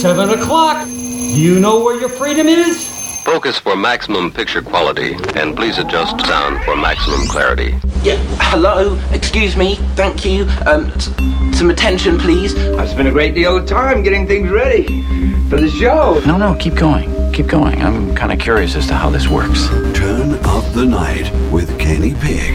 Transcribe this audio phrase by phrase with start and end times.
[0.00, 0.86] seven o'clock.
[0.88, 2.94] You know where your freedom is?
[3.24, 7.74] Focus for maximum picture quality, and please adjust sound for maximum clarity.
[8.02, 10.44] Yeah, hello, excuse me, thank you.
[10.66, 11.06] Um, s-
[11.58, 12.54] some attention, please.
[12.78, 15.02] I've spent a great deal of time getting things ready
[15.48, 16.20] for the show.
[16.24, 17.10] No, no, keep going.
[17.32, 17.82] Keep going.
[17.82, 19.66] I'm kind of curious as to how this works.
[19.94, 22.54] Turn of the Night with Kenny Pick.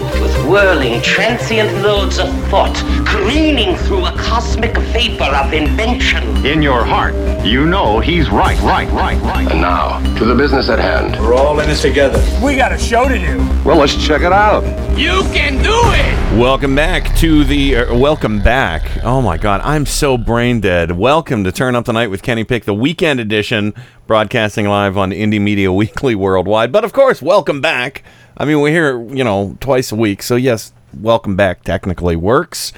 [0.51, 2.75] whirling, transient loads of thought,
[3.07, 6.45] careening through a cosmic vapor of invention.
[6.45, 7.15] In your heart,
[7.45, 9.49] you know he's right, right, right, right.
[9.49, 11.13] And now, to the business at hand.
[11.21, 12.21] We're all in this together.
[12.43, 13.37] We got a show to do.
[13.63, 14.65] Well, let's check it out.
[14.99, 16.37] You can do it.
[16.37, 17.77] Welcome back to the.
[17.77, 19.01] Uh, welcome back.
[19.05, 20.91] Oh my God, I'm so brain dead.
[20.91, 23.73] Welcome to Turn Up the Night with Kenny Pick, the weekend edition,
[24.05, 26.73] broadcasting live on Indie Media Weekly worldwide.
[26.73, 28.03] But of course, welcome back.
[28.41, 30.23] I mean, we're here, you know, twice a week.
[30.23, 32.73] So yes, welcome back technically works,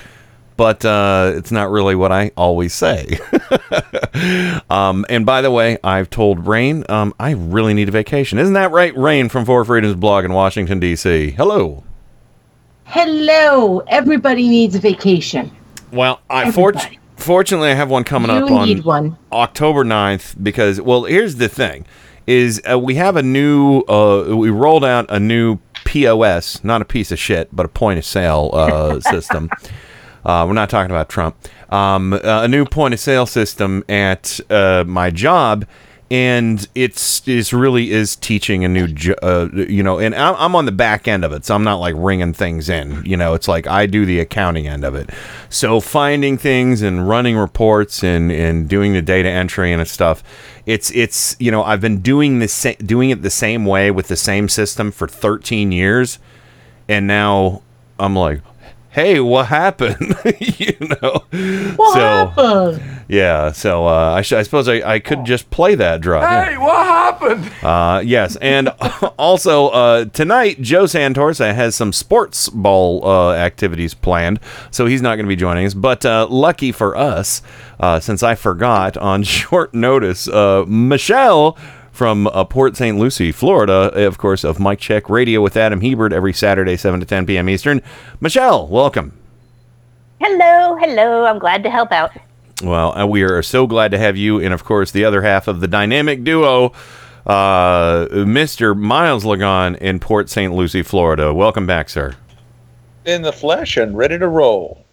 [0.58, 3.18] but uh, it's not really what I always say.
[4.70, 8.40] um, and by the way, I've told Rain um, I really need a vacation.
[8.40, 11.32] Isn't that right, Rain from Four Freedoms blog in Washington D.C.
[11.32, 11.86] Hello.
[12.84, 13.80] Hello.
[13.88, 15.50] Everybody needs a vacation.
[15.94, 17.00] Well, I fort- Everybody.
[17.16, 19.18] fortunately I have one coming You up on one.
[19.32, 21.86] October 9th because well, here's the thing
[22.28, 26.86] is uh, we have a new uh, we rolled out a new POS, not a
[26.86, 29.50] piece of shit, but a point of sale uh, system.
[30.26, 31.36] Uh, we're not talking about Trump.
[31.70, 35.66] Um, uh, a new point of sale system at uh, my job,
[36.12, 38.88] and it's it's really is teaching a new
[39.22, 41.76] uh, you know, and I'm, I'm on the back end of it, so I'm not
[41.78, 43.04] like ringing things in.
[43.06, 45.10] You know, it's like I do the accounting end of it.
[45.50, 50.24] So finding things and running reports and and doing the data entry and stuff.
[50.66, 54.08] It's it's you know I've been doing this sa- doing it the same way with
[54.08, 56.20] the same system for 13 years,
[56.88, 57.62] and now
[57.98, 58.42] I'm like,
[58.94, 60.16] hey, what happened?
[60.40, 61.24] you know.
[61.76, 63.04] What so happened?
[63.08, 66.24] yeah, so uh, I, sh- I suppose I, I could just play that drop.
[66.24, 66.46] yeah.
[66.46, 67.52] Hey, what happened?
[67.64, 68.70] Uh, yes, and
[69.18, 74.40] also uh, tonight, Joe Santorsa has some sports ball uh, activities planned,
[74.72, 75.74] so he's not going to be joining us.
[75.74, 77.42] But uh, lucky for us,
[77.80, 81.58] uh, since I forgot on short notice, uh, Michelle
[81.94, 82.98] from uh, Port St.
[82.98, 87.06] Lucie, Florida, of course, of Mike Check Radio with Adam Hebert every Saturday, 7 to
[87.06, 87.48] 10 p.m.
[87.48, 87.82] Eastern.
[88.20, 89.18] Michelle, welcome.
[90.20, 91.26] Hello, hello.
[91.26, 92.12] I'm glad to help out.
[92.64, 95.48] Well, uh, we are so glad to have you, and of course, the other half
[95.48, 96.74] of the dynamic duo,
[97.28, 98.76] uh, Mr.
[98.78, 100.54] Miles Lagon in Port St.
[100.54, 101.34] Lucie, Florida.
[101.34, 102.16] Welcome back, sir.
[103.06, 104.84] in the flesh and ready to roll.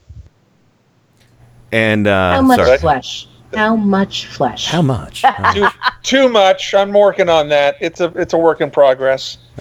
[1.73, 2.79] And uh, How much sorry.
[2.79, 3.27] flesh?
[3.55, 4.67] How much flesh?
[4.67, 5.25] How much?
[5.55, 5.69] too,
[6.03, 6.73] too much.
[6.75, 7.77] I'm working on that.
[7.81, 9.39] It's a it's a work in progress.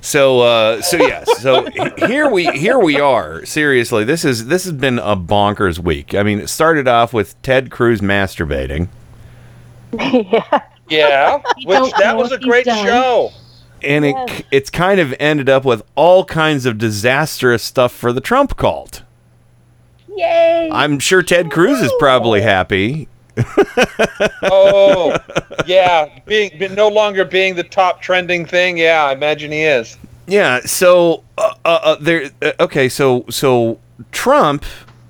[0.00, 1.66] so uh, so yes so
[2.06, 6.22] here we here we are seriously this is this has been a bonkers week i
[6.22, 8.88] mean it started off with ted cruz masturbating
[9.92, 12.84] Yeah, Yeah, which that was a great done.
[12.86, 13.30] show.
[13.82, 18.20] and it it's kind of ended up with all kinds of disastrous stuff for the
[18.20, 19.02] trump cult
[20.16, 20.70] Yay!
[20.72, 23.08] i'm sure ted cruz is probably happy
[24.42, 25.16] Oh,
[25.66, 28.78] yeah, being, being no longer being the top trending thing.
[28.78, 29.98] Yeah, I imagine he is.
[30.26, 30.60] Yeah.
[30.60, 32.30] So uh, uh, uh, there.
[32.40, 32.88] Uh, okay.
[32.88, 33.78] So so
[34.12, 34.64] Trump.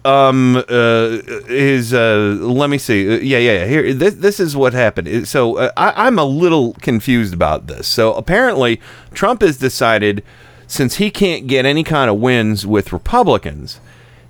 [0.04, 0.56] Um.
[0.56, 1.20] Uh.
[1.48, 1.94] Is.
[1.94, 2.36] Uh.
[2.40, 3.08] Let me see.
[3.08, 3.38] Uh, yeah.
[3.38, 3.66] Yeah.
[3.66, 3.92] Here.
[3.94, 4.14] This.
[4.14, 5.28] This is what happened.
[5.28, 7.86] So uh, I, I'm a little confused about this.
[7.86, 8.80] So apparently
[9.14, 10.22] Trump has decided,
[10.66, 13.80] since he can't get any kind of wins with Republicans,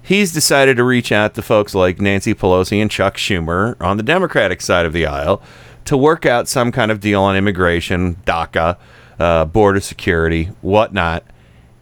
[0.06, 4.03] he's decided to reach out to folks like Nancy Pelosi and Chuck Schumer on the
[4.03, 5.43] Democratic side of the aisle
[5.84, 8.79] to work out some kind of deal on immigration, DACA,
[9.19, 11.25] uh, border security, whatnot.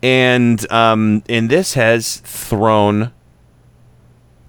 [0.02, 3.12] And um, and this has thrown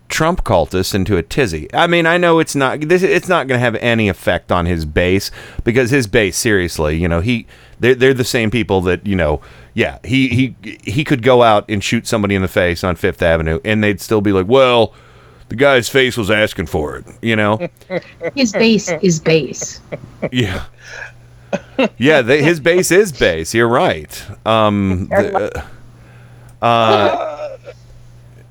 [0.09, 1.73] Trump cultists into a tizzy.
[1.73, 4.65] I mean, I know it's not this it's not going to have any effect on
[4.65, 5.31] his base
[5.63, 7.47] because his base seriously, you know, he
[7.79, 9.41] they're, they're the same people that, you know,
[9.75, 13.21] yeah, he he he could go out and shoot somebody in the face on 5th
[13.21, 14.93] Avenue and they'd still be like, "Well,
[15.49, 17.67] the guy's face was asking for it," you know?
[18.35, 19.81] His base is base.
[20.31, 20.65] yeah.
[21.97, 23.53] Yeah, the, his base is base.
[23.53, 24.25] You're right.
[24.45, 25.63] Um the,
[26.61, 27.57] uh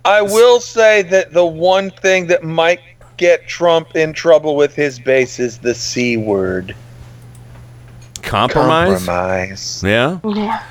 [0.05, 2.81] I will say that the one thing that might
[3.17, 6.75] get Trump in trouble with his base is the C word.
[8.23, 9.05] compromise?
[9.07, 9.83] Compromise.
[9.83, 10.19] Yeah.
[10.25, 10.63] Yeah.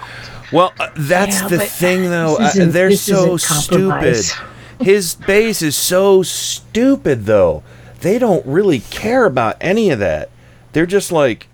[0.53, 2.37] Well, uh, that's Yeah, the thing, though.
[2.39, 4.23] Uh, they're so stupid.
[4.79, 7.63] His base is so stupid, though.
[8.01, 10.29] They don't really care about any of that.
[10.73, 11.47] They're just like,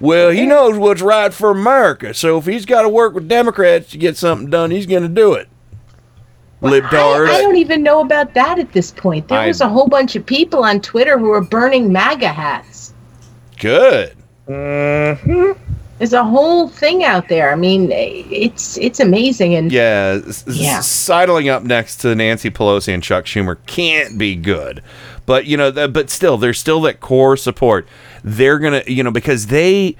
[0.00, 3.90] well, he knows what's right for America, so if he's got to work with Democrats
[3.90, 5.48] to get something done, he's going to do it.
[6.60, 7.28] Libtards.
[7.28, 9.28] I, I don't even know about that at this point.
[9.28, 12.94] There I- was a whole bunch of people on Twitter who were burning MAGA hats.
[13.58, 14.16] Good.
[16.02, 17.52] There's a whole thing out there.
[17.52, 20.80] I mean, it's it's amazing, and Yeah, s- s- Yeah.
[20.80, 24.82] sidling up next to Nancy Pelosi and Chuck Schumer can't be good.
[25.26, 27.86] But you know, th- but still, there's still that core support.
[28.24, 29.94] They're gonna, you know, because they,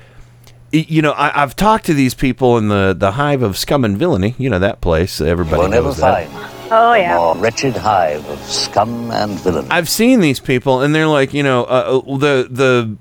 [0.73, 3.97] you know, I, I've talked to these people in the the hive of scum and
[3.97, 4.35] villainy.
[4.39, 5.21] You know that place.
[5.21, 6.27] Everybody Will never knows that.
[6.29, 7.15] find Oh a yeah.
[7.17, 9.69] more wretched hive of scum and villainy.
[9.71, 12.97] I've seen these people, and they're like, you know, uh, uh, the the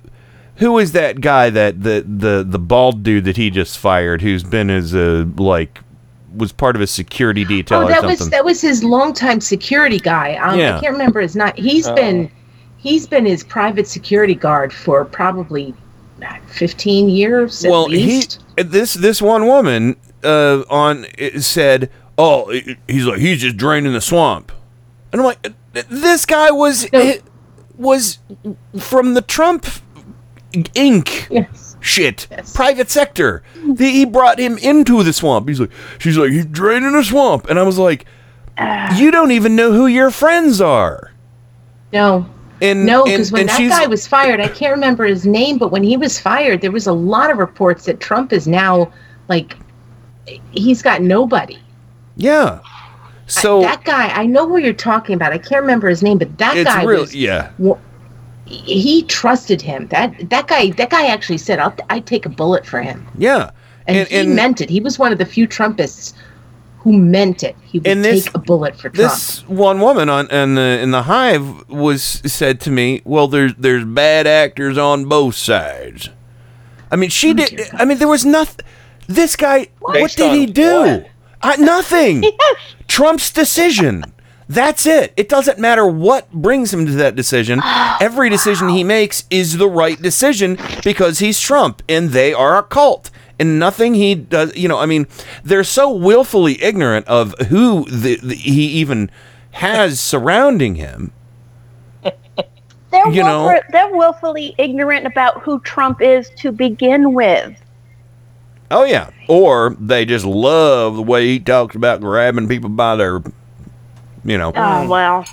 [0.62, 4.44] who is that guy that the the the bald dude that he just fired, who's
[4.44, 5.80] been as a like
[6.36, 8.20] was part of his security detail oh, or that something.
[8.20, 10.36] was that was his longtime security guy.
[10.36, 10.78] Um, Yeah.
[10.78, 11.52] I can't remember his name.
[11.56, 11.96] He's Oh.
[11.96, 12.32] been
[12.78, 15.74] he's been his private security guard for probably
[16.24, 18.40] uh, 15 years at well, least.
[18.56, 21.08] he this this one woman uh, on
[21.40, 22.52] said, "Oh,
[22.88, 24.52] he's like he's just draining the swamp,"
[25.12, 25.54] and I'm like,
[25.90, 26.88] "This guy was
[27.76, 28.20] was
[28.80, 29.66] from the Trump
[30.52, 31.30] Inc.
[31.30, 31.76] Yes.
[31.80, 33.44] shit private sector.
[33.56, 35.48] The, he brought him into the swamp.
[35.48, 38.06] He's like, she's like, he's draining the swamp, and I was like,
[38.58, 38.98] ah.
[38.98, 41.12] you don't even know who your friends are.
[41.94, 42.26] No.
[42.62, 45.72] And No, because when and that guy was fired, I can't remember his name, but
[45.72, 48.92] when he was fired, there was a lot of reports that Trump is now
[49.28, 49.58] like
[50.52, 51.60] he's got nobody.
[52.16, 52.60] yeah.
[53.28, 55.32] So that guy, I know who you're talking about.
[55.32, 57.52] I can't remember his name, but that guy was yeah.
[58.58, 59.88] He trusted him.
[59.88, 63.52] That that guy that guy actually said, "I'll I'd take a bullet for him," Yeah.
[63.88, 64.70] and, he meant it.
[64.70, 66.14] He was one of the few Trumpists
[66.80, 67.56] who meant it.
[67.64, 68.96] He would And this- take a bullet for Trump.
[69.12, 73.54] This one woman on in the in the hive was said to me, "Well, there's
[73.58, 76.10] there's bad actors on both sides."
[76.92, 77.70] I mean, she oh, did.
[77.74, 78.66] I mean, there was nothing.
[79.08, 81.04] This guy, what Based did he do?
[81.42, 82.24] I, nothing.
[82.88, 84.06] Trump's decision.
[84.54, 85.14] That's it.
[85.16, 87.62] It doesn't matter what brings him to that decision.
[87.74, 92.58] Oh, Every decision he makes is the right decision because he's Trump and they are
[92.58, 93.12] a cult.
[93.40, 95.06] And nothing he does, you know, I mean,
[95.44, 99.12] they're so willfully ignorant of who the, the, he even
[99.52, 101.12] has surrounding him.
[102.04, 107.54] They're, You know- willful- they're willfully ignorant about who Trump is to begin with.
[108.72, 109.12] Oh, yeah.
[109.28, 113.22] Or they just love the way he talks about grabbing people by their,
[114.24, 115.26] you know, Oh well.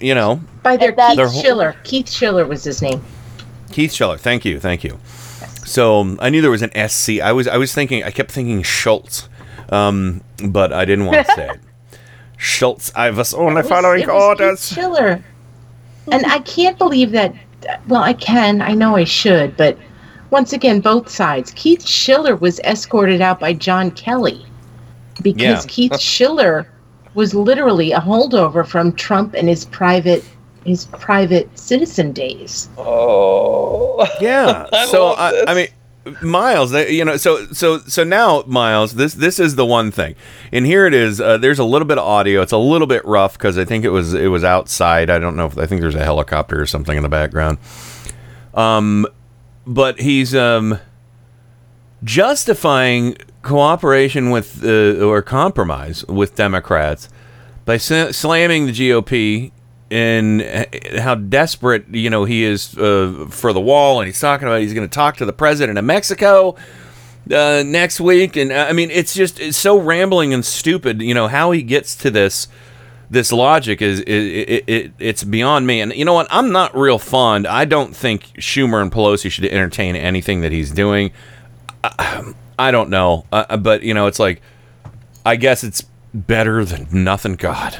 [0.00, 1.76] you know, By their Keith Their whole- Schiller.
[1.84, 3.02] Keith Schiller was his name.
[3.72, 4.16] Keith Schiller.
[4.16, 4.98] Thank you, thank you.
[5.64, 7.20] So I knew there was an SC.
[7.20, 9.28] I was I was thinking I kept thinking Schultz,
[9.70, 11.60] um, but I didn't want to say it.
[12.38, 12.90] Schultz.
[12.96, 14.68] I was only was- following it was orders.
[14.68, 15.22] Keith Schiller.
[16.10, 17.34] And I can't believe that.
[17.88, 18.62] Well, I can.
[18.62, 19.76] I know I should, but
[20.30, 21.50] once again, both sides.
[21.54, 24.46] Keith Schiller was escorted out by John Kelly
[25.22, 25.68] because Yeah.
[25.68, 26.66] Keith Schiller
[27.14, 30.24] was literally a holdover from Trump and his private
[30.64, 32.68] his private citizen days.
[32.78, 34.06] Oh.
[34.20, 34.66] Yeah.
[34.72, 35.44] I so I.
[35.46, 35.68] I mean.
[36.22, 40.14] Miles, they, you know, so so so now, Miles, this this is the one thing,
[40.52, 41.20] and here it is.
[41.20, 42.40] Uh, there's a little bit of audio.
[42.40, 45.10] It's a little bit rough because I think it was it was outside.
[45.10, 47.58] I don't know if I think there's a helicopter or something in the background.
[48.54, 49.06] Um,
[49.66, 50.78] but he's um
[52.04, 57.08] justifying cooperation with uh, or compromise with Democrats
[57.64, 59.52] by sa- slamming the GOP
[59.90, 60.42] and
[60.98, 64.74] how desperate you know he is uh, for the wall, and he's talking about he's
[64.74, 66.56] going to talk to the president of Mexico
[67.32, 71.00] uh, next week, and uh, I mean it's just it's so rambling and stupid.
[71.00, 72.48] You know how he gets to this
[73.10, 75.80] this logic is it, it, it it's beyond me.
[75.80, 76.26] And you know what?
[76.30, 77.46] I'm not real fond.
[77.46, 81.10] I don't think Schumer and Pelosi should entertain anything that he's doing.
[81.82, 84.42] I, I don't know, uh, but you know it's like
[85.24, 87.34] I guess it's better than nothing.
[87.34, 87.78] God,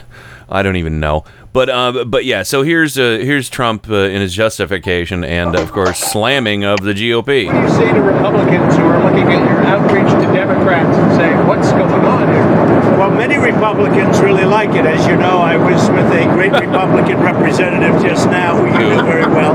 [0.48, 1.24] I don't even know.
[1.52, 2.42] But uh, but yeah.
[2.42, 6.92] So here's uh, here's Trump uh, in his justification, and of course slamming of the
[6.92, 7.46] GOP.
[7.46, 11.16] What do you say to Republicans who are looking at your outreach to Democrats and
[11.16, 12.98] saying, what's going on here?
[12.98, 14.84] Well, many Republicans really like it.
[14.84, 19.04] As you know, I was with a great Republican representative just now who you know
[19.04, 19.54] very well,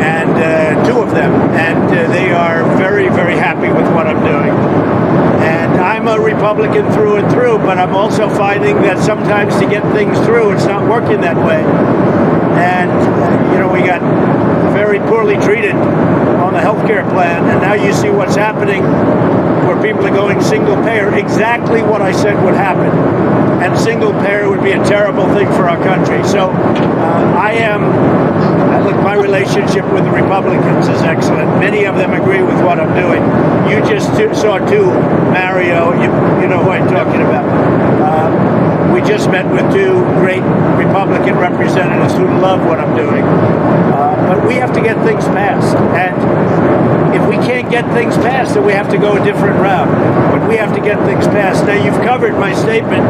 [0.00, 4.22] and uh, two of them, and uh, they are very, very happy with what I'm
[4.24, 4.54] doing.
[5.44, 9.82] And I'm a Republican through and through, but I'm also finding that sometimes to get
[9.92, 11.62] things through, it's not working that way.
[12.60, 12.90] And,
[13.52, 14.00] you know, we got
[14.72, 18.82] very poorly treated on the health care plan, and now you see what's happening
[19.66, 22.90] where people are going single payer, exactly what I said would happen.
[23.60, 26.24] And single payer would be a terrible thing for our country.
[26.24, 27.84] So uh, I am,
[28.72, 31.50] I look, my relationship with the Republicans is excellent.
[31.60, 33.22] Many of them agree with what I'm doing.
[33.70, 34.08] You just
[34.40, 34.86] saw two,
[35.30, 36.08] Mario, you,
[36.40, 37.44] you know who I'm talking about.
[38.00, 40.42] Uh, we just met with two great
[40.76, 43.22] Republican representatives who love what I'm doing.
[43.22, 45.76] Uh, but we have to get things passed.
[45.76, 49.88] And if we can't get things passed, then we have to go a different route.
[50.32, 51.64] But we have to get things passed.
[51.64, 53.02] Now, you've covered my statement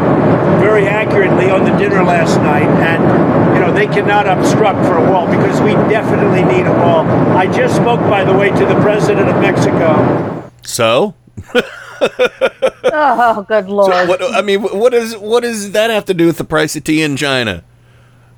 [0.59, 5.11] very accurately on the dinner last night, and you know they cannot obstruct for a
[5.11, 7.05] wall because we definitely need a wall.
[7.37, 10.51] I just spoke, by the way, to the president of Mexico.
[10.63, 11.15] So.
[12.03, 13.91] oh, good lord!
[13.91, 16.75] So what, I mean, what does what does that have to do with the price
[16.75, 17.63] of tea in China?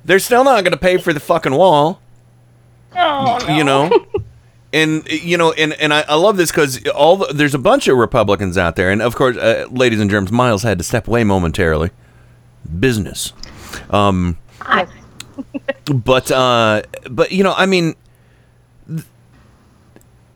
[0.04, 2.00] They're still not going to pay for the fucking wall.
[2.94, 3.56] Oh, no.
[3.56, 4.06] You know.
[4.74, 7.88] and you know, and and I, I love this because all the, there's a bunch
[7.88, 11.08] of Republicans out there, and of course, uh, ladies and germs, Miles had to step
[11.08, 11.90] away momentarily.
[12.78, 13.32] Business,
[13.90, 14.38] um,
[15.92, 17.94] but uh, but you know, I mean,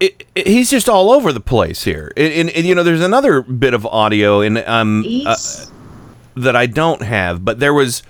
[0.00, 2.12] it, it, he's just all over the place here.
[2.16, 5.36] And, you know, there's another bit of audio and um uh,
[6.36, 8.02] that I don't have, but there was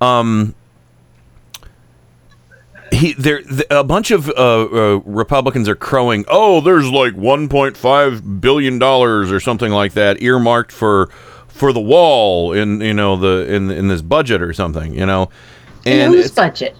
[0.00, 0.54] um
[2.96, 8.78] he there a bunch of uh, uh, Republicans are crowing, "Oh, there's like 1.5 billion
[8.78, 11.08] dollars or something like that earmarked for
[11.48, 15.30] for the wall in you know the in in this budget or something, you know."
[15.84, 16.76] And whose budget?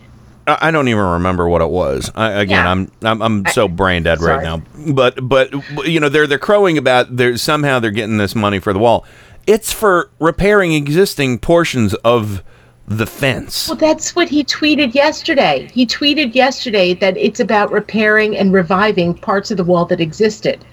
[0.49, 2.11] I don't even remember what it was.
[2.15, 2.71] I, again, Yeah.
[2.71, 4.63] I'm I'm I'm so brain dead right now.
[4.93, 5.53] But but
[5.87, 9.05] you know they're they're crowing about they're somehow they're getting this money for the wall.
[9.47, 12.43] It's for repairing existing portions of
[12.89, 13.69] the fence.
[13.69, 15.69] Well, that's what he tweeted yesterday.
[15.73, 20.65] He tweeted yesterday that it's about repairing and reviving parts of the wall that existed.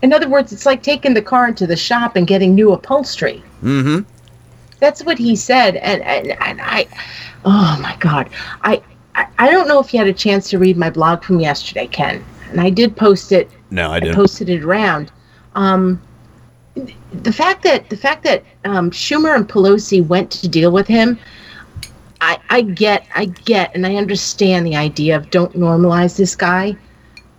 [0.00, 3.42] In other words, it's like taking the car into the shop and getting new upholstery.
[3.62, 4.08] Mm-hmm.
[4.80, 6.86] That's what he said, and and, and I,
[7.44, 8.30] oh my God,
[8.62, 8.80] I,
[9.16, 11.88] I I don't know if you had a chance to read my blog from yesterday,
[11.88, 13.50] Ken, and I did post it.
[13.70, 14.14] No, I I didn't.
[14.14, 15.10] posted it around.
[15.56, 16.00] Um,
[17.12, 21.18] the fact that the fact that um, Schumer and Pelosi went to deal with him,
[22.20, 26.76] I, I get, I get, and I understand the idea of don't normalize this guy,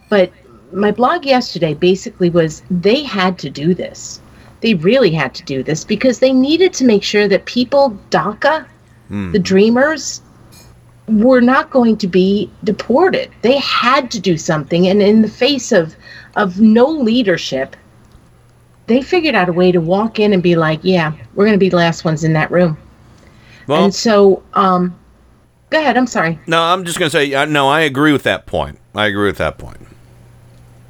[0.09, 0.31] but
[0.71, 4.21] my blog yesterday basically was they had to do this.
[4.61, 8.65] They really had to do this because they needed to make sure that people, DACA,
[9.09, 9.31] Hmm.
[9.31, 10.21] the Dreamers,
[11.07, 13.29] were not going to be deported.
[13.41, 15.95] They had to do something, and in the face of
[16.35, 17.75] of no leadership,
[18.85, 21.65] they figured out a way to walk in and be like, "Yeah, we're going to
[21.65, 22.77] be the last ones in that room."
[23.69, 24.97] Well, and so, um,
[25.69, 25.95] go ahead.
[25.95, 26.39] I'm sorry.
[26.47, 27.69] no, I'm just gonna say uh, no.
[27.69, 28.79] I agree with that point.
[28.95, 29.77] I agree with that point.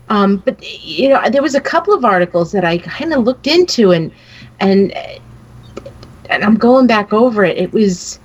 [0.08, 3.48] Um, but you know, there was a couple of articles that I kind of looked
[3.48, 4.14] into, and
[4.62, 4.94] and
[6.30, 7.58] and I'm going back over it.
[7.58, 8.18] It was,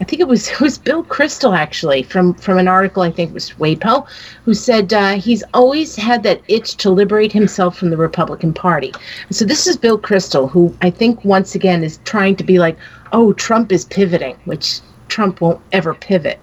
[0.00, 3.32] I think it was it was Bill Kristol actually from from an article I think
[3.32, 4.06] was WAPO,
[4.44, 8.92] who said uh, he's always had that itch to liberate himself from the Republican Party.
[9.30, 12.76] So this is Bill Kristol, who I think once again is trying to be like,
[13.12, 16.40] oh, Trump is pivoting, which Trump won't ever pivot.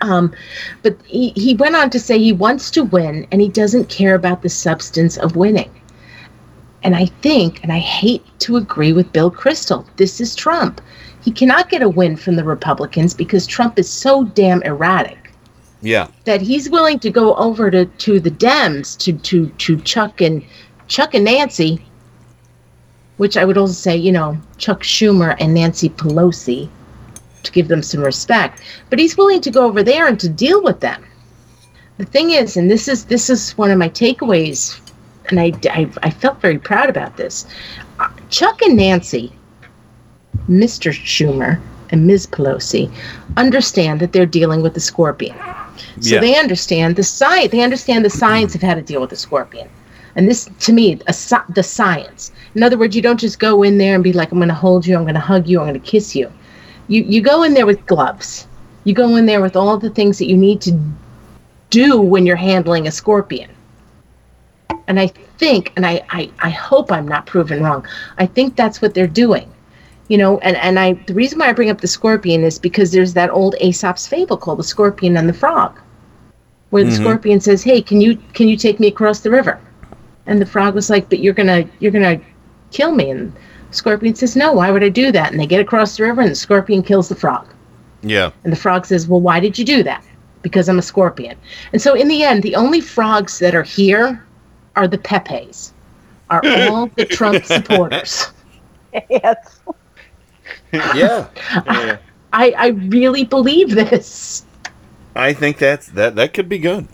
[0.00, 0.34] Um,
[0.82, 4.16] but he, he went on to say he wants to win and he doesn't care
[4.16, 5.70] about the substance of winning.
[6.82, 10.80] And I think, and I hate to agree with Bill Kristol, this is Trump.
[11.22, 15.32] He cannot get a win from the Republicans because Trump is so damn erratic
[15.80, 16.08] Yeah.
[16.24, 20.42] that he's willing to go over to, to the Dems to, to, to Chuck and
[20.88, 21.84] Chuck and Nancy,
[23.18, 26.68] which I would also say, you know, Chuck Schumer and Nancy Pelosi
[27.44, 28.60] to give them some respect.
[28.90, 31.04] But he's willing to go over there and to deal with them.
[31.98, 34.80] The thing is, and this is this is one of my takeaways,
[35.28, 37.46] and I, I, I felt very proud about this.
[38.00, 39.32] Uh, Chuck and Nancy,
[40.48, 40.92] Mr.
[40.92, 42.26] Schumer and Ms.
[42.26, 42.90] Pelosi,
[43.36, 45.36] understand that they're dealing with the scorpion.
[46.00, 46.20] So Yeah.
[46.20, 47.50] they understand the science.
[47.52, 49.68] They understand the science of how to deal with the scorpion.
[50.16, 51.14] And this, to me, a,
[51.54, 52.32] the science.
[52.54, 54.54] In other words, you don't just go in there and be like, "I'm going to
[54.54, 56.30] hold you, I'm going to hug you, I'm going to kiss you."
[56.88, 58.46] You you go in there with gloves.
[58.84, 60.78] You go in there with all the things that you need to
[61.70, 63.48] do when you're handling a scorpion.
[64.88, 65.06] And I
[65.38, 67.86] think, and I, I, I hope I'm not proven wrong.
[68.18, 69.50] I think that's what they're doing.
[70.08, 72.92] You know, and, and I the reason why I bring up the scorpion is because
[72.92, 75.78] there's that old Aesop's fable called the scorpion and the frog.
[76.70, 76.96] Where the Mhm.
[76.96, 79.58] scorpion says, Hey, can you can you take me across the river?
[80.26, 82.20] And the frog was like, But you're gonna you're gonna
[82.70, 83.32] kill me and
[83.70, 85.30] the scorpion says, No, why would I do that?
[85.30, 87.46] And they get across the river and the scorpion kills the frog.
[88.02, 88.30] Yeah.
[88.44, 90.02] And the frog says, Well, why did you do that?
[90.42, 91.36] Because I'm a scorpion.
[91.72, 94.24] And so, in the end, the only frogs that are here
[94.74, 95.72] are the Pepes,
[96.30, 98.26] are all the Trump supporters.
[99.08, 99.60] yes.
[100.94, 101.28] yeah.
[102.32, 104.46] I, I really believe this.
[105.14, 106.88] I think that's that that could be good.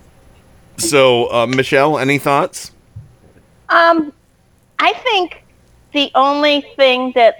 [0.79, 2.73] So, uh, Michelle, any thoughts?
[3.69, 4.13] Um,
[4.79, 5.45] I think
[5.93, 7.39] the only thing that's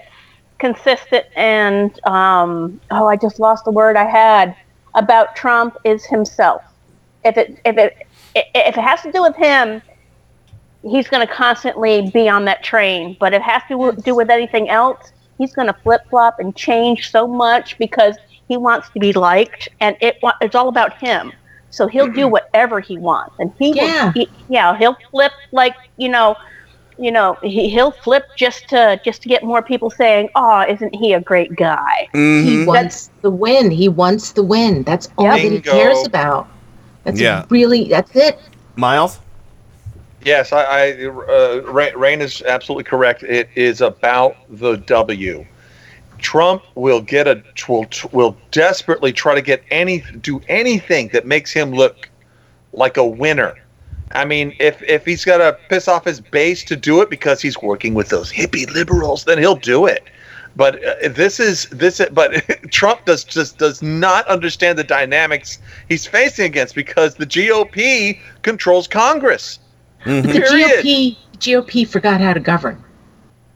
[0.59, 4.55] consistent and um, oh, I just lost the word I had
[4.95, 6.61] about Trump is himself.
[7.25, 9.81] If it if it if it has to do with him,
[10.83, 13.17] he's going to constantly be on that train.
[13.19, 16.55] But if it has to do with anything else, he's going to flip flop and
[16.55, 18.15] change so much because
[18.47, 21.31] he wants to be liked, and it it's all about him.
[21.71, 24.05] So he'll do whatever he wants, and he Yeah.
[24.05, 24.11] will.
[24.11, 26.35] He, yeah, he'll flip like you know,
[26.97, 30.93] you know, he, he'll flip just to just to get more people saying, "Oh, isn't
[30.95, 32.47] he a great guy?" Mm-hmm.
[32.47, 33.71] He wants the win.
[33.71, 34.83] He wants the win.
[34.83, 36.47] That's all that he cares about.
[37.03, 37.45] That's Yeah.
[37.49, 38.39] really that's it.
[38.75, 39.19] Miles?
[40.21, 41.61] Yes, I, I uh,
[41.95, 43.23] Rain, is absolutely correct.
[43.23, 45.45] It is about the W.
[46.17, 51.53] Trump will get a will will desperately try to get any do anything that makes
[51.53, 52.09] him look
[52.73, 53.55] like a winner.
[54.11, 57.41] I mean, if if he's got to piss off his base to do it because
[57.41, 60.03] he's working with those hippie liberals, then he'll do it.
[60.55, 62.01] But uh, this is this.
[62.11, 68.19] But Trump does just does not understand the dynamics he's facing against because the GOP
[68.41, 69.59] controls Congress.
[70.05, 70.27] Mm-hmm.
[70.27, 70.85] The Period.
[70.85, 72.83] GOP GOP forgot how to govern.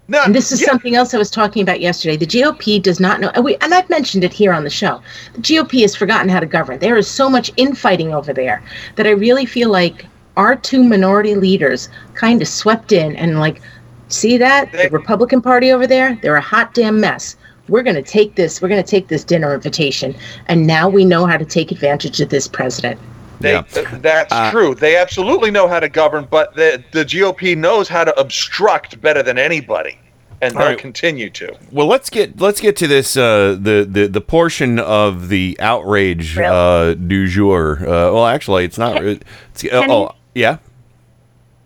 [0.07, 0.67] No, and this is yeah.
[0.67, 2.17] something else I was talking about yesterday.
[2.17, 5.01] The GOP does not know, and, we, and I've mentioned it here on the show.
[5.33, 6.79] The GOP has forgotten how to govern.
[6.79, 8.61] There is so much infighting over there
[8.95, 13.61] that I really feel like our two minority leaders kind of swept in and like,
[14.09, 16.19] see that the Republican Party over there?
[16.21, 17.37] They're a hot damn mess.
[17.69, 18.61] We're going to take this.
[18.61, 20.15] We're going to take this dinner invitation,
[20.47, 22.99] and now we know how to take advantage of this president.
[23.43, 23.63] They, uh,
[23.99, 24.73] that's true.
[24.73, 29.21] They absolutely know how to govern, but the the GOP knows how to obstruct better
[29.21, 29.99] than anybody,
[30.41, 30.77] and they'll right.
[30.77, 31.53] continue to.
[31.69, 36.37] Well, let's get let's get to this uh, the the the portion of the outrage
[36.37, 37.79] uh, du jour.
[37.81, 39.03] Uh, well, actually, it's not.
[39.03, 39.25] It's,
[39.65, 39.93] uh, Kenny?
[39.93, 40.57] oh, yeah.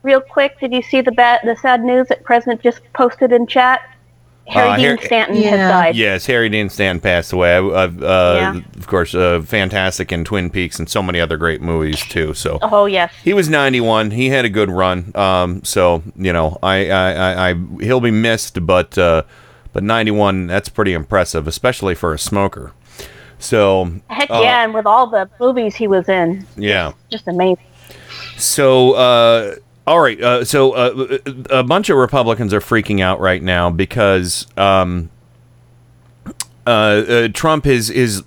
[0.01, 3.45] Real quick, did you see the bad, the sad news that President just posted in
[3.45, 3.81] chat?
[4.49, 5.95] Harry Uh, Dean Harry- Stanton has died.
[5.95, 7.53] Yes, Harry Dean Stanton passed away.
[7.55, 8.59] I, I've, uh, Yeah.
[8.77, 12.33] Of course, uh, fantastic in Twin Peaks and so many other great movies too.
[12.33, 13.11] So Oh yes.
[13.23, 14.11] he was 91.
[14.11, 15.11] He had a good run.
[15.15, 19.23] Um, so you know, I, I, I, I he'll be missed, but uh,
[19.73, 22.71] but 91 that's pretty impressive, especially for a smoker.
[23.39, 26.93] So Heck uh, yeah, and with all the movies he was in, yeah.
[27.11, 27.63] just amazing.
[28.37, 29.55] So, uh,
[29.87, 30.21] all right.
[30.21, 31.17] Uh, so, uh,
[31.49, 35.09] a bunch of Republicans are freaking out right now because um,
[36.67, 38.23] uh, uh, Trump is is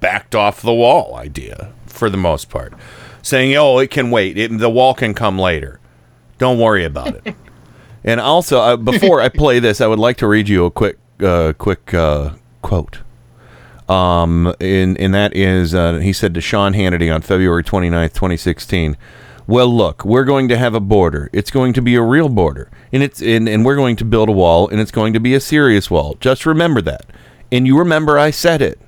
[0.00, 2.72] backed off the wall idea for the most part,
[3.20, 4.38] saying, "Oh, it can wait.
[4.38, 5.80] It, the wall can come later.
[6.38, 7.36] Don't worry about it."
[8.04, 10.96] and also, uh, before I play this, I would like to read you a quick
[11.22, 12.30] uh, quick uh,
[12.62, 13.00] quote.
[13.86, 18.96] Um, and, and that is, uh, he said to Sean Hannity on February 29th, 2016,
[19.46, 21.28] well, look, we're going to have a border.
[21.32, 22.70] It's going to be a real border.
[22.92, 25.34] And it's, and, and we're going to build a wall and it's going to be
[25.34, 26.16] a serious wall.
[26.20, 27.06] Just remember that.
[27.52, 28.80] And you remember I said it.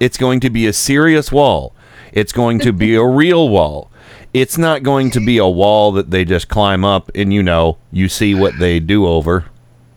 [0.00, 1.74] It's going to be a serious wall.
[2.12, 3.90] It's going to be a real wall.
[4.32, 7.78] It's not going to be a wall that they just climb up and you know,
[7.90, 9.46] you see what they do over,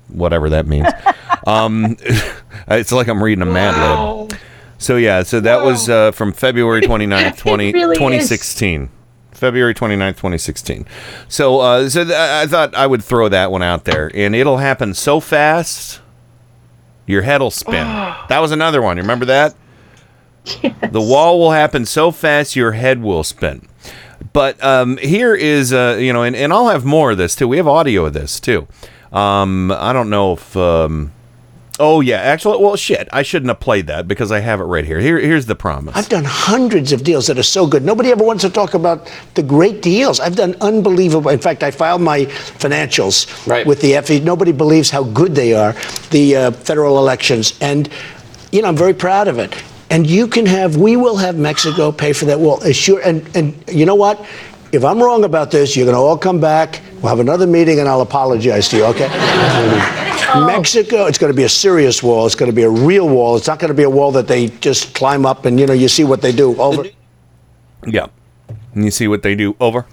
[0.08, 0.88] whatever that means.
[1.48, 1.98] um,
[2.68, 4.40] it's like I'm reading a Mad Lib.
[4.78, 8.30] So yeah, so that was uh, from February 29th, 20, It really is.
[9.40, 9.50] 2016.
[9.50, 10.86] February 29th, 2016.
[11.28, 14.58] So uh, so th- I thought I would throw that one out there and it'll
[14.58, 16.02] happen so fast
[17.06, 17.86] your head'll spin.
[18.30, 18.98] that was another one.
[18.98, 19.56] You remember that?
[20.92, 23.68] The wall will happen so fast your head will spin.
[24.34, 27.48] But um, here is, uh, you know, and, and I'll have more of this too.
[27.48, 28.68] We have audio of this too.
[29.12, 30.56] Um, I don't know if.
[30.56, 31.12] Um,
[31.80, 34.86] oh yeah, actually, well, shit, I shouldn't have played that because I have it right
[34.86, 35.00] here.
[35.00, 35.96] Here, here's the promise.
[35.96, 37.84] I've done hundreds of deals that are so good.
[37.84, 40.20] Nobody ever wants to talk about the great deals.
[40.20, 41.32] I've done unbelievable.
[41.32, 44.20] In fact, I filed my financials with the FE.
[44.20, 45.74] Nobody believes how good they are,
[46.12, 47.58] the uh, federal elections.
[47.62, 47.90] And,
[48.52, 49.56] you know, I'm very proud of it.
[49.92, 52.62] And you can have, we will have Mexico pay for that wall.
[52.64, 54.24] As sure, and, and you know what?
[54.72, 56.82] If I'm wrong about this, you're going to all come back.
[56.96, 59.08] We'll have another meeting and I'll apologize to you, okay?
[60.46, 62.28] Mexico, it's going to be a serious wall.
[62.28, 63.36] It's going to be a real wall.
[63.36, 65.74] It's not going to be a wall that they just climb up and, you know,
[65.74, 66.56] you see what they do.
[66.62, 66.86] Over.
[67.88, 68.08] Yeah.
[68.76, 69.88] And you see what they do over.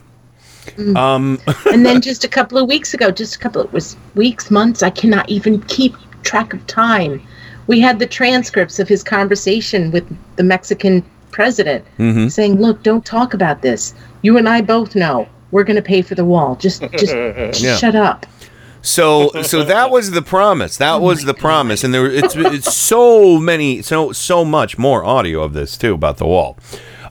[0.76, 0.96] Mm.
[0.96, 1.40] Um,
[1.72, 4.82] and then just a couple of weeks ago, just a couple of was weeks, months,
[4.82, 7.26] I cannot even keep track of time.
[7.66, 10.04] We had the transcripts of his conversation with
[10.36, 11.02] the Mexican
[11.36, 12.32] president Mhm.
[12.32, 13.94] saying, Look, don't talk about this.
[14.22, 16.56] You and I both know we're going to pay for the wall.
[16.56, 17.14] Just, just
[17.62, 17.76] Yeah.
[17.76, 18.24] shut up.
[18.82, 20.80] So so that was the promise.
[20.80, 25.04] Oh That was the promise, and there it's it's so many so so much more
[25.04, 26.56] audio of this too about the wall.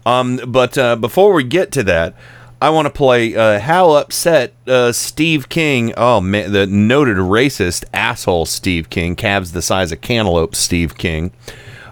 [0.05, 2.13] Um, but uh, before we get to that,
[2.61, 5.93] I want to play uh, how upset uh, Steve King.
[5.97, 10.55] Oh man, the noted racist asshole Steve King, calves the size of cantaloupe.
[10.55, 11.31] Steve King.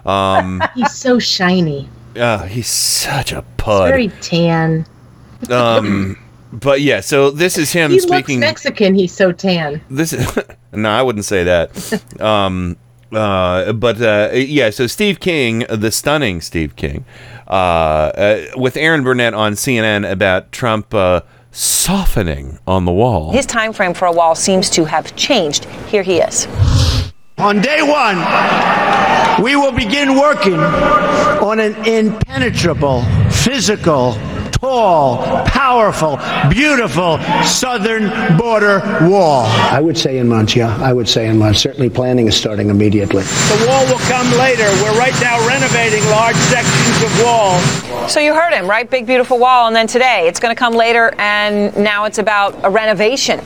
[0.06, 1.88] Um, He's so shiny.
[2.16, 3.88] Uh, he's such a pud.
[3.90, 4.86] Very tan.
[5.50, 6.16] um,
[6.52, 8.40] but yeah, so this is him he speaking.
[8.40, 8.94] looks Mexican.
[8.94, 9.80] He's so tan.
[9.90, 10.38] this is
[10.72, 12.76] no i wouldn't say that um
[13.12, 17.04] uh but uh yeah so steve king the stunning steve king
[17.46, 21.20] uh, uh with erin burnett on cnn about trump uh
[21.52, 25.66] softening on the wall His time frame for a wall seems to have changed.
[25.86, 26.48] Here he is.
[27.38, 28.16] On day one,
[29.42, 34.16] we will begin working on an impenetrable, physical,
[34.52, 36.18] tall, powerful,
[36.48, 39.46] beautiful southern border wall.
[39.46, 40.76] I would say in months, yeah.
[40.80, 41.60] I would say in months.
[41.60, 43.24] Certainly planning is starting immediately.
[43.24, 44.64] The wall will come later.
[44.82, 47.58] We're right now renovating large sections of wall.
[48.08, 48.88] So you heard him, right?
[48.88, 49.66] Big, beautiful wall.
[49.66, 53.40] And then today, it's going to come later, and now it's about a renovation.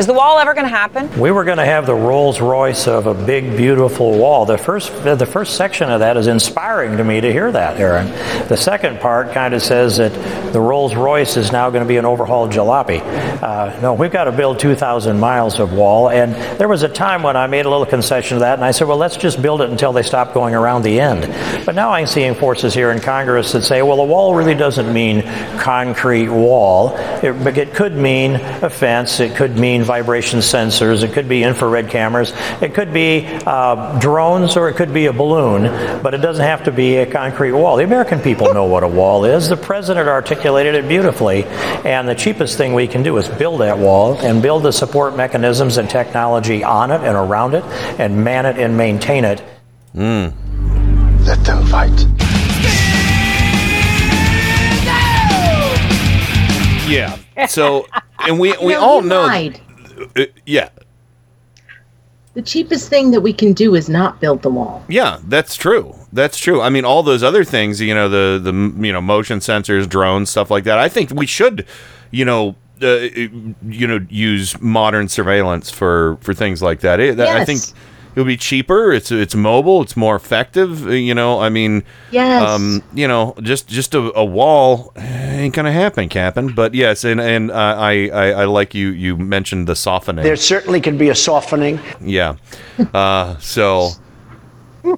[0.00, 1.10] Is the wall ever going to happen?
[1.20, 4.46] We were going to have the Rolls Royce of a big, beautiful wall.
[4.46, 8.06] The first, the first section of that is inspiring to me to hear that, Erin.
[8.48, 10.12] The second part kind of says that
[10.52, 13.00] the Rolls Royce is now going to be an overhauled jalopy.
[13.42, 16.10] Uh, no, we've got to build 2,000 miles of wall.
[16.10, 18.70] And there was a time when I made a little concession to that, and I
[18.70, 21.22] said, well, let's just build it until they stop going around the end.
[21.66, 24.92] But now I'm seeing forces here in Congress that say, well, a wall really doesn't
[24.92, 25.22] mean
[25.58, 26.96] concrete wall.
[27.22, 29.20] It, it could mean a fence.
[29.20, 31.02] It could mean vibration sensors.
[31.02, 32.32] It could be infrared cameras.
[32.60, 35.62] It could be uh, drones, or it could be a balloon.
[36.02, 37.76] But it doesn't have to be a concrete wall.
[37.76, 39.48] The American people know what a wall is.
[39.48, 41.44] The president articulated it beautifully.
[41.84, 45.16] And the cheapest thing we can do is build that wall and build the support
[45.16, 47.64] mechanisms and technology on it and around it,
[47.98, 49.42] and man it and maintain it.
[49.94, 50.34] Mm.
[51.26, 52.29] Let them fight.
[56.90, 57.86] Yeah so
[58.20, 59.60] and we we No, all know lied.
[60.16, 60.68] Uh, yeah
[62.34, 64.84] The cheapest thing that we can do is not build the wall.
[64.88, 65.94] Yeah, that's true.
[66.12, 66.60] That's true.
[66.60, 68.52] I mean, all those other things, you know, the the
[68.86, 70.78] you know motion sensors, drones, stuff like that.
[70.78, 71.66] I think we should,
[72.12, 73.08] you know, uh,
[73.66, 77.00] you know, use modern surveillance for for things like that.
[77.00, 77.46] It, I Yes.
[77.46, 77.66] think
[78.14, 78.92] it would be cheaper.
[78.92, 79.82] It's it's mobile.
[79.82, 80.86] It's more effective.
[80.86, 82.42] uh, You know, I mean, Yes.
[82.42, 86.48] um, you know, just just a, a wall ain't gonna happen, Captain.
[86.54, 90.24] But yes, and and uh, I, I I like you you mentioned the softening.
[90.24, 91.78] There certainly can be a softening.
[92.00, 92.36] Yeah.
[92.94, 93.90] Uh, so,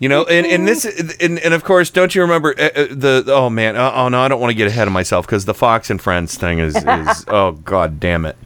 [0.00, 0.84] you know, and, and this,
[1.20, 4.20] and, and of course, don't you remember uh, uh, the, oh man, uh, oh no,
[4.22, 6.76] I don't want to get ahead of myself because the Fox and Friends thing is,
[6.76, 8.36] is oh god damn it.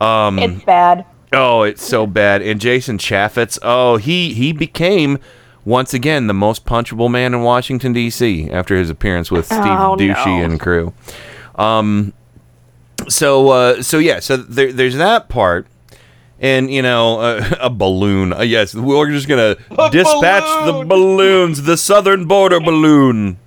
[0.00, 1.06] Um, It's bad.
[1.36, 2.40] Oh, it's so bad.
[2.42, 5.18] And Jason Chaffetz, oh, he, he became
[5.64, 8.48] once again the most punchable man in Washington, D.C.
[8.50, 10.44] after his appearance with Steve Oh, Doocy no.
[10.44, 10.94] and crew.
[11.56, 12.12] Um,
[13.08, 15.66] so, uh, so yeah, so there, there's that part
[16.38, 19.54] and you know uh, a balloon uh, yes we're just gonna
[19.90, 23.38] dispatch the balloons the southern border balloon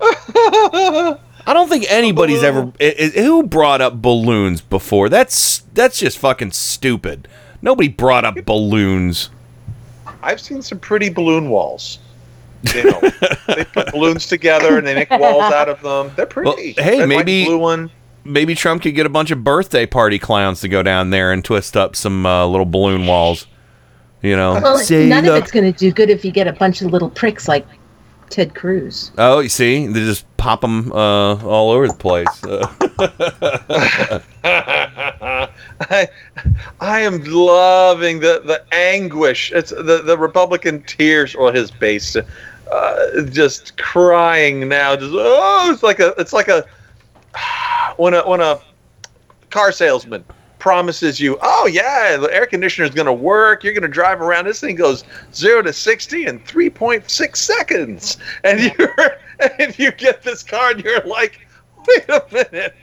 [1.46, 6.18] i don't think anybody's ever i- i- who brought up balloons before that's that's just
[6.18, 7.28] fucking stupid
[7.62, 9.30] nobody brought up balloons
[10.22, 11.98] I've seen some pretty balloon walls.
[12.74, 13.00] You know,
[13.46, 16.10] they put balloons together and they make walls out of them.
[16.16, 16.72] They're well, pretty.
[16.80, 17.90] hey Red, white, maybe blue one.
[18.24, 21.44] maybe trump could get a bunch of birthday party clowns to go down there and
[21.44, 23.46] twist up some uh, little balloon walls
[24.22, 26.52] you know Well, none the- of it's going to do good if you get a
[26.52, 27.66] bunch of little pricks like
[28.30, 29.12] Ted Cruz.
[29.18, 32.44] Oh, you see, they just pop them uh, all over the place.
[32.44, 32.66] Uh,
[35.80, 36.08] I,
[36.80, 39.52] I am loving the, the anguish.
[39.52, 44.96] It's the, the Republican tears or his base, uh, just crying now.
[44.96, 46.64] Just oh, it's like a it's like a
[47.96, 48.60] when a when a
[49.50, 50.24] car salesman
[50.66, 53.62] promises you, oh yeah, the air conditioner is going to work.
[53.62, 54.46] You're going to drive around.
[54.46, 58.88] This thing goes zero to sixty in three point six seconds, and you
[59.60, 61.46] and you get this car, and you're like,
[61.86, 62.74] wait a minute.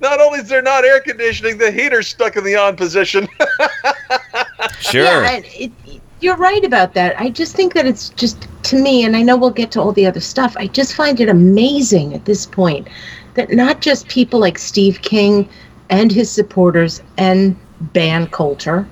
[0.00, 3.26] Not only is there not air conditioning, the heater's stuck in the on position.
[4.78, 5.02] sure.
[5.02, 5.72] Yeah, and it,
[6.20, 7.20] you're right about that.
[7.20, 9.90] I just think that it's just to me, and I know we'll get to all
[9.90, 10.56] the other stuff.
[10.56, 12.86] I just find it amazing at this point
[13.34, 15.48] that not just people like Steve King
[15.90, 18.86] and his supporters and ban culture.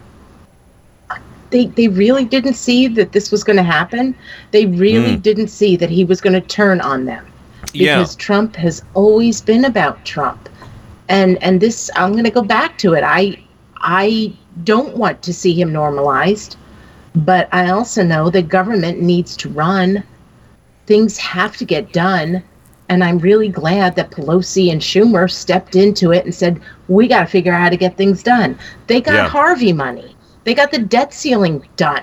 [1.50, 4.14] They, they really didn't see that this was going to happen.
[4.50, 5.22] They really Mm.
[5.22, 7.24] didn't see that he was going to turn on them
[7.72, 7.98] Yeah.
[7.98, 10.48] because Trump has always been about Trump.
[11.08, 13.02] and and this I'm going to go back to it.
[13.04, 13.36] I
[13.80, 14.32] I
[14.64, 16.56] don't want to see him normalized,
[17.14, 20.02] but I also know the government needs to run.
[20.86, 22.42] Things have to get done.
[22.88, 27.20] And I'm really glad that Pelosi and Schumer stepped into it and said, we got
[27.20, 28.58] to figure out how to get things done.
[28.86, 29.28] They got Yeah.
[29.28, 32.02] Harvey money, they got the debt ceiling done.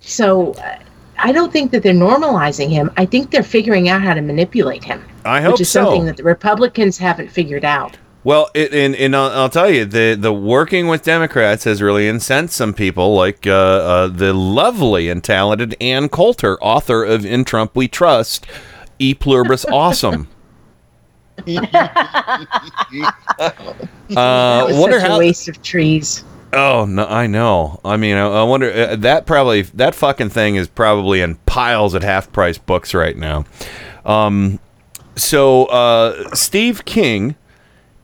[0.00, 0.78] So uh,
[1.18, 2.90] I don't think that they're normalizing him.
[2.96, 5.04] I think they're figuring out how to manipulate him.
[5.24, 5.84] I hope which is so.
[5.84, 7.98] something that the Republicans haven't figured out.
[8.22, 12.06] Well, it, and and I'll, I'll tell you the the working with Democrats has really
[12.06, 17.44] incensed some people, like uh, uh, the lovely and talented Ann Coulter, author of "In
[17.44, 18.46] Trump We Trust,"
[19.00, 20.28] E Pluribus Awesome.
[24.10, 25.16] Uh, That wonder how.
[25.16, 26.24] a waste of trees.
[26.52, 27.80] Oh no, I know.
[27.84, 31.94] I mean, I, I wonder uh, that probably that fucking thing is probably in piles
[31.94, 33.44] at half price books right now.
[34.04, 34.58] Um,
[35.14, 37.36] so uh, Steve King,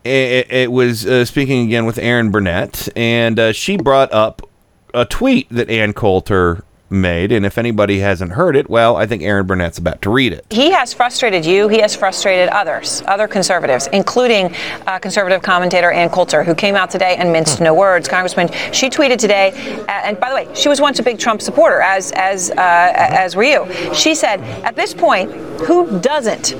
[0.04, 4.48] it, it was uh, speaking again with Erin Burnett, and uh, she brought up
[4.94, 9.22] a tweet that Ann Coulter made, and if anybody hasn't heard it, well, I think
[9.22, 10.46] Erin Burnett's about to read it.
[10.50, 11.68] He has frustrated you.
[11.68, 14.54] He has frustrated others, other conservatives, including
[14.86, 18.08] uh, conservative commentator Ann Coulter, who came out today and minced no words.
[18.08, 19.52] Congressman, she tweeted today,
[19.88, 22.54] uh, and by the way, she was once a big Trump supporter, as as uh,
[22.58, 23.66] as were you.
[23.94, 26.54] She said, at this point, who doesn't,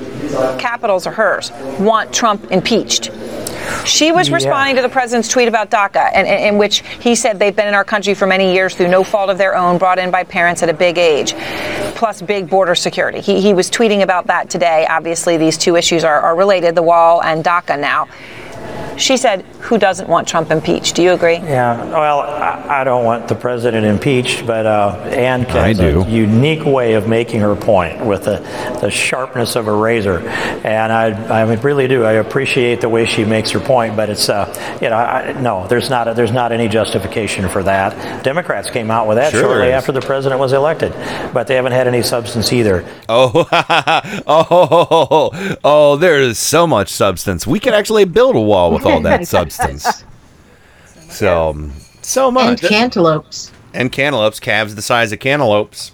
[0.59, 3.11] capitals are hers, want Trump impeached?
[3.85, 4.35] She was Yeah.
[4.37, 7.69] responding to the president's tweet about DACA, and, and- in which he said they've been
[7.69, 10.25] in our country for many years through no fault of their own, brought in by
[10.25, 11.35] parents at a big age,
[11.95, 13.21] plus big border security.
[13.21, 14.87] He, he was tweeting about that today.
[14.89, 18.09] Obviously, these two issues are, are related, the wall and DACA now.
[18.99, 20.95] She said, who doesn't want Trump impeached?
[20.95, 21.35] Do you agree?
[21.37, 26.03] Yeah, well, I, I don't want the president impeached, but uh, Ann I has do.
[26.03, 28.39] a unique way of making her point with the,
[28.81, 31.11] the sharpness of a razor, and I,
[31.43, 32.05] I really do.
[32.05, 34.47] I appreciate the way she makes her point, but it's uh,
[34.81, 38.25] you know, I, no, there's not a, there's not any justification for that.
[38.25, 39.75] Democrats came out with that Sure shortly is.
[39.75, 40.93] after the president was elected,
[41.35, 42.83] but they haven't had any substance either.
[43.11, 43.47] Oh,
[44.27, 47.47] oh, oh, there is so much substance.
[47.47, 50.05] We could actually build a wall with all that substance.
[51.09, 51.71] So, so
[52.03, 52.63] so And much.
[52.63, 53.53] cantaloupes.
[53.73, 55.93] And cantaloupes, calves the size of cantaloupes.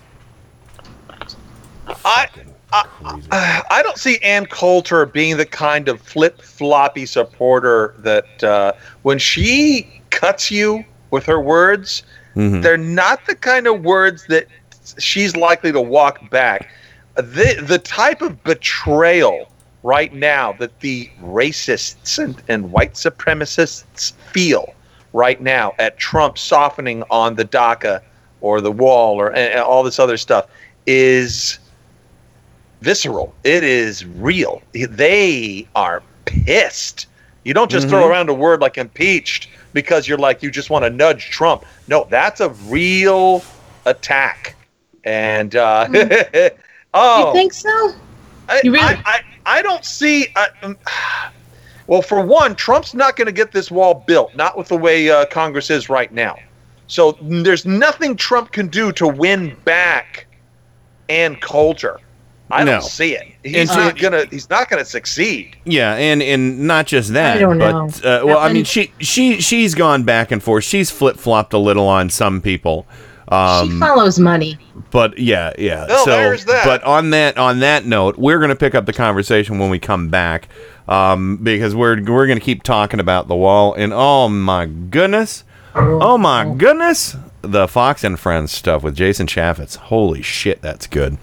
[2.04, 2.26] I,
[2.72, 8.72] I, I don't see Ann Coulter being the kind of flip floppy supporter that uh,
[9.02, 12.02] when she cuts you with her words,
[12.34, 12.62] Mhm.
[12.62, 14.46] they're not the kind of words that
[14.98, 16.70] she's likely to walk back.
[17.16, 19.51] The the type of betrayal
[19.82, 24.74] right now that the racists and, and white supremacists feel
[25.12, 28.00] right now at Trump softening on the DACA
[28.40, 30.46] or the wall or and, and all this other stuff
[30.86, 31.58] is
[32.80, 33.34] visceral.
[33.44, 34.62] It is real.
[34.72, 37.06] They are pissed.
[37.44, 38.08] You don't just throw Mhm.
[38.10, 41.64] around a word like impeached because you're like you just want to nudge Trump.
[41.88, 43.42] No, that's a real
[43.84, 44.54] attack.
[45.04, 45.88] And uh,
[46.94, 47.92] oh, You think so?
[48.48, 50.28] I, You really- I, I, I don't see.
[50.36, 50.76] I, um,
[51.86, 55.10] well, for one, Trump's not going to get this wall built, not with the way
[55.10, 56.38] uh, Congress is right now.
[56.86, 60.26] So there's nothing Trump can do to win back
[61.08, 61.98] Ann Coulter.
[62.50, 62.72] I No.
[62.72, 63.28] don't see it.
[63.42, 64.26] He's And not gonna.
[64.30, 65.56] He's not gonna succeed.
[65.64, 67.86] Yeah, and and not just that, I don't but know.
[68.04, 70.62] Uh, well, I mean, she she she's gone back and forth.
[70.64, 72.86] She's flip flopped a little on some people.
[73.30, 74.58] She Um, follows money.
[74.90, 75.86] but yeah, yeah.
[75.88, 76.64] Well, so, there's that.
[76.64, 79.78] but on that on that note, we're going to pick up the conversation when we
[79.78, 80.48] come back,
[80.88, 83.74] um, because we're we're going to keep talking about the wall.
[83.74, 89.76] And oh my goodness, oh my goodness, the Fox and Friends stuff with Jason Chaffetz.
[89.76, 91.18] Holy shit, that's good.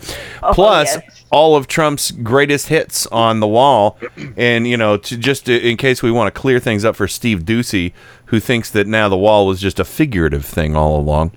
[0.54, 0.96] Plus.
[0.96, 1.16] yes.
[1.32, 4.00] All of Trump's greatest hits on the wall,
[4.36, 7.08] and you know, to just to, in case we want to clear things up for
[7.08, 7.94] Steve Doocy,
[8.26, 11.30] who thinks that now the wall was just a figurative thing all along.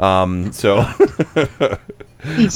[0.00, 0.76] Um, so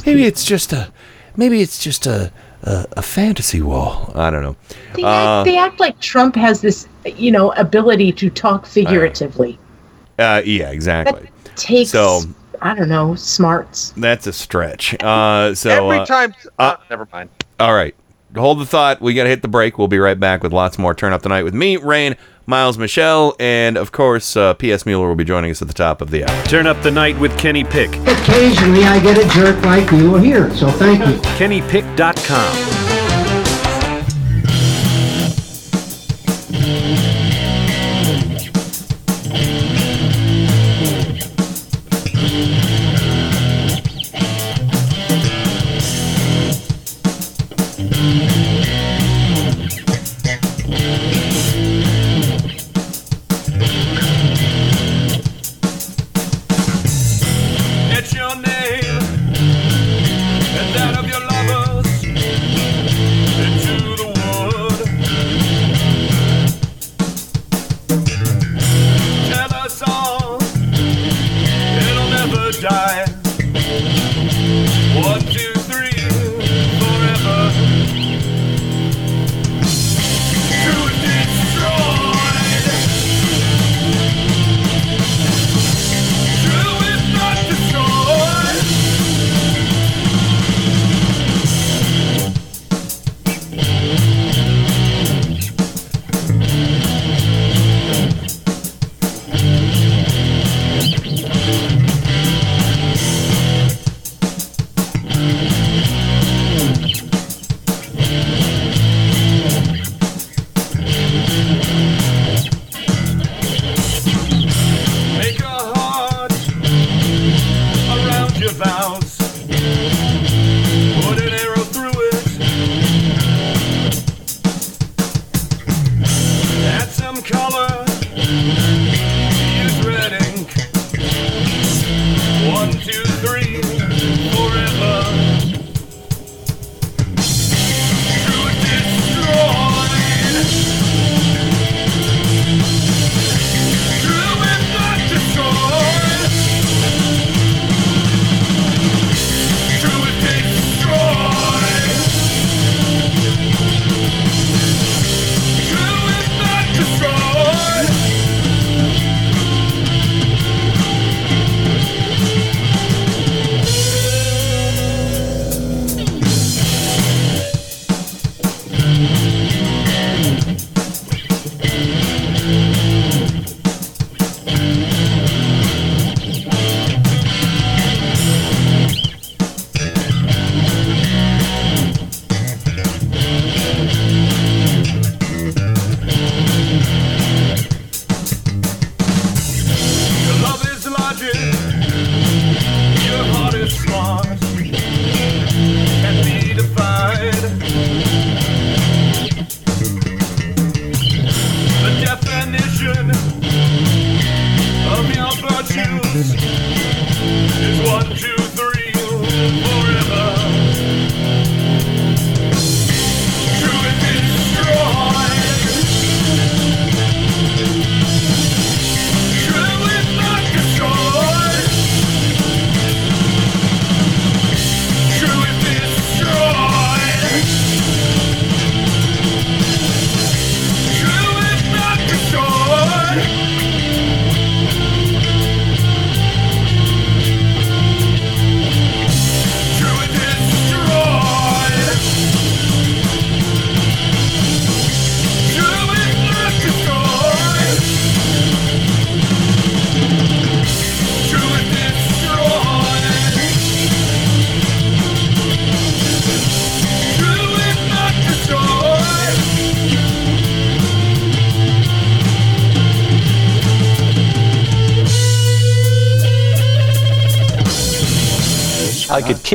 [0.07, 0.91] maybe it's just a
[1.37, 4.11] maybe it's just a a, a fantasy wall.
[4.15, 4.57] I don't know.
[4.95, 9.59] They, Uh, act, they act like Trump has this, you know, ability to talk figuratively.
[10.19, 11.29] Uh, yeah, exactly.
[11.57, 12.23] Takes, So
[12.63, 13.93] I don't know, smarts.
[13.97, 14.95] that's a stretch.
[15.03, 16.35] Uh, so Every uh, time.
[16.59, 17.31] uh, Uh, never mind.
[17.61, 17.95] All right.
[18.37, 19.01] Hold the thought.
[19.01, 19.79] We got to hit the break.
[19.79, 22.15] We'll be right back with lots more Turn Up the Night with me, Rain,
[22.47, 24.85] Miles Michelle, and of course, uh, P.S.
[24.85, 26.45] Mueller will be joining us at the top of the hour.
[26.45, 27.91] Turn up the night with Kenny Pick.
[28.07, 31.15] Occasionally I get a jerk like you here, so thank you.
[31.39, 32.78] KennyPick.com.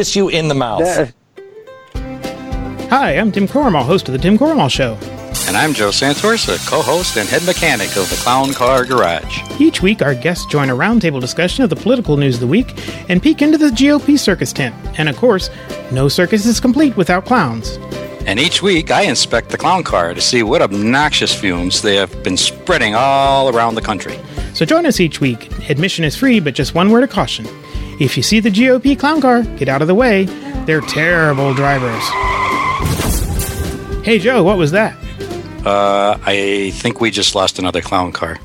[0.03, 1.13] kiss you in the mouth.
[2.89, 4.97] Hi, I'm Tim Cormal, host of The Tim Cormal Show.
[5.47, 9.41] And I'm Joe Santorsa, co-host and head mechanic of the Clown Car Garage.
[9.61, 12.73] Each week, our guests join a roundtable discussion of the political news of the week
[13.09, 14.75] and peek into the GOP circus tent.
[14.99, 15.49] And of course,
[15.89, 17.77] no circus is complete without clowns.
[18.25, 22.23] And each week I inspect the clown car to see what obnoxious fumes they have
[22.23, 24.19] been spreading all around the country.
[24.53, 25.49] So join us each week.
[25.69, 27.47] Admission is free, but just one word of caution.
[27.99, 30.25] If you see the GOP clown car, get out of the way.
[30.65, 32.03] They're terrible drivers.
[34.03, 34.97] Hey Joe, what was that?
[35.65, 38.37] Uh, I think we just lost another clown car.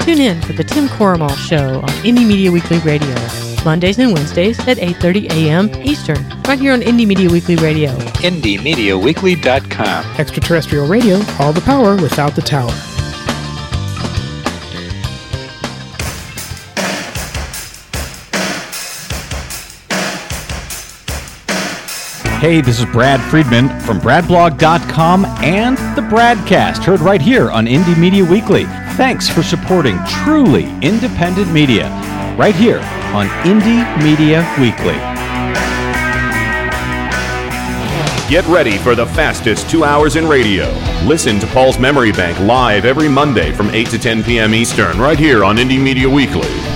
[0.00, 3.12] Tune in for the Tim Corrimal Show on Indie Media Weekly Radio,
[3.64, 5.68] Mondays and Wednesdays at 8:30 a.m.
[5.84, 7.90] Eastern, right here on Indie Media Weekly Radio.
[8.22, 10.04] IndieMediaWeekly.com.
[10.20, 12.70] Extraterrestrial radio, all the power without the tower.
[22.38, 27.98] Hey, this is Brad Friedman from BradBlog.com and the Bradcast, heard right here on Indie
[27.98, 28.64] Media Weekly.
[28.94, 31.88] Thanks for supporting truly independent media,
[32.38, 32.80] right here
[33.14, 34.98] on Indie Media Weekly.
[38.28, 40.66] Get ready for the fastest two hours in radio.
[41.04, 44.54] Listen to Paul's Memory Bank live every Monday from 8 to 10 p.m.
[44.54, 46.75] Eastern, right here on Indie Media Weekly.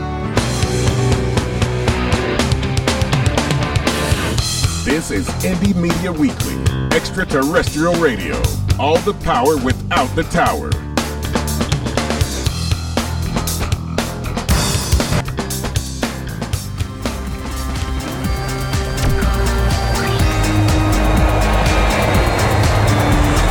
[5.11, 6.55] Is Indie Media Weekly,
[6.95, 8.41] extraterrestrial radio.
[8.79, 10.69] All the power without the tower.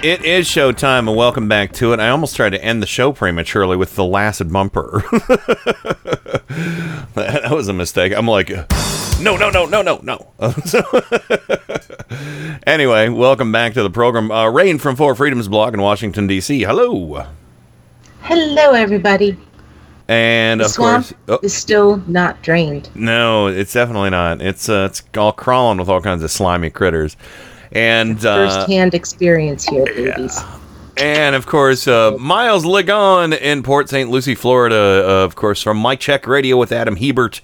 [0.00, 1.98] It is showtime, and welcome back to it.
[1.98, 5.02] I almost tried to end the show prematurely with the last bumper.
[7.14, 8.12] that was a mistake.
[8.16, 8.48] I'm like,
[9.20, 10.26] no, no, no, no, no, no.
[12.66, 14.30] Anyway, welcome back to the program.
[14.30, 16.62] Uh, Rain from Four Freedoms blog in Washington, D.C.
[16.62, 17.26] Hello.
[18.20, 19.36] Hello, everybody.
[20.06, 22.88] And The of swamp course, oh, is still not drained.
[22.94, 24.40] no, it's definitely not.
[24.42, 27.16] It's uh, it's all crawling with all kinds of slimy critters.
[27.72, 30.40] And uh, First-hand experience here, babies.
[30.96, 34.10] And of course, uh, Miles Ligon in Port St.
[34.10, 35.04] Lucie, Florida.
[35.06, 37.40] Uh, of course, from Mike Check Radio with Adam Hebert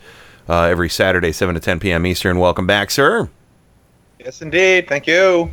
[0.49, 2.05] uh, every Saturday, 7 to 10 p.m.
[2.07, 2.39] Eastern.
[2.39, 3.29] Welcome back, sir.
[4.19, 4.89] Yes, indeed.
[4.89, 5.51] Thank you.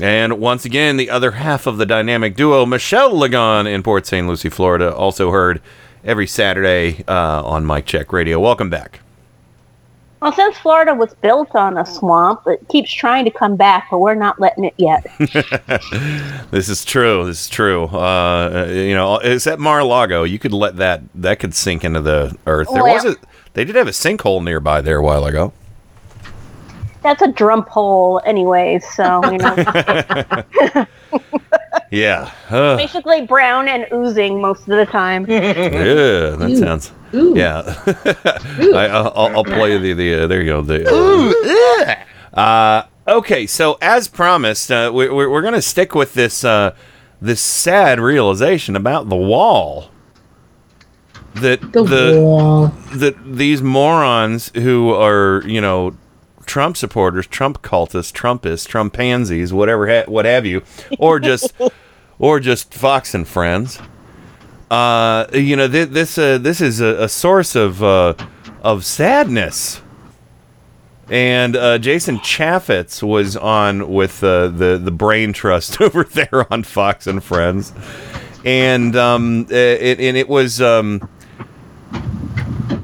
[0.00, 4.26] And once again, the other half of the dynamic duo, Michelle Ligon in Port St.
[4.28, 5.60] Lucie, Florida, also heard
[6.04, 8.38] every Saturday uh, on Mike Check Radio.
[8.38, 9.00] Welcome back.
[10.22, 14.00] Well, since Florida was built on a swamp, it keeps trying to come back, but
[14.00, 15.06] we're not letting it yet.
[16.50, 17.24] this is true.
[17.24, 17.84] This is true.
[17.84, 20.24] Uh, you know, it's at Mar-a-Lago.
[20.24, 22.68] You could let that that could sink into the earth.
[22.72, 23.16] There Well- was a
[23.54, 25.52] they did have a sinkhole nearby there a while ago.
[27.02, 28.80] That's a drum hole, anyway.
[28.94, 29.54] So you know,
[31.90, 32.30] Yeah.
[32.50, 32.78] Ugh.
[32.78, 35.26] basically brown and oozing most of the time.
[35.28, 36.92] yeah, that sounds.
[37.12, 37.62] Yeah.
[38.76, 40.14] I, I'll, I'll- I'll play the the.
[40.22, 40.62] Uh, there you go.
[40.62, 41.98] The.
[42.34, 46.74] Uh, okay, so as promised, uh, we, we're we're gonna stick with this uh,
[47.20, 49.90] this sad realization about the wall.
[51.34, 52.68] That The wall.
[52.94, 55.96] that these morons who are you know
[56.50, 60.64] Trump supporters, Trump cultists, Trumpists, Trump pansies, whatever, ha- what have you,
[60.98, 61.52] or just
[62.18, 63.78] or just Fox and Friends.
[64.68, 68.14] Uh, you know, th- this uh, this is a, a source of uh,
[68.62, 69.80] of sadness.
[71.08, 76.64] And uh, Jason Chaffetz was on with uh, the the Brain Trust over there on
[76.64, 77.72] Fox and Friends,
[78.44, 81.08] and um, it, and it was um,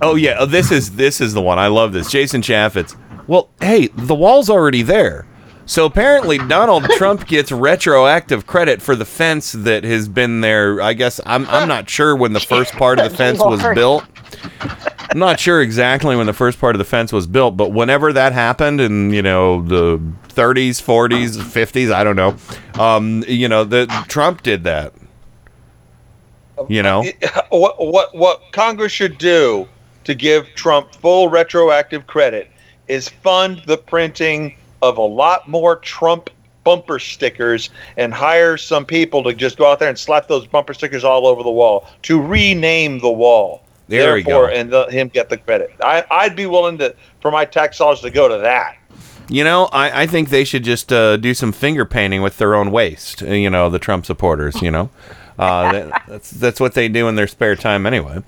[0.00, 1.92] oh yeah, oh, this is this is the one I love.
[1.92, 2.96] This Jason Chaffetz.
[3.26, 5.26] Well, hey, the wall's already there.
[5.66, 10.80] So apparently Donald Trump gets retroactive credit for the fence that has been there.
[10.80, 14.04] I guess I'm I'm not sure when the first part of the fence was built.
[15.10, 18.12] I'm not sure exactly when the first part of the fence was built, but whenever
[18.12, 19.98] that happened in, you know, the
[20.28, 22.36] 30s, 40s, 50s, I don't know.
[22.80, 24.92] Um, you know, the Trump did that.
[26.68, 27.04] You know?
[27.50, 29.68] what what what Congress should do
[30.04, 32.50] to give Trump full retroactive credit
[32.88, 36.30] is fund the printing of a lot more Trump
[36.64, 40.74] bumper stickers and hire some people to just go out there and slap those bumper
[40.74, 43.62] stickers all over the wall to rename the wall.
[43.88, 44.52] There we Therefore, go.
[44.52, 45.70] and the, him get the credit.
[45.80, 48.76] I, I'd be willing to for my tax dollars to go to that.
[49.28, 52.54] You know, I, I think they should just uh, do some finger painting with their
[52.54, 53.22] own waste.
[53.22, 54.60] You know, the Trump supporters.
[54.60, 54.90] You know,
[55.38, 58.22] uh, that, that's that's what they do in their spare time anyway.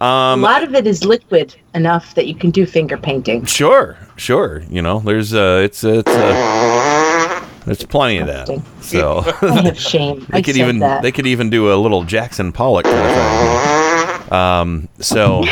[0.00, 3.44] a Um, lot of it is liquid enough that you can do finger painting.
[3.44, 4.62] sure, sure.
[4.70, 8.48] You know, there's uh, it's it's uh, there's plenty of that.
[8.80, 10.26] So I shame.
[10.30, 11.02] they I could said even that.
[11.02, 14.32] they could even do a little Jackson Pollock kind of thing.
[14.32, 15.44] Um, so.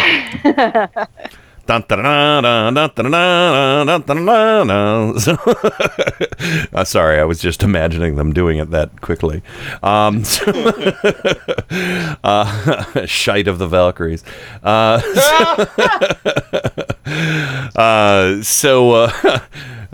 [6.85, 9.43] Sorry, I was just imagining them doing it that quickly.
[9.83, 10.25] Um,
[12.25, 14.25] uh, shite of the Valkyries.
[14.63, 15.01] Uh,
[18.43, 19.41] so, so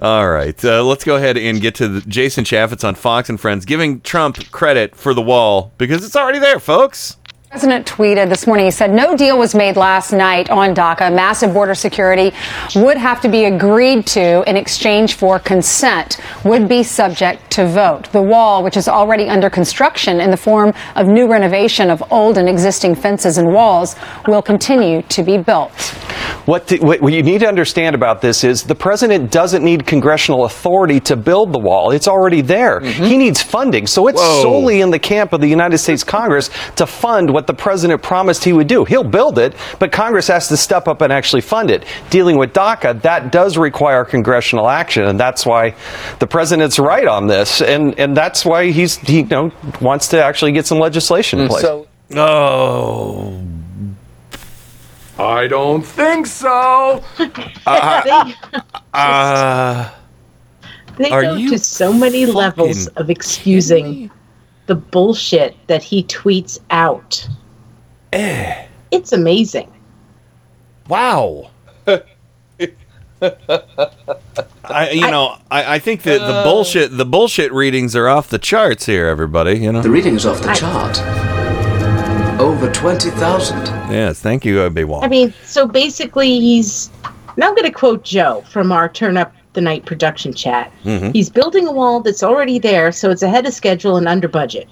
[0.02, 3.66] all right, let's go ahead and get to the, Jason Chaffetz on Fox and Friends
[3.66, 7.18] giving Trump credit for the wall because it's already there, folks.
[7.50, 8.66] President tweeted this morning.
[8.66, 11.12] He said no deal was made last night on DACA.
[11.12, 12.32] Massive border security
[12.76, 18.04] would have to be agreed to in exchange for consent, would be subject to vote.
[18.12, 22.38] The wall, which is already under construction in the form of new renovation of old
[22.38, 23.96] and existing fences and walls,
[24.28, 25.72] will continue to be built.
[26.46, 29.86] What, the, what what you need to understand about this is the president doesn't need
[29.86, 31.90] congressional authority to build the wall.
[31.90, 32.80] It's already there.
[32.80, 33.04] Mm-hmm.
[33.04, 33.86] He needs funding.
[33.86, 34.42] So it's Whoa.
[34.42, 38.44] solely in the camp of the United States Congress to fund what the president promised
[38.44, 38.84] he would do.
[38.84, 41.84] He'll build it, but Congress has to step up and actually fund it.
[42.10, 45.74] Dealing with DACA, that does require congressional action, and that's why
[46.18, 49.50] the president's right on this, and and that's why he's he you know
[49.80, 51.50] wants to actually get some legislation in mm.
[51.50, 51.64] place.
[52.16, 53.40] oh.
[55.20, 57.02] I don't think so.
[57.66, 58.32] Uh,
[58.94, 59.90] uh,
[60.96, 64.10] They Are go you to so many levels of excusing
[64.66, 67.26] the bullshit that he tweets out.
[68.12, 68.66] Eh.
[68.90, 69.70] It's amazing.
[70.88, 71.50] wow.
[74.64, 76.26] I, you know, I, I think that Uh.
[76.26, 79.58] the bullshit, the bullshit readings are off the charts here, everybody.
[79.58, 81.39] You know, The reading's off the I- chart.
[82.40, 83.66] Over 20,000.
[83.92, 85.04] Yes, thank you, Obi Wan.
[85.04, 86.90] I mean, so basically, he's.
[87.36, 90.72] Now I'm going to quote Joe from our Turn Up the Night production chat.
[90.84, 91.12] Mhm.
[91.14, 94.68] He's building a wall that's already there, so it's ahead of schedule and under budget.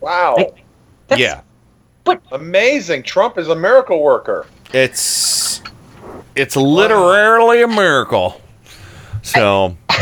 [0.00, 0.36] Wow.
[1.16, 1.40] yeah,
[2.04, 3.02] But Amazing.
[3.02, 4.46] Trump is a miracle worker.
[4.72, 5.62] it's
[6.36, 8.40] it's literally a miracle.
[9.22, 9.76] So,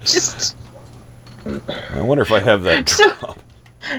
[0.00, 0.56] Just
[1.44, 2.88] I wonder if I have that.
[2.88, 3.34] so,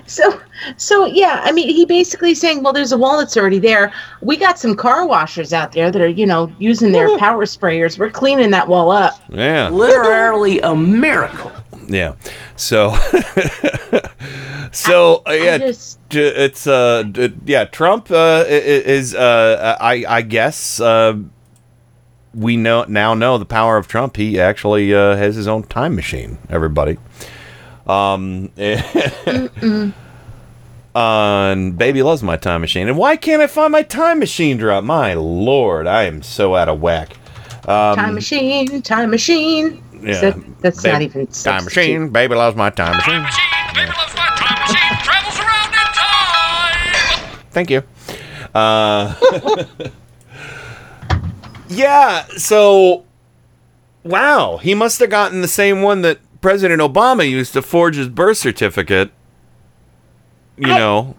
[0.07, 0.39] so,
[0.77, 1.41] so yeah.
[1.43, 3.91] I mean, he basically saying, well, there's a wall that's already there.
[4.21, 7.97] We got some car washers out there that are, you know, using their power sprayers.
[7.99, 9.19] We're cleaning that wall up.
[9.29, 9.69] Yeah.
[9.69, 11.51] Literally a miracle.
[11.87, 12.15] Yeah.
[12.55, 12.95] So,
[14.71, 17.65] so uh, yeah, just- it's uh, d- yeah.
[17.65, 21.17] Trump uh, i- i- is uh, I I guess uh,
[22.33, 24.15] we know now know the power of Trump.
[24.17, 26.37] He actually uh, has his own time machine.
[26.49, 26.97] Everybody.
[27.87, 28.51] Um.
[30.95, 34.85] On baby loves my time machine, and why can't I find my time machine drop?
[34.85, 37.17] My lord, I am so out of whack.
[37.67, 39.83] Um, time machine, time machine.
[40.01, 41.75] yeah, That- that's Ba- not even time substitute.
[41.81, 42.09] machine.
[42.11, 43.25] Baby loves my time machine.
[45.03, 47.39] Travels around in time.
[47.51, 47.83] Thank you.
[48.53, 49.13] Uh,
[51.67, 52.23] yeah.
[52.37, 53.03] So,
[54.03, 58.07] wow, he must have gotten the same one that President Obama used to forge his
[58.07, 59.09] birth certificate.
[60.57, 61.15] You know,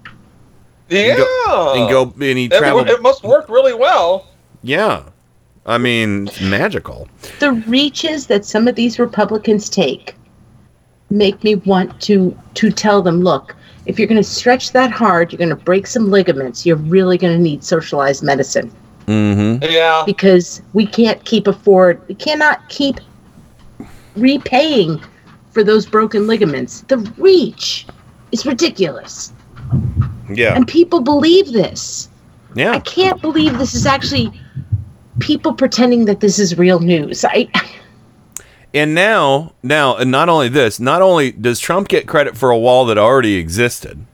[0.89, 1.01] Yeah.
[1.01, 2.89] and go, and go and he It, traveled.
[2.89, 4.29] it must work really well.
[4.63, 5.01] yeah,
[5.67, 7.09] I mean, it's magical.
[7.41, 10.15] the reaches that some of these Republicans take
[11.11, 13.57] make me want to to tell them, look,
[13.87, 16.65] if you're going to stretch that hard, you're going to break some ligaments.
[16.65, 18.71] You're really going to need socialized medicine
[19.09, 19.65] Mm-hmm.
[19.65, 20.05] Yeah.
[20.07, 23.01] because we can't keep afford we cannot keep
[24.17, 25.01] repaying
[25.57, 26.83] for those broken ligaments.
[26.83, 27.87] The reach
[28.31, 29.33] is ridiculous.
[30.29, 30.55] Yeah.
[30.55, 32.11] And people believe this.
[32.55, 32.73] Yeah.
[32.73, 34.39] I can't believe this is actually
[35.19, 37.25] people pretending that this is real news.
[37.25, 37.49] I
[38.75, 42.59] And now, now, and not only this, not only does Trump get credit for a
[42.59, 44.05] wall that already existed,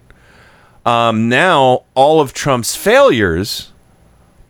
[0.87, 3.73] um, now all of Trump's failures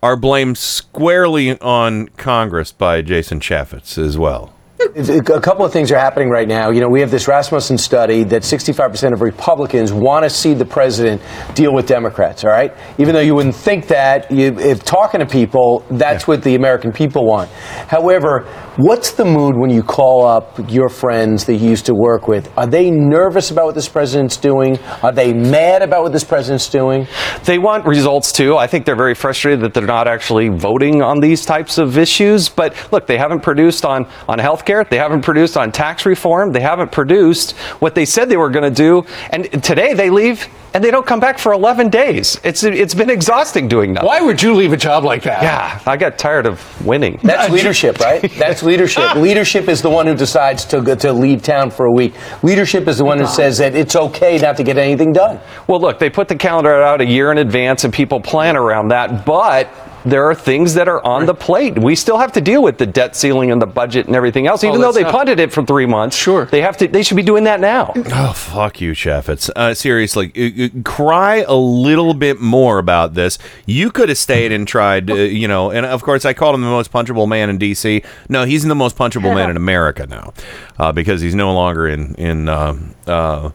[0.03, 4.53] are blamed squarely on Congress by Jason Chaffetz as well.
[4.97, 6.71] A couple of things are happening right now.
[6.71, 10.65] You know, we have this Rasmussen study that 65% of Republicans want to see the
[10.65, 11.23] president
[11.55, 12.75] deal with Democrats, all right?
[12.99, 16.93] Even though you wouldn't think that, you, if talking to people, that's what the American
[16.93, 17.51] people want.
[17.89, 22.27] However, what's the mood when you call up your friends that you used to work
[22.27, 22.51] with?
[22.57, 24.79] Are they nervous about what this president's doing?
[25.03, 27.07] Are they mad about what this president's doing?
[27.45, 28.57] They want results too.
[28.57, 32.49] I think they're very frustrated that they're not actually voting on these types of issues.
[32.49, 34.89] But look, they haven't produced on, on healthcare.
[34.89, 36.53] They haven't produced on tax reform.
[36.53, 39.05] They haven't produced what they said they were going to do.
[39.31, 42.41] And today they leave and they don't come back for 11 days.
[42.45, 44.05] It's, it's been exhausting doing that.
[44.05, 45.43] Why would you leave a job like that?
[45.43, 47.19] Yeah, I got tired of winning.
[47.23, 48.23] That's leadership, right?
[48.39, 49.05] That's leadership.
[49.05, 49.19] Ah.
[49.19, 52.15] leadership is the one who decides to to leave town for a week.
[52.43, 55.41] Leadership is the one who says that it's okay not to get anything done.
[55.67, 58.89] Well, look, they put the calendar out a year in advance and people plan around
[58.89, 59.69] that, but
[60.05, 61.79] there are things that are on the plate.
[61.79, 64.65] We still have to deal with the debt ceiling and the budget and everything else,
[64.65, 66.17] even though they not- punted it for three months.
[66.17, 66.47] Sure.
[66.47, 67.93] They have to they should be doing that now.
[67.97, 69.51] Oh, fuck you, Chaffetz.
[69.55, 73.39] Uh, seriously, uh, uh, cry a little bit more about this.
[73.67, 76.63] You could have stayed and tried, uh, you know, and of course, I called him
[76.63, 78.03] the most punchable man in D.C.
[78.29, 80.33] No, he's the most punchable man in America now
[80.79, 83.51] uh, because he's no longer in, in, um uh,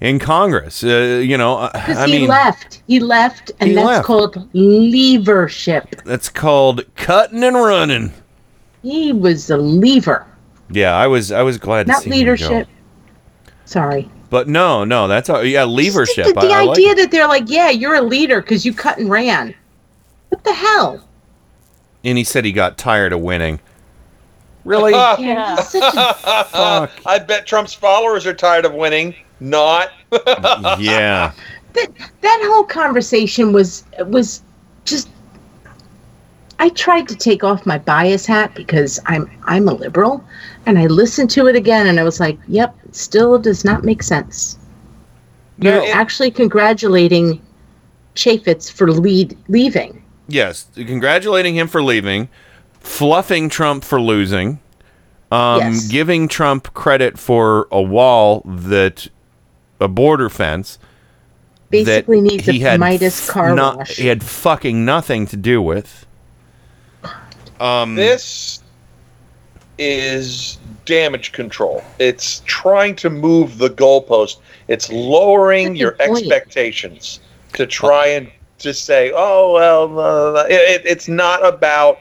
[0.00, 0.82] in Congress.
[0.84, 2.82] Uh, you know, I- Because I he mean, left.
[2.86, 4.04] He left, and He that's left.
[4.06, 5.94] called leadership.
[6.04, 8.12] that's called cutting and running.
[8.82, 10.24] He was a lever,
[10.70, 12.16] Yeah, I was, I was glad to not see him go.
[12.18, 12.68] leadership.
[13.64, 14.08] Sorry.
[14.30, 16.26] But no, no, that's all, yeah, leadership.
[16.26, 16.96] The, the I- I like idea it.
[16.98, 19.54] that they're like, yeah, you're a leader because you cut and ran.
[20.28, 21.04] What the hell?
[22.04, 23.58] and he said he got tired of winning.
[24.64, 24.92] Really?
[25.18, 29.14] Yeah, he's such a- I bet Trump's followers are tired of winning.
[29.40, 29.90] Not.
[30.80, 31.32] yeah.
[31.74, 31.88] that
[32.22, 34.42] that whole conversation was was
[34.84, 35.08] just
[36.58, 40.24] I tried to take off my bias hat because I'm I'm a liberal
[40.66, 44.02] and I listened to it again and I was like, yep, still does not make
[44.02, 44.58] sense.
[45.58, 47.40] You're Yeah, it- actually congratulating
[48.16, 50.02] Chaffetz for lead leaving.
[50.26, 52.28] Yes, congratulating him for leaving,
[52.80, 54.58] fluffing Trump for losing,
[55.30, 55.86] um, Yes.
[55.88, 59.06] giving Trump credit for a wall that
[59.80, 60.78] a border fence
[61.70, 63.96] Basically that needs he a had Midas car not- wash.
[63.96, 66.06] He had fucking nothing to do with.
[67.60, 68.62] Um, this
[69.78, 71.82] is damage control.
[71.98, 74.38] It's trying to move the goalpost.
[74.68, 76.10] It's lowering your point.
[76.18, 77.20] expectations
[77.54, 79.98] to try and just say, "Oh well,"
[80.36, 81.98] uh, it, it's not about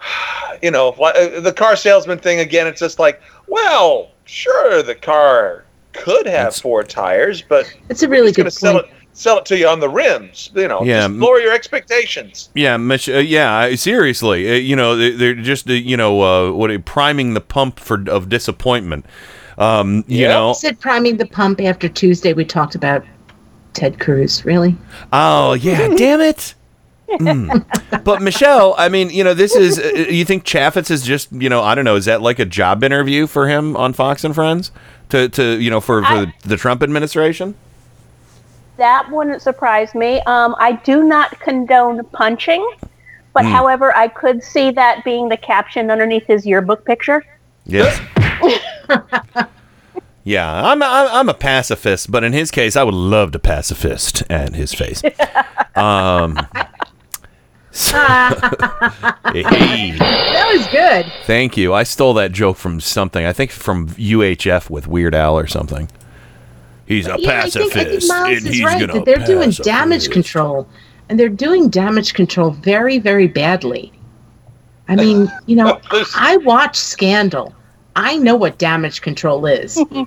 [0.62, 2.66] you know uh, the car salesman thing again.
[2.66, 8.28] It's just like, well, sure, the car could have four tires, but it's a really
[8.28, 8.86] he's going good sell point.
[8.86, 10.50] it sell it to you on the rims.
[10.54, 12.48] You know, Yeah, just lower your expectations.
[12.54, 13.54] Yeah, Mich- uh, yeah.
[13.56, 17.40] I- Seriously, uh, you know, they- they're just uh, you know uh, what priming the
[17.40, 19.04] pump for of disappointment.
[19.58, 22.32] Um, you know, I said priming the pump after Tuesday.
[22.32, 23.04] We talked about
[23.74, 24.44] Ted Cruz.
[24.44, 24.76] Really?
[25.12, 26.54] Oh yeah, damn it.
[27.12, 27.64] Mm.
[28.04, 29.78] But Michelle, I mean, you know, this is.
[29.78, 32.44] Uh, you think Chaffetz is just, you know, I don't know, is that like a
[32.46, 34.72] job interview for him on Fox and Friends
[35.10, 37.54] to, to you know, for, for the, the Trump administration?
[38.78, 40.20] That wouldn't surprise me.
[40.22, 42.66] Um, I do not condone punching,
[43.34, 43.50] but Hmm.
[43.50, 47.22] however, I could see that being the caption underneath his yearbook picture.
[47.66, 48.00] Yes.
[50.24, 54.22] yeah, I'm, I'm I'm a pacifist, but in his case, I would love to pacifist
[54.30, 55.02] and his face.
[55.76, 56.36] Um.
[59.32, 59.96] Hey.
[59.98, 61.12] That was good.
[61.24, 61.72] Thank you.
[61.72, 63.24] I stole that joke from something.
[63.24, 65.88] I think from UHF with Weird Al or something.
[66.86, 69.24] He's a yeah, I think, pacifist, I think Miles and is he's right that they're
[69.24, 69.62] doing pacifist.
[69.62, 70.68] damage control,
[71.08, 73.92] and they're doing damage control very, very badly.
[74.88, 75.80] I mean, you know,
[76.16, 77.54] I watch Scandal.
[77.94, 79.74] I know what damage control is.
[79.84, 80.06] Trying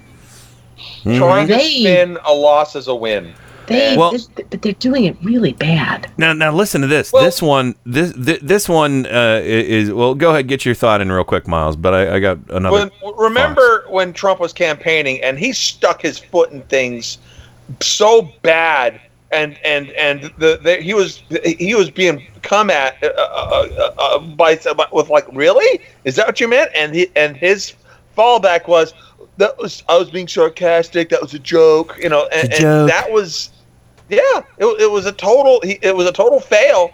[1.04, 1.48] to mm-hmm.
[1.48, 3.34] They- spin a loss as a win.
[3.68, 6.12] They, Well- this- but they're doing it really bad.
[6.18, 7.12] Now, now listen to this.
[7.12, 10.16] this one, this this, this one uh, is well.
[10.16, 11.76] Go ahead, get your thought in real quick, Miles.
[11.76, 12.92] But I, I got another.
[13.02, 17.18] When, remember when Trump was campaigning and he stuck his foot in things
[17.82, 19.00] so bad,
[19.32, 21.24] and and and the, the he was
[21.58, 24.60] he was being come at uh, uh, uh, by
[24.92, 26.70] with like really is that what you meant?
[26.76, 27.74] And he and his
[28.18, 28.94] fallback was
[29.38, 31.10] that was I was being sarcastic.
[31.10, 32.90] That was a joke, you know, and, It's a and joke.
[32.90, 33.50] that was
[34.10, 34.20] yeah,
[34.58, 36.92] it, it was a total it was a total fail.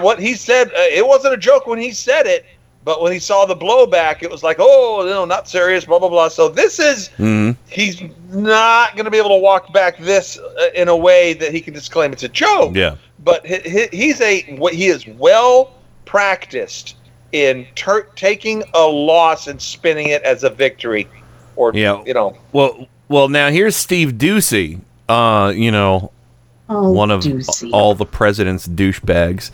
[0.00, 2.44] What he said, uh, it wasn't a joke when he said it,
[2.84, 6.08] but when he saw the blowback, it was like, oh, no, not serious, blah blah
[6.08, 6.28] blah.
[6.28, 7.56] So this is Mhm.
[7.68, 8.00] he's
[8.30, 11.60] not going to be able to walk back this uh, in a way that he
[11.60, 12.74] can just claim it's a joke.
[12.76, 12.96] Yeah.
[13.24, 15.74] But he, he, he's a what he is well
[16.04, 16.96] practiced
[17.32, 21.08] in tur taking a loss and spinning it as a victory,
[21.56, 22.02] or Yeah.
[22.06, 24.80] you know, Well, well, now here's Steve Doocy.
[25.08, 26.12] Uh, you know,
[26.68, 27.24] Oh, one of
[27.72, 29.50] all the president's douchebags.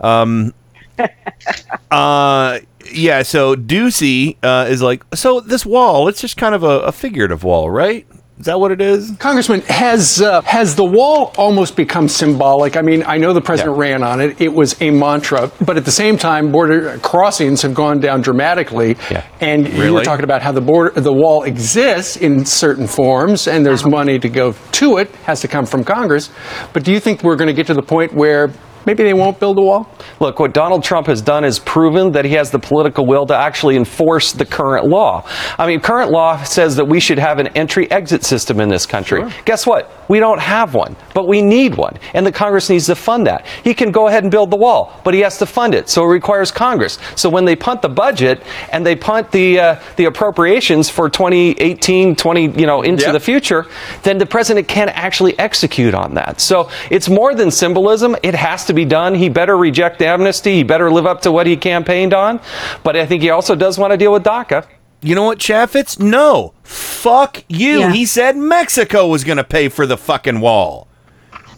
[0.00, 0.54] Um,
[1.90, 2.58] uh,
[2.90, 3.22] yeah.
[3.22, 7.44] So Doocy uh, is like, so this wall, it's just kind of a, a figurative
[7.44, 8.06] wall, right?
[8.38, 9.12] Is that what it is?
[9.20, 12.76] Congressman, has uh, has the wall almost become symbolic?
[12.76, 15.84] I mean, I know the president ran on it; it was a mantra, but at
[15.84, 18.96] the same time, border crossings have gone down dramatically.
[19.08, 19.24] Yeah.
[19.40, 23.64] And you were talking about how the border, the wall exists in certain forms, and
[23.64, 26.30] there's money to go to it, has to come from Congress.
[26.72, 28.52] But do you think we're going to get to the point where
[28.86, 29.88] maybe they won't build a wall?
[30.20, 33.36] Look, what Donald Trump has done is proven that he has the political will to
[33.36, 35.26] actually enforce the current law.
[35.58, 38.86] I mean, current law says that we should have an entry exit system in this
[38.86, 39.22] country.
[39.44, 39.90] Guess what?
[40.08, 41.98] We don't have one, but we need one.
[42.12, 43.46] And the Congress needs to fund that.
[43.62, 45.88] He can go ahead and build the wall, but he has to fund it.
[45.88, 46.98] So it requires Congress.
[47.16, 52.16] So when they punt the budget and they punt the uh, the appropriations for 2018,
[52.16, 53.66] 20, you know, into the future,
[54.02, 56.40] then the president can't actually execute on that.
[56.40, 58.16] So it's more than symbolism.
[58.22, 59.14] It has to be done.
[59.14, 60.56] He better reject amnesty.
[60.56, 62.40] He better live up to what he campaigned on.
[62.82, 64.66] But I think he also does want to deal with DACA.
[65.02, 66.00] You know what, Chaffetz?
[66.00, 66.54] No.
[66.62, 67.80] Fuck you.
[67.80, 67.92] Yeah.
[67.92, 70.88] He said Mexico was going to pay for the fucking wall.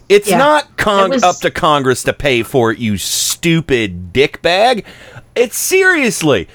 [0.09, 0.39] It's Yeah.
[0.39, 4.85] not con- It was- up to Congress to pay for it, you stupid dickbag.
[5.35, 6.49] It's seriously.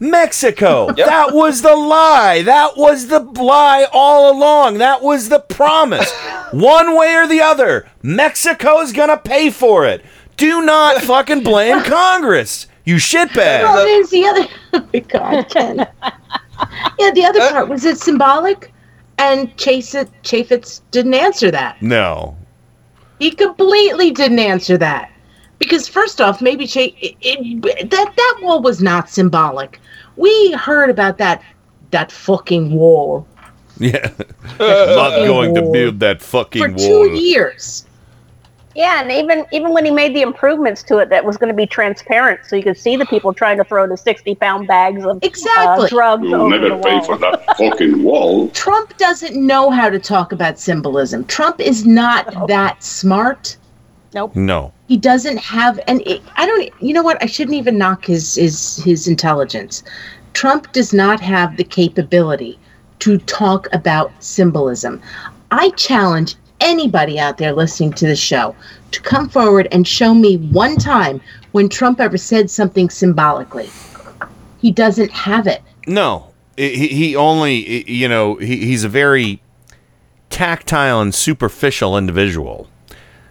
[0.00, 0.90] Mexico.
[0.92, 2.42] That was the lie.
[2.42, 4.78] That was the lie all along.
[4.78, 6.10] That was the promise.
[6.52, 10.02] One way or the other, Mexico's going to pay for it.
[10.38, 12.66] Do not fucking blame Congress.
[12.84, 13.62] You shitbag.
[13.62, 14.46] Well, there's the other.
[14.72, 15.78] Oh my God, Ken.
[16.98, 18.72] yeah, the other uh, part was it symbolic,
[19.18, 21.82] and Chase Chaffetz didn't answer that.
[21.82, 22.36] No.
[23.18, 25.10] He completely didn't answer that
[25.60, 29.78] because first off, maybe Chase it, it, that that wall was not symbolic.
[30.16, 31.40] We heard about that
[31.92, 33.26] that fucking wall
[33.78, 34.10] Yeah.
[34.58, 36.78] not going to build that fucking for wall.
[36.78, 37.86] two years.
[38.76, 41.56] Yeah, and even even when he made the improvements to it, that was going to
[41.56, 45.18] be transparent, so you could see the people trying to throw the sixty-pound bags of
[45.22, 45.86] Exactly.
[45.86, 47.04] uh, drugs You'll over never the pay wall.
[47.04, 48.48] for that fucking wall.
[48.64, 51.24] Trump doesn't know how to talk about symbolism.
[51.24, 53.56] Trump is not that smart.
[54.14, 54.36] Nope.
[54.36, 54.72] No.
[54.90, 56.68] He doesn't have, and it, I don't.
[56.82, 57.22] You know what?
[57.22, 59.84] I shouldn't even knock his his his intelligence.
[60.32, 62.58] Trump does not have the capability
[62.98, 65.00] to talk about symbolism.
[65.52, 68.56] I challenge anybody out there listening to the show
[68.90, 71.20] to come forward and show me one time
[71.52, 73.70] when Trump ever said something symbolically.
[74.58, 75.62] He doesn't have it.
[75.86, 79.40] No, he, he only, you know, he, he's a very
[80.30, 82.68] tactile and superficial individual.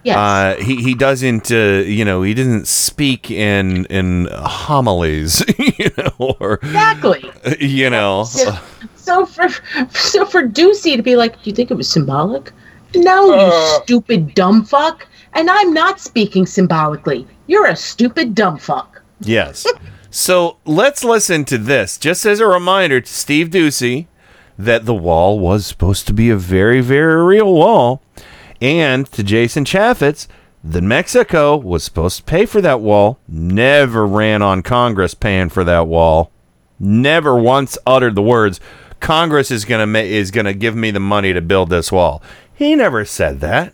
[0.02, 0.16] Yes.
[0.16, 6.36] Uh, he he doesn't, uh, you know, he doesn't speak in in homilies, you know,
[6.40, 7.30] or Exactly.
[7.60, 8.24] you know.
[8.24, 9.48] So for
[9.90, 12.52] so for Doocy to be like, do you think it was symbolic?
[12.94, 15.06] No, you stupid dumb fuck.
[15.34, 17.26] And I'm not speaking symbolically.
[17.46, 19.02] You're a stupid dumb fuck.
[19.20, 19.66] Yes.
[20.10, 24.06] so let's listen to this, just as a reminder to Steve Doocy
[24.58, 28.02] that the wall was supposed to be a very, very real wall,
[28.60, 30.26] and to Jason Chaffetz
[30.62, 35.64] that Mexico was supposed to pay for that wall, never ran on Congress paying for
[35.64, 36.30] that wall,
[36.78, 38.60] never once uttered the words,
[39.00, 42.22] "Congress is gonna ma- is gonna give me the money to build this wall."
[42.54, 43.72] He never said that.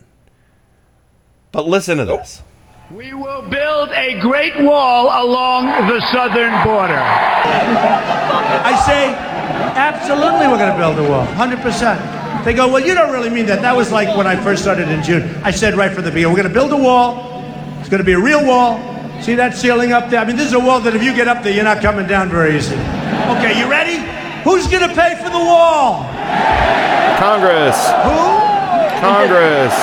[1.51, 2.43] But listen to this.
[2.91, 7.03] We will build a great wall along the southern border.
[8.62, 9.09] I say,
[9.74, 11.99] absolutely, we're going to build a wall, 100%.
[12.45, 13.62] They go, well, you don't really mean that.
[13.62, 15.22] That was like when I first started in June.
[15.43, 17.43] I said right from the beginning, we're going to build a wall.
[17.80, 18.78] It's going to be a real wall.
[19.22, 20.20] See that ceiling up there?
[20.20, 22.07] I mean, this is a wall that if you get up there, you're not coming
[22.07, 22.74] down very easy.
[22.74, 23.97] Okay, you ready?
[24.45, 26.05] Who's going to pay for the wall?
[27.18, 27.76] Congress.
[28.05, 29.01] Who?
[29.01, 29.74] Congress.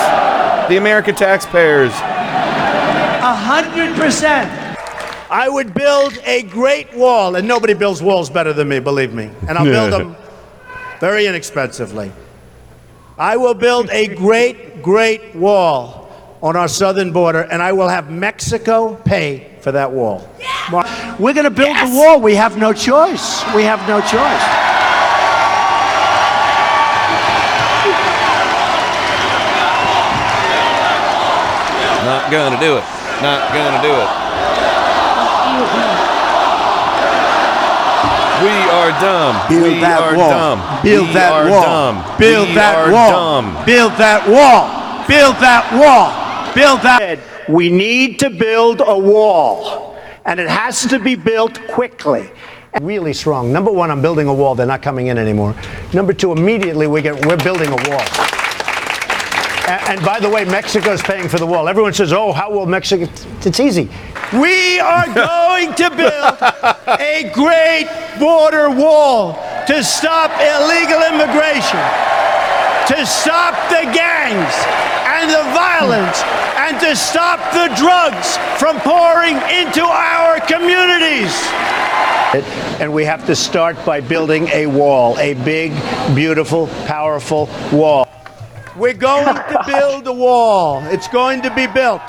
[0.70, 1.92] The American taxpayers.
[1.92, 4.50] A hundred percent.
[5.30, 9.32] I would build a great wall, and nobody builds walls better than me, believe me.
[9.48, 10.16] And I'll build them
[11.00, 12.12] very inexpensively.
[13.18, 16.10] I will build a great, great wall
[16.42, 20.28] on our southern border, and I will have Mexico pay for that wall.
[21.20, 22.20] We're going to build the wall.
[22.20, 23.44] We have no choice.
[23.54, 24.64] We have no choice.
[32.04, 32.84] Not gonna do it.
[33.22, 34.23] Not gonna do it.
[38.44, 39.48] We are dumb.
[39.50, 40.30] Build we that are wall.
[40.30, 40.84] dumb.
[40.84, 41.64] Build we that are wall.
[41.64, 42.18] dumb.
[42.20, 43.12] Build we that are wall.
[43.12, 43.66] dumb.
[43.66, 45.08] Build that wall.
[45.08, 46.54] Build that wall.
[46.54, 47.18] Build that.
[47.20, 47.56] wall.
[47.56, 52.30] We need to build a wall, and it has to be built quickly.
[52.82, 53.54] Really strong.
[53.54, 54.56] Number one, I'm building a wall.
[54.56, 55.56] They're not coming in anymore.
[55.94, 58.43] Number two, immediately we get we're building a wall.
[59.74, 61.68] A- And by the way, Mexico's paying for the wall.
[61.68, 63.08] Everyone says, "Oh, how will Mexico?"
[63.44, 63.90] It's easy.
[64.32, 66.38] We are going to build
[67.00, 67.88] a great
[68.20, 69.34] border wall
[69.68, 71.82] to stop illegal immigration,
[72.94, 74.54] to stop the gangs
[75.16, 76.22] and the violence,
[76.58, 81.34] and to stop the drugs from pouring into our communities.
[82.82, 85.72] And we have to start by building a wall, a big,
[86.16, 88.08] beautiful, powerful wall.
[88.78, 90.84] We're going to build a wall.
[90.86, 92.02] It's going to be built.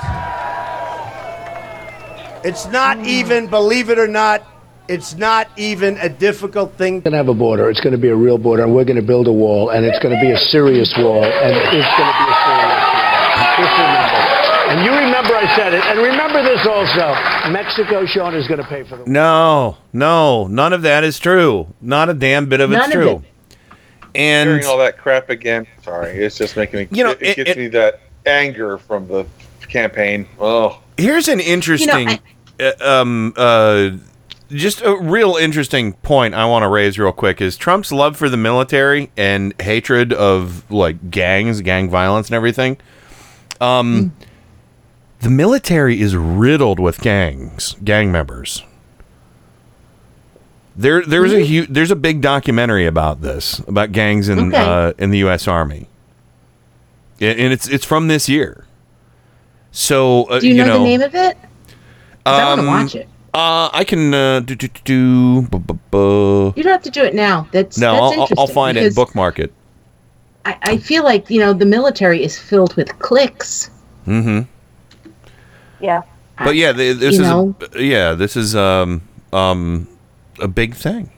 [2.43, 3.05] It's not hmm.
[3.05, 4.43] even, believe it or not,
[4.87, 6.95] it's not even a difficult thing.
[6.95, 7.69] We're going to have a border.
[7.69, 9.83] It's going to be a real border, and we're going to build a wall, and
[9.83, 13.05] it's going to be a serious wall, and it's going to be a serious wall.
[13.57, 14.25] Just remember.
[14.65, 17.51] And you remember I said it, and remember this also.
[17.51, 19.07] Mexico, Sean, is going to pay for the wall.
[19.07, 21.67] No, no, none of that is true.
[21.81, 23.23] Not a damn bit of it's of true.
[24.15, 25.67] And Hearing all that crap again.
[25.83, 26.87] Sorry, it's just making me.
[26.91, 29.25] You know, it, it it- gets it- me that anger from the
[29.67, 30.27] campaign.
[30.39, 32.19] Oh, Here's an interesting,
[32.59, 33.91] uh, um, uh,
[34.49, 38.29] just a real interesting point I want to raise real quick is Trump's love for
[38.29, 42.77] the military and hatred of like gangs, gang violence, and everything.
[43.59, 44.13] Um,
[45.19, 48.63] the military is riddled with gangs, gang members.
[50.77, 54.57] There, there's a huge, there's a big documentary about this, about gangs in Okay.
[54.57, 55.47] uh, in the U.S.
[55.47, 55.87] Army,
[57.21, 58.65] and and it's it's from this year.
[59.71, 61.37] So uh, Do you, know, the name of it?
[62.25, 63.07] 'Cause I want to um, watch it.
[63.33, 64.81] Uh, I can uh, do do do.
[64.83, 67.47] do bu- bu- bu- You don't have to do it now.
[67.51, 69.53] That's No, that's I'll, I'll- interesting I'll find it bookmark it.
[70.45, 73.69] I, I feel like you know the military is filled with cliques.
[74.07, 74.41] Mm-hmm.
[75.79, 76.01] Yeah.
[76.37, 77.55] But yeah, this You is know?
[77.73, 79.01] a, yeah, this is um
[79.33, 79.87] um
[80.39, 81.11] a big thing.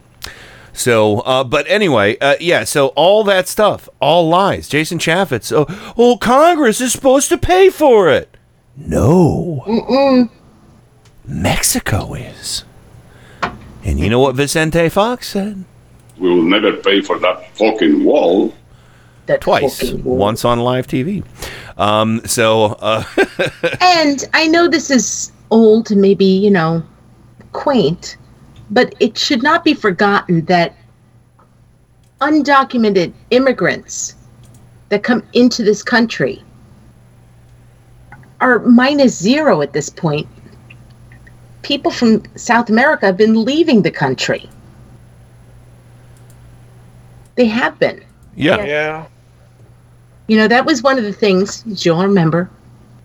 [0.74, 2.64] So, uh, but anyway, uh, yeah.
[2.64, 4.70] So all that stuff, all lies.
[4.70, 5.52] Jason Chaffetz.
[5.52, 5.66] Oh,
[5.98, 8.38] oh, Congress is supposed to pay for it.
[8.76, 9.64] No.
[9.66, 10.30] Mm-mm.
[11.26, 12.64] Mexico is.
[13.84, 15.66] And you know what Vicente Fox said?
[16.20, 18.54] We will never pay for that fucking wall.
[19.26, 19.92] That Twice.
[19.94, 21.24] Once on live TV.
[21.78, 23.04] Um, so, uh,
[23.82, 26.84] and I know this is old and maybe, you know,
[27.52, 28.18] quaint,
[28.70, 30.76] but it should not be forgotten that
[32.22, 34.16] undocumented immigrants
[34.90, 36.44] that come into this country
[38.40, 40.28] are minus zero at this point.
[41.62, 44.50] People from South America have been leaving the country.
[47.36, 48.04] They have been.
[48.36, 48.64] Yeah.
[48.64, 49.06] Yeah.
[50.28, 52.50] You know, that was one of the things, you'll remember,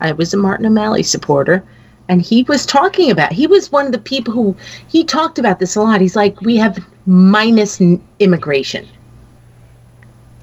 [0.01, 1.65] I was a Martin O'Malley supporter,
[2.13, 4.55] and he was talking about, he was one of the people who,
[4.87, 6.03] he talked about this a lot.
[6.03, 7.81] He's like, we have minus
[8.19, 8.87] immigration.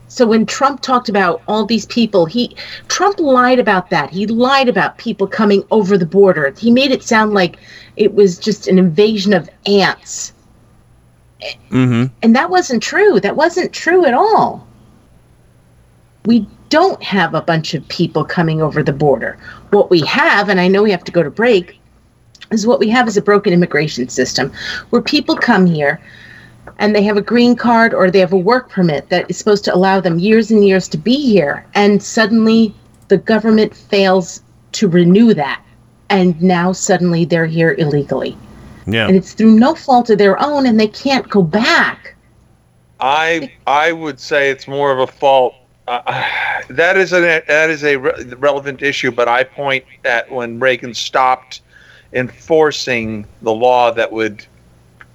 [0.07, 2.55] So when Trump talked about all these people, he
[2.87, 4.09] Trump lied about that.
[4.09, 6.51] He lied about people coming over the border.
[6.57, 7.57] He made it sound like
[7.97, 10.33] it was just an invasion of ants.
[11.69, 12.05] mm-hmm.
[12.23, 13.19] And that wasn't true.
[13.19, 14.67] That wasn't true at all.
[16.25, 19.37] We don't have a bunch of people coming over the border.
[19.71, 21.79] What we have, and I know we have to go to break,
[22.51, 24.51] is what we have is a broken immigration system
[24.89, 25.99] where people come here
[26.77, 29.63] and they have a green card or they have a work permit that is supposed
[29.65, 31.65] to allow them years and years to be here.
[31.73, 32.73] And suddenly
[33.07, 34.41] the government fails
[34.73, 35.63] to renew that.
[36.09, 38.37] And now suddenly they're here illegally.
[38.87, 39.07] Yeah.
[39.07, 42.15] And it's through no fault of their own and they can't go back.
[42.99, 45.55] I I would say it's more of a fault.
[45.89, 46.23] Uh,
[46.69, 50.93] that is a that is a re- relevant issue, but I point at when Reagan
[50.93, 51.61] stopped
[52.13, 54.45] enforcing the law that would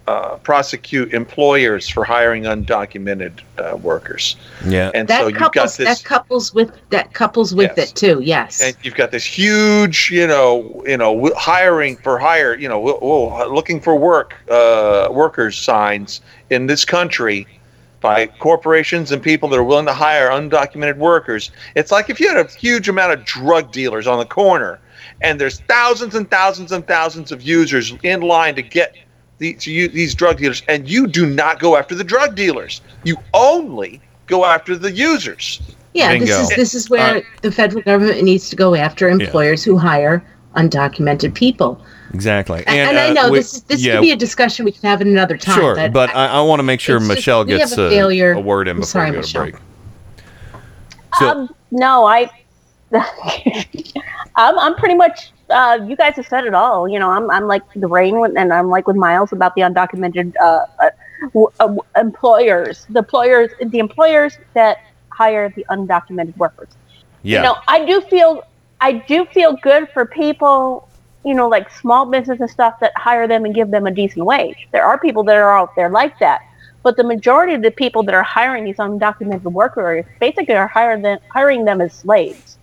[0.07, 4.37] uh, prosecute employers for hiring undocumented uh, workers.
[4.66, 4.91] Yeah.
[4.95, 7.91] And that so you've got couples this that couples with that couples with Yes.
[7.91, 8.20] it too.
[8.22, 8.61] Yes.
[8.61, 12.85] and you've got this huge, you know, you know, w- hiring for hire, you know,
[12.85, 16.20] w- w- looking for work, uh, workers signs
[16.51, 17.47] in this country
[18.05, 21.51] by corporations and people that are willing to hire undocumented workers.
[21.75, 24.79] It's like if you had a huge amount of drug dealers on the corner,
[25.23, 28.95] and there's thousands and thousands and thousands of users in line to get
[29.39, 32.83] the, to use these drug dealers, and you do not go after the drug dealers.
[33.05, 35.63] You only go after the users.
[35.95, 37.25] yeah, this is this is where All right.
[37.41, 40.23] the federal government needs to go after employers who hire
[40.57, 41.83] undocumented people.
[42.15, 42.62] Exactly.
[42.67, 44.73] And, and I uh, know we- this is, this yeah, could be a discussion we
[44.73, 45.59] can have at another time.
[45.59, 47.91] Sure, but, but I, I want to make sure it's just- Michelle gets a a,
[47.91, 48.33] failure.
[48.33, 49.55] a word in I'm before sorry, we go to break.
[51.19, 52.31] So- um, no, I.
[54.37, 55.33] I'm, I'm pretty much.
[55.51, 56.89] Uh, you guys have said it all.
[56.89, 59.62] You know, I'm, I'm like the rain, with- and I'm like with Miles about the
[59.62, 60.91] undocumented uh, uh,
[61.33, 64.79] w- uh, w- employers, the employers, the employers that
[65.11, 66.69] hire the undocumented workers.
[67.23, 67.39] Yeah.
[67.39, 68.45] You know, I do feel,
[68.81, 70.89] I do feel good for people.
[71.25, 74.25] You know, like small business and stuff that hire them and give them a decent
[74.27, 74.68] wage.
[74.72, 76.43] There are people that are out there like that.
[76.83, 81.01] But the majority of the people that are hiring these undocumented workers basically are hiring
[81.01, 82.59] them, hiring them as slaves.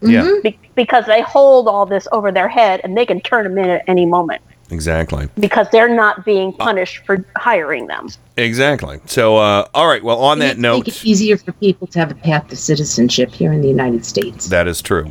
[0.00, 0.30] Yeah.
[0.42, 3.68] Be- because they hold all this over their head and they can turn them in
[3.68, 4.40] at any moment
[4.70, 5.28] Exactly.
[5.40, 8.08] because they're not being punished for hiring them.
[8.36, 9.00] Exactly.
[9.06, 10.02] So, uh, all right.
[10.02, 12.56] Well, on that note, make note, it easier for people to have a path to
[12.56, 14.46] citizenship here in the United States.
[14.48, 15.10] that is true.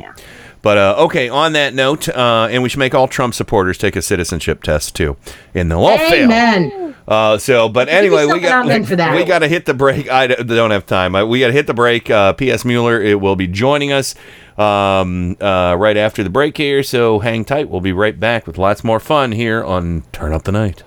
[0.68, 3.96] But uh, okay, on that note, uh, and we should make all Trump supporters take
[3.96, 5.16] a citizenship test too,
[5.54, 6.24] and they'll all fail.
[6.24, 6.94] Amen.
[7.08, 9.16] Uh, so, but anyway, we got I'm for that.
[9.16, 10.10] we got to hit the break.
[10.10, 11.14] I don't have time.
[11.14, 12.10] Uh, we got to hit the break.
[12.10, 12.66] Uh, P.S.
[12.66, 14.14] Mueller it will be joining us
[14.58, 16.82] um, uh, right after the break here.
[16.82, 17.70] So hang tight.
[17.70, 20.82] We'll be right back with lots more fun here on Turn Up the Night.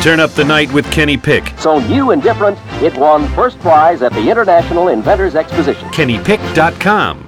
[0.00, 1.52] Turn up the night with Kenny Pick.
[1.58, 5.90] So new and different, it won first prize at the International Inventors Exposition.
[5.90, 7.27] KennyPick.com.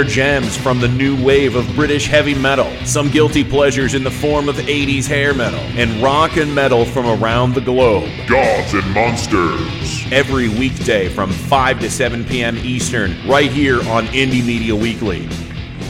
[0.03, 4.49] gems from the new wave of British heavy metal, some guilty pleasures in the form
[4.49, 8.09] of 80s hair metal, and rock and metal from around the globe.
[8.27, 10.11] Gods and Monsters.
[10.11, 12.57] Every weekday from 5 to 7 p.m.
[12.57, 15.27] Eastern, right here on Indie Media Weekly.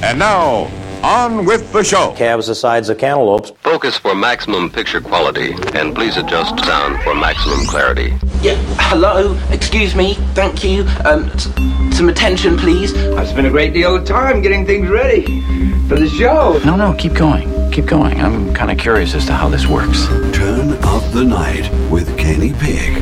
[0.03, 0.69] And now,
[1.03, 2.13] On with the show.
[2.15, 3.51] Calves the size of cantaloupes.
[3.63, 8.13] Focus for maximum picture quality, and please adjust sound for maximum clarity.
[8.43, 10.81] Yeah, hello, excuse me, thank you.
[11.05, 11.47] Um, s-
[12.01, 12.95] some attention, please.
[13.13, 15.41] I've spent a great deal of time getting things ready
[15.87, 16.59] for the show.
[16.65, 17.71] No, no, keep going.
[17.71, 18.19] Keep going.
[18.19, 20.07] I'm kind of curious as to how this works.
[20.35, 22.95] Turn of the Night with Kenny Pick.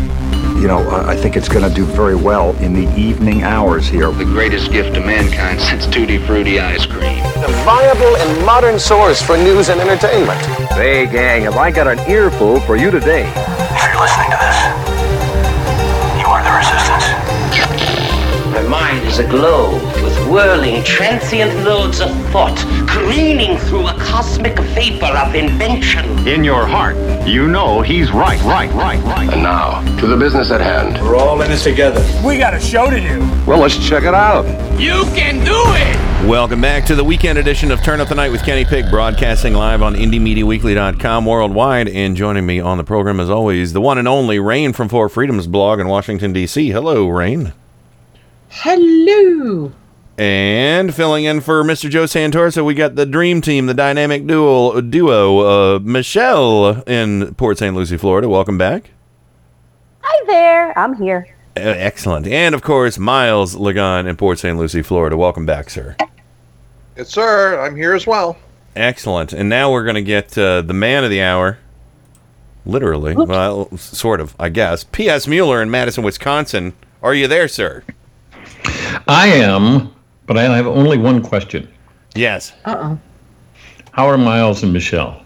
[0.60, 3.88] You know, I I think it's going to do very well in the evening hours
[3.88, 4.12] here.
[4.12, 7.24] The greatest gift to mankind since Tutti Frutti ice cream.
[7.24, 10.42] A viable and modern source for news and entertainment.
[10.74, 13.32] Hey, gang, have I got an earful for you today?
[13.32, 14.38] If you're listening to
[14.92, 14.99] this,
[19.20, 22.58] mind is aglow with whirling, transient loads of thought,
[22.88, 26.28] careening through a cosmic vapor of invention.
[26.28, 26.96] In your heart,
[27.28, 29.30] you know he's right, right, right, right.
[29.32, 31.02] And now, to the business at hand.
[31.02, 32.06] We're all in this together.
[32.26, 33.20] We got a show to do.
[33.46, 34.46] Well, let's check it out.
[34.80, 36.28] You can do it.
[36.28, 39.54] Welcome back to the weekend edition of Turn Up the Night with Kenny Pick, broadcasting
[39.54, 41.88] live on IndieMediaWeekly.com worldwide.
[41.88, 45.08] And joining me on the program, as always, the one and only Rain from Four
[45.08, 46.70] Freedoms blog in Washington, D.C.
[46.70, 47.54] Hello, Rain.
[48.50, 49.72] Hello.
[50.18, 51.90] And filling in for Mr.
[51.90, 55.40] Joe Santorsa, we got the dream team, the dynamic duo, duo
[55.76, 57.76] uh, Michelle in Port St.
[57.76, 58.28] Lucie, Florida.
[58.28, 58.90] Welcome back.
[60.02, 60.78] Hi there.
[60.78, 61.28] I'm here.
[61.56, 62.28] Uh, excellent.
[62.28, 64.58] And of course, Miles Lagan in Port St.
[64.58, 65.16] Lucie, Florida.
[65.16, 65.96] Welcome back, sir.
[66.98, 67.62] Yes, sir.
[67.62, 68.36] I'm here as well.
[68.76, 69.32] Excellent.
[69.32, 71.60] And now we're going to get uh, the man of the hour.
[72.66, 73.16] Literally.
[73.16, 74.84] Well, sort of, I guess.
[74.84, 75.28] P.S.
[75.28, 76.74] Mueller in Madison, Wisconsin.
[77.02, 77.84] Are you there, sir?
[79.08, 79.94] I am,
[80.26, 81.68] but I have only one question.
[82.16, 82.54] Yes.
[82.66, 83.00] Uh oh.
[83.92, 85.24] How are Miles and Michelle?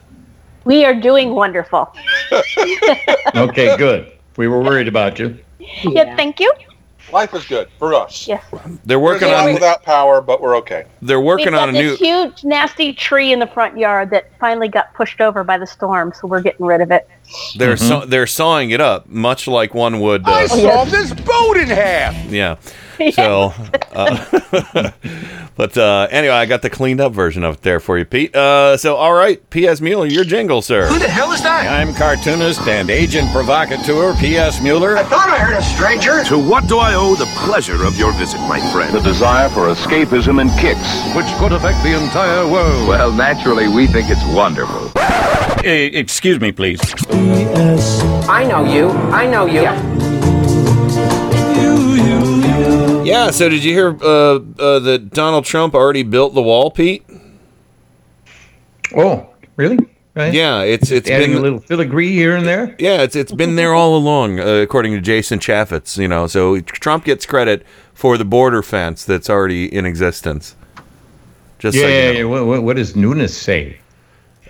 [0.65, 1.93] We are doing wonderful.
[3.35, 4.11] Okay, good.
[4.37, 5.37] We were worried about you.
[5.83, 6.51] Yeah, thank you.
[7.11, 8.27] Life is good for us.
[8.27, 8.43] Yes.
[8.85, 10.85] They're working We're on without power, but we're okay.
[11.01, 14.09] they're working We've got on a new this huge, nasty tree in the front yard
[14.11, 17.07] that finally got pushed over by the storm, so we're getting rid of it.
[17.57, 21.67] they're saw, they're sawing it up much like one would uh, saw this boat in
[21.67, 22.15] half.
[22.31, 22.55] yeah.
[23.13, 23.53] So,
[23.91, 24.91] uh,
[25.55, 28.35] but uh, anyway, I got the cleaned up version of it there for you, Pete.
[28.35, 29.81] Uh, so, all right, P.S.
[29.81, 30.87] Mueller, your jingle, sir.
[30.87, 31.67] Who the hell is that?
[31.67, 34.61] I'm cartoonist and agent provocateur P.S.
[34.61, 34.97] Mueller.
[34.97, 36.23] I thought I heard a stranger.
[36.25, 38.93] To what do I owe the pleasure of your visit, my friend?
[38.95, 42.87] The desire for escapism and kicks, which could affect the entire world.
[42.87, 44.91] Well, naturally, we think it's wonderful.
[45.63, 46.81] excuse me, please.
[48.27, 48.89] I know you.
[48.89, 49.61] I know you.
[49.61, 50.12] Yeah.
[53.31, 57.03] So, did you hear uh, uh, that Donald Trump already built the wall, Pete?
[58.95, 59.77] Oh, really?
[60.15, 60.33] Right?
[60.33, 62.75] Yeah, it's it's Adding been a little filigree here and there.
[62.77, 65.97] Yeah, it's it's been there all along, uh, according to Jason Chaffetz.
[65.97, 70.55] You know, so Trump gets credit for the border fence that's already in existence.
[71.57, 72.11] Just yeah, so you know.
[72.19, 72.23] yeah.
[72.25, 73.79] What, what, what does Nunes say?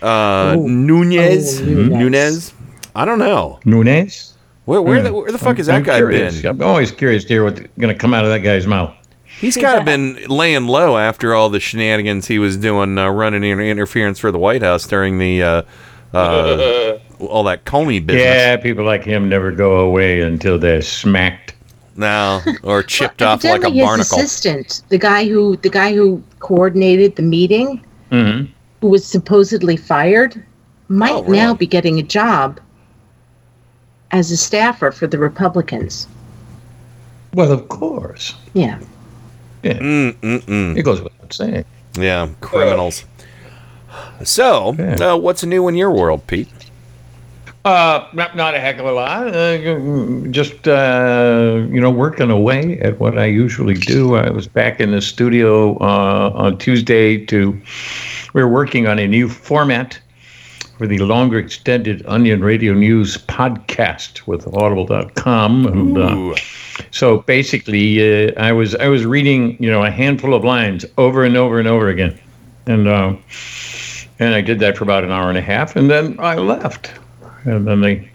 [0.01, 1.89] Uh, Nunez, Oh, Nunez.
[1.91, 2.53] Nunez.
[2.95, 3.59] I don't know.
[3.63, 4.32] Nunes?
[4.65, 5.03] Where where Hmm.
[5.05, 6.41] the where the fuck I'm- has that I'm guy curious.
[6.41, 6.51] been?
[6.51, 8.93] I'm always curious to hear what's going to come out of that guy's mouth.
[9.41, 13.43] He's kind of been laying low after all the shenanigans he was doing, uh, running
[13.43, 15.61] in interference for the White House during the uh,
[16.13, 18.23] uh, all that Comey business.
[18.25, 21.55] Yeah, people like him never go away until they're smacked.
[21.95, 24.17] No, or chipped off like a his barnacle.
[24.19, 28.45] assistant, the guy who the guy who coordinated the meeting, Mm-hmm.
[28.81, 30.41] who was supposedly fired,
[30.87, 32.59] might Oh, now be getting a job
[34.13, 36.07] as a staffer for the Republicans.
[37.33, 38.35] Well, of course.
[38.53, 38.79] Yeah.
[39.63, 39.79] Yeah.
[39.79, 40.77] Mm-mm-mm.
[40.77, 41.65] It goes without saying.
[41.95, 43.05] Yeah, criminals.
[44.23, 46.47] So, uh, what's new in your world, Pete?
[47.65, 49.27] Uh, not, not a heck of a lot.
[49.27, 54.15] Uh, just uh, you know, working away at what I usually do.
[54.15, 57.59] I was back in the studio uh, on Tuesday to.
[58.33, 59.99] We were working on a new format
[60.77, 66.35] for the longer extended Onion Radio News podcast with Audible.com, and uh,
[66.91, 71.23] so basically, uh, I was I was reading you know a handful of lines over
[71.23, 72.19] and over and over again,
[72.65, 73.15] and uh,
[74.19, 76.91] and I did that for about an hour and a half, and then I left
[77.45, 78.09] and then they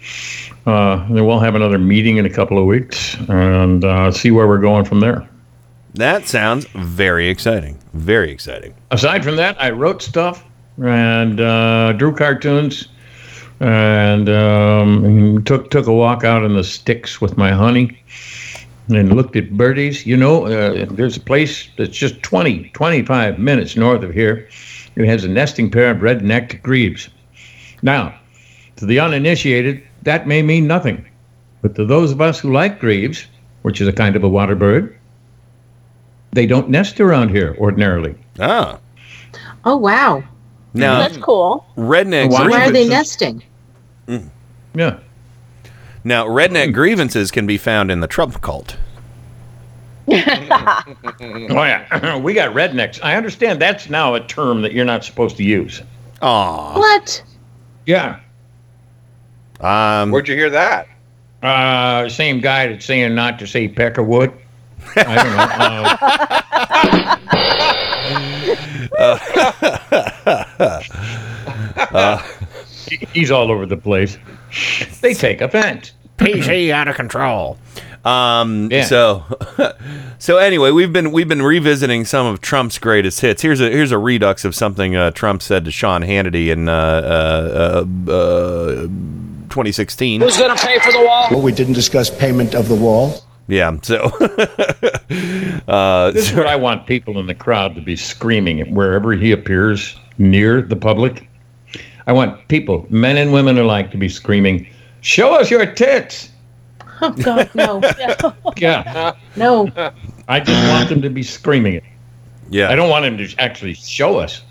[0.65, 4.47] uh, then we'll have another meeting in a couple of weeks and uh, see where
[4.47, 5.27] we're going from there.
[5.95, 7.79] That sounds very exciting.
[7.93, 8.75] Very exciting.
[8.91, 10.45] Aside from that, I wrote stuff
[10.83, 12.87] and uh, drew cartoons
[13.59, 18.01] and um, took took a walk out in the sticks with my honey
[18.89, 20.05] and looked at birdies.
[20.05, 24.47] You know, uh, there's a place that's just 20, 25 minutes north of here.
[24.95, 27.09] It has a nesting pair of red-necked grebes.
[27.81, 28.17] Now,
[28.77, 31.05] to the uninitiated, that may mean nothing.
[31.61, 33.27] But to those of us who like grebes,
[33.61, 34.97] which is a kind of a water bird,
[36.31, 38.15] they don't nest around here ordinarily.
[38.39, 38.79] Ah.
[39.65, 40.23] Oh wow.
[40.73, 41.65] Now, That's cool.
[41.77, 43.43] redneck Why are they grievances- nesting?
[44.75, 44.99] Yeah.
[46.03, 48.77] Now, redneck grievances can be found in the Trump cult.
[50.11, 52.99] Oh yeah, we got rednecks.
[53.03, 55.81] I understand that's now a term that you're not supposed to use.
[56.21, 56.77] Aw.
[56.77, 57.23] What?
[57.85, 58.19] Yeah.
[59.59, 60.87] Um, Where'd you hear that?
[61.43, 64.33] Uh, same guy that's saying not to say peckerwood.
[64.95, 65.35] I don't
[65.69, 66.35] know.
[66.81, 67.05] Uh,
[72.87, 74.17] he- he's all over the place.
[75.01, 75.91] They take offense.
[76.17, 77.57] PC out of control.
[78.03, 78.83] Um, Yeah.
[78.85, 79.23] so,
[80.19, 83.41] so anyway, we've been we've been revisiting some of Trump's greatest hits.
[83.41, 86.73] Here's a here's a redux of something uh, Trump said to Sean Hannity in uh,
[86.73, 88.81] uh, uh, uh,
[89.49, 90.21] 2016.
[90.21, 91.27] Who's going to pay for the wall?
[91.31, 93.21] Well, we didn't discuss payment of the wall.
[93.49, 93.75] Yeah.
[93.81, 93.95] So,
[95.67, 99.31] uh, This is what I want people in the crowd to be screaming wherever he
[99.31, 101.27] appears near the public.
[102.07, 104.67] I want people, men and women alike, to be screaming,
[105.01, 106.29] "Show us your tits!"
[107.01, 107.81] Oh God, no,
[108.57, 109.69] Yeah, no.
[110.27, 111.83] I just want them to be screaming it.
[112.49, 114.41] Yeah, I don't want him to actually show us.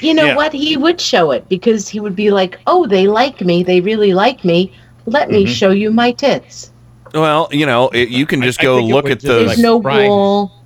[0.00, 0.36] You know Yeah.
[0.36, 0.52] what?
[0.52, 3.62] He would show it because he would be like, "Oh, they like me.
[3.62, 4.72] They really like me.
[5.06, 5.48] Let me Mhm.
[5.48, 6.72] show you my tits."
[7.14, 9.46] Well, you know, it, you can just I go think it look at those.
[9.48, 10.06] There's no fry-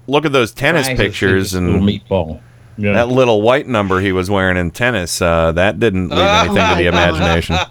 [0.06, 2.40] look at those tennis fry pictures and meatball.
[2.78, 2.94] Yeah.
[2.94, 5.20] that little white number he was wearing in tennis.
[5.20, 7.56] Uh, that didn't leave anything to the imagination.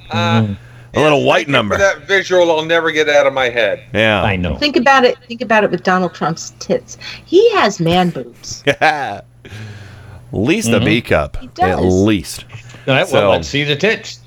[0.93, 0.99] Mm-hmm.
[0.99, 1.77] A little white number.
[1.77, 3.81] that visual, I'll never get out of my head.
[3.93, 4.21] Yeah.
[4.23, 4.57] I know.
[4.57, 5.17] Think about it.
[5.25, 6.97] Think about it with Donald Trump's tits.
[7.25, 8.61] He has man boobs.
[8.81, 9.25] At
[10.33, 10.85] least a Mhm.
[10.85, 11.37] B cup.
[11.41, 11.85] At does.
[11.85, 12.43] least.
[12.89, 14.19] All right, So- well, let's see the tits.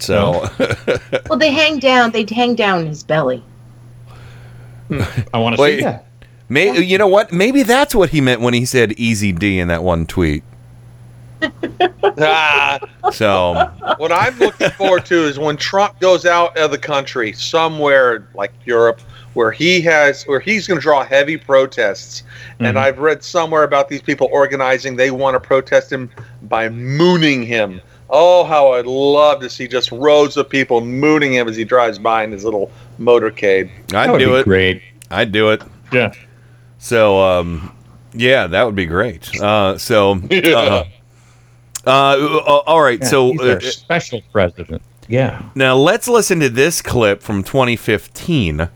[0.00, 0.46] So,
[1.30, 2.10] Well, they hang down.
[2.10, 3.42] They hang down his belly.
[5.32, 5.78] I want to Wait.
[5.78, 6.06] see that.
[6.48, 7.32] may, you know what?
[7.32, 10.42] Maybe that's what he meant when he said "Easy D" in that one tweet.
[12.18, 12.78] Ah,
[13.12, 13.54] So,
[13.96, 18.52] what I'm looking forward to is when Trump goes out of the country, somewhere like
[18.64, 19.00] Europe,
[19.34, 22.22] where he has, where he's going to draw heavy protests.
[22.60, 24.96] And I've read somewhere about these people organizing.
[24.96, 26.10] They want to protest him
[26.42, 27.80] by mooning him.
[28.10, 31.98] Oh, how I'd love to see just rows of people mooning him as he drives
[31.98, 33.70] by in his little motorcade.
[33.86, 34.44] I'd That would do be it.
[34.44, 34.82] Great.
[35.12, 35.62] I'd do it.
[35.92, 36.12] Yeah.
[36.78, 37.74] So, um,
[38.14, 39.40] yeah, that would be great.
[39.40, 40.84] Uh, so, uh,
[41.86, 42.98] uh, all right.
[43.00, 44.82] Yeah, so he's uh, special president.
[45.08, 45.42] Yeah.
[45.54, 48.68] now let's listen to this clip from 2015.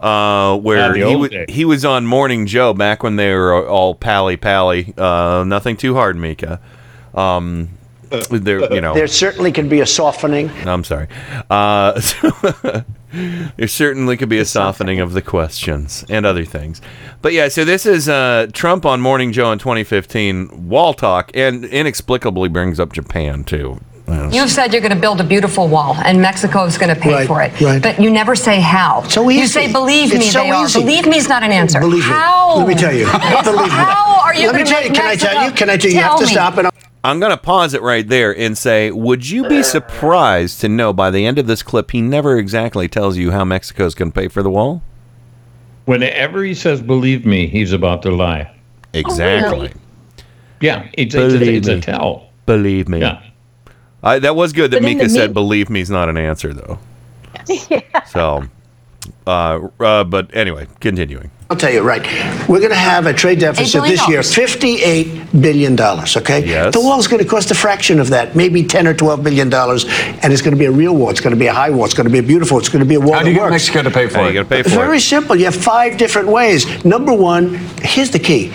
[0.00, 1.46] Uh, where he, old wa- days.
[1.48, 4.92] he was on Morning Joe back when they were all pally pally.
[4.98, 6.60] Uh, nothing too hard, Mika.
[7.14, 7.70] Um,
[8.30, 10.50] there, you know, There certainly can be a softening.
[10.66, 11.08] I'm sorry.
[13.56, 16.80] There certainly could be a softening of the questions and other things.
[17.22, 21.64] But yeah, so this is uh, Trump on Morning Joe in 2015, wall talk, and
[21.64, 23.80] inexplicably brings up Japan too.
[24.06, 27.00] Uh, You've said you're going to build a beautiful wall, and Mexico is going to
[27.00, 27.58] pay Right, for it.
[27.62, 27.82] right.
[27.82, 29.02] But you never say how.
[29.08, 30.80] So You say, "Believe It's me, so they are." easy.
[30.80, 31.80] Believe me is not an answer.
[31.80, 32.10] Believe me.
[32.12, 32.56] How?
[32.58, 33.06] Let me tell you.
[33.06, 33.68] Yes, Believe me.
[33.70, 34.88] how are you Let me going to tell you.
[34.90, 35.52] make Can I tell you?
[35.52, 35.96] Can I tell you?
[35.96, 36.32] You have to me.
[36.32, 36.68] stop and
[37.04, 40.94] I'm going to pause it right there and say, would you be surprised to know
[40.94, 44.14] by the end of this clip he never exactly tells you how Mexico's going to
[44.18, 44.82] pay for the wall?
[45.84, 48.50] Whenever he says "believe me," he's about to lie.
[48.94, 49.70] Exactly.
[50.62, 52.30] Yeah, it's, it's, a, it's a tell.
[52.46, 53.00] Believe me.
[53.00, 53.22] Yeah.
[54.02, 56.54] I, that was good that But Mika said, mean- "Believe me" is not an answer
[56.54, 56.78] though.
[57.68, 58.02] yeah.
[58.04, 58.44] So,
[59.26, 61.30] uh, uh, but anyway, continuing.
[61.50, 62.02] I'll tell you, right.
[62.48, 66.44] We're going to have a trade deficit this year, $58 billion, okay?
[66.46, 66.72] Yes.
[66.74, 70.32] The wall's going to cost a fraction of that, maybe 10 or $12 billion, and
[70.32, 71.10] it's going to be a real wall.
[71.10, 71.84] It's going to be a high wall.
[71.84, 72.58] It's going to be a beautiful.
[72.58, 73.52] It's going to be a wall How do that you get works.
[73.52, 74.28] Mexico to pay for Hey, it?
[74.28, 75.00] you got to pay for Very it.
[75.02, 75.36] simple.
[75.36, 76.84] You have five different ways.
[76.84, 78.52] Number one, here's the key.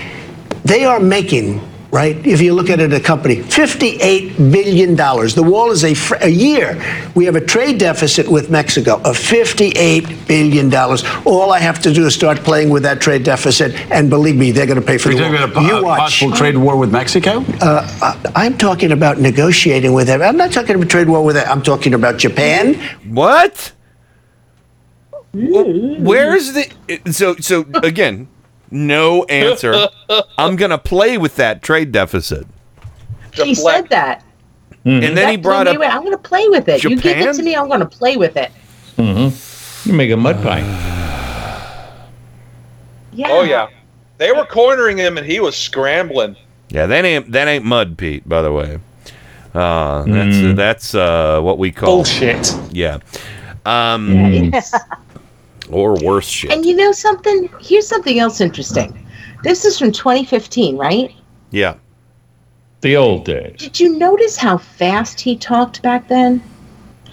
[0.66, 4.96] They are making, right, if you look at it, a company, $58 billion.
[4.96, 6.76] The wall is a, fr- a year.
[7.16, 10.74] We have a trade deficit with Mexico of $58 billion.
[11.26, 14.52] All I have to do is start playing with that trade deficit, and believe me,
[14.52, 15.44] they're going to pay for Are the you wall.
[15.44, 16.00] about a, you a watch.
[16.00, 17.44] possible trade war with Mexico?
[17.62, 20.22] Uh, I- I'm talking about negotiating with them.
[20.22, 21.48] I'm not talking about trade war with them.
[21.50, 22.76] I'm talking about Japan.
[23.08, 23.72] What?
[25.32, 26.72] Where's the
[27.12, 28.28] so so again?
[28.72, 29.88] No answer.
[30.38, 32.46] I'm gonna play with that trade deficit,
[33.34, 34.24] He said that.
[34.86, 35.88] and then he brought blew up away.
[35.88, 36.84] I'm going to play with it.
[36.84, 37.56] You give it to me.
[37.56, 38.52] I'm going to play with it.
[38.98, 39.90] Mm-hmm.
[39.90, 40.62] You make a mud pie.
[43.12, 43.28] Yeah.
[43.32, 43.68] Oh yeah,
[44.18, 46.36] they were cornering him, and he was scrambling.
[46.70, 48.28] Yeah, that ain't that ain't mud, Pete.
[48.30, 48.80] By the way,
[49.56, 50.56] uh, that's Mm.
[50.56, 52.56] that's uh, what we call Bullshit.
[52.72, 53.00] Yeah,
[53.66, 54.12] um,
[54.54, 54.74] Yes.
[55.72, 56.52] or worse shit.
[56.52, 57.50] And you know something?
[57.60, 59.06] Here's something else interesting.
[59.44, 61.14] This is from 2015, right?
[61.52, 61.76] Yeah,
[62.82, 63.56] The old days.
[63.58, 66.44] Did you notice how fast he talked back then?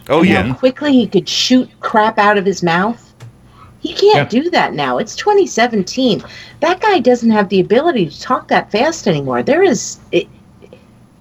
[0.09, 0.43] Oh And yeah.
[0.43, 3.03] How quickly he could shoot crap out of his mouth?
[3.81, 4.99] He can't do that now.
[4.99, 6.23] It's 2017.
[6.61, 9.43] That guy doesn't have the ability to talk that fast anymore.
[9.43, 9.99] There is.
[10.13, 10.27] It,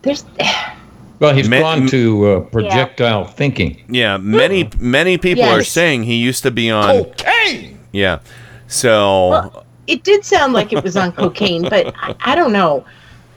[0.02, 0.26] there's.
[1.20, 3.82] Well, he's Ma- gone to uh, projectile thinking.
[3.90, 7.80] Yeah, many many people are saying he used to be on Cocaine.
[7.92, 8.20] Yeah.
[8.68, 12.84] So It did sound like it was on cocaine, but I, I don't know.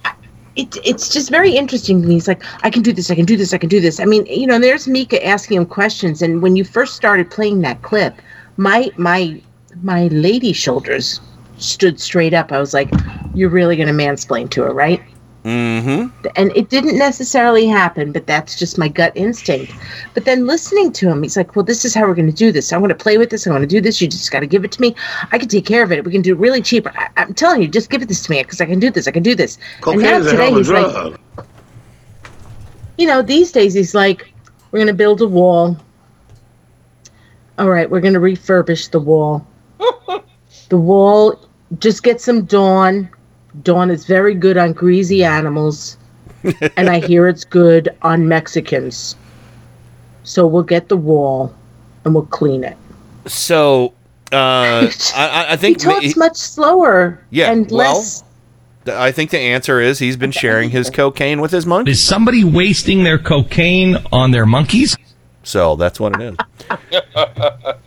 [0.04, 0.14] I-
[0.56, 2.14] It, it's just very interesting to me.
[2.14, 4.00] He's like, I can do this, I can do this, I can do this.
[4.00, 7.60] I mean, you know, there's Mika asking him questions, and when you first started playing
[7.62, 8.14] that clip,
[8.56, 9.40] my my
[9.82, 11.20] my lady shoulders
[11.58, 12.50] stood straight up.
[12.50, 12.90] I was like,
[13.34, 15.00] You're really gonna mansplain to her, right?
[15.48, 16.26] Mm-hmm.
[16.36, 19.72] and it didn't necessarily happen but that's just my gut instinct.
[20.12, 22.52] But then listening to him he's like well this is how we're going to do
[22.52, 22.70] this.
[22.70, 23.46] I'm going to play with this.
[23.46, 24.02] I'm going to do this.
[24.02, 24.94] You just got to give it to me.
[25.32, 26.04] I can take care of it.
[26.04, 26.86] We can do it really cheap.
[26.86, 29.08] I, i'm telling you just give it this to me because i can do this.
[29.08, 29.56] I can do this.
[29.86, 31.20] And now Cocaine is a today he's like
[32.98, 34.30] you know these days he's like
[34.70, 35.78] we're going to build a wall.
[37.58, 39.46] All right we're going to refurbish the wall.
[40.68, 41.48] The wall
[41.78, 43.08] just get some dawn
[43.62, 45.96] dawn is very good on greasy animals
[46.76, 49.16] and I hear it's good on Mexicans.
[50.24, 51.54] So we'll get the wall
[52.04, 52.76] and we'll clean it.
[53.26, 53.94] so
[54.32, 58.22] uh, I, I- I He think talks much slower Yeah, and well, less.
[58.86, 61.90] I think the answer is he's been sharing his cocaine with his monkey.
[61.90, 64.96] Is somebody wasting their cocaine on their monkeys?
[65.42, 66.36] So that's what it is.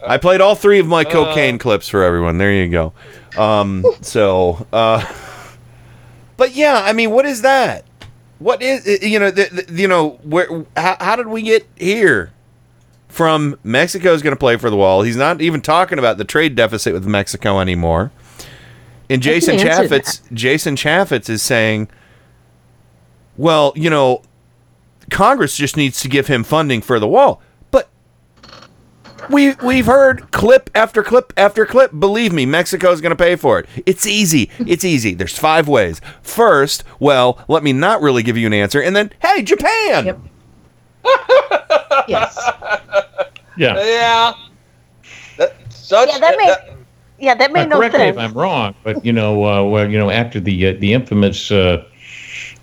[0.06, 2.38] I played all three of my cocaine clips for everyone.
[2.38, 2.93] There you go.
[3.38, 5.03] Um, so, uh,
[6.41, 7.85] but yeah, I mean, what is that?
[8.39, 11.43] What is eh, eh, you know the, the, you know where how, how did we
[11.43, 12.34] get here?
[13.09, 15.03] From Mexico is going to play for the wall.
[15.03, 18.11] He's not even talking about the trade deficit with Mexico anymore.
[19.07, 21.89] And Jason Chaffetz, Jason Chaffetz is saying,
[23.38, 24.23] well, you know,
[25.11, 27.39] Congress just needs to give him funding for the wall.
[29.31, 31.91] But we we've heard clip after clip after clip.
[31.97, 33.67] Believe me, Mexico's going to pay for it.
[33.85, 34.49] It's easy.
[34.59, 35.13] It's easy.
[35.13, 36.01] There's five ways.
[36.21, 40.21] First, well, let me not really give you an answer, and then, hey, Japan.
[42.07, 42.37] yes.
[43.57, 43.75] Yeah.
[43.75, 44.33] Yeah.
[45.37, 46.55] That, such, Yeah, that made
[47.19, 48.17] yeah that made Now, no correct me if.
[48.17, 51.83] I'm wrong, but you know, uh, well, you know, after the uh, the infamous, uh,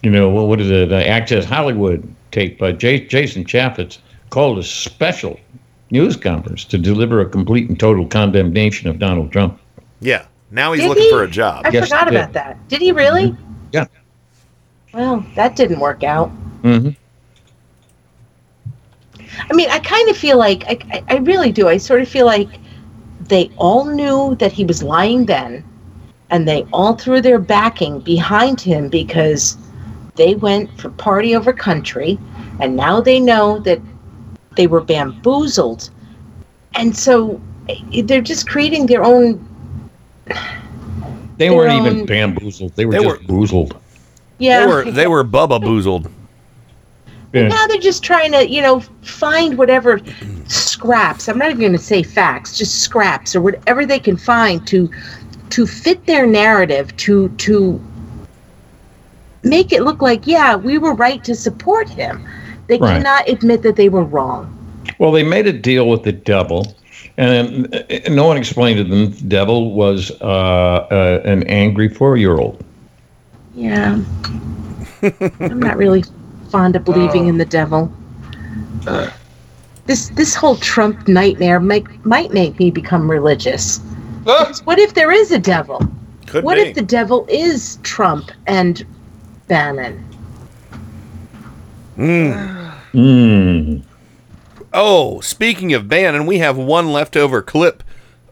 [0.03, 3.99] you know, what, what is it, uh, Access Hollywood tape, uh, J- Jason Chaffetz
[4.31, 5.39] called a special
[5.91, 9.61] news conference to deliver a complete and total condemnation of Donald Trump.
[10.01, 10.27] Yeah.
[10.51, 11.11] Now he's Did looking he?
[11.11, 11.67] for a job.
[11.67, 12.69] I Yes, forgot about that.
[12.69, 13.37] Did he really?
[13.73, 13.87] Yeah.
[14.95, 16.31] Well, that didn't work out.
[16.63, 16.91] Mm-hmm.
[19.51, 21.69] I mean, I kind of feel like I, I, I really do.
[21.69, 22.49] I sort of feel like
[23.21, 25.63] they all knew that he was lying then,
[26.31, 29.57] and they all threw their backing behind him because
[30.17, 32.19] they went for party over country,
[32.59, 33.81] and now they know that
[34.59, 35.89] they were bamboozled,
[36.75, 39.39] and so eh, they're just creating their own.
[41.39, 43.81] They Their weren't even bamboozled; they were They just boozled.
[44.39, 46.11] Yeah, They were they were Bubba boozled.
[47.33, 50.01] Now they're just trying to, you know, find whatever
[50.47, 51.29] scraps.
[51.29, 54.91] I'm not even going to say facts, just scraps or whatever they can find to
[55.51, 57.81] to fit their narrative to to
[59.45, 62.27] make it look like, yeah, we were right to support him.
[62.69, 63.03] They Right.
[63.03, 64.55] cannot admit that they were wrong.
[64.99, 66.75] Well, they made a deal with the devil,
[67.17, 72.63] and uh, no one explained to them the devil was uh, uh, an angry four-year-old.
[73.55, 73.99] Yeah.
[75.41, 76.05] I'm not really
[76.51, 77.93] fond of believing in the devil.
[79.87, 83.81] This this whole Trump nightmare make, might make me become religious.
[84.25, 85.83] Because what if there is a devil?
[86.27, 86.63] Could what be.
[86.63, 88.85] if the devil is Trump and
[89.49, 90.05] Bannon?
[91.97, 92.58] Mm.
[94.73, 97.83] Oh, speaking of Bannon, we have one leftover clip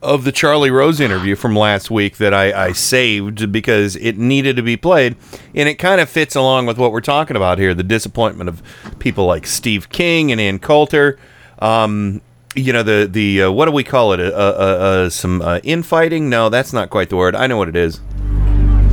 [0.03, 4.57] of the Charlie Rose interview from last week that I, I saved because it needed
[4.57, 5.17] to be played,
[5.55, 8.63] and it kind of fits along with what we're talking about here: the disappointment of
[8.99, 11.19] people like Steve King and Ann Coulter.
[11.59, 12.21] Um,
[12.55, 14.21] you know the the uh, what do we call it?
[14.21, 16.31] Uh, uh, uh, some uh, infighting?
[16.31, 17.35] No, that's not quite the word.
[17.35, 18.01] I know what it is.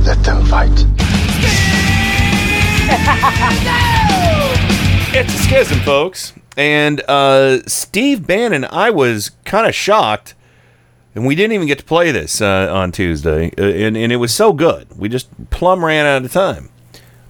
[0.04, 0.84] Let them fight.
[5.16, 6.32] It's a schism, folks.
[6.56, 10.34] And uh, Steve Bannon, I was kind of shocked,
[11.14, 14.16] and we didn't even get to play this uh, on Tuesday, uh, and, and it
[14.16, 14.88] was so good.
[14.98, 16.68] We just plumb ran out of time.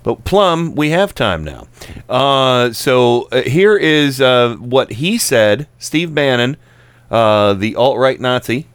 [0.03, 1.67] But plum, we have time now.
[2.09, 6.57] Uh, so uh, here is uh, what he said, Steve Bannon,
[7.11, 8.67] the alt right Nazi,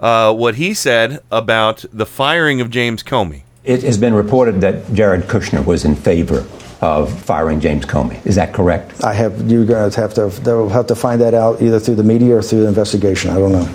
[0.00, 3.42] what he said about the firing of James Comey.
[3.62, 6.44] It has been reported that Jared Kushner was in favor
[6.80, 8.24] of firing James Comey.
[8.24, 9.04] Is that correct?
[9.04, 12.04] I have you guys have to they'll have to find that out either through the
[12.04, 13.30] media or through the investigation.
[13.30, 13.74] I don't know.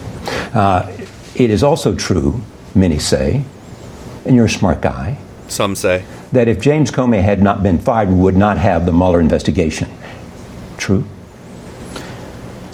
[0.59, 0.91] Uh,
[1.35, 2.41] it is also true,
[2.73, 3.43] many say,
[4.25, 5.17] and you're a smart guy.
[5.47, 8.91] Some say that if James Comey had not been fired, we would not have the
[8.91, 9.89] Mueller investigation.
[10.77, 11.05] True.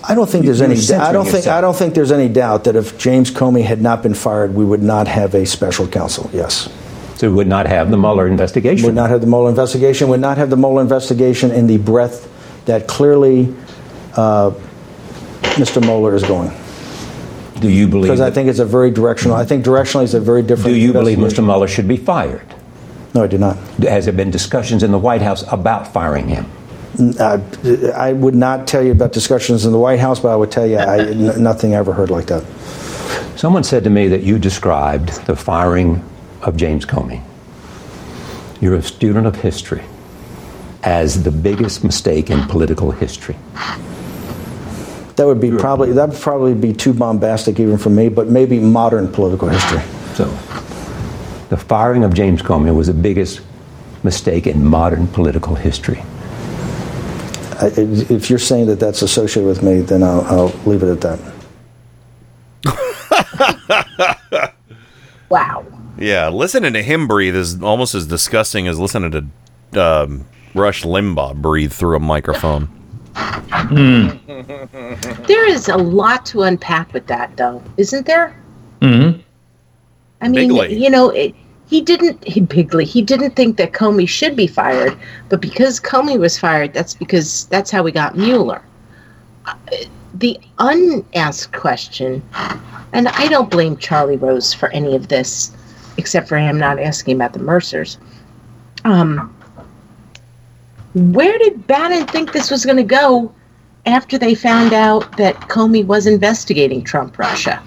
[0.03, 1.01] I don't think there's You're any.
[1.01, 1.47] I don't think.
[1.47, 4.65] I don't think there's any doubt that if James Comey had not been fired, we
[4.65, 6.29] would not have a special counsel.
[6.33, 6.69] Yes.
[7.21, 8.83] So we would not have the Mueller investigation.
[8.87, 10.07] Would not have the Mueller investigation.
[10.09, 12.27] Would not have the Mueller investigation in the breadth
[12.65, 13.55] that clearly
[14.17, 14.49] uh,
[15.53, 15.79] Mr.
[15.79, 16.51] Mueller is going.
[17.59, 18.05] Do you believe?
[18.09, 19.37] Because I think it's a very directional.
[19.37, 20.73] I think directionally it's a very different.
[20.73, 21.19] do you believe.
[21.19, 21.45] Mr.
[21.45, 22.55] Mueller should be fired?
[23.13, 23.55] No, I do not.
[23.83, 26.47] Has there been discussions in the White House about firing him?
[27.19, 27.37] Uh,
[27.95, 30.65] I would not tell you about discussions in the White House, but I would tell
[30.65, 32.43] you I, n- nothing I ever heard like that.
[33.37, 36.03] Someone said to me that you described the firing
[36.41, 37.23] of James Comey.
[38.59, 39.83] You're a student of history
[40.83, 43.35] as the biggest mistake in political history.
[45.15, 48.59] That would be probably that would probably be too bombastic even for me, but maybe
[48.59, 49.81] modern political history.
[50.15, 50.25] So,
[51.49, 53.41] the firing of James Comey was the biggest
[54.03, 56.03] mistake in modern political history.
[57.59, 61.01] I, if you're saying that that's associated with me, then I'll, I'll leave it at
[61.01, 61.19] that.
[65.31, 65.65] Wow.
[65.97, 71.35] Yeah, listening to him breathe is almost as disgusting as listening to um, Rush Limbaugh
[71.41, 72.69] breathe through a microphone.
[75.27, 78.35] There is a lot to unpack with that, though, isn't there?
[78.81, 79.19] Mm-hmm.
[80.21, 80.79] I mean, Bigly.
[80.79, 81.35] you know, it,
[81.67, 84.97] he didn't he bigly he didn't think that Comey should be fired,
[85.29, 88.61] but because Comey was fired, that's because that's how we got Mueller.
[89.45, 89.55] Uh,
[90.15, 92.21] The unasked question,
[92.93, 95.51] and I don't blame Charlie Rose for any of this,
[96.01, 97.99] except for him not asking about the Mercers.
[98.85, 99.33] Um,
[100.95, 103.31] where did Bannon think this was going to go
[103.85, 107.61] after they found out that Comey was investigating Trump Russia?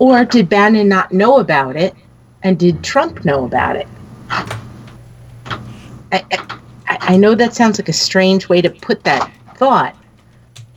[0.00, 1.94] Or did Bannon not know about it?
[2.42, 3.86] And did Trump know about it?
[4.30, 9.94] I, I, I know that sounds like a strange way to put that thought,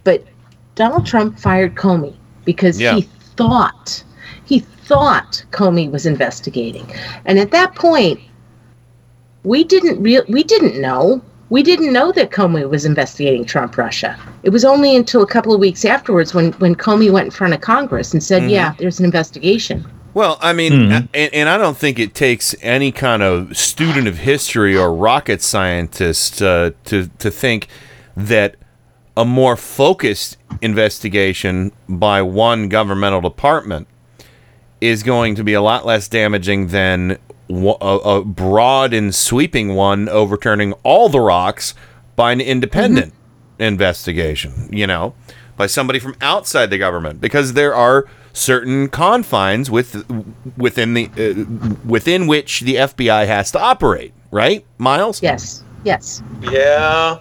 [0.04, 0.24] but
[0.76, 2.16] Donald Trump fired Comey
[2.46, 2.96] because Yeah.
[2.96, 3.02] he
[3.38, 4.04] thought
[4.52, 6.86] he thought Comey was investigating,
[7.24, 8.20] and at that point,
[9.44, 14.18] we didn't real we didn't know we didn't know that Comey was investigating Trump Russia.
[14.44, 17.54] It was only until a couple of weeks afterwards when when Comey went in front
[17.54, 18.50] of Congress and said, Mhm.
[18.50, 22.54] "Yeah, there's an investigation." Well, I mean, a- and, and I don't think it takes
[22.62, 27.70] any kind of student of history or rocket scientist uh, to to think
[28.18, 28.56] that
[29.16, 33.88] a more focused investigation by one governmental department
[34.82, 37.18] is going to be a lot less damaging than
[37.48, 41.74] wa- a, a broad and sweeping one overturning all the rocks
[42.16, 43.14] by an independent
[43.60, 45.14] investigation, you know,
[45.56, 50.06] by somebody from outside the government because there are certain confines with
[50.58, 54.66] within the uh, within which the FBI has to operate, right?
[54.78, 55.22] Miles?
[55.22, 55.64] Yes.
[55.84, 56.24] Yes.
[56.42, 57.20] Yeah,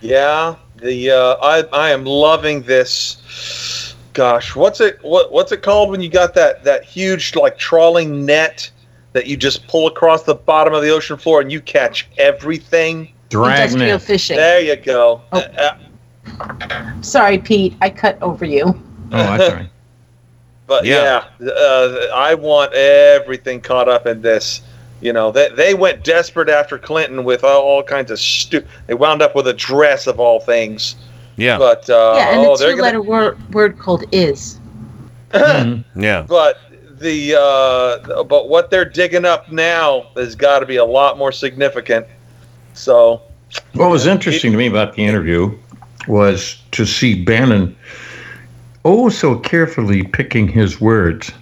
[0.00, 0.56] yeah.
[0.76, 3.93] The uh, I I am loving this.
[4.14, 8.24] Gosh, what's it what what's it called when you got that that huge like trawling
[8.24, 8.70] net
[9.12, 13.12] that you just pull across the bottom of the ocean floor and you catch everything?
[13.30, 14.36] Industrial fishing.
[14.36, 15.20] There you go.
[15.32, 15.40] Oh.
[15.40, 15.78] Uh,
[17.02, 18.64] Sorry, Pete, I cut over you.
[18.66, 18.76] Oh,
[19.10, 19.70] that's all right.
[20.66, 24.62] But yeah, uh, I want everything caught up in this.
[25.00, 28.68] You know, they, they went desperate after Clinton with all, all kinds of stupid.
[28.86, 30.96] They wound up with a dress of all things.
[31.36, 31.58] Yeah.
[31.58, 34.60] But uh, yeah, and oh, a two-letter gonna, word word called is.
[35.96, 36.24] Yeah.
[36.28, 36.60] But
[37.00, 41.32] the uh, but what they're digging up now has got to be a lot more
[41.32, 42.06] significant.
[42.74, 43.20] So
[43.72, 45.56] What was interesting to me about the interview
[46.06, 47.76] was to see Bannon
[48.84, 51.32] oh so carefully picking his words.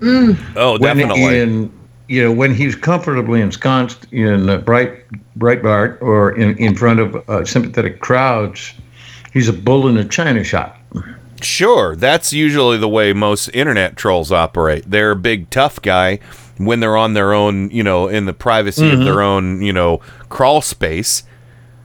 [0.00, 0.38] Mm.
[0.56, 1.38] Oh, When definitely.
[1.38, 1.72] in,
[2.08, 5.04] you know, when he's comfortably ensconced in uh, bright
[5.38, 8.74] Breitbart or in, in front of uh, sympathetic crowds,
[9.32, 10.78] he's a bull in a china shop.
[11.40, 14.84] Sure, that's usually the way most internet trolls operate.
[14.88, 16.20] They're a big tough guy
[16.58, 19.04] when they're on their own, you know, in the privacy of Mhm.
[19.04, 21.24] their own, you know, crawl space.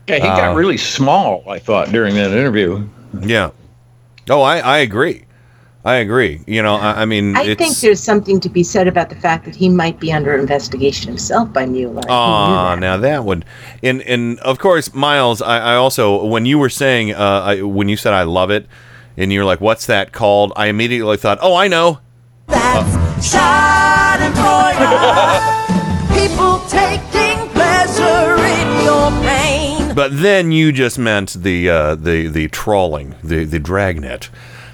[0.06, 2.84] Yeah, he got Uh, really small, I thought, during that interview.
[3.20, 3.50] Yeah.
[4.30, 5.24] Oh, I, I agree.
[5.88, 6.40] I agree.
[6.46, 7.58] You know, I, I mean, I it's...
[7.58, 11.08] think there's something to be said about the fact that he might be under investigation
[11.08, 12.02] himself by Mueller.
[12.10, 13.46] Ah, now that would,
[13.82, 15.40] and and of course, Miles.
[15.40, 18.66] I, I also when you were saying, uh, I, when you said I love it,
[19.16, 20.52] and you're like, what's that called?
[20.56, 22.00] I immediately thought, oh, I know.
[22.48, 23.88] That's uh.
[26.12, 29.94] People taking pleasure in your pain.
[29.94, 34.28] But then you just meant the uh, the the trawling, the the dragnet.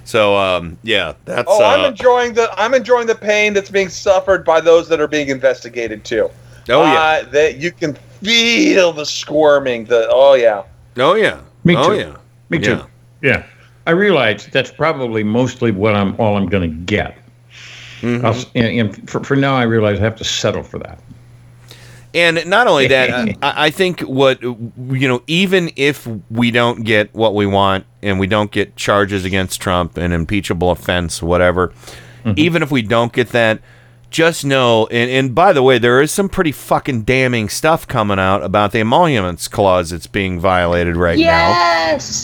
[0.05, 1.48] So um, yeah, that's.
[1.51, 5.01] Oh, uh, I'm enjoying the I'm enjoying the pain that's being suffered by those that
[5.01, 6.31] are being investigated too.
[6.68, 6.94] Oh, yeah.
[6.94, 9.85] uh, that you can feel the squirming.
[9.85, 10.64] The oh yeah.
[10.97, 11.40] Oh yeah.
[11.64, 11.98] Me Oh too.
[11.98, 12.16] yeah.
[12.51, 12.82] Me too.
[13.22, 13.44] Yeah.
[13.86, 17.18] I realize that's probably mostly what I'm all I'm going to get.
[18.01, 18.51] Mm-hmm.
[18.55, 20.98] And, and for, for now, I realize I have to settle for that.
[22.15, 27.12] And not only that, I, I think what you know, even if we don't get
[27.15, 31.73] what we want and we don't get charges against Trump, an impeachable offense, whatever,
[32.36, 33.61] even if we don't get that,
[34.11, 34.86] just know.
[34.86, 38.73] And, and by the way, there is some pretty fucking damning stuff coming out about
[38.73, 41.51] the emoluments clause that's being violated right now.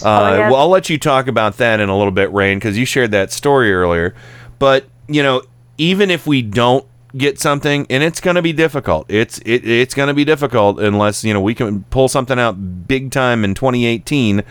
[0.05, 0.51] Uh, Oh, yes.
[0.53, 3.11] Well, I'll let you talk about that in a little bit, Rain, because you shared
[3.11, 4.15] that story earlier.
[4.59, 5.43] But you know,
[5.79, 9.07] even if we don't get something, and it's going to be difficult.
[9.09, 12.87] It's it, it's going to be difficult unless you know we can pull something out
[12.87, 14.43] big time in 2018.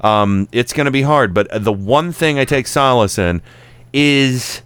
[0.00, 1.34] Um, it's going to be hard.
[1.34, 3.42] But the one thing I take solace in
[3.92, 4.62] is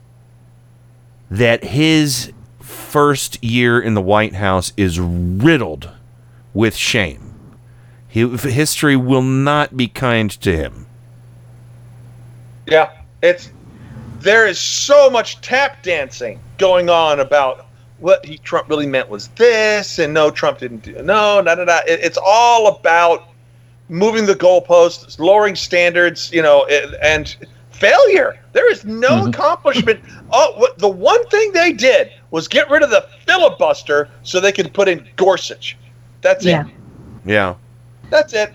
[1.30, 5.90] that his first year in the White House is riddled
[6.52, 7.34] with shame.
[8.08, 10.86] History will not be kind to him.
[12.66, 12.90] Yeah,
[13.22, 13.50] it's
[14.20, 17.66] there is so much tap dancing going on about
[17.98, 21.64] what he Trump really meant was this, and no, Trump didn't do no, no, no,
[21.64, 21.78] no.
[21.86, 23.28] It, it's all about
[23.88, 27.36] moving the goalposts, lowering standards, you know, and, and
[27.70, 28.38] failure.
[28.52, 30.00] There is no accomplishment.
[30.32, 34.52] Oh, what, the one thing they did was get rid of the filibuster so they
[34.52, 35.76] could put in Gorsuch.
[36.20, 36.66] That's Yeah.
[36.66, 36.74] it.
[37.24, 37.54] Yeah.
[38.10, 38.52] That's it.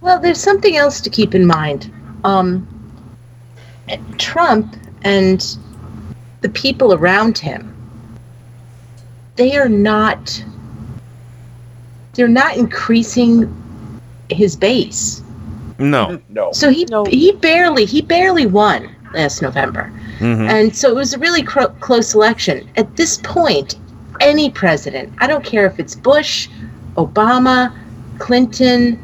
[0.00, 1.92] Well, there's something else to keep in mind.
[2.24, 2.66] Um,
[4.18, 5.56] Trump and
[6.40, 7.74] the people around him,
[9.36, 10.44] they are not.
[12.14, 13.52] They're not increasing
[14.28, 15.22] his base.
[15.78, 16.20] No.
[16.28, 16.52] No.
[16.52, 20.48] So he he barely he barely won last November, Mhm.
[20.48, 22.68] and so it was a really cro- close election.
[22.76, 23.76] At this point,
[24.20, 26.48] any president, I don't care if it's Bush,
[26.96, 27.72] Obama,
[28.18, 28.98] Clinton,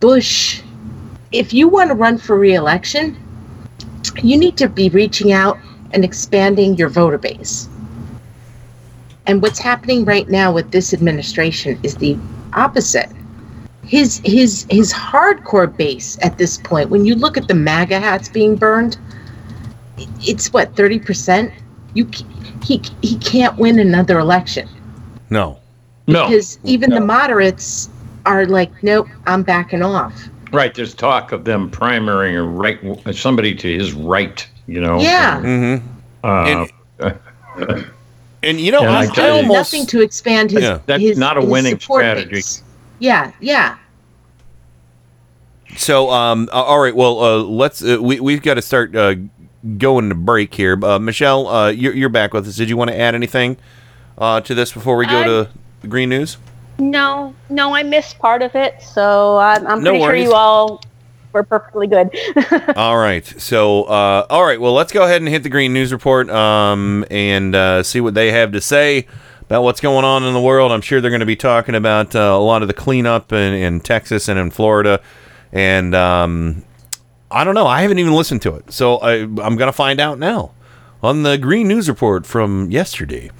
[0.00, 0.60] Bush,
[1.32, 3.16] if you want to run for reelection,
[4.22, 5.58] you need to be reaching out
[5.92, 7.68] and expanding your voter base.
[9.26, 12.18] And what's happening right now with this administration is the
[12.54, 13.10] opposite.
[13.84, 18.28] His his his hardcore base at this point, when you look at the MAGA hats
[18.28, 18.98] being burned,
[20.20, 21.52] it's what thirty percent.
[21.94, 22.08] You
[22.62, 24.68] he he can't win another election
[25.30, 25.58] No.
[26.06, 27.88] No, because even the moderates
[28.26, 30.28] are like, nope, I'm backing off.
[30.52, 30.74] Right.
[30.74, 34.46] There's talk of them primarying a right somebody to his right.
[34.66, 35.00] You know.
[35.00, 35.40] Yeah.
[35.40, 35.86] Mm-hmm.
[36.24, 36.66] Uh,
[38.42, 40.62] and you know, And I I, tell I almost Nothing to expand his.
[40.62, 40.78] Yeah.
[40.86, 42.30] That's his- not a his winning strategy.
[42.30, 42.62] base.
[42.98, 43.78] Yeah, yeah.
[45.76, 46.94] So, um, all right.
[46.94, 47.82] Well, uh, let's.
[47.82, 49.14] Uh, we we've got to start uh,
[49.78, 50.78] going to break here.
[50.84, 52.56] Uh, Michelle, uh, you're you're back with us.
[52.56, 53.56] Did you want to add anything
[54.18, 55.48] uh, to this before we go I- to
[55.82, 56.36] the green news?
[56.80, 60.22] No, no, I missed part of it, so I'm, I'm No pretty worries.
[60.22, 60.82] sure you all
[61.32, 62.10] were perfectly good.
[62.76, 63.24] all right.
[63.24, 64.60] So, uh, all right.
[64.60, 68.14] Well, let's go ahead and hit the green news report um, and uh, see what
[68.14, 69.06] they have to say
[69.42, 70.72] about what's going on in the world.
[70.72, 73.52] I'm sure they're going to be talking about uh, a lot of the cleanup in,
[73.52, 75.00] in Texas and in Florida,
[75.52, 76.64] and um,
[77.30, 77.66] I don't know.
[77.66, 80.52] I haven't even listened to it, so I, I'm going to find out now
[81.02, 83.30] on the Green News Report from yesterday.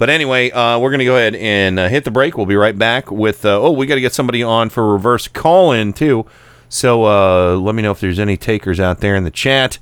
[0.00, 2.38] But anyway, uh, we're going to go ahead and uh, hit the break.
[2.38, 3.44] We'll be right back with.
[3.44, 6.24] Uh, oh, we got to get somebody on for reverse call in too.
[6.70, 9.78] So uh, let me know if there's any takers out there in the chat.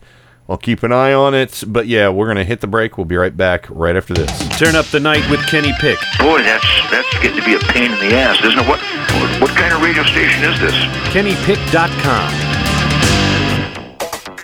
[0.48, 1.62] I'll keep an eye on it.
[1.68, 2.98] But yeah, we're going to hit the break.
[2.98, 4.58] We'll be right back right after this.
[4.58, 6.00] Turn up the night with Kenny Pick.
[6.18, 8.66] Boy, that's that's getting to be a pain in the ass, isn't it?
[8.66, 10.74] What what, what kind of radio station is this?
[11.14, 12.47] KennyPick.com.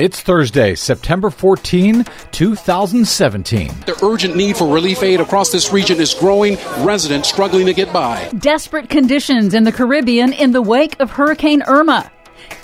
[0.01, 3.69] It's Thursday, September 14, 2017.
[3.87, 7.93] The urgent need for relief aid across this region is growing, residents struggling to get
[7.93, 8.29] by.
[8.39, 12.11] Desperate conditions in the Caribbean in the wake of Hurricane Irma.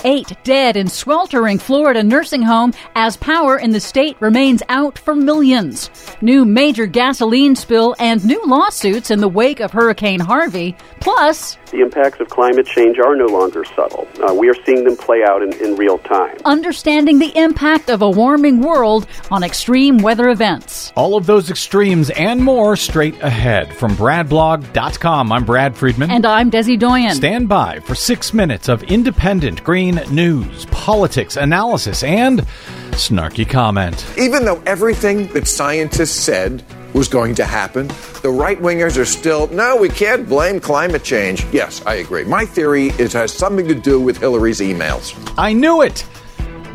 [0.05, 5.15] Eight dead in sweltering Florida nursing home as power in the state remains out for
[5.15, 5.91] millions.
[6.21, 10.75] New major gasoline spill and new lawsuits in the wake of Hurricane Harvey.
[11.01, 14.07] Plus, The impacts of climate change are no longer subtle.
[14.27, 16.37] Uh, we are seeing them play out in, in real time.
[16.45, 20.93] understanding the impact of a warming world on extreme weather events.
[20.97, 23.73] All of those extremes and more straight ahead.
[23.75, 26.11] From BradBlog.com, I'm Brad Friedman.
[26.11, 27.15] And I'm Desi Doyen.
[27.15, 32.41] Stand by for six minutes of independent green news, politics, analysis, and
[32.91, 34.05] snarky comment.
[34.19, 36.63] Even though everything that scientists said
[36.93, 37.89] was going to happen.
[38.23, 41.45] The right wingers are still, no, we can't blame climate change.
[41.53, 42.25] Yes, I agree.
[42.25, 45.17] My theory is it has something to do with Hillary's emails.
[45.39, 46.07] I knew it.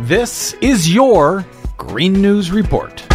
[0.02, 1.45] This is your
[1.77, 3.06] Green News Report.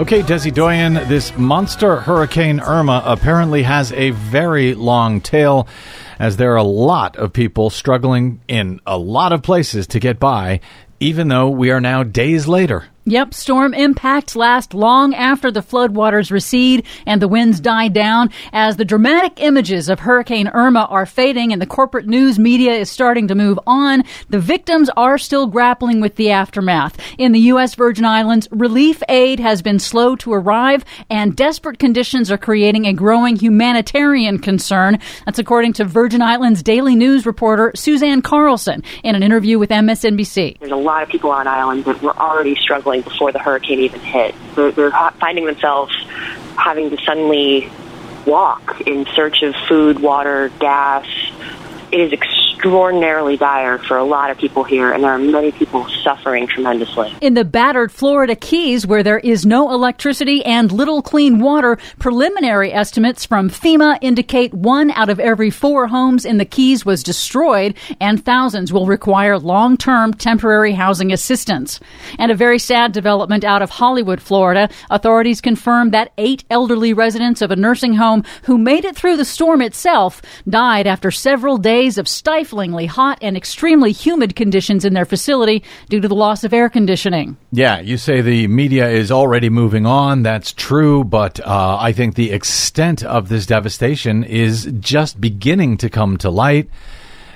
[0.00, 5.68] Okay, Desi Doyen, this monster hurricane Irma apparently has a very long tail,
[6.18, 10.18] as there are a lot of people struggling in a lot of places to get
[10.18, 10.60] by,
[11.00, 12.86] even though we are now days later.
[13.06, 18.28] Yep, storm impacts last long after the floodwaters recede and the winds die down.
[18.52, 22.90] As the dramatic images of Hurricane Irma are fading and the corporate news media is
[22.90, 26.98] starting to move on, the victims are still grappling with the aftermath.
[27.16, 27.74] In the U.S.
[27.74, 32.92] Virgin Islands, relief aid has been slow to arrive and desperate conditions are creating a
[32.92, 34.98] growing humanitarian concern.
[35.24, 40.58] That's according to Virgin Islands Daily News reporter Suzanne Carlson in an interview with MSNBC.
[40.58, 44.00] There's a lot of people on island that were already struggling before the hurricane even
[44.00, 44.34] hit.
[44.54, 44.90] They're, they're
[45.20, 45.94] finding themselves
[46.56, 47.70] having to suddenly
[48.26, 51.06] walk in search of food, water, gas.
[51.92, 55.88] It is extraordinarily dire for a lot of people here, and there are many people
[56.04, 57.12] suffering tremendously.
[57.20, 62.72] In the battered Florida Keys, where there is no electricity and little clean water, preliminary
[62.72, 67.74] estimates from FEMA indicate one out of every four homes in the Keys was destroyed,
[67.98, 71.80] and thousands will require long term temporary housing assistance.
[72.18, 74.68] And a very sad development out of Hollywood, Florida.
[74.90, 79.24] Authorities confirmed that eight elderly residents of a nursing home who made it through the
[79.24, 85.04] storm itself died after several days of stiflingly hot and extremely humid conditions in their
[85.04, 87.36] facility due to the loss of air conditioning.
[87.52, 90.22] Yeah, you say the media is already moving on.
[90.22, 95.88] That's true, but uh, I think the extent of this devastation is just beginning to
[95.88, 96.68] come to light.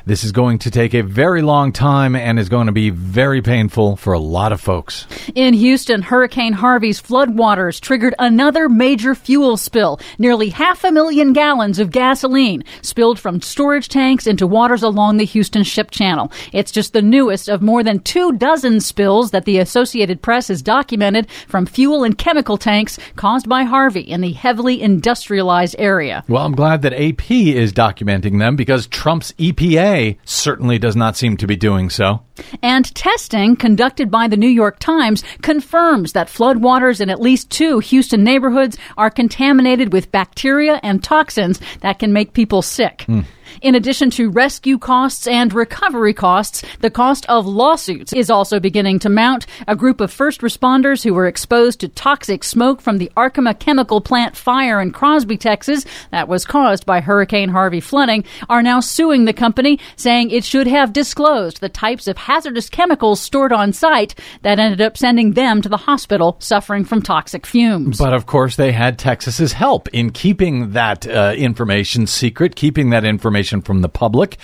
[0.07, 3.41] This is going to take a very long time and is going to be very
[3.41, 5.07] painful for a lot of folks.
[5.35, 9.99] In Houston, Hurricane Harvey's floodwaters triggered another major fuel spill.
[10.19, 15.25] Nearly half a million gallons of gasoline spilled from storage tanks into waters along the
[15.25, 16.31] Houston Ship Channel.
[16.53, 20.61] It's just the newest of more than two dozen spills that the Associated Press has
[20.61, 26.25] documented from fuel and chemical tanks caused by Harvey in the heavily industrialized area.
[26.29, 29.94] Well, I'm glad that AP is documenting them because Trump's EPA
[30.25, 32.21] certainly does not seem to be doing so.
[32.63, 37.79] And testing conducted by the New York Times confirms that floodwaters in at least two
[37.79, 43.03] Houston neighborhoods are contaminated with bacteria and toxins that can make people sick.
[43.03, 43.21] Hmm.
[43.65, 48.99] In addition to rescue costs and recovery costs, the cost of lawsuits is also beginning
[48.99, 49.47] to mount.
[49.67, 54.03] A group of first responders who were exposed to toxic smoke from the Arkema chemical
[54.03, 59.25] plant fire in Crosby, Texas, that was caused by Hurricane Harvey flooding, are now suing
[59.25, 64.15] the company, saying it should have disclosed the types of hazardous chemicals stored on site
[64.43, 67.97] that ended up sending them to the hospital suffering from toxic fumes.
[67.97, 73.07] But of course, they had Texas's help in keeping that uh, information secret, keeping that
[73.07, 74.37] information from the public.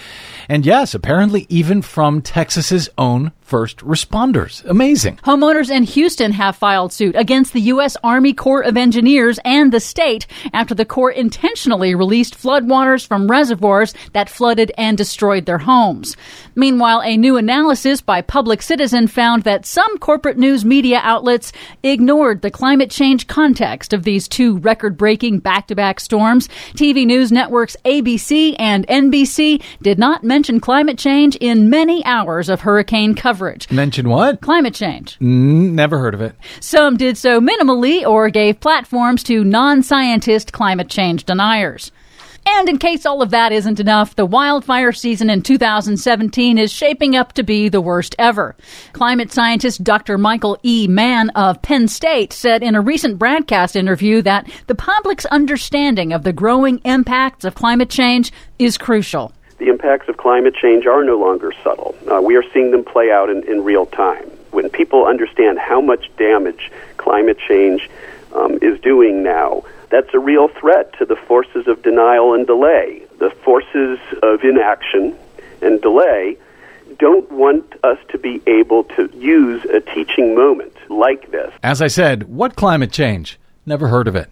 [0.49, 4.65] And yes, apparently even from Texas's own first responders.
[4.65, 5.17] Amazing.
[5.25, 7.97] Homeowners in Houston have filed suit against the U.S.
[8.05, 13.93] Army Corps of Engineers and the state after the Corps intentionally released floodwaters from reservoirs
[14.13, 16.17] that flooded and destroyed their homes.
[16.55, 21.53] Meanwhile, a new analysis by Public Citizen found that some corporate news media outlets
[21.83, 26.49] ignored the climate change context of these two record breaking back to back storms.
[26.75, 32.61] TV news networks ABC and NBC did not mention climate change in many hours of
[32.61, 33.40] hurricane coverage.
[33.71, 34.41] Mention what?
[34.41, 35.19] Climate change.
[35.19, 36.35] Mm, never heard of it.
[36.61, 41.91] Some did so minimally or gave platforms to non scientist climate change deniers.
[42.47, 47.15] And in case all of that isn't enough, the wildfire season in 2017 is shaping
[47.15, 48.57] up to be the worst ever.
[48.93, 50.17] Climate scientist Dr.
[50.17, 50.89] Michael E.
[50.89, 56.23] Mann of Penn State said in a recent broadcast interview that the public's understanding of
[56.23, 59.33] the growing impacts of climate change is crucial.
[59.61, 61.95] The impacts of climate change are no longer subtle.
[62.11, 64.25] Uh, we are seeing them play out in, in real time.
[64.53, 67.91] When people understand how much damage climate change
[68.35, 73.03] um, is doing now, that's a real threat to the forces of denial and delay.
[73.19, 75.15] The forces of inaction
[75.61, 76.39] and delay
[76.99, 81.53] don't want us to be able to use a teaching moment like this.
[81.63, 83.39] As I said, what climate change?
[83.67, 84.31] Never heard of it.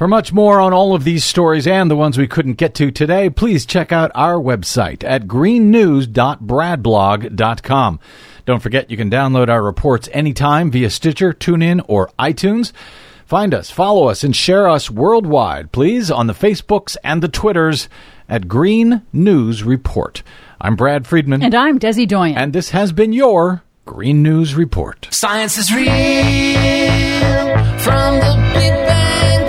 [0.00, 2.90] For much more on all of these stories and the ones we couldn't get to
[2.90, 8.00] today, please check out our website at greennews.bradblog.com.
[8.46, 12.72] Don't forget you can download our reports anytime via Stitcher, TuneIn, or iTunes.
[13.26, 17.90] Find us, follow us, and share us worldwide, please, on the Facebooks and the Twitters
[18.26, 20.22] at Green News Report.
[20.62, 21.42] I'm Brad Friedman.
[21.42, 22.38] And I'm Desi Doyen.
[22.38, 25.08] And this has been your Green News Report.
[25.10, 25.84] Science is real
[27.80, 29.39] from the Big Bang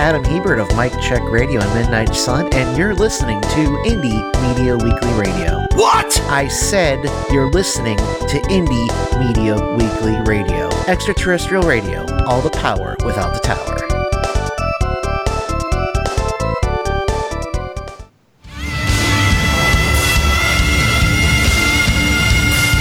[0.00, 4.74] Adam Hebert of Mike Check Radio and Midnight Sun, and you're listening to Indie Media
[4.74, 5.66] Weekly Radio.
[5.74, 6.18] What?
[6.22, 8.88] I said you're listening to Indie
[9.20, 10.70] Media Weekly Radio.
[10.86, 13.76] Extraterrestrial radio, all the power without the tower.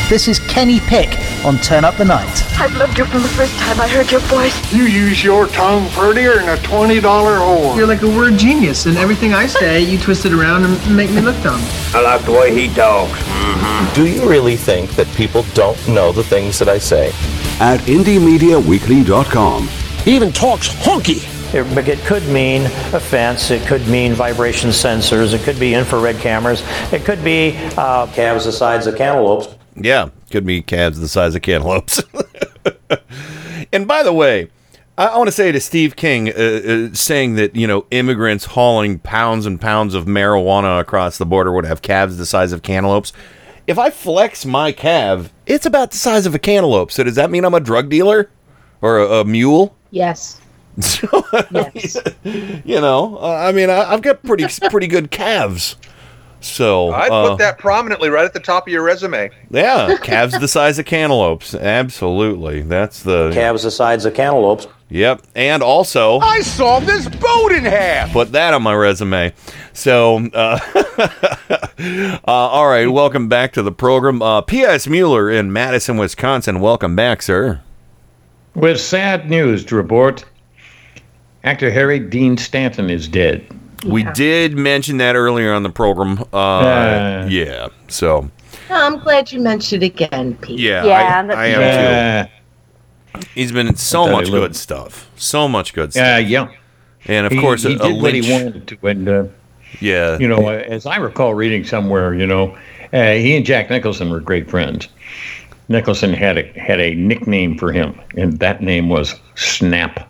[0.07, 2.44] This is Kenny Pick on Turn Up the Night.
[2.60, 4.74] I've loved you from the first time I heard your voice.
[4.74, 7.76] You use your tongue prettier than a $20 whore.
[7.78, 11.10] You're like a word genius, and everything I say, you twist it around and make
[11.11, 11.61] me look dumb.
[11.94, 13.20] I like the way he talks.
[13.20, 13.94] Mm-hmm.
[13.94, 17.10] Do you really think that people don't know the things that I say?
[17.60, 19.68] At IndieMediaWeekly.com.
[20.03, 21.26] He even talks honky.
[21.53, 23.52] It, it could mean a fence.
[23.52, 25.34] It could mean vibration sensors.
[25.34, 26.64] It could be infrared cameras.
[26.94, 29.59] It could be uh, calves the size of cantaloupes.
[29.80, 32.03] Yeah, could be calves the size of cantaloupes.
[33.73, 34.49] and by the way,
[34.97, 38.99] I, want to say to Steve King, uh, uh, saying that you know immigrants hauling
[38.99, 43.14] pounds and pounds of marijuana across the border would have calves the size of cantaloupes.
[43.65, 46.91] If I flex my calf, it's about the size of a cantaloupe.
[46.91, 48.30] So does that mean I'm a drug dealer
[48.81, 49.76] or a, a mule?
[49.91, 50.41] Yes.
[51.51, 51.97] yes.
[52.23, 55.76] you know, uh, I mean, I, I've got pretty pretty good calves.
[56.41, 59.30] So I'd uh, put that prominently right at the top of your resume.
[59.49, 61.53] Yeah, calves the size of cantaloupes.
[61.53, 64.68] Absolutely, that's the calves the size of cantaloupes.
[64.90, 68.11] Yep, and also I saw this boat in half.
[68.11, 69.34] put that on my resume.
[69.74, 70.60] So, uh,
[71.78, 74.22] uh, all right, welcome back to the program.
[74.22, 74.88] Uh, P.S.
[74.88, 76.60] Mueller in Madison, Wisconsin.
[76.60, 77.61] Welcome back, sir.
[78.56, 80.26] With sad news to report,
[81.44, 83.45] actor Harry Dean Stanton is dead.
[83.85, 86.23] We did mention that earlier on the program.
[86.34, 87.27] Uh, Uh.
[87.30, 88.30] yeah, so
[88.69, 90.60] I'm glad you mentioned it again, Pete.
[90.60, 92.23] yeah, Yeah, I, that's- I am Yeah.
[92.26, 93.27] too.
[93.34, 96.06] He's been in so much good looked- stuff, so much good stuff.
[96.06, 96.47] Yeah, yeah.
[97.07, 99.23] and of He- course, he, a, a did what he wanted to, and uh,
[99.80, 102.57] Yeah, you know, uh, as I recall reading somewhere, you know,
[102.91, 104.88] uh, he and Jack Nicholson were great friends.
[105.69, 110.10] Nicholson had a had a nickname for him, and that name was Snap.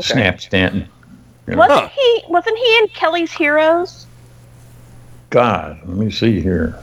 [0.00, 0.88] Snap Stanton.
[1.46, 2.24] You Wasn't he?
[2.28, 4.06] Wasn't he in Kelly's Heroes?
[5.30, 6.78] God, let me see here.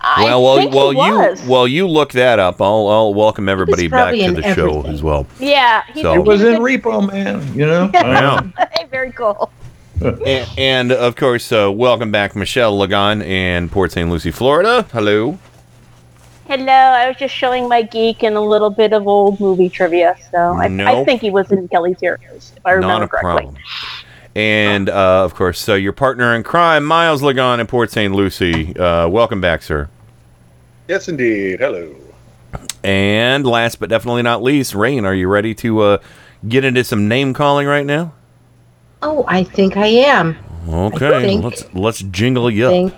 [0.00, 1.42] I well, well, think he well, was.
[1.42, 2.60] you well, you look that up.
[2.60, 5.26] I'll I'll welcome everybody back to in the show as well.
[5.40, 7.90] Yeah, he's He was in Repo Man, you know.
[7.92, 8.40] Yeah.
[8.90, 9.50] very cool.
[10.00, 14.08] and, and of course, uh, welcome back, Michelle Lagan in Port St.
[14.08, 14.86] Lucie, Florida.
[14.92, 15.38] Hello.
[16.48, 20.16] Hello, I was just showing my geek and a little bit of old movie trivia.
[20.30, 23.30] So I, I think he was in Kelly's Heroes, if I remember Not a correctly.
[23.42, 23.56] problem.
[24.36, 28.14] And uh, of course, so your partner in crime, Miles Lagan in Port St.
[28.14, 28.76] Lucie.
[28.76, 29.88] Uh, welcome back, sir.
[30.86, 31.58] Yes, indeed.
[31.58, 31.94] Hello.
[32.84, 35.98] And last but definitely not least, Rain, are you ready to uh,
[36.46, 38.12] get into some name calling right now?
[39.02, 40.36] Oh, I think I am.
[40.68, 42.92] Okay, think- let's let's jingle you up.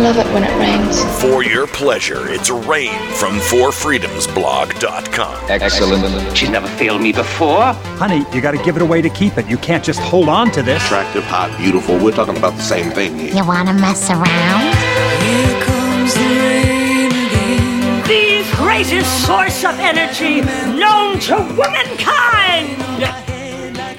[0.00, 0.16] Think.
[0.16, 0.98] Love it when it rains.
[1.20, 5.50] For your pleasure, it's Rain from FourFreedomsBlog.com.
[5.50, 6.36] Excellent.
[6.36, 7.72] She's never failed me before.
[7.98, 9.46] Honey, you got to give it away to keep it.
[9.46, 10.82] You can't just hold on to this.
[10.86, 11.98] Attractive, hot, beautiful.
[11.98, 13.34] We're talking about the same thing here.
[13.34, 14.74] You want to mess around?
[15.22, 18.02] Here comes the rain again.
[18.06, 20.40] The greatest source of energy
[20.78, 22.76] known to womankind!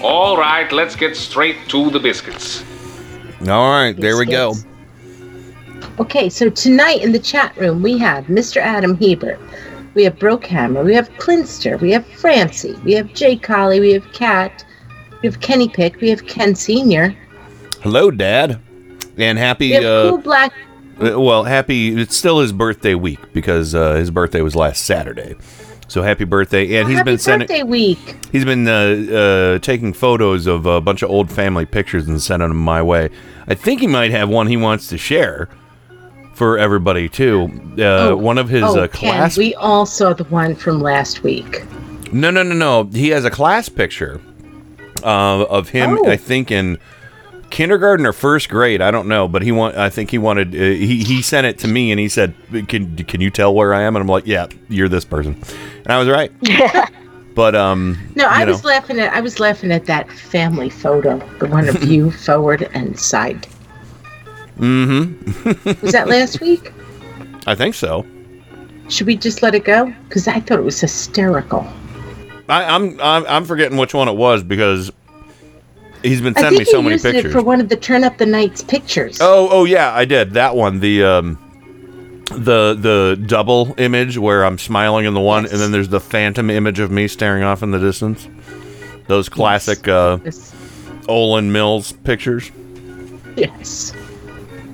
[0.04, 2.64] All right, let's get straight to the biscuits.
[3.48, 4.56] All right, there we go.
[6.02, 8.58] Okay, so tonight in the chat room we have Mr.
[8.58, 9.40] Adam Hebert,
[9.94, 14.12] we have Brookhammer, we have Clinster, we have Francie, we have Jay Colley, we have
[14.12, 14.66] Kat,
[15.22, 17.16] we have Kenny Pick, we have Ken Senior,
[17.84, 18.60] Hello, Dad,
[19.18, 19.78] and happy.
[19.78, 20.52] we Uh, Cool Black.
[21.00, 21.90] uh, well, happy.
[22.02, 25.36] It's still his birthday week because uh, his birthday was last Saturday.
[25.88, 26.80] So happy birthday!
[26.80, 27.48] And he's been sending.
[27.48, 28.18] birthday week.
[28.32, 32.48] He's been uh, uh, taking photos of a bunch of old family pictures and sending
[32.50, 33.12] them my way.
[33.48, 35.48] I think he might have one he wants to share
[36.34, 37.50] for everybody too.
[37.78, 39.38] Uh, one of his oh, uh, class.
[39.38, 41.64] we all saw the one from last week.
[42.12, 42.84] No, no, no, no.
[42.86, 44.22] He has a class picture
[45.04, 45.98] uh, of him.
[46.00, 46.10] Oh.
[46.10, 46.78] I think in
[47.50, 48.82] kindergarten or first grade.
[48.82, 49.78] I don't know, but he want.
[49.78, 50.56] I think he wanted.
[50.56, 52.34] Uh, he he sent it to me and he said,
[52.68, 55.36] "Can can you tell where I am?" And I'm like, "Yeah, you're this person,"
[55.84, 56.32] and I was right.
[57.34, 61.18] But um, No, I you was laughing at I was laughing at that family photo,
[61.40, 63.48] the one of you forward and side.
[64.58, 65.82] Mm-hmm.
[65.86, 66.72] Was that last week?
[67.48, 68.06] I think so.
[68.90, 69.94] Should we just let it go?
[70.08, 71.66] Because I thought it was hysterical.
[72.50, 74.92] I, I'm, I'm I'm forgetting which one it was because
[76.04, 77.26] he's been sending me so many pictures.
[77.26, 79.20] it for one of the Turn Up the Nights pictures.
[79.22, 80.82] Oh, oh yeah, I did that one.
[80.82, 85.90] The um, the the double image where I'm smiling in the one, and then there's
[85.90, 88.28] the phantom image of me staring off in the distance.
[89.08, 90.18] Those classic uh,
[91.08, 92.52] Olan Mills pictures.
[93.36, 93.94] Yes.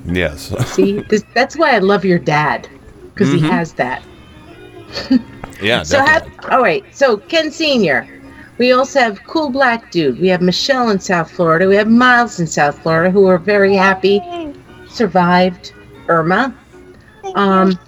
[0.08, 0.54] Yes.
[0.74, 2.68] See, this, that's why I love your dad
[3.14, 3.38] because Mhm.
[3.38, 4.02] he has that.
[5.62, 5.82] yeah.
[5.82, 6.84] So have all right.
[6.94, 8.08] So Ken Senior.
[8.58, 10.18] We also have Cool Black Dude.
[10.20, 11.68] We have Michelle in South Florida.
[11.68, 14.20] We have Miles in South Florida who are very happy
[14.88, 15.72] survived
[16.08, 16.54] Irma.
[17.34, 17.78] Um,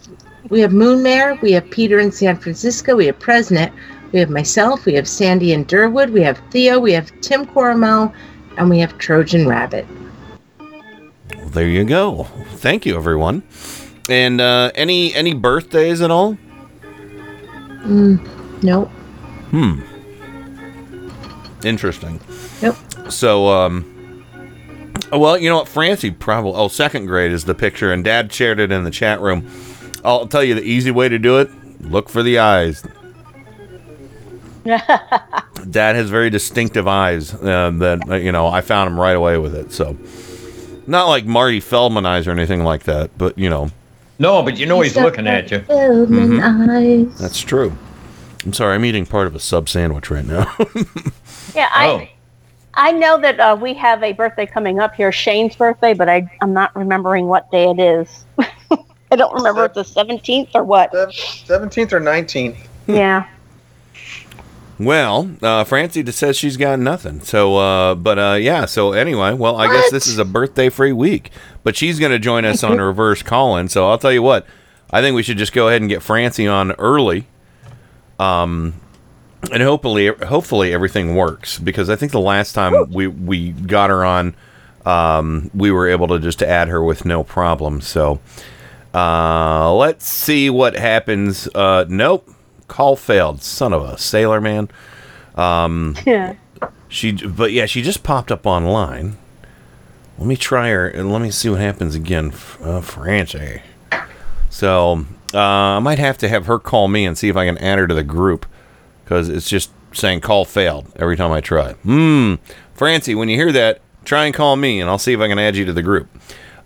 [0.49, 1.39] we have Moon Mare.
[1.43, 2.97] We have Peter in San Francisco.
[2.97, 3.73] We have President.
[4.13, 4.85] We have myself.
[4.85, 6.11] We have Sandy in Durwood.
[6.11, 6.79] We have Theo.
[6.79, 8.13] We have Tim Coromel,
[8.57, 9.87] and we have Trojan Rabbit.
[11.53, 12.25] There you go.
[12.57, 13.43] Thank you, everyone.
[14.09, 16.37] And uh, any any birthdays at all?
[17.83, 18.89] Mm, nope.
[19.51, 19.81] Hmm.
[21.65, 22.21] Interesting.
[22.63, 22.77] Nope.
[23.09, 24.25] So, um,
[25.13, 25.69] well, you know what?
[25.69, 29.21] Francie probably, oh, second grade is the picture, and dad shared it in the chat
[29.21, 29.49] room.
[30.05, 31.51] I'll tell you the easy way to do it
[31.81, 32.83] look for the eyes.
[34.65, 39.39] Dad has very distinctive eyes uh, that, uh, you know, I found him right away
[39.39, 39.73] with it.
[39.73, 39.97] So,
[40.91, 43.71] not like Marty Feldman eyes or anything like that, but, you know,
[44.19, 45.61] No, but you know he's looking at you.
[45.61, 47.19] Feldman eyes.
[47.19, 47.77] that's true.
[48.45, 50.55] I'm sorry, I'm eating part of a sub sandwich right now.
[51.55, 52.11] Yeah, I
[52.75, 56.31] I know that uh, we have a birthday coming up here, Shane's birthday, but I
[56.41, 58.25] I'm not remembering what day it is.
[59.11, 60.93] I don't remember if it's the 17th or what.
[60.93, 62.57] 17th or 19th.
[62.87, 63.27] Yeah.
[64.81, 67.21] Well, uh, Francie just says she's got nothing.
[67.21, 68.65] So, uh, but uh, yeah.
[68.65, 71.31] So anyway, well, I guess this is a birthday-free week.
[71.63, 73.69] But she's going to join us on reverse call-in.
[73.69, 74.47] So I'll tell you what,
[74.91, 77.27] I think we should just go ahead and get Francie on early.
[78.19, 78.81] Um,
[79.53, 84.03] and hopefully, hopefully everything works because I think the last time we we got her
[84.03, 84.35] on,
[84.87, 87.83] um, we were able to just add her with no problem.
[87.83, 88.19] So,
[88.95, 91.49] uh, let's see what happens.
[91.55, 92.31] Uh, nope,
[92.71, 93.43] call failed.
[93.43, 94.71] Son of a sailor man.
[95.35, 96.35] Um, Yeah.
[96.89, 99.17] she, but yeah, she just popped up online.
[100.19, 102.33] Let me try her and let me see what happens again.
[102.63, 103.63] Uh, Francie.
[104.49, 107.57] So uh, I might have to have her call me and see if I can
[107.59, 108.47] add her to the group
[109.05, 111.73] because it's just saying call failed every time I try.
[111.73, 112.35] Hmm.
[112.75, 115.39] Francie, when you hear that, try and call me and I'll see if I can
[115.39, 116.09] add you to the group.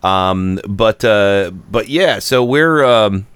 [0.05, 3.26] Um, but uh, but yeah, so we're um,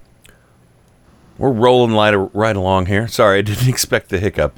[1.38, 3.08] we're rolling right, right along here.
[3.08, 4.56] Sorry, I didn't expect the hiccup.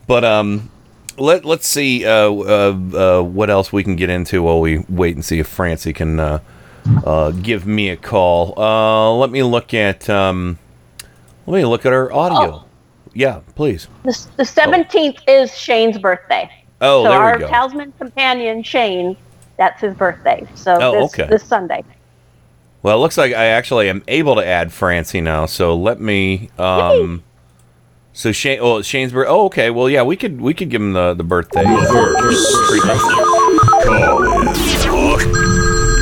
[0.06, 0.70] but um,
[1.18, 5.14] let let's see uh, uh, uh, what else we can get into while we wait
[5.14, 6.38] and see if Francie can uh,
[7.04, 8.58] uh, give me a call.
[8.58, 10.58] Uh, let me look at um,
[11.46, 12.64] let me look at our audio.
[13.12, 13.86] Yeah, please.
[14.02, 16.50] The, the 17th is Shane's birthday.
[16.80, 17.48] Oh, so there we our go.
[17.48, 19.16] talisman companion Shane,
[19.56, 20.46] that's his birthday.
[20.56, 21.30] So Oh, this, okay.
[21.30, 21.84] this Sunday.
[22.84, 25.46] Well, it looks like I actually am able to add Francie now.
[25.46, 26.50] So let me.
[26.58, 27.24] Um,
[28.12, 28.58] so Shane.
[28.60, 29.30] Oh, Shane's birthday.
[29.30, 29.70] Oh, okay.
[29.70, 31.64] Well, yeah, we could we could give him the the birthday.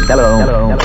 [0.08, 0.76] Hello.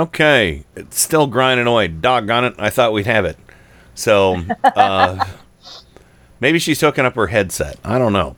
[0.00, 1.88] Okay, it's still grinding away.
[1.88, 2.54] Doggone it!
[2.58, 3.36] I thought we'd have it.
[3.94, 5.22] So uh,
[6.40, 7.78] maybe she's hooking up her headset.
[7.84, 8.36] I don't know.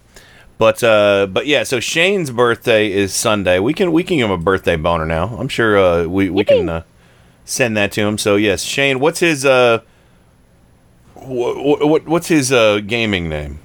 [0.60, 3.60] But uh, but yeah, so Shane's birthday is Sunday.
[3.60, 5.28] We can we can give him a birthday boner now.
[5.38, 6.82] I'm sure uh, we we can uh,
[7.46, 8.18] send that to him.
[8.18, 9.80] So yes, Shane, what's his uh,
[11.14, 13.58] what, what what's his uh, gaming name?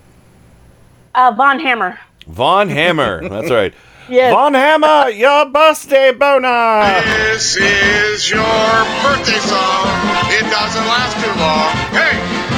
[1.14, 2.00] Uh, Von Hammer.
[2.28, 3.28] Von Hammer.
[3.30, 3.74] That's right.
[4.08, 4.34] Yes.
[4.34, 7.02] Von Hammer, your birthday boner.
[7.04, 9.86] This is your birthday song.
[10.32, 11.72] It doesn't last too long.
[11.92, 12.46] Hey!
[12.48, 12.55] Hey!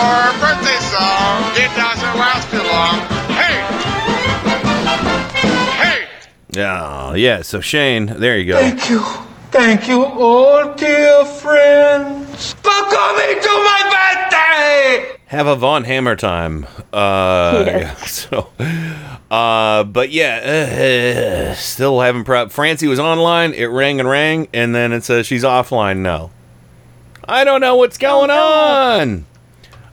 [0.00, 1.42] Your birthday song.
[1.56, 3.00] It doesn't last too long.
[3.36, 3.60] Hey!
[5.76, 6.08] Hey!
[6.52, 7.42] Yeah, yeah.
[7.42, 8.58] So Shane, there you go.
[8.58, 9.00] Thank you.
[9.50, 15.16] Thank you, all dear friends, for coming to my birthday!
[15.26, 16.66] Have a Von Hammer time.
[16.92, 17.76] Uh, Yes.
[17.76, 18.52] yeah, so,
[19.30, 23.52] uh, but yeah, uh, still having pro- Francie was online.
[23.54, 26.30] It rang and rang, and then it says she's offline now.
[27.28, 29.26] I don't know what's going on.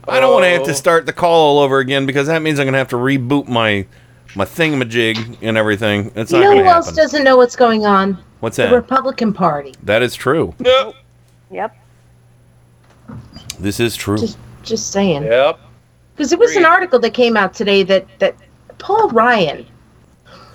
[0.08, 0.74] I don't want to have to Oh.
[0.74, 3.86] start the call all over again because that means I'm gonna have to reboot my
[4.34, 6.12] my thingamajig and everything.
[6.14, 6.96] It's you not know gonna who else happen.
[6.96, 8.18] doesn't know what's going on?
[8.40, 8.72] What's The that?
[8.74, 9.74] Republican Party.
[9.82, 10.54] That is true.
[10.60, 10.94] Yep.
[11.50, 11.76] Yep.
[13.58, 14.18] This is true.
[14.18, 15.24] Just, just saying.
[15.24, 15.58] Yep.
[16.14, 18.34] Because it was an article that came out today that that
[18.78, 19.66] Paul Ryan.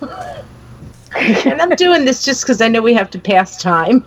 [1.16, 4.06] and I'm doing this just because I know we have to pass time.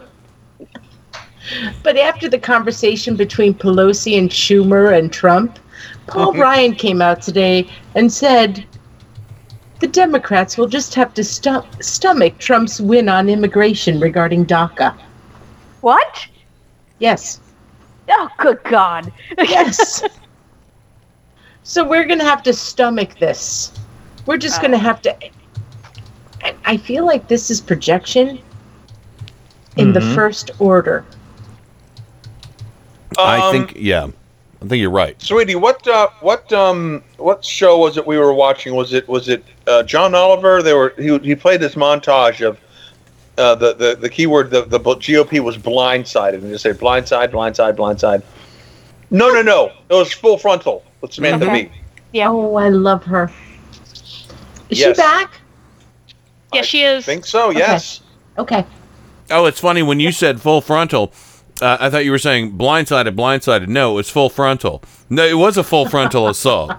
[1.83, 5.59] But after the conversation between Pelosi and Schumer and Trump,
[6.07, 8.65] Paul Ryan came out today and said
[9.79, 14.97] the Democrats will just have to stu- stomach Trump's win on immigration regarding DACA.
[15.81, 16.27] What?
[16.99, 17.39] Yes.
[18.09, 19.11] Oh, good God.
[19.37, 20.03] Yes.
[21.63, 23.71] so we're going to have to stomach this.
[24.25, 25.15] We're just going to have to.
[26.43, 28.39] I- I feel like this is projection
[29.75, 30.15] in the Mhm.
[30.15, 31.05] first order.
[33.17, 34.05] I Um, think yeah,
[34.61, 35.19] I think you're right.
[35.21, 38.75] Sweetie, what uh, what um what show was it we were watching?
[38.75, 40.61] Was it was it uh, John Oliver?
[40.61, 42.59] They were he he played this montage of
[43.37, 47.75] uh, the the the keyword the the GOP was blindsided and just say blindside blindside
[47.75, 48.23] blindside.
[49.09, 51.65] No no no, it was full frontal with Samantha Okay.
[51.65, 51.71] Bee.
[52.13, 52.29] Yeah.
[52.29, 53.31] Oh, I love her.
[54.69, 54.95] Is Yes.
[54.97, 55.39] she back?
[56.53, 57.03] Yes, she is.
[57.03, 57.51] I think so.
[57.51, 58.01] Yes.
[58.37, 58.65] Okay.
[59.29, 61.11] Oh, it's funny when you said full frontal.
[61.61, 63.67] Uh, I thought you were saying blindsided, blindsided.
[63.67, 64.83] No, it was full frontal.
[65.09, 66.73] No, it was a full frontal assault.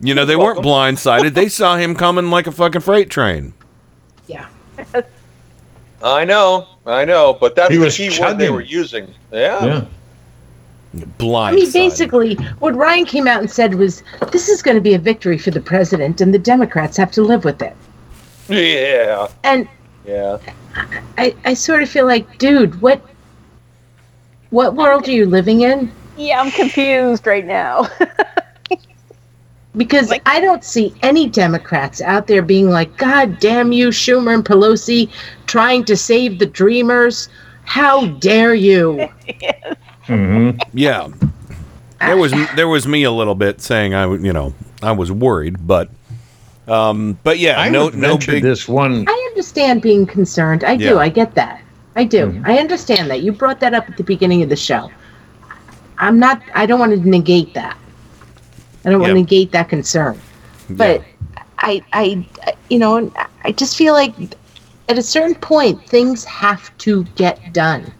[0.00, 1.34] You know, they weren't blindsided.
[1.34, 3.52] They saw him coming like a fucking freight train.
[4.28, 4.46] Yeah.
[6.02, 9.12] I know, I know, but that's He the was key word they were using.
[9.32, 9.84] Yeah.
[10.92, 11.54] I Blind.
[11.56, 14.02] mean, basically, what Ryan came out and said was,
[14.32, 17.22] "This is going to be a victory for the president, and the Democrats have to
[17.22, 17.76] live with it."
[18.48, 19.28] Yeah.
[19.44, 19.68] And
[20.06, 20.38] Yeah.
[21.18, 23.00] I, I sort of feel like, dude, what,
[24.50, 25.90] what world are you living in?
[26.16, 27.88] Yeah, I'm confused right now.
[29.76, 34.44] Because I don't see any Democrats out there being like, "God damn you, Schumer and
[34.44, 35.08] Pelosi,
[35.46, 37.28] trying to save the Dreamers!
[37.64, 39.08] How dare you!"
[40.06, 40.58] Mm-hmm.
[40.72, 41.08] Yeah,
[42.00, 44.52] there was there was me a little bit saying I you know
[44.82, 45.88] I was worried, but
[46.66, 49.04] um, but yeah, I no no big this one.
[49.08, 50.64] I understand being concerned.
[50.64, 50.98] I do.
[50.98, 51.62] I get that.
[51.96, 52.26] I do.
[52.26, 52.46] Mm-hmm.
[52.46, 53.22] I understand that.
[53.22, 54.90] You brought that up at the beginning of the show.
[55.98, 56.40] I'm not.
[56.54, 57.76] I don't want to negate that.
[58.84, 60.18] I don't want to negate that concern.
[60.70, 61.02] But
[61.58, 63.12] I, I, I- you know,
[63.44, 64.14] I just feel like
[64.88, 67.92] at a certain point things have to get done.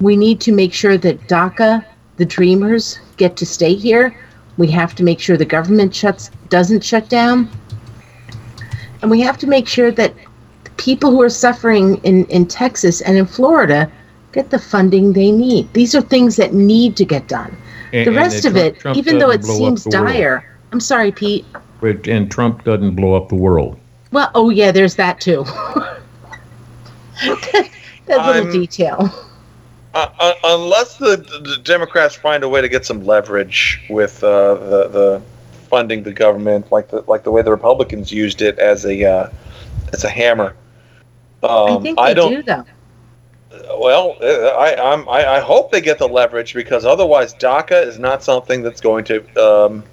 [0.00, 1.84] We need to make sure that DACA,
[2.16, 4.16] the Dreamers, get to stay here.
[4.56, 7.48] We have to make sure the government shuts doesn't shut down,
[9.02, 10.14] and we have to make sure that
[10.84, 13.90] people who are suffering in in Texas and in Florida
[14.32, 15.72] get the funding they need.
[15.72, 17.56] These are things that need to get done.
[17.94, 19.90] And- the rest of Trump- it, Trump even though it doesn't blow up seems the
[19.90, 20.12] world.
[20.12, 21.46] dire, I'm sorry, Pete.
[21.82, 23.78] And Trump doesn't blow up the world.
[24.10, 25.44] Well, oh yeah, there's that too.
[27.24, 27.68] that
[28.08, 29.10] little I'm- detail.
[29.94, 34.54] Uh, uh, unless the, the Democrats find a way to get some leverage with uh,
[34.54, 35.22] the, the
[35.70, 39.30] funding the government, like the like the way the Republicans used it as a uh,
[39.92, 40.56] as a hammer.
[41.44, 42.32] Um, I think they don't.
[42.32, 42.64] do though.
[43.78, 47.98] Well, uh, I, I'm, I I hope they get the leverage because otherwise DACA is
[47.98, 49.84] not something that's going to um,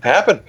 [0.00, 0.40] happen.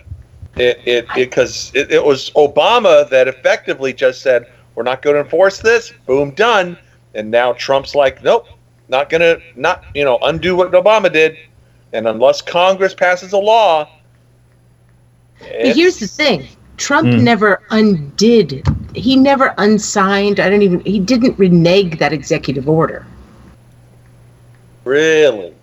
[0.57, 5.21] It it because it, it, was Obama that effectively just said we're not going to
[5.21, 5.93] enforce this.
[6.05, 6.77] Boom, done.
[7.13, 8.47] And now Trump's like, nope,
[8.89, 11.37] not going to not you know undo what Obama did.
[11.93, 13.87] And unless Congress passes a law,
[15.39, 16.47] But here's the thing:
[16.81, 17.23] Trump Hmm.
[17.23, 18.65] never undid.
[18.95, 20.39] He never unsigned.
[20.39, 20.81] I don't even.
[20.81, 23.05] He didn't renege that executive order.
[24.83, 25.53] really,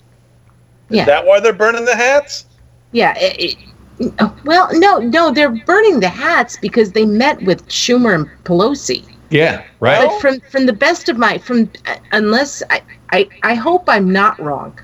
[0.90, 1.04] is Yeah.
[1.06, 2.46] that why they're burning the hats?
[2.92, 3.14] Yeah.
[3.18, 3.56] It,
[4.00, 9.04] it, well, no, no, they're burning the hats because they met with Schumer and Pelosi.
[9.30, 10.08] Yeah, right.
[10.08, 12.82] But from from the best of my from uh, unless I
[13.12, 14.78] I, I hope I'm not wrong.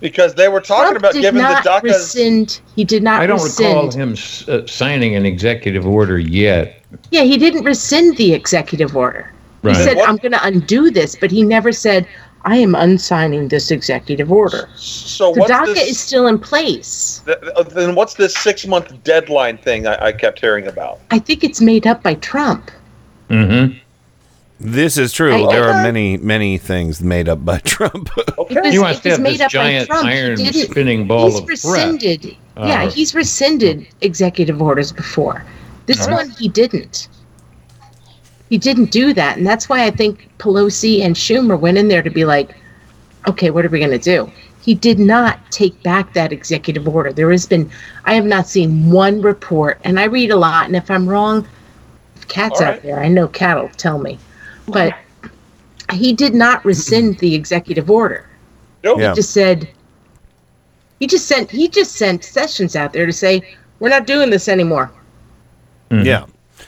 [0.00, 1.82] Because they were talking Trump about did giving the not DACA.
[1.82, 2.60] rescind.
[2.74, 3.94] He did not I don't rescind.
[3.94, 4.16] recall him
[4.48, 6.82] uh, signing an executive order yet.
[7.10, 9.30] Yeah, he didn't rescind the executive order.
[9.62, 9.76] Right.
[9.76, 12.06] He said, What- "I'm going to undo this," but he never said,
[12.44, 17.20] "I am unsigning this executive order." So the what's DACA this- is still in place.
[17.26, 21.00] Th- uh, Then what's this six month deadline thing I, I kept hearing about?
[21.10, 22.70] I think it's made up by Trump.
[23.28, 23.78] Mm-hmm.
[24.60, 25.32] This is true.
[25.48, 28.10] I- there I- are many many things made up by Trump.
[28.48, 31.52] Because He wants to have made this up giant iron spinning ball he's of threat.
[31.54, 32.24] rescinded.
[32.56, 35.44] yeah, Uh, he's rescinded executive orders before.
[35.86, 36.26] This All right.
[36.26, 37.08] one he didn't.
[38.50, 42.02] He didn't do that, and that's why I think Pelosi and Schumer went in there
[42.02, 42.50] to be like,
[43.28, 44.30] "Okay, what are we going to do?"
[44.60, 47.12] He did not take back that executive order.
[47.12, 47.70] There has been,
[48.04, 51.46] I have not seen one report, and I read a lot, and if I'm wrong,
[52.16, 54.18] if Cat's All out there, I know Cat will tell me,
[54.70, 54.94] but
[55.92, 58.28] he did not rescind the executive order.
[58.84, 59.00] Nope.
[59.00, 59.68] He just said
[60.98, 63.42] he just sent he just sent Sessions out there to say
[63.78, 64.90] we're not doing this anymore.
[65.90, 66.26] Yeah.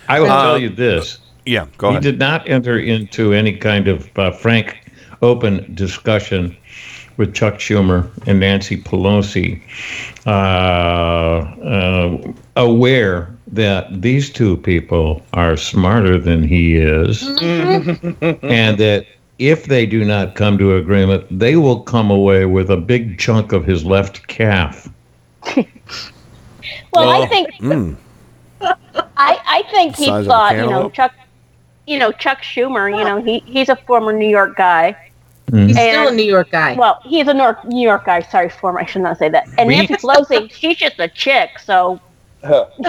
[0.09, 1.19] I will Uh, tell you this.
[1.47, 2.05] Yeah, go he ahead.
[2.05, 4.85] He did not enter into any kind of uh, frank
[5.23, 6.57] open discussion
[7.17, 9.61] with Chuck Schumer and Nancy Pelosi,
[10.27, 19.07] uh, uh, aware that these two people are smarter than he is, and that
[19.39, 23.53] if they do not come to agreement, they will come away with a big chunk
[23.53, 24.89] of his left calf.
[26.93, 27.97] Well, I think mm,
[28.61, 28.77] I,
[29.17, 30.91] I think he Size thought, you know.
[30.91, 31.13] Chuck,
[31.87, 34.97] you know, Chuck Schumer, you know, he he's a former New York guy.
[35.51, 36.75] He's And- still a New York guy.
[36.75, 38.21] Well, he's a New York, New York guy.
[38.21, 38.81] Sorry, former.
[38.81, 39.49] I should not say that.
[39.59, 41.59] And We- Nancy Pelosi, she's just a chick.
[41.59, 41.99] So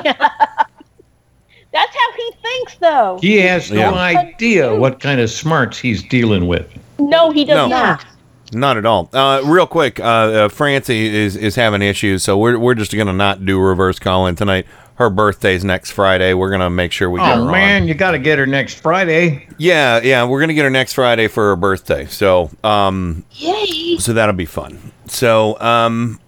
[1.71, 3.17] that's how he thinks, though.
[3.21, 3.93] He has no Yeah.
[3.93, 6.67] idea what kind of smarts he's dealing with.
[6.99, 7.67] No, he does No.
[7.67, 8.05] not.
[8.51, 9.09] Not at all.
[9.11, 13.07] Uh, real quick, uh, uh, Francie is, is having issues, so we're, we're just going
[13.07, 14.67] to not do reverse call in tonight.
[14.95, 16.35] Her birthday's next Friday.
[16.35, 17.51] We're going to make sure we get her Oh on.
[17.51, 19.47] man, you got to get her next Friday.
[19.57, 22.05] Yeah, yeah, we're going to get her next Friday for her birthday.
[22.05, 23.97] So, um, Yay!
[23.97, 24.77] so that'll be fun.
[25.07, 26.19] So, um,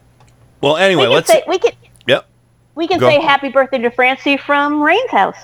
[0.62, 1.28] well, anyway, we can let's.
[1.32, 1.85] say we can Yep.
[2.76, 3.10] We can Go.
[3.10, 5.38] say happy birthday to Francie from Rain's house.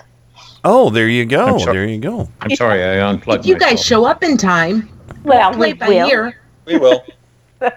[0.64, 1.58] Oh, there you go.
[1.58, 1.66] I'm.
[1.66, 2.30] There you go.
[2.42, 4.90] I'm sorry, I unplugged If you guys show up in time,
[5.24, 6.10] Well, play we by will.
[6.10, 6.38] ear.
[6.66, 7.04] We will.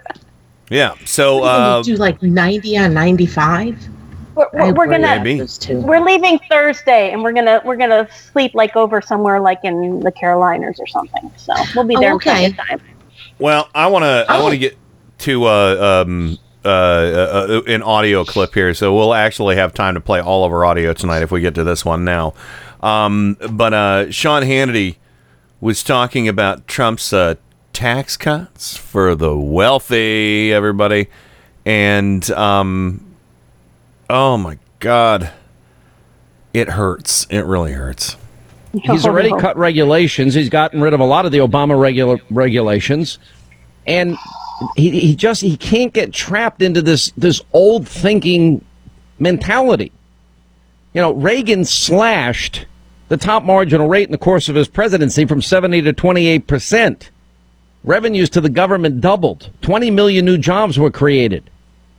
[0.71, 0.95] Yeah.
[1.05, 3.89] So, What are you uh, do like 90 on 95?
[4.35, 5.47] We're, we're, we're gonna Maybe.
[5.75, 10.11] We're leaving Thursday, and we're gonna we're gonna sleep like over somewhere like in the
[10.11, 11.31] Carolinas or something.
[11.37, 12.53] So we'll be Oh, there in okay.
[12.53, 12.81] plenty time.
[13.39, 14.25] Well, I want to.
[14.29, 14.43] I Oh.
[14.43, 14.77] want to get
[15.19, 19.95] to uh, um, uh, uh, uh, an audio clip here, so we'll actually have time
[19.95, 22.33] to play all of our audio tonight if we get to this one now.
[22.83, 24.97] Um, but uh, Sean Hannity
[25.61, 27.35] was talking about Trump's uh,
[27.73, 31.09] tax cuts for the wealthy, everybody,
[31.67, 33.15] and um,
[34.09, 35.33] oh my god,
[36.55, 37.27] it hurts.
[37.31, 38.17] It really hurts.
[38.73, 40.35] He's already cut regulations.
[40.35, 43.19] He's gotten rid of a lot of the Obama regula- regulations,
[43.87, 44.17] and
[44.77, 48.65] he, he just he can't get trapped into this this old thinking
[49.19, 49.93] mentality.
[50.93, 52.67] You know, Reagan slashed
[53.09, 57.11] the top marginal rate in the course of his presidency from 70 to 28 percent.
[57.83, 59.51] Revenues to the government doubled.
[59.61, 61.51] 20 million new jobs were created.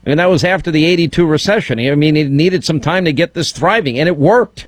[0.03, 1.79] And that was after the 82 recession.
[1.79, 4.67] I mean, it needed some time to get this thriving, and it worked.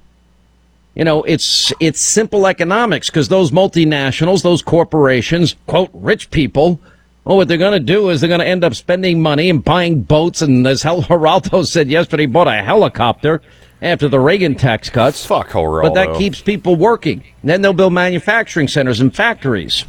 [0.96, 6.80] You know, it's it's simple economics because those multinationals, those corporations, quote, rich people,
[7.28, 9.62] well, what they're going to do is they're going to end up spending money and
[9.62, 10.42] buying boats.
[10.42, 13.42] And as Hel- Geraldo said yesterday, bought a helicopter
[13.82, 15.26] after the Reagan tax cuts.
[15.26, 15.82] Fuck Geraldo.
[15.82, 17.26] But that keeps people working.
[17.44, 19.84] Then they'll build manufacturing centers and factories.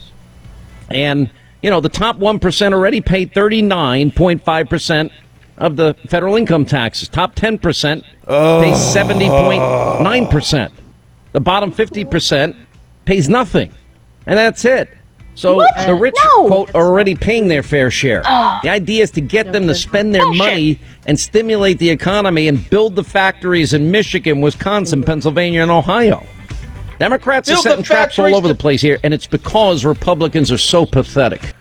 [0.90, 1.30] And,
[1.62, 5.12] you know, the top 1% already pay 39.5%
[5.58, 7.08] of the federal income taxes.
[7.08, 10.72] Top 10% pay 70.9%.
[11.30, 12.56] The bottom 50%
[13.04, 13.72] pays nothing.
[14.26, 14.88] And that's it.
[15.38, 15.70] So What?
[15.86, 16.48] the rich, No.
[16.48, 18.22] quote, are already paying their fair share.
[18.26, 18.58] Oh.
[18.64, 22.68] The idea is to get them to spend their money and stimulate the economy and
[22.70, 26.26] build the factories in Michigan, Wisconsin, Pennsylvania, and Ohio.
[26.98, 29.84] Democrats are Build the setting traps all factories over the place here, and it's because
[29.84, 31.54] Republicans are so pathetic.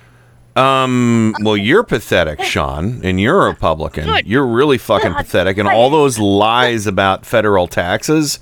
[0.55, 1.35] Um.
[1.43, 4.09] Well, you're pathetic, Sean, and you're a Republican.
[4.25, 8.39] You're really fucking pathetic, and all those lies about federal taxes.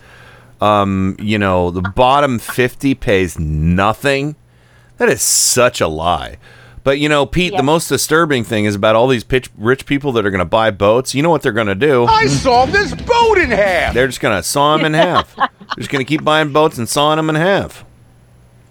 [0.62, 1.18] Um.
[1.20, 4.38] You know, the bottom fifty pays nothing.
[4.98, 6.38] That is such a lie.
[6.86, 10.12] But you know, Pete, the most disturbing thing is about all these pitch, rich people
[10.12, 11.16] that are going to buy boats.
[11.16, 12.06] You know what they're going to do?
[12.06, 13.96] I saw this boat in half.
[13.96, 15.36] They're just going to saw them in half.
[15.36, 17.84] They're just going to keep buying boats and sawing them in half.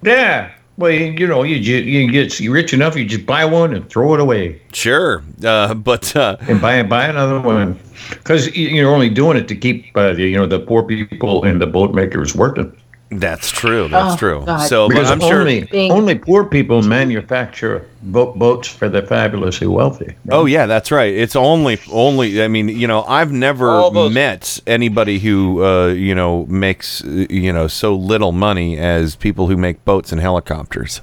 [0.03, 0.53] Yeah.
[0.77, 3.89] Well, you, you know, you, you get you're rich enough, you just buy one and
[3.89, 4.61] throw it away.
[4.73, 7.79] Sure, uh, but uh, and buy buy another one
[8.11, 11.61] because you're only doing it to keep uh, the, you know the poor people and
[11.61, 12.77] the boat makers working.
[13.21, 13.89] That's true.
[13.89, 14.43] That's Oh, true.
[14.45, 14.67] God.
[14.67, 15.41] So, because I'm sure.
[15.41, 20.15] only only poor people manufacture bo- boats for the fabulously wealthy.
[20.31, 21.15] Oh yeah, that's right.
[21.15, 22.43] It's only only.
[22.43, 27.53] I mean, you know, I've never met anybody who uh, you know makes uh, you
[27.53, 31.01] know so little money as people who make boats and helicopters.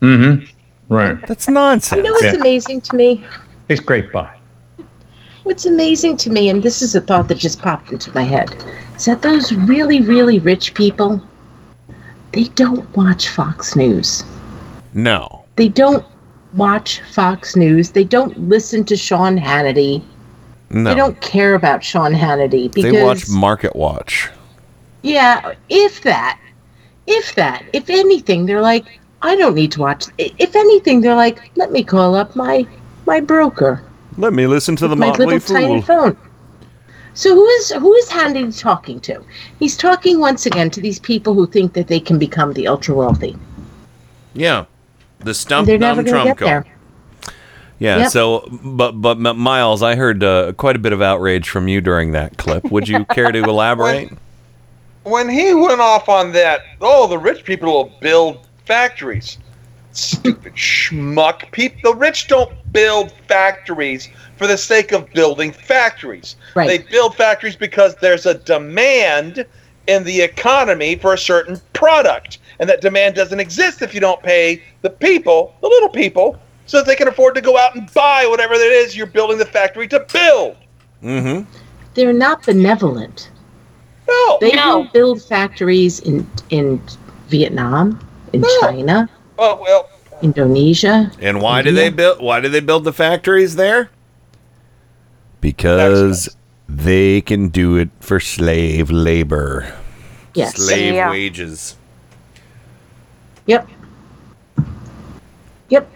[0.00, 0.44] Mm-hmm.
[0.92, 1.26] Right.
[1.26, 1.96] That's nonsense.
[1.98, 3.24] You know what's amazing to me?
[3.68, 4.33] It's great buy.
[5.44, 8.54] What's amazing to me, and this is a thought that just popped into my head,
[8.96, 11.22] is that those really, really rich people,
[12.32, 14.24] they don't watch Fox News.
[14.94, 15.44] No.
[15.56, 16.04] They don't
[16.54, 17.90] watch Fox News.
[17.90, 20.02] They don't listen to Sean Hannity.
[20.70, 20.90] No.
[20.90, 24.30] They don't care about Sean Hannity because They watch Market Watch.
[25.02, 26.40] Yeah, if that,
[27.06, 30.06] if that, if anything, they're like, I don't need to watch.
[30.16, 32.66] If anything, they're like, let me call up my
[33.06, 33.82] my broker,
[34.16, 36.16] Let me listen to the my Motley little tiny phone.
[37.14, 39.22] So who is who is Hannity talking to?
[39.58, 42.94] He's talking once again to these people who think that they can become the ultra
[42.94, 43.36] wealthy.
[44.34, 44.66] Yeah.
[45.20, 46.66] The stump They're never dumb going to get there.
[47.78, 47.98] Yeah.
[47.98, 48.10] Yep.
[48.10, 51.80] So, but but M- Miles, I heard uh, quite a bit of outrage from you
[51.80, 52.64] during that clip.
[52.70, 54.12] Would you care to elaborate?
[55.04, 59.38] when he went off on that, oh, the rich people will build factories.
[59.94, 61.50] Stupid schmuck.
[61.52, 66.36] People, the rich don't build factories for the sake of building factories.
[66.54, 66.66] Right.
[66.66, 69.46] They build factories because there's a demand
[69.86, 72.38] in the economy for a certain product.
[72.58, 76.78] And that demand doesn't exist if you don't pay the people, the little people, so
[76.78, 79.44] that they can afford to go out and buy whatever it is you're building the
[79.44, 80.56] factory to build.
[81.02, 81.50] Mm-hmm.
[81.94, 83.30] They're not benevolent.
[84.08, 84.38] No.
[84.40, 86.82] they don't build factories in in
[87.28, 89.08] Vietnam, in China,
[89.38, 89.88] Oh, well,
[90.22, 91.10] Indonesia.
[91.20, 92.20] And why do they build?
[92.20, 93.90] Why do they build the factories there?
[95.40, 96.34] Because
[96.68, 99.74] they can do it for slave labor.
[100.34, 100.56] Yes.
[100.56, 101.10] Slave Yeah.
[101.10, 101.76] wages.
[103.46, 103.68] Yep.
[105.68, 105.90] Yep.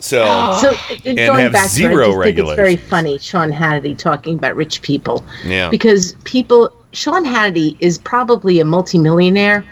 [0.00, 0.24] So,
[0.60, 3.18] so uh, and going have back to it, I zero just think it's very funny
[3.18, 5.24] Sean Hannity talking about rich people.
[5.44, 5.70] Yeah.
[5.70, 9.64] Because people Sean Hannity is probably a multimillionaire,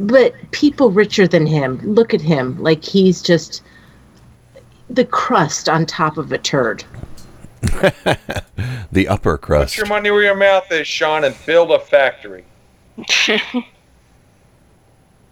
[0.00, 3.62] but people richer than him look at him like he's just
[4.90, 6.84] the crust on top of a turd.
[8.92, 9.74] the upper crust.
[9.74, 12.44] Put your money where your mouth is, Sean, and build a factory.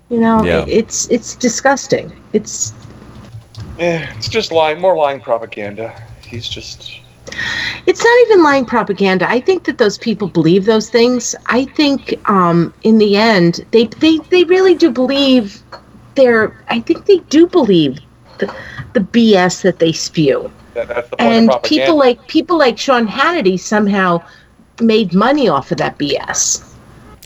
[0.08, 0.64] You know, Yeah.
[0.68, 2.12] it's it's disgusting.
[2.32, 2.72] It's
[3.78, 6.00] Eh, it's just lying, more lying propaganda.
[6.24, 7.00] He's just.
[7.86, 9.28] It's not even lying propaganda.
[9.28, 11.34] I think that those people believe those things.
[11.46, 15.62] I think um, in the end, they, they, they really do believe
[16.14, 17.98] they're, I think they do believe
[18.38, 18.54] the,
[18.94, 20.50] the BS that they spew.
[20.74, 24.22] That, that's the point And people like people like Sean Hannity somehow
[24.80, 26.75] made money off of that BS.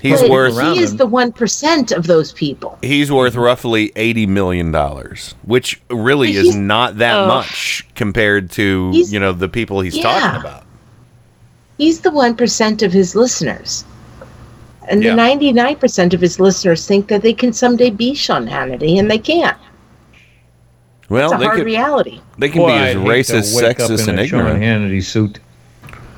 [0.00, 2.78] He's But worth he is the one percent of those people.
[2.82, 7.26] he's worth roughly eighty million dollars, which really is not that oh.
[7.26, 10.02] much compared to you know the people he's Yeah.
[10.04, 10.64] talking about.
[11.76, 13.84] He's the one percent of his listeners.
[14.88, 15.10] And Yeah.
[15.10, 18.98] the ninety nine percent of his listeners think that they can someday be Sean Hannity
[18.98, 19.56] and they can't.
[21.10, 22.20] Well, it's a they hard could reality.
[22.38, 24.44] they can Boy, be as I'd racist, sexist, in and a Sean.
[24.60, 25.40] Hannity suit.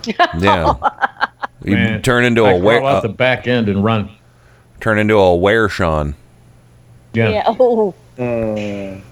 [0.07, 0.75] Yeah,
[1.65, 4.11] you Man, turn into I a where crawl out uh, the back end and run.
[4.81, 6.15] turn into a where Sean.
[7.15, 7.43] Yeah.
[7.47, 7.95] Oh.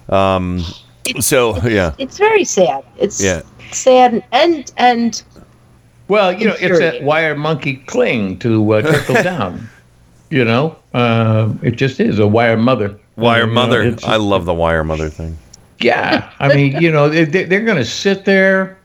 [0.08, 0.64] Um.
[1.20, 2.84] So yeah, It's very sad.
[2.98, 3.42] It's yeah.
[3.72, 5.22] sad and and
[6.08, 7.06] Well, you know, it's that Infuriating.
[7.06, 9.68] wire monkey cling to uh, trickle down.
[10.30, 12.96] You know, uh, it just is a wire mother.
[13.16, 13.82] Wire You know, mother.
[13.82, 15.36] it's- I love the wire mother thing.
[15.80, 18.78] Yeah, I mean, you know, they, they- they're going to sit there,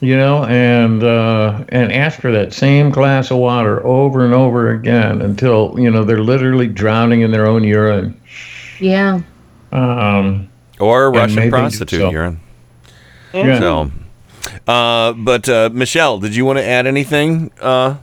[0.00, 4.70] you know, and uh, and ask for that same glass of water over and over
[4.70, 8.18] again until you know they're literally drowning in their own urine.
[8.80, 9.20] yeah.
[9.72, 10.48] Um,
[10.78, 12.10] Or a Russian maybe prostitute so.
[12.10, 12.40] urine.
[13.32, 13.58] Yeah.
[13.58, 13.90] So,
[14.68, 17.50] uh, but uh, Michelle, did you want to add anything?
[17.60, 17.96] Uh,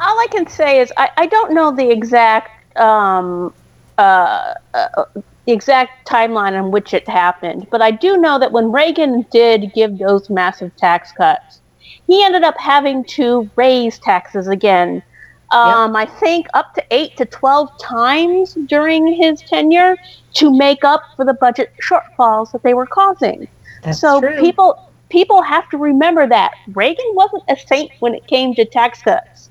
[0.00, 3.52] All I can say is I, I don't know the exact um,
[3.98, 5.04] uh, uh,
[5.50, 9.72] the exact timeline on which it happened, but I do know that when Reagan did
[9.74, 11.60] give those massive tax cuts,
[12.06, 15.02] he ended up having to raise taxes again.
[15.50, 19.96] Um, I think up to eight to twelve times during his tenure
[20.34, 23.48] to make up for the budget shortfalls that they were causing.
[23.82, 24.38] That's so true.
[24.40, 29.02] people people have to remember that Reagan wasn't a saint when it came to tax
[29.02, 29.50] cuts.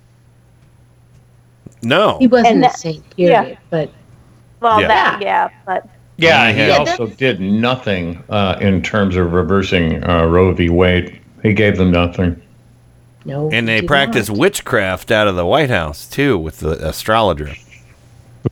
[1.82, 2.18] no.
[2.20, 3.50] He wasn't And a saint, period.
[3.50, 3.58] yeah.
[3.70, 3.92] But
[4.62, 4.88] Well, Yeah.
[4.88, 5.88] that yeah, but
[6.18, 10.70] yeah, he Yeah, also did nothing uh, in terms of reversing uh, Roe v.
[10.70, 11.20] Wade.
[11.44, 12.42] He gave them nothing.
[13.26, 13.50] no.
[13.52, 14.38] And they did practice not.
[14.38, 17.54] witchcraft out of the White House too with the astrologer.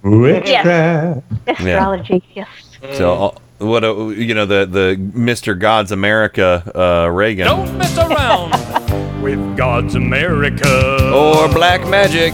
[0.04, 1.24] Witchcraft.
[1.48, 2.24] astrology.
[2.34, 2.48] Yes.
[2.94, 5.58] So uh, what a, you know the the Mr.
[5.58, 11.12] God's America uh, Reagan Don't mess around with God's America.
[11.14, 12.34] or black magic.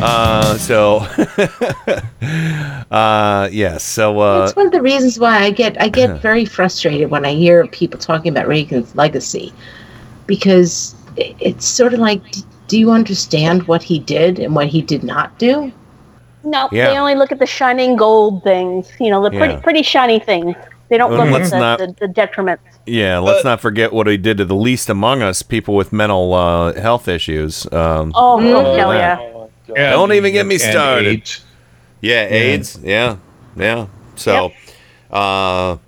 [0.00, 0.98] Uh, so
[2.90, 3.82] uh, yes.
[3.84, 7.24] So uh, That's one of the reasons why I get I get very frustrated when
[7.24, 9.52] I hear people talking about Reagan's legacy,
[10.26, 12.22] because it's sort of like,
[12.68, 15.72] do you understand what he did and what he did not do?
[16.44, 16.90] No, Yeah.
[16.90, 18.88] they only look at the shining gold things.
[19.00, 19.60] You know, the pretty Yeah.
[19.60, 20.54] pretty shiny things.
[20.88, 22.60] They don't Well, look let's at the, not- the, the detriments.
[22.86, 26.32] yeah, let's not forget what he did to the least among us, people with mental
[26.32, 27.66] uh, health issues.
[27.72, 28.56] Um, Oh, Mm-hmm.
[28.56, 29.16] oh hell yeah.
[29.68, 29.74] Yeah.
[29.76, 31.06] Yeah, Don't even get me and started.
[31.06, 31.44] AIDS.
[32.00, 32.78] Yeah, AIDS.
[32.82, 33.16] Yeah,
[33.56, 33.86] yeah.
[34.16, 34.52] So,
[35.10, 35.78] uh,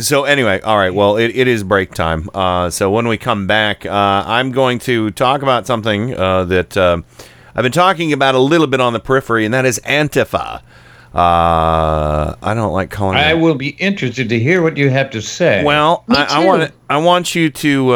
[0.00, 0.94] so anyway, all right.
[0.94, 2.28] Well, it, it is break time.
[2.34, 6.76] Uh, so when we come back, uh, I'm going to talk about something uh, that
[6.76, 7.00] uh,
[7.54, 10.62] I've been talking about a little bit on the periphery, and that is Antifa.
[11.14, 13.16] Uh, I don't like calling.
[13.16, 15.64] I him- will be interested to hear what you have to say.
[15.64, 17.94] Well, I, I want I want you to uh,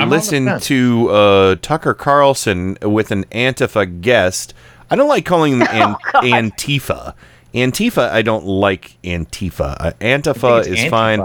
[0.00, 4.54] uh, listen to uh, Tucker Carlson with an Antifa guest.
[4.90, 7.14] I don't like calling them an- Antifa.
[7.54, 9.76] Antifa, I don't like Antifa.
[9.80, 10.90] Uh, Antifa is Antifa.
[10.90, 11.20] fine.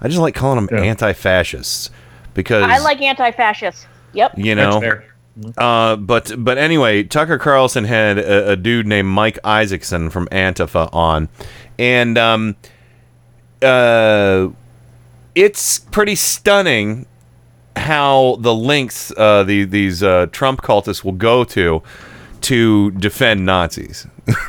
[0.00, 1.90] I just like calling them anti-fascists
[2.34, 3.86] because I like anti-fascists.
[4.12, 4.38] Yep.
[4.38, 5.00] you know.
[5.56, 10.88] Uh, but but anyway, Tucker Carlson had a, a dude named Mike Isaacson from Antifa
[10.92, 11.28] on,
[11.78, 12.56] and um,
[13.60, 14.48] uh,
[15.34, 17.06] it's pretty stunning
[17.76, 21.82] how the lengths uh, the, these uh, Trump cultists will go to
[22.44, 24.06] to defend Nazis.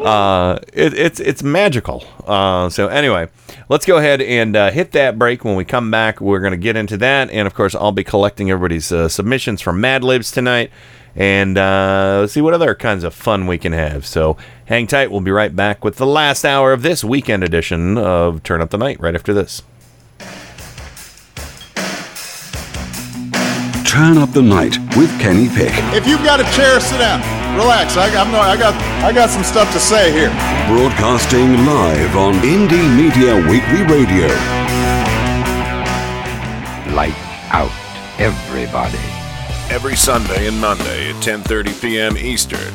[0.00, 2.04] uh, it, it's it's magical.
[2.26, 3.28] Uh, so anyway,
[3.68, 5.44] let's go ahead and uh, hit that break.
[5.44, 8.04] When we come back, we're going to get into that, and of course, I'll be
[8.04, 10.70] collecting everybody's uh, submissions from Mad Libs tonight,
[11.14, 14.06] and uh, see what other kinds of fun we can have.
[14.06, 15.10] So hang tight.
[15.10, 18.70] We'll be right back with the last hour of this weekend edition of Turn Up
[18.70, 18.98] the Night.
[19.00, 19.62] Right after this.
[23.94, 25.70] Turn up the night with Kenny Pick.
[25.94, 27.20] If you've got a chair, sit down.
[27.56, 27.96] Relax.
[27.96, 30.30] I, I'm no, I got I got some stuff to say here.
[30.66, 34.26] Broadcasting live on Indie Media Weekly Radio.
[36.92, 37.14] Light
[37.54, 37.70] out,
[38.18, 38.98] everybody.
[39.72, 42.18] Every Sunday and Monday at 10:30 p.m.
[42.18, 42.74] Eastern,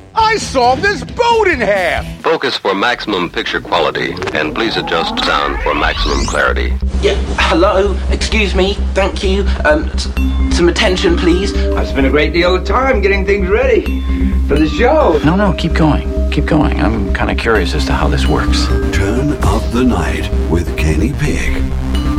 [0.13, 2.05] I saw this boat in half.
[2.21, 6.73] Focus for maximum picture quality, and please adjust sound for maximum clarity.
[7.01, 9.41] Yeah, hello, excuse me, thank you.
[9.65, 10.09] Um, s-
[10.55, 11.53] some attention, please.
[11.75, 14.01] I've spent a great deal of time getting things ready
[14.47, 15.19] for the show.
[15.23, 16.09] No, no, keep going.
[16.31, 16.79] Keep going.
[16.81, 18.67] I'm kind of curious as to how this works.
[18.95, 21.61] Turn up the night with Kenny Pick.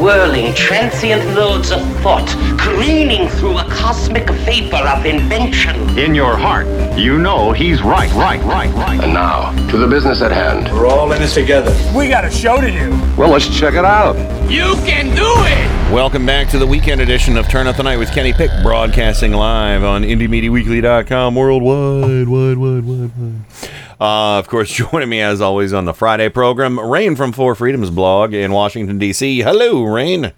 [0.00, 2.26] whirling, transient loads of thought,
[2.58, 5.98] careening through a cosmic vapor of invention.
[5.98, 6.66] In your heart,
[6.98, 8.98] you know he's right, right, right, right.
[8.98, 10.72] And now, to the business at hand.
[10.72, 11.76] We're all in this together.
[11.94, 12.90] We got a show to do.
[13.16, 14.16] Well, let's check it out.
[14.50, 15.92] You can do it!
[15.92, 19.32] Welcome back to the weekend edition of Turn Up the Night with Kenny Pick, broadcasting
[19.32, 23.70] live on IndieMediaWeekly.com worldwide, wide, wide, wide, wide.
[24.00, 27.90] Uh, of course, joining me as always on the Friday program, Rain from Four Freedoms
[27.90, 29.40] blog in Washington, D.C.
[29.40, 30.32] Hello, Rain.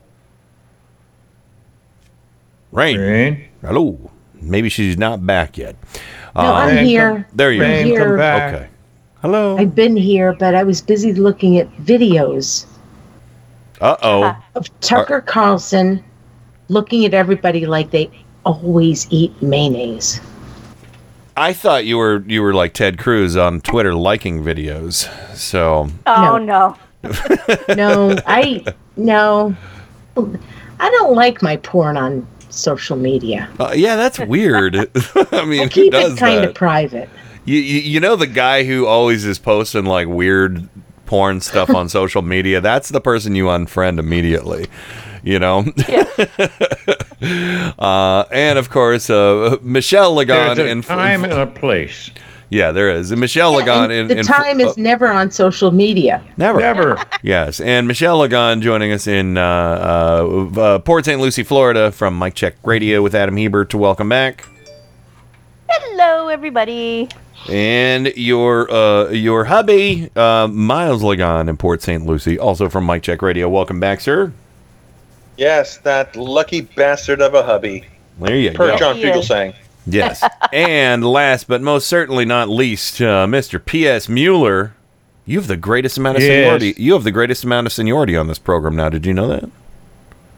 [2.73, 2.99] Rain.
[2.99, 3.49] Rain.
[3.61, 4.11] Hello.
[4.41, 5.77] Maybe she's not back yet.
[6.35, 7.13] No, I'm here.
[7.13, 8.05] come- There you I'm Rain, here.
[8.09, 8.55] come back.
[8.55, 8.69] Okay.
[9.21, 9.57] Hello.
[9.57, 12.67] I've been here, but I was busy looking at videos
[13.81, 14.37] Uh oh.
[14.57, 16.03] of Tucker Carlson
[16.69, 18.11] looking at everybody like they
[18.45, 20.21] always eat mayonnaise.
[21.37, 25.09] I thought you were you were like Ted Cruz on Twitter liking videos.
[25.37, 26.77] So Oh no.
[27.75, 28.65] No, I
[28.97, 29.57] no.
[30.17, 33.49] I don't like my porn on social media.
[33.59, 34.77] uh, yeah, that's weird.
[35.33, 37.09] I mean, who Keep does it kind of private.
[37.45, 40.69] You, you you know the guy who always is posting like weird
[41.07, 42.61] porn stuff on social media.
[42.61, 44.67] That's the person you unfriend immediately.
[45.23, 45.59] You know.
[47.79, 52.11] uh, and of course, uh, Michelle Lagan There's a in time and a place.
[52.53, 53.11] Yeah, there is.
[53.11, 56.23] And Michelle Lagan in, the in time is never on social media.
[56.37, 56.61] Never.
[56.61, 57.03] Never.
[57.25, 61.21] Yes, and Michelle Lagan joining us in uh, uh, uh, Port St.
[61.21, 63.71] Lucie, Florida, from Mike Check Radio with Adam Hebert.
[63.71, 64.45] To welcome back,
[65.69, 67.09] Hello, everybody.
[67.49, 72.05] and your uh, your hubby uh, Miles Lagan in Port St.
[72.05, 73.49] Lucie, also from Mike Check Radio.
[73.49, 74.33] Welcome back, sir.
[75.43, 77.85] Yes, that lucky bastard of a hubby.
[78.21, 78.77] There you Per go.
[78.79, 79.55] John Fugelsang.
[79.87, 83.59] Yes, and last but most certainly not least, uh, Mr.
[83.65, 84.09] P.S.
[84.09, 84.75] Mueller.
[85.27, 86.31] You have the greatest amount of Yes.
[86.31, 86.75] seniority.
[86.81, 88.89] You have the greatest amount of seniority on this program now.
[88.89, 89.51] Did you know that?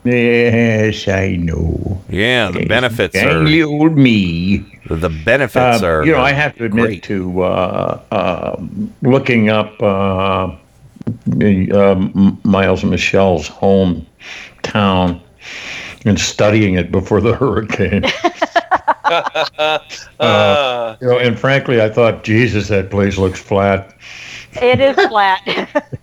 [0.04, 2.02] Yes, I know.
[2.08, 4.58] Yeah, the benefits are Dang you old me.
[4.86, 6.04] the, the benefits Um, are.
[6.06, 7.02] you know, uh, I have to admit great.
[7.04, 8.62] to uh, uh,
[9.02, 9.80] looking up
[11.72, 11.94] uh,
[12.44, 15.20] Miles and Michelle's hometown
[16.04, 18.04] and studying it before the hurricane.
[20.18, 23.94] Uh, you know, and frankly, I thought, Jesus, that place looks flat.
[24.62, 25.42] It is flat.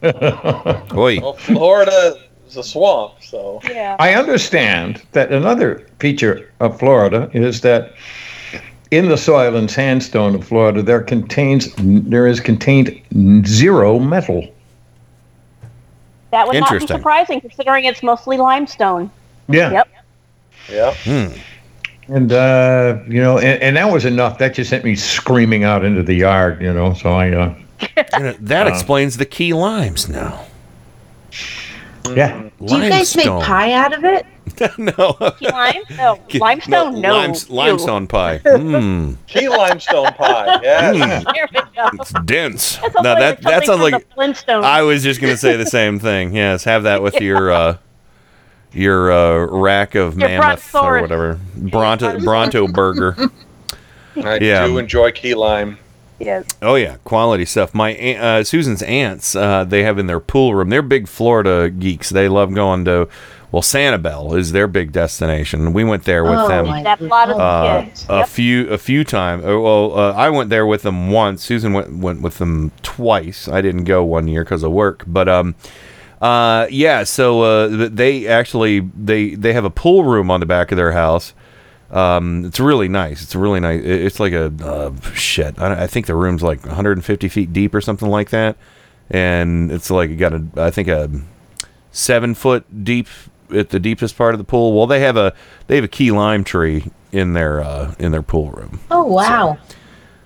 [0.95, 1.19] Oi.
[1.19, 2.15] Well, Florida
[2.47, 3.59] is a swamp, so.
[3.69, 3.95] yeah.
[3.99, 7.93] I understand that another feature of Florida is that
[8.91, 13.01] in the soil and sandstone of Florida there contains there is contained
[13.47, 14.47] zero metal.
[16.31, 19.11] That would not be surprising considering it's mostly limestone.
[19.49, 19.71] Yeah.
[19.71, 20.95] Yep.
[21.05, 21.33] Yeah.
[22.07, 24.37] And uh, you know, and, and that was enough.
[24.39, 26.61] That just sent me screaming out into the yard.
[26.61, 27.31] You know, so I.
[27.31, 27.55] Uh,
[28.17, 30.45] You know, that Uh, explains the key limes now.
[32.15, 32.49] Yeah.
[32.65, 34.25] Do you guys make pie out of it?
[34.77, 35.13] no.
[35.39, 35.83] Key lime?
[35.97, 36.19] No.
[36.33, 37.01] Limestone?
[37.01, 37.13] No.
[37.13, 37.55] limes- Ew.
[37.55, 38.39] limestone pie.
[38.45, 39.15] Mm.
[39.27, 40.59] Key limestone pie.
[40.63, 40.93] Yeah.
[40.93, 41.33] Mm.
[41.33, 41.89] There we go.
[41.93, 42.77] It's dense.
[42.77, 44.63] That sounds no, like that that something sounds like the Flintstones.
[44.63, 46.35] I was just gonna say the same thing.
[46.35, 47.77] Yes, have that with your uh,
[48.73, 53.15] your uh, rack of Your mammoth or whatever Bronto Bronto burger.
[54.15, 54.65] I Yeah.
[54.67, 55.77] do enjoy key lime.
[56.19, 56.45] Yes.
[56.61, 57.73] Oh yeah, quality stuff.
[57.73, 60.69] My uh, Susan's aunts, uh, they have in their pool room.
[60.69, 62.09] They're big Florida geeks.
[62.09, 63.09] They love going to.
[63.51, 65.73] Well, Sanibel is their big destination.
[65.73, 66.67] We went there with Oh, them.
[66.67, 66.81] my
[67.29, 68.05] of uh, kids.
[68.07, 69.43] a few a few times.
[69.43, 71.43] Well, uh, I went there with them once.
[71.43, 73.49] Susan went went with them twice.
[73.49, 75.55] I didn't go one year because of work, but um,
[76.21, 77.03] uh, yeah.
[77.03, 80.93] So uh, they actually they they have a pool room on the back of their
[80.93, 81.33] house.
[81.89, 83.21] Um, it's really nice.
[83.21, 83.81] It's really nice.
[83.83, 85.59] It's like a uh, shit.
[85.59, 88.55] I, I think the room's like 150 feet deep or something like that,
[89.09, 91.09] and it's like you got a I think a
[91.91, 93.09] seven foot deep
[93.53, 94.73] at the deepest part of the pool.
[94.73, 95.33] Well, they have a
[95.67, 98.79] they have a key lime tree in their uh, in their pool room.
[98.89, 99.57] Oh wow.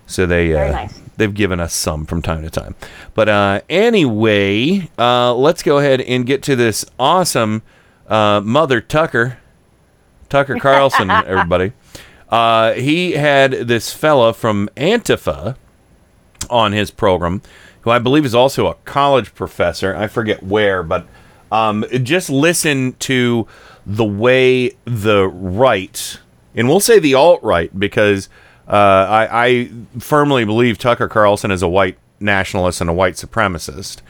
[0.07, 1.01] So they uh, nice.
[1.17, 2.75] they've given us some from time to time.
[3.13, 7.63] But uh, anyway, uh, let's go ahead and get to this awesome
[8.07, 9.39] uh, Mother Tucker,
[10.29, 11.73] Tucker Carlson, everybody.
[12.29, 15.55] Uh, he had this fella from Antifa
[16.49, 17.41] on his program,
[17.81, 19.95] who I believe is also a college professor.
[19.95, 21.07] I forget where, but
[21.51, 23.47] um, just listen to
[23.85, 26.19] the way the right,
[26.55, 28.29] and we'll say the alt right because
[28.67, 34.01] uh, I, I firmly believe Tucker Carlson is a white nationalist and a white supremacist.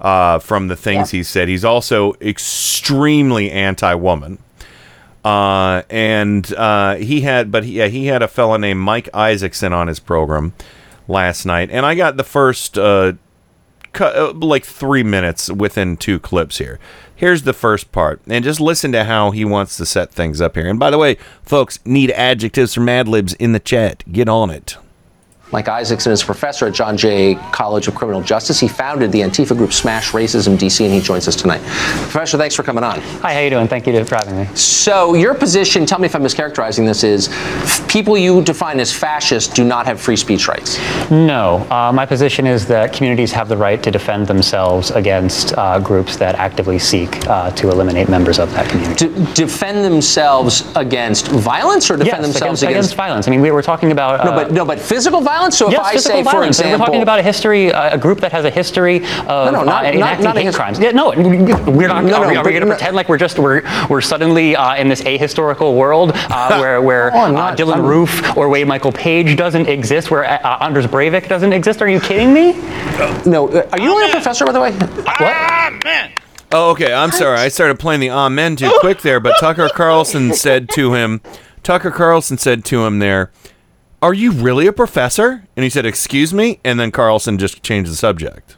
[0.00, 4.38] Uh, from the things he said, he's also extremely anti-woman.
[5.24, 9.72] Uh, and uh, he had, but he, yeah, he had a fellow named Mike Isaacson
[9.72, 10.54] on his program
[11.08, 13.14] last night, and I got the first uh,
[14.00, 16.78] Uh, like three minutes within two clips here.
[17.14, 20.54] Here's the first part, and just listen to how he wants to set things up
[20.54, 20.68] here.
[20.68, 24.04] And by the way, folks, need adjectives from Mad Libs in the chat.
[24.12, 24.76] Get on it.
[25.50, 28.60] Mike Isaacson is a professor at John Jay College of Criminal Justice.
[28.60, 31.62] He founded the Antifa group Smash Racism DC, and he joins us tonight.
[31.62, 33.00] Professor, thanks for coming on.
[33.22, 33.66] Hi, how you doing?
[33.66, 34.44] Thank you for having me.
[34.54, 37.28] So, your position, tell me if I'm mischaracterizing this, is
[37.88, 40.78] people you define as fascists do not have free speech rights.
[41.10, 45.78] No, uh, my position is that communities have the right to defend themselves against uh,
[45.78, 49.08] groups that actively seek uh, to eliminate members of that community.
[49.08, 53.26] To defend themselves against violence or defend yes, themselves against, against violence.
[53.26, 55.37] I mean, we were talking about No, uh, but no, but physical violence.
[55.50, 56.58] So yes, if I physical say, for violence.
[56.58, 59.04] And example, we're talking about a history, uh, a group that has a history of
[59.26, 60.78] No, no, not- uh, not- enacting not a hate his- crimes.
[60.78, 62.04] Yeah, no, we're not.
[62.04, 64.54] No, are we, are we going to no- pretend like we're just we're we're suddenly
[64.56, 68.36] uh, in this ahistorical world uh, where where Oh, I'm uh, not- Dylan I'm- Roof
[68.36, 71.80] or Wade Michael Page doesn't exist, where uh, Anders Breivik doesn't exist?
[71.82, 72.52] Are you kidding me?
[73.26, 74.72] no, are you only a professor, by the way?
[74.72, 76.10] What?
[76.50, 76.92] Oh, okay.
[76.92, 77.38] I'm sorry.
[77.38, 81.20] I started playing the amen too quick there, but Tucker Carlson said to him,
[81.62, 83.30] Tucker Carlson said to him there,
[84.00, 85.44] Are you really a professor?
[85.56, 86.60] And he said, Excuse me?
[86.64, 88.56] And then Carlson just changed the subject.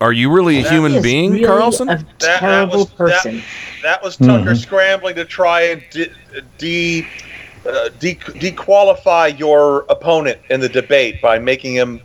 [0.00, 1.88] Are you really a That human being, really Carlson?
[1.88, 3.36] a That, that was, person.
[3.36, 3.44] That,
[3.82, 4.56] that was Tucker Mhm.
[4.56, 6.10] scrambling to try and de,
[6.58, 7.06] de,
[7.66, 12.00] uh, de, dequalify your opponent in the debate by making him.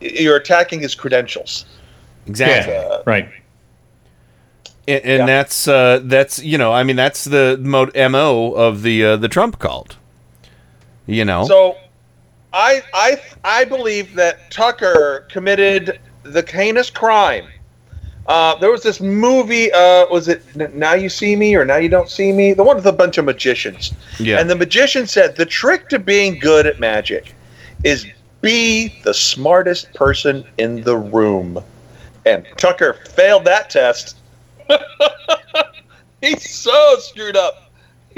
[0.00, 1.64] You're attacking his credentials.
[2.26, 2.74] Exactly.
[2.76, 3.28] Uh, right.
[4.88, 9.04] And, and that's uh, that's you know I mean that's the mo- mo of the
[9.04, 9.96] uh, the Trump cult.
[11.08, 11.46] You know.
[11.46, 11.76] So,
[12.52, 17.48] I I I believe that Tucker committed the heinous crime.
[18.26, 19.72] Uh, there was this movie.
[19.72, 20.44] Uh, was it
[20.74, 22.52] Now You See Me or Now You Don't See Me?
[22.52, 23.94] The one with a bunch of magicians.
[24.20, 24.38] Yeah.
[24.38, 27.34] And the magician said the trick to being good at magic
[27.84, 28.06] is
[28.42, 31.62] be the smartest person in the room.
[32.26, 34.18] And Tucker failed that test.
[36.20, 37.67] he's so screwed up.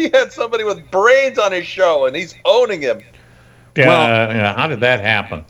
[0.01, 3.01] He had somebody with brains on his show, and he's owning him.
[3.77, 5.45] Yeah, Well- yeah, how did that happen?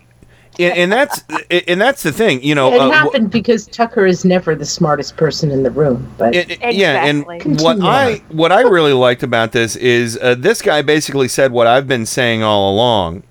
[0.59, 1.22] and, and that's
[1.68, 2.43] and that's the thing.
[2.43, 2.72] You know.
[2.72, 6.12] It uh, wh- happened because Tucker is never the smartest person in the room.
[6.18, 7.24] But It- it- Yeah, and
[7.60, 11.66] what I what I really liked about this is uh, this guy basically said what
[11.66, 13.22] I've been saying all along.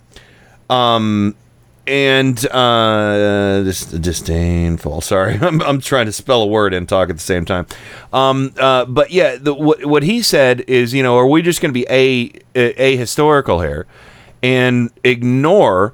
[0.70, 1.36] Um,
[1.90, 5.02] and uh, disdainful.
[5.02, 7.66] Sorry, I'm, I'm trying to spell a word and talk at the same time.
[8.14, 11.62] Um, uh, but yeah, the, what what he said is, you know, are we just
[11.62, 13.88] going to be a, a ahistorical here
[14.42, 15.94] and ignore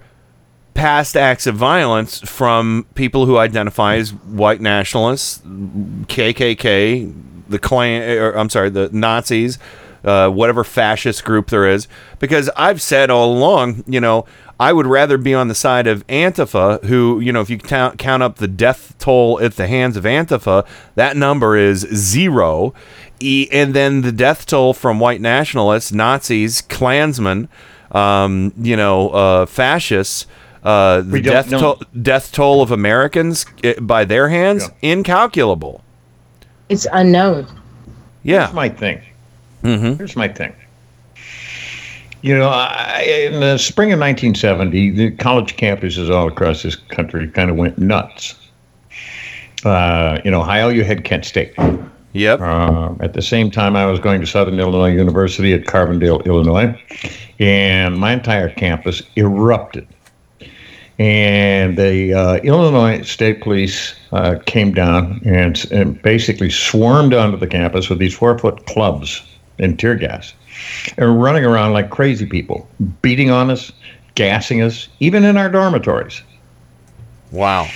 [0.74, 7.14] past acts of violence from people who identify as white nationalists, KKK,
[7.48, 9.58] the Klan, or I'm sorry, the Nazis,
[10.04, 11.88] uh, whatever fascist group there is.
[12.20, 14.26] Because I've said all along, you know,
[14.60, 18.00] I would rather be on the side of Antifa, who, you know, if you count,
[18.00, 20.66] count up the death toll at the hands of Antifa,
[20.96, 22.74] that number is zero.
[23.20, 27.50] E- and then the death toll from white nationalists, Nazis, Klansmen,
[27.92, 30.26] um, you know, uh, fascists.
[30.64, 31.60] Uh, the death know.
[31.60, 35.84] toll, death toll of Americans eh, by their hands, incalculable.
[36.70, 37.46] It's unknown.
[38.24, 38.46] Yeah.
[38.46, 39.02] Here's my thing.
[39.64, 39.94] Mm-hmm.
[39.98, 40.56] Here's my thing.
[42.26, 47.28] You know, I, in the spring of 1970, the college campuses all across this country
[47.30, 48.34] kind of went nuts.
[49.64, 51.54] Uh, in Ohio, you had Kent State.
[52.14, 52.42] Yep.
[52.42, 56.76] Uh, at the same time, I was going to Southern Illinois University at Carbondale, Illinois,
[57.38, 59.88] and my entire campus erupted.
[60.98, 67.46] And the uh, Illinois State Police uh, came down and, and basically swarmed onto the
[67.46, 69.22] campus with these four foot clubs
[69.60, 70.34] and tear gas
[70.98, 72.68] and running around like crazy people,
[73.02, 73.72] beating on us,
[74.16, 76.22] gassing us, even in our dormitories.
[77.32, 77.68] Wow.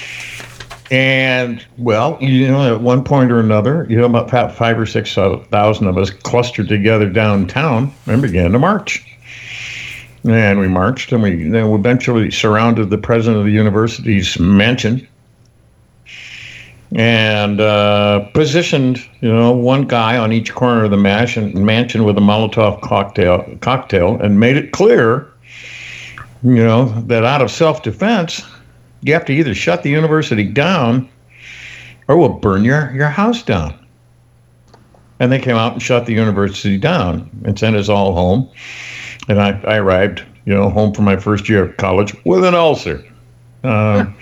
[0.91, 5.17] And well, you know, at one point or another, you know, about five or six
[5.17, 9.05] uh, thousand of us clustered together downtown and began to march.
[10.25, 15.07] And we marched, and we then eventually surrounded the president of the university's mansion,
[16.95, 22.17] and uh, positioned, you know, one guy on each corner of the mansion, mansion with
[22.17, 25.31] a Molotov cocktail, cocktail, and made it clear,
[26.41, 28.43] you know, that out of self-defense,
[29.01, 31.07] you have to either shut the university down,
[32.07, 33.75] or we'll burn your your house down.
[35.19, 38.49] And they came out and shut the university down and sent us all home.
[39.27, 42.55] And I, I arrived, you know, home from my first year of college with an
[42.55, 43.05] ulcer.
[43.63, 44.15] Um,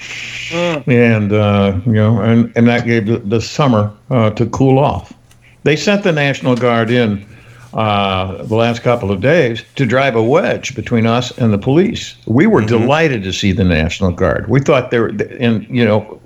[0.87, 5.13] and uh, you know, and, and that gave the, the summer uh, to cool off.
[5.63, 7.25] They sent the National Guard in
[7.73, 12.15] uh, the last couple of days to drive a wedge between us and the police.
[12.25, 14.49] We were delighted to see the National Guard.
[14.49, 16.19] We thought they were, in you know,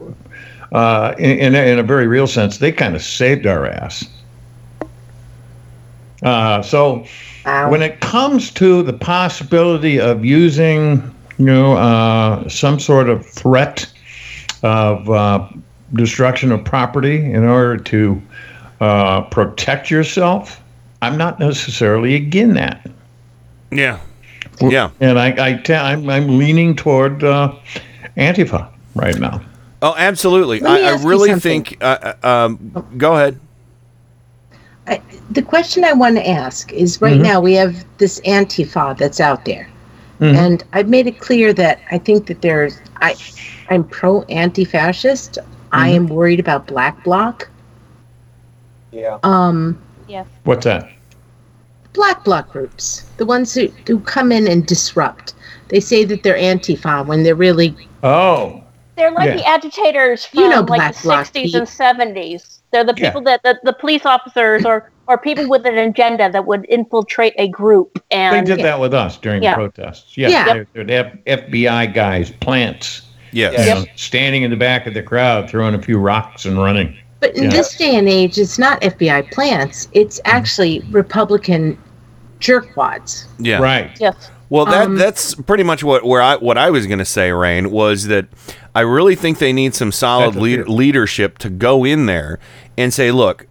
[0.72, 4.06] uh, in, in, a, in a very real sense, they kind of saved our ass.
[6.24, 7.06] Uh, so
[7.44, 13.92] when it comes to the possibility of using, you know, uh, some sort of threat
[14.62, 15.50] of uh,
[15.94, 18.22] destruction of property in order to
[18.80, 20.62] uh, protect yourself,
[21.02, 22.88] I'm not necessarily against that.
[23.72, 24.00] Yeah.
[24.60, 24.92] Yeah.
[25.00, 27.56] And I, I, I'm I'm leaning toward uh,
[28.18, 29.42] Antifa right now.
[29.82, 30.64] Oh, absolutely.
[30.64, 31.76] I, I really think.
[31.82, 33.40] Uh, uh, um, go ahead.
[34.86, 35.02] I,
[35.32, 37.24] the question I want to ask is right Mhm.
[37.24, 39.68] now we have this Antifa that's out there.
[40.22, 40.36] Mhm.
[40.36, 43.16] And I've made it clear that I think that there's I
[43.70, 45.40] I'm pro anti-fascist.
[45.72, 45.96] I Mhm.
[45.96, 47.50] am worried about black bloc.
[48.92, 49.18] Yeah.
[49.24, 50.28] Um Yes.
[50.44, 50.90] What's that?
[51.94, 55.34] black bloc groups, the ones who, who come in and disrupt.
[55.68, 58.62] They say that they're Antifa when they're really Oh,
[58.96, 59.36] They're like Yeah.
[59.38, 62.61] the agitators from You know like Black the 60s and 70s.
[62.72, 63.10] They're the Yeah.
[63.10, 67.34] people that the, the police officers or or people with an agenda that would infiltrate
[67.38, 69.52] a group and they did that with us during Yeah.
[69.52, 70.18] the protests.
[70.18, 70.46] Yeah, Yeah.
[70.54, 73.02] They're, they're the FBI guys, plants.
[73.34, 73.54] Yes.
[73.60, 73.78] you Yep.
[73.78, 76.96] know, standing in the back of the crowd, throwing a few rocks and running.
[77.20, 77.50] But in Yeah.
[77.50, 79.90] this day and age, it's not FBI plants.
[79.94, 81.78] It's actually Republican
[82.40, 83.26] jerkwads.
[83.40, 83.60] Yeah.
[83.60, 83.92] Right.
[84.00, 84.30] Yes.
[84.50, 87.32] Well, that Um, that's pretty much what where I what I was going to say,
[87.32, 88.26] Rain, was that
[88.76, 90.66] I really think they need some solid That's a lead, fear.
[90.66, 92.38] leadership to go in there
[92.78, 93.48] and say, look,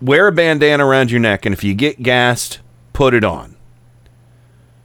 [0.00, 2.60] wear a bandana around your neck, and if you get gassed,
[2.92, 3.56] put it on.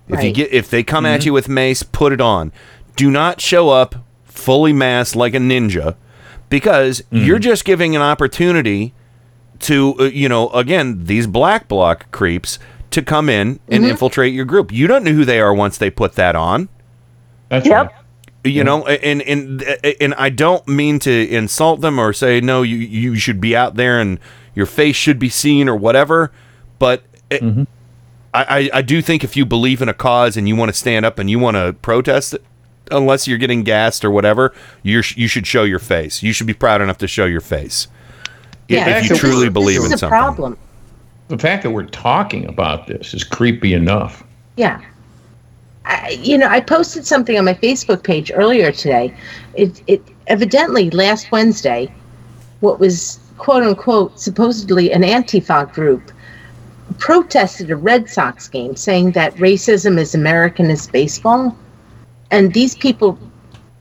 [0.07, 1.14] If you get if they come Mm-hmm.
[1.15, 2.52] at you with mace, put it on.
[2.95, 3.95] Do not show up
[4.26, 5.95] fully masked like a ninja,
[6.49, 7.26] because Mm-hmm.
[7.26, 8.94] you're just giving an opportunity
[9.61, 12.60] to uh, you know again these black bloc creeps
[12.91, 13.90] to come in and Mhm.
[13.90, 14.72] infiltrate your group.
[14.72, 16.69] You don't know who they are once they put that on.
[17.49, 17.86] That's Yep.
[17.88, 17.95] right.
[18.45, 19.63] You know, and and
[20.01, 23.76] and I don't mean to insult them or say no, you you should be out
[23.76, 24.19] there and
[24.53, 26.31] your face should be seen or whatever.
[26.80, 27.63] But it, Mm-hmm.
[28.34, 30.77] I, I I do think if you believe in a cause and you want to
[30.77, 32.35] stand up and you want to protest
[32.91, 34.53] unless you're getting gassed or whatever,
[34.84, 36.22] you you should show your face.
[36.22, 37.88] You should be proud enough to show your face.
[38.67, 40.09] If- Yeah, if you this- truly this believe is in a something.
[40.09, 40.57] problem.
[41.30, 44.23] The fact that we're talking about this is creepy enough.
[44.57, 44.81] Yeah.
[45.85, 49.15] I, you know, I posted something on my Facebook page earlier today.
[49.53, 51.93] It, it evidently last Wednesday,
[52.59, 56.11] what was quote unquote supposedly an Antifa group
[56.97, 61.55] protested a Red Sox game saying that racism is American as baseball.
[62.31, 63.17] And these people,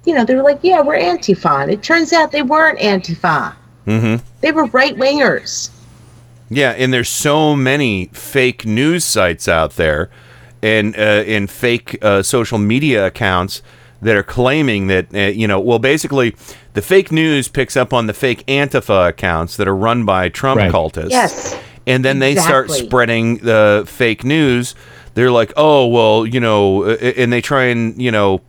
[0.05, 1.63] you know, they were like, yeah, we're Antifa.
[1.63, 3.55] And it turns out they weren't Antifa.
[3.87, 4.25] Mm-hmm.
[4.41, 5.71] They were right wingers.
[6.51, 10.11] Yeah, and there's so many fake news sites out there,
[10.65, 11.01] and uh,
[11.35, 13.63] and fake uh, social media accounts
[14.03, 16.35] that are claiming that uh, you know, well, basically,
[16.75, 20.59] the fake news picks up on the fake Antifa accounts that are run by Trump
[20.61, 20.73] Right.
[20.73, 21.11] cultists.
[21.11, 21.57] Yes.
[21.87, 24.75] and then they start spreading the fake news.
[25.15, 28.41] They're like, oh well, you know, uh, and they try and you know.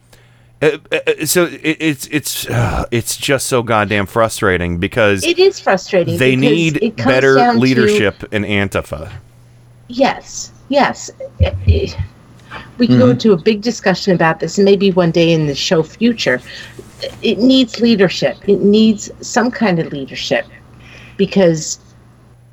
[0.62, 6.18] Uh, uh, so it's it's uh, it's just so goddamn frustrating because It is frustrating.
[6.18, 9.12] they need better down to- leadership in Antifa.
[9.90, 11.12] Yes, yes.
[12.78, 13.12] We can go Mhm.
[13.12, 16.42] into a big discussion about this, and maybe one day in the show future.
[17.22, 18.38] It needs leadership.
[18.48, 20.46] It needs some kind of leadership
[21.18, 21.80] because,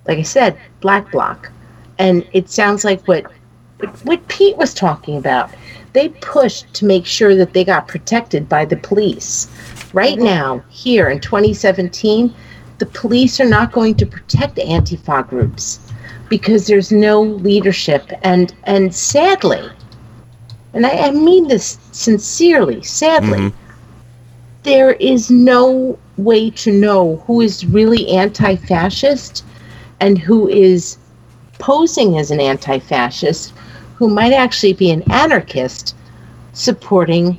[0.07, 1.51] like I said, Black Bloc,
[1.99, 3.25] and it sounds like what
[4.05, 5.51] what Pete was talking about.
[5.93, 9.49] They pushed to make sure that they got protected by the police.
[9.93, 12.33] Right now, here in 2017,
[12.79, 15.81] the police are not going to protect Antifa groups
[16.33, 19.69] because there's no leadership and and sadly
[20.73, 23.57] and I, I mean this sincerely sadly mm-hmm.
[24.63, 29.45] there is no way to know who is really anti-fascist
[30.01, 30.97] and who is
[31.59, 33.53] posing as an anti-fascist
[33.97, 35.95] who might actually be an anarchist
[36.55, 37.39] supporting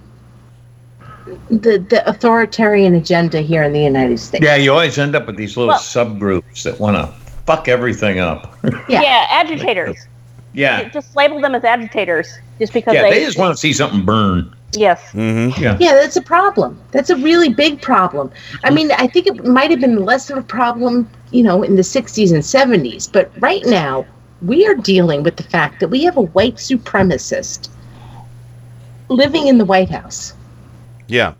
[1.50, 4.44] the the authoritarian agenda here in the United States.
[4.44, 8.20] Yeah, you always end up with these little Well- subgroups that want to fuck everything
[8.20, 8.56] up.
[8.90, 10.08] Yeah, agitators.
[10.54, 10.90] yeah.
[10.90, 12.28] Just label them as agitators,
[12.60, 13.12] just because Yeah, they.
[13.20, 14.54] they just want to see something burn.
[14.74, 15.02] yes.
[15.12, 15.62] Mm-hmm.
[15.62, 15.78] Yeah.
[15.80, 16.80] Yeah, that's a problem.
[16.92, 18.32] That's a really big problem.
[18.64, 21.76] I mean, I think it might have been less of a problem, you know, in
[21.76, 24.06] the 60s and 70s, but right now
[24.42, 27.70] we are dealing with the fact that we have a white supremacist
[29.10, 30.34] living in the White House.
[31.08, 31.34] Yeah.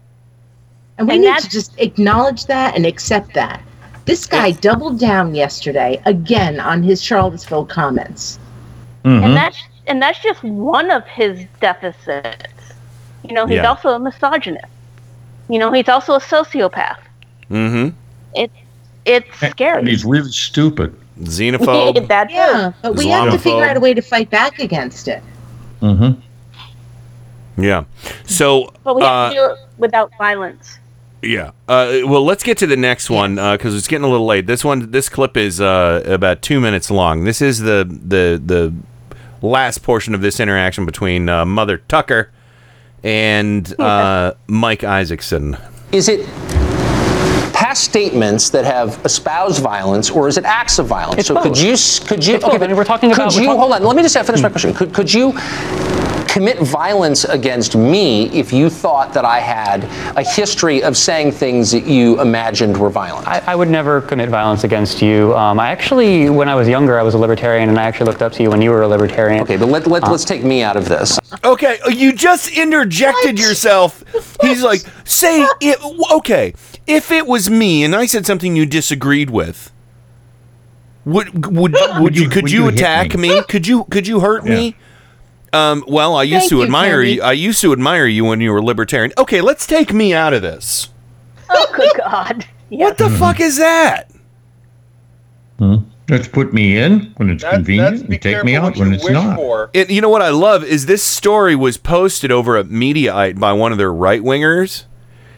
[0.98, 3.62] And we And need to just acknowledge that and accept that.
[4.06, 8.38] This guy doubled down yesterday again on his Charlottesville comments.
[9.06, 9.24] Mm-hmm.
[9.24, 9.58] And that's
[9.88, 12.74] and that's just one of his deficits.
[13.24, 13.68] You know, he's Yeah.
[13.68, 14.66] also a misogynist.
[15.50, 17.00] You know, he's also a sociopath.
[17.50, 17.96] Mm-hmm.
[18.36, 18.52] It
[19.06, 19.90] it's And scary.
[19.90, 20.96] he's really stupid.
[21.22, 22.08] Xenophobe.
[22.08, 22.36] that too.
[22.36, 25.22] Yeah, but we have to figure out a way to fight back against it.
[25.82, 26.20] Mm-hmm.
[27.62, 27.84] Yeah.
[28.26, 30.80] So, But we have uh, to do it without violence.
[31.24, 31.52] Yeah.
[31.68, 34.46] Uh, well, let's get to the next one because it's getting a little late.
[34.48, 37.24] This one, this clip is uh, about two minutes long.
[37.24, 38.74] This is the the the
[39.46, 42.32] last portion of this interaction between uh, Mother Tucker
[43.04, 45.58] and uh, Mike Isaacson.
[45.92, 46.26] Is it
[47.54, 51.20] past statements that have espoused violence, or is it acts of violence?
[51.20, 51.76] It's so could you
[52.08, 52.62] could you It's both.
[52.62, 53.84] I mean, we're talking could about- we're you talk- hold on?
[53.84, 54.74] Let me just finish my question.
[54.74, 55.34] Could could you
[56.34, 59.84] commit violence against me if you thought that I had
[60.18, 63.28] a history of saying things that you imagined were violent?
[63.28, 65.36] I, I would never commit violence against you.
[65.36, 68.24] Um, I actually, when I was younger, I was a libertarian, and I actually looked
[68.24, 69.44] up to you when you were a libertarian.
[69.44, 71.20] Okay, but let, let, let's take me out of this.
[71.44, 74.04] Okay, you just interjected yourself.
[74.42, 75.78] He's like, say it.
[76.16, 76.56] Okay,
[76.88, 79.72] if it was me and I said something you disagreed with,
[81.06, 83.36] would would would you could would you, you attack me?
[83.36, 83.44] me?
[83.44, 84.76] Could you could you hurt me?
[85.54, 87.14] Um, well, I used Thank to you, admire Kenny.
[87.16, 87.22] you.
[87.22, 89.14] I used to admire you when you were libertarian.
[89.18, 90.90] Okay, let's take me out of this.
[91.50, 92.46] Oh good God.
[92.70, 94.10] What the fuck is that?
[96.10, 98.64] Let's put me in when it's That- convenient that's be and take careful me out
[98.64, 99.36] what when you it's wish not.
[99.38, 99.70] for.
[99.74, 103.54] It, you know what I love is this story was posted over at Mediaite by
[103.54, 104.84] one of their right wingers.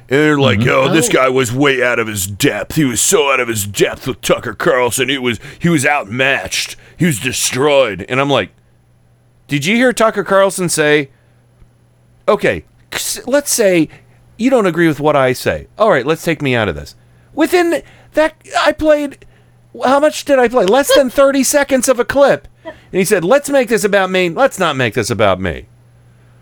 [0.09, 2.75] And they're like, "Yo, this guy was way out of his depth.
[2.75, 5.09] He was so out of his depth with Tucker Carlson.
[5.09, 6.75] He was he was outmatched.
[6.97, 8.51] He was destroyed." And I'm like,
[9.47, 11.09] "Did you hear Tucker Carlson say,
[12.27, 12.65] "Okay,
[13.25, 13.89] let's say
[14.37, 15.67] you don't agree with what I say.
[15.77, 16.95] All right, let's take me out of this."
[17.33, 17.81] Within
[18.13, 19.25] that I played
[19.83, 20.65] how much did I play?
[20.65, 22.47] Less than 30 seconds of a clip.
[22.63, 24.29] And he said, "Let's make this about me.
[24.29, 25.67] Let's not make this about me."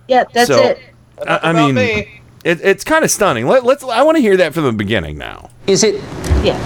[0.08, 0.80] Yeah, that's So- it.
[1.28, 2.08] I, I mean,
[2.44, 3.48] it, it's kind of stunning.
[3.48, 3.84] Let, let's.
[3.84, 5.50] I want to hear that from the beginning now.
[5.68, 5.96] Is it
[6.44, 6.58] Yeah.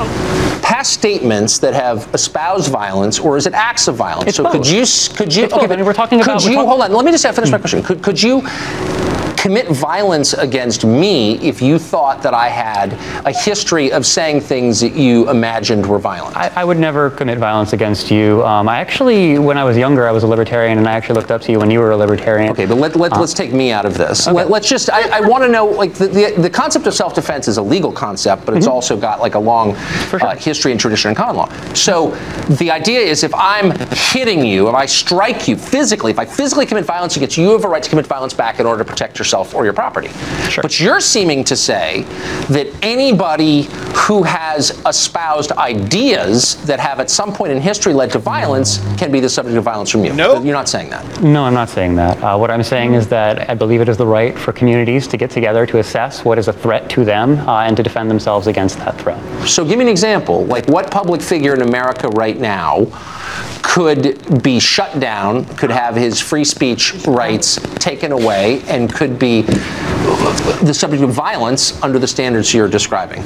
[0.63, 4.29] past statements that have espoused violence, or is it acts of violence?
[4.29, 4.85] It's so could you
[5.15, 5.69] could you It's both.
[5.71, 6.91] I mean, we're talking could about- we're you talk- hold on?
[6.93, 7.83] Let me just finish my question.
[7.83, 8.41] Could could you
[9.37, 12.93] commit violence against me if you thought that I had
[13.25, 16.35] a history of saying things that you imagined were violent.
[16.35, 18.43] I, I would never commit violence against you.
[18.45, 21.31] Um, I actually, when I was younger, I was a libertarian, and I actually looked
[21.31, 22.51] up to you when you were a libertarian.
[22.51, 24.27] Okay, but let, let, Uh, let's take me out of this.
[24.27, 24.33] Okay.
[24.43, 27.13] Let, us just, I, I want to know, like, the, the, the concept of self
[27.13, 28.73] defense is a legal concept, but it's Mm-hmm.
[28.73, 31.47] also got, like, a long uh, history and tradition in common law.
[31.73, 32.09] So
[32.49, 36.65] the idea is if I'm hitting you, if I strike you physically, if I physically
[36.65, 38.89] commit violence against you, you have a right to commit violence back in order to
[38.89, 40.09] protect yourself or your property.
[40.61, 42.03] But you're seeming to say
[42.49, 48.19] that anybody who has espoused ideas that have at some point in history led to
[48.19, 50.13] violence can be the subject of violence from you.
[50.13, 50.41] No.
[50.41, 51.21] You're not saying that.
[51.21, 52.21] No, I'm not saying that.
[52.23, 55.17] Uh, what I'm saying is that I believe it is the right for communities to
[55.17, 58.47] get together to assess what is a threat to them uh, and to defend themselves
[58.47, 59.21] against that threat.
[59.47, 60.45] So give me an example.
[60.45, 62.85] Like what public figure in America right now
[63.67, 69.41] could be shut down, could have his free speech rights taken away, and could be
[69.41, 73.23] the subject of violence under the standards you're describing?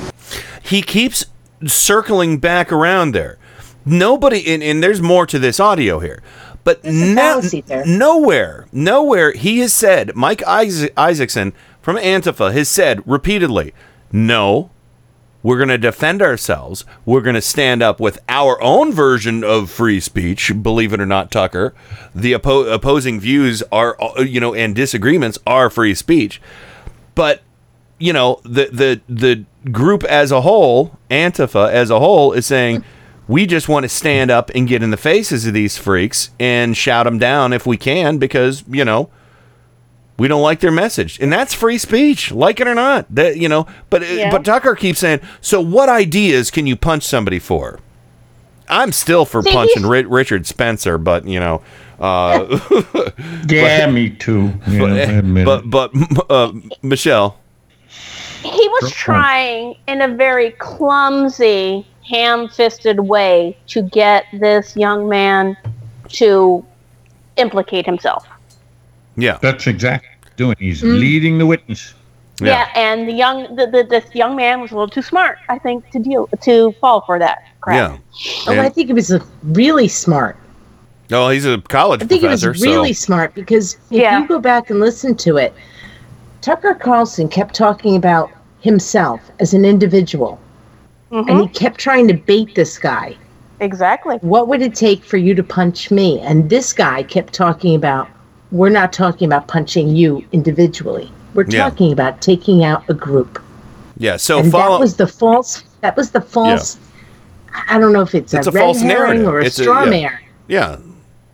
[0.63, 1.27] He keeps
[1.65, 3.37] circling back around there.
[3.85, 6.23] Nobody, and, and there's more to this audio here,
[6.63, 7.41] but no,
[7.85, 13.73] nowhere, nowhere he has said, Mike Isaacson from Antifa has said repeatedly,
[14.11, 14.71] no,
[15.43, 16.85] we're going to defend ourselves.
[17.05, 20.51] We're going to stand up with our own version of free speech.
[20.61, 21.73] Believe it or not, Tucker,
[22.13, 26.41] the oppo- opposing views are, uh, you know, and disagreements are free speech.
[27.15, 27.41] But
[27.97, 32.83] you know, the the the group as a whole, Antifa as a whole, is saying
[33.27, 36.75] we just want to stand up and get in the faces of these freaks and
[36.75, 39.09] shout them down if we can because you know
[40.19, 43.49] we don't like their message and that's free speech like it or not that you
[43.49, 44.29] know but Yeah.
[44.31, 47.79] but tucker keeps saying so what ideas can you punch somebody for
[48.69, 51.61] i'm still for See, punching Ri- richard spencer but you know
[51.99, 52.59] uh
[53.49, 54.53] Yeah, but- me too.
[54.67, 55.91] You but, admit but but
[56.31, 57.37] uh, michelle
[58.43, 65.55] He was trying in a very clumsy, ham fisted way to get this young man
[66.09, 66.65] to
[67.37, 68.25] implicate himself.
[69.17, 69.37] Yeah.
[69.41, 70.55] That's exactly doing.
[70.59, 70.99] He's Mm.
[70.99, 71.93] leading the witness.
[72.39, 75.59] Yeah, and the young the, the, this young man was a little too smart, I
[75.59, 77.91] think, to deal to fall for that crap.
[77.91, 77.97] yeah
[78.47, 80.37] Oh, I think it was really smart.
[81.11, 84.27] oh he's a college I think professor it was really so smart because if you
[84.27, 85.53] go back and listen to it,
[86.41, 88.31] Tucker Carlson kept talking about
[88.61, 90.39] himself as an individual.
[91.11, 93.15] And he kept trying to bait this guy.
[93.59, 94.15] Exactly.
[94.21, 96.19] What would it take for you to punch me?
[96.21, 98.07] And this guy kept talking about,
[98.51, 101.11] we're not talking about punching you individually.
[101.33, 101.69] We're Yeah.
[101.69, 103.41] talking about taking out a group.
[103.97, 105.63] yeah so and follow that was the false.
[105.81, 106.77] That was the false.
[107.67, 109.55] I don't know if it's, it's a, a, red false herring narrative or a it's
[109.57, 109.89] straw yeah.
[109.89, 110.19] man.
[110.47, 110.77] Yeah,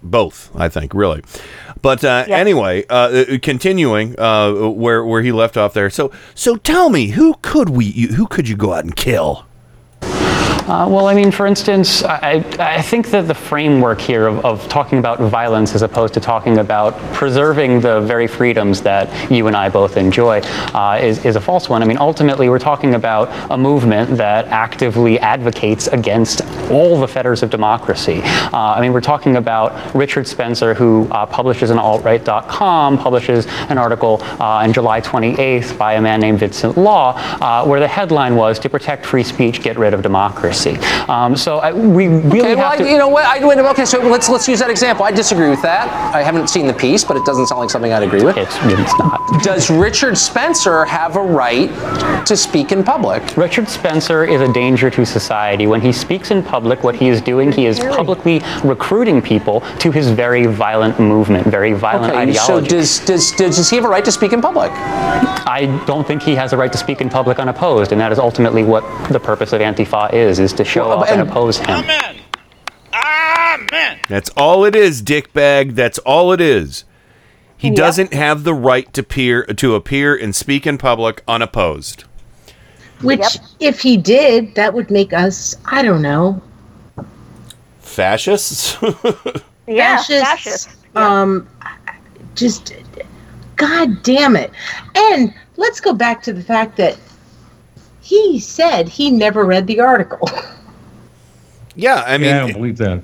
[0.03, 0.51] both.
[0.55, 1.23] I think really.
[1.81, 5.89] But uh, anyway, uh, uh, continuing uh, where where he left off there.
[5.89, 9.46] So so tell me, who could we who could you go out and kill?
[10.67, 14.67] Uh, well, I mean, for instance, I, I think that the framework here of, of
[14.67, 19.55] talking about violence as opposed to talking about preserving the very freedoms that you and
[19.55, 20.41] I both enjoy
[20.73, 21.81] uh, is, is a false one.
[21.81, 27.43] I mean, ultimately, we're talking about a movement that actively advocates against all the fetters
[27.43, 28.19] of democracy.
[28.25, 33.77] Uh, I mean, we're talking about Richard Spencer, who uh, publishes on altright.com, publishes an
[33.77, 38.35] article uh, on July 28th by a man named Vincent Law, uh, where the headline
[38.35, 40.56] was "To protect free speech, get rid of democracy."
[41.09, 43.25] Um, so I, we really okay, well, have I, you know what?
[43.25, 45.05] I went, okay, so let's let's use that example.
[45.05, 45.87] I disagree with that.
[46.13, 48.37] I haven't seen the piece, but it doesn't sound like something I'd agree with.
[48.37, 49.43] It's, it's not.
[49.43, 51.69] Does Richard Spencer have a right
[52.25, 53.35] to speak in public?
[53.37, 55.67] Richard Spencer is a danger to society.
[55.67, 59.91] When he speaks in public, what he is doing, he is publicly recruiting people to
[59.91, 62.69] his very violent movement, very violent Okay, so ideology.
[62.69, 64.71] does, does does does he have a right to speak in public?
[64.71, 68.19] I don't think he has a right to speak in public unopposed, and that is
[68.19, 71.57] ultimately what the purpose of Antifa is: is to show Well, off and and- oppose
[71.57, 71.69] him.
[71.69, 72.17] Amen.
[72.93, 73.97] Amen.
[74.09, 75.75] That's all it is, dickbag.
[75.75, 76.83] That's all it is.
[77.57, 77.75] He Yeah.
[77.75, 82.03] doesn't have the right to appear to appear and speak in public unopposed.
[83.01, 86.41] Which, if he did, that would make us, I don't know,
[87.79, 88.77] Fascists?
[89.69, 90.23] Yeah, fascists.
[90.23, 90.77] fascists.
[90.95, 91.45] Um,
[92.35, 92.73] just,
[93.57, 94.51] God damn it.
[94.95, 96.97] And let's go back to the fact that
[98.07, 100.29] he said he never read the article.
[101.75, 103.03] yeah, I mean, yeah, I don't believe that.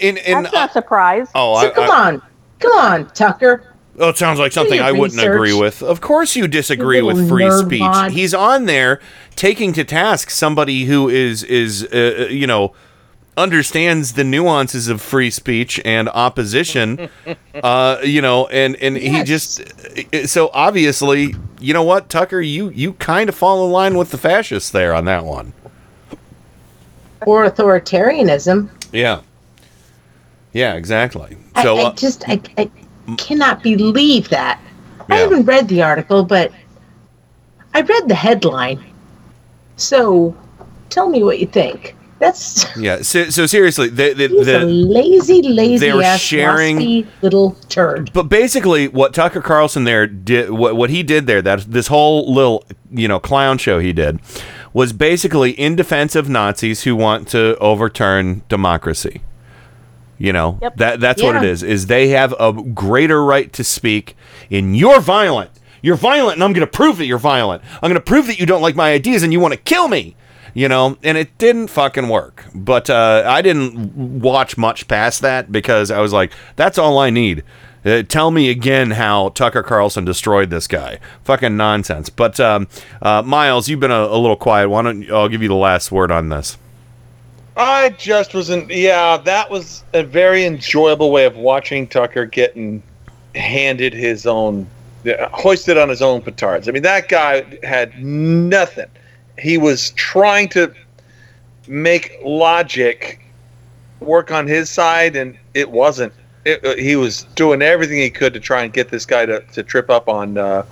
[0.00, 1.28] in in That's not a surprise.
[1.34, 2.22] oh, so I, come I- on.
[2.58, 3.72] Come on, Tucker.
[3.98, 5.34] Oh, it sounds like something I wouldn't research.
[5.34, 5.82] agree with.
[5.82, 7.80] Of course, you disagree with free speech.
[7.80, 8.10] bod.
[8.10, 9.00] He's on there
[9.36, 12.74] taking to task somebody who is is uh, uh, you know
[13.36, 17.08] understands the nuances of free speech and opposition.
[17.62, 19.62] uh, you know, and and he just
[20.26, 24.18] so obviously, you know what, Tucker, you you kind of fall in line with the
[24.18, 25.52] fascists there on that one.
[27.26, 28.70] Or authoritarianism.
[28.92, 29.20] Yeah.
[30.52, 31.36] Yeah, exactly.
[31.54, 32.70] I- So I, uh, just I, I
[33.18, 34.60] cannot believe that.
[35.08, 36.50] I haven't read the article, but
[37.74, 38.84] I read the headline.
[39.76, 40.36] So
[40.90, 41.94] tell me what you think.
[42.18, 43.02] That's yeah.
[43.02, 48.10] So, so seriously, the the, he's a the lazy, lazy they're ass sharing- little turd.
[48.14, 52.32] But basically, what Tucker Carlson there did, what what he did there, that this whole
[52.32, 54.18] little you know clown show he did,
[54.72, 59.20] was basically in defense of Nazis who want to overturn democracy.
[60.18, 61.62] You know that that's what it is.
[61.62, 61.86] Is.
[61.88, 64.16] They have a greater right to speak.
[64.48, 65.50] In you're violent.
[65.82, 67.62] You're violent, and I'm going to prove that you're violent.
[67.74, 69.88] I'm going to prove that you don't like my ideas and you want to kill
[69.88, 70.16] me.
[70.56, 72.46] You know, and it didn't fucking work.
[72.54, 77.10] But uh, I didn't watch much past that because I was like, that's all I
[77.10, 77.44] need.
[77.84, 80.98] Uh, tell me again how Tucker Carlson destroyed this guy.
[81.24, 82.08] Fucking nonsense.
[82.08, 82.68] But um,
[83.02, 84.70] uh, Miles, you've been a, a little quiet.
[84.70, 86.56] Why don't I'll give you the last word on this?
[87.54, 88.70] I just wasn't.
[88.70, 92.82] Yeah, that was a very enjoyable way of watching Tucker getting
[93.34, 94.66] handed his own,
[95.32, 96.66] hoisted on his own petards.
[96.66, 98.86] I mean, that guy had nothing.
[99.38, 100.72] He was trying to
[101.68, 103.20] make logic
[104.00, 106.12] work on his side, and it wasn't.
[106.44, 109.40] It, uh, he was doing everything he could to try and get this guy to,
[109.52, 110.38] to trip up on.
[110.38, 110.64] Uh,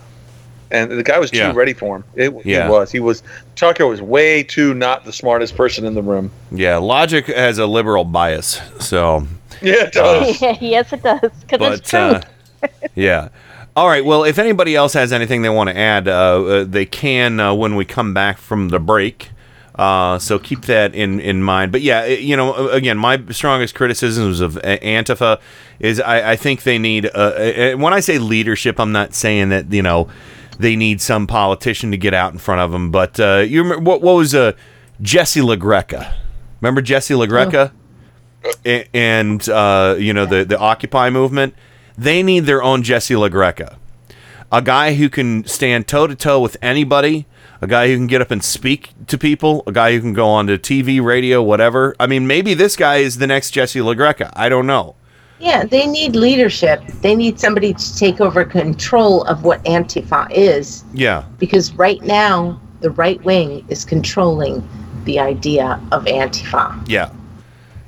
[0.71, 1.53] and the guy was too Yeah.
[1.55, 2.05] ready for him.
[2.15, 2.65] It, Yeah.
[2.65, 2.93] He was.
[2.93, 3.23] He was.
[3.57, 6.31] Tucker was way too not the smartest person in the room.
[6.51, 8.61] Yeah, logic has a liberal bias.
[8.81, 9.27] So
[9.61, 10.41] Yeah, it does.
[10.61, 11.21] yes, it does.
[11.21, 12.69] Because it's but true.
[12.69, 13.29] uh, yeah.
[13.77, 14.05] All right.
[14.05, 16.13] Well, if anybody else has anything they want to add, uh,
[16.45, 19.31] uh, they can uh, when we come back from the break.
[19.75, 21.73] Uh, so keep that in, in mind.
[21.73, 25.41] But yeah, it- you know, again, my strongest criticisms of Antifa
[25.81, 27.11] is I, I think they need.
[27.13, 30.09] Uh, when I say leadership, I'm not saying that you know
[30.61, 32.93] they need some politician to get out in front of them.
[32.93, 34.53] But uh, you remember what, what was uh,
[35.03, 36.15] Jesse LaGreca?
[36.61, 37.73] Remember Jesse LaGreca?
[38.65, 41.55] A- and uh, you know the the Occupy movement,
[41.97, 43.77] they need their own Jesse LaGreca,
[44.51, 47.27] a guy who can stand toe to toe with anybody,
[47.61, 50.27] a guy who can get up and speak to people, a guy who can go
[50.29, 51.95] on to TV, radio, whatever.
[51.99, 54.31] I mean, maybe this guy is the next Jesse LaGreca.
[54.35, 54.97] I don't know.
[55.41, 56.83] Yeah, they need leadership.
[57.03, 60.85] They need somebody to take over control of what Antifa is.
[60.95, 64.67] Yeah, Because right now, the right wing is controlling
[65.05, 66.87] the idea of Antifa.
[66.89, 67.11] yeah.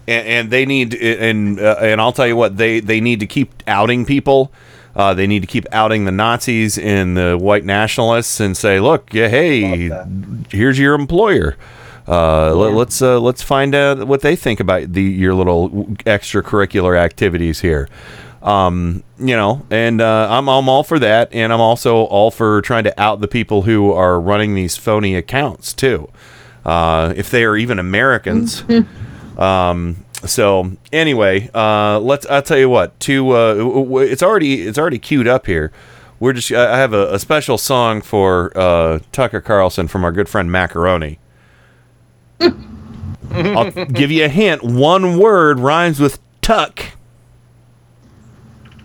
[0.09, 3.27] And, and they need, and uh, and I'll tell you what, they they need to
[3.27, 4.53] keep outing people.
[4.95, 9.13] Uh, they need to keep outing the Nazis and the white nationalists and say, look,
[9.13, 9.91] yeah, hey,
[10.51, 11.55] here's your employer.
[12.09, 15.69] Uh, let, let's uh, let's find out what they think about the your little
[16.07, 17.89] extracurricular activities here.
[18.43, 22.63] Um, you know, and uh, I'm I'm all for that, and I'm also all for
[22.63, 26.09] trying to out the people who are running these phony accounts too,
[26.65, 28.63] uh, if they are even Americans.
[29.37, 32.27] Um, so anyway, uh, let's.
[32.27, 32.99] I'll tell you what.
[33.01, 35.73] To uh, w- w- it's already it's already queued up here.
[36.19, 36.51] We're just.
[36.53, 40.51] I I have a, a special song for uh, Tucker Carlson from our good friend
[40.51, 41.19] Macaroni.
[43.31, 44.63] I'll give you a hint.
[44.63, 46.81] One word rhymes with tuck.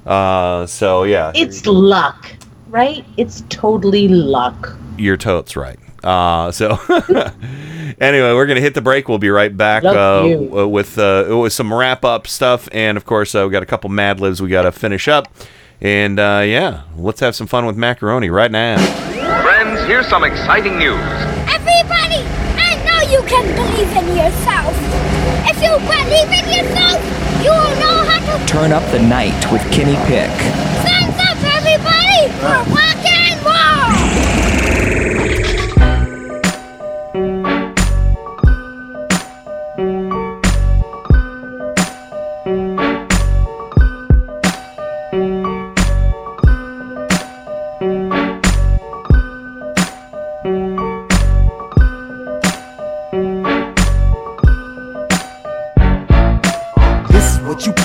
[0.06, 2.32] Uh, so yeah, It's luck,
[2.70, 3.06] right?
[3.18, 4.76] It's totally luck.
[4.98, 5.78] your totes right.
[6.04, 6.72] Uh, so
[8.00, 9.08] anyway, we're gonna hit the break.
[9.08, 10.24] We'll be right back uh,
[10.68, 13.90] with uh, with some wrap up stuff, and of course, uh, we got a couple
[13.90, 15.28] Mad Libs we got to finish up.
[15.82, 18.78] And uh, yeah, let's have some fun with macaroni right now.
[19.42, 21.00] Friends, here's some exciting news.
[21.50, 22.22] Everybody,
[22.58, 24.74] I know you can believe in yourself.
[25.50, 27.02] If you believe in yourself,
[27.44, 30.30] you will know how to Turn up the night with Kenny Pick.
[30.86, 33.02] stand up, everybody, for rock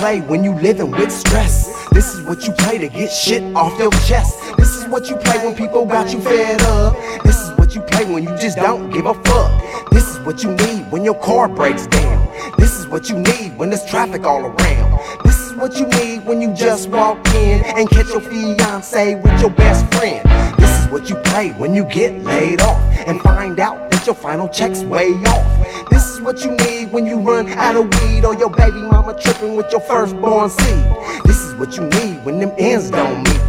[0.07, 1.89] play when you living with stress.
[1.91, 4.39] This is what you play to get shit off your chest.
[4.57, 6.95] This is what you play when people got you fed up.
[7.25, 9.91] This is what you play when you just don't give a fuck.
[9.91, 12.19] This is what you need when your car breaks down.
[12.57, 14.89] This is what you need when there's traffic all around.
[15.25, 19.41] This is what you need when you just walk in and catch your fiance with
[19.41, 20.23] your best friend.
[20.57, 24.15] This is what you play when you get laid off and find out that your
[24.15, 25.66] final check's way off.
[25.91, 29.19] This is what you need when you run out of weed or your baby mama
[29.21, 30.87] tripping with your firstborn seed.
[31.25, 33.41] This is what you need when them ends don't meet.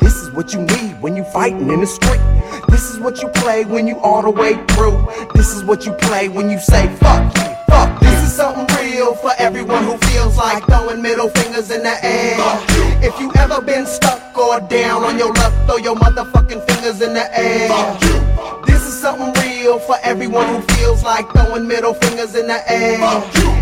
[0.00, 2.20] This is what you need when you fighting in the street.
[2.68, 4.98] This is what you play when you all the way through.
[5.34, 8.00] This is what you play when you say fuck you, fuck.
[8.00, 12.36] This is something real for everyone who feels like throwing middle fingers in the air.
[13.02, 17.14] If you ever been stuck or down on your luck, throw your motherfucking fingers in
[17.14, 18.25] the air.
[18.66, 22.98] This is something real for everyone who feels like throwing middle fingers in the air.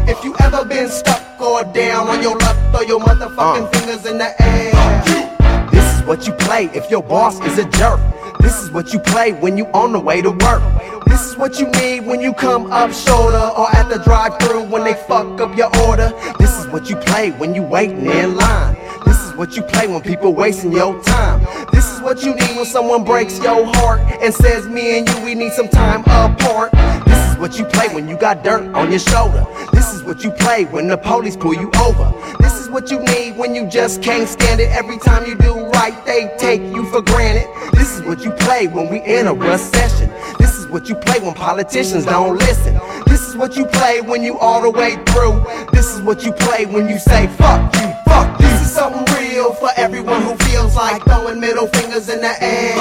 [0.08, 3.70] If you ever been stuck or down on your luck, throw your motherfucking uh.
[3.70, 5.70] fingers in the air.
[5.70, 8.00] This is what you play if your boss is a jerk.
[8.40, 10.62] This is what you play when you on the way to work.
[11.06, 14.84] This is what you need when you come up shorter or at the drive-through when
[14.84, 16.12] they fuck up your order.
[16.38, 18.76] This is what you play when you waiting in line.
[19.04, 21.40] This is what you play when people wasting your time.
[21.72, 25.24] This is what you need when someone breaks your heart and says me and you
[25.24, 26.70] we need some time apart.
[27.06, 29.44] This is what you play when you got dirt on your shoulder.
[29.72, 32.12] This is what you play when the police pull you over.
[32.40, 34.70] This is what you need when you just can't stand it.
[34.70, 37.48] Every time you do right, they take you for granted.
[37.72, 40.10] This is what you play when we in a recession.
[40.38, 42.78] This is what you play when politicians don't listen.
[43.06, 45.44] This is what you play when you all the way through.
[45.72, 48.40] This is what you play when you say fuck you, fuck.
[48.40, 52.74] Is something real for everyone who feels like throwing middle fingers in the air.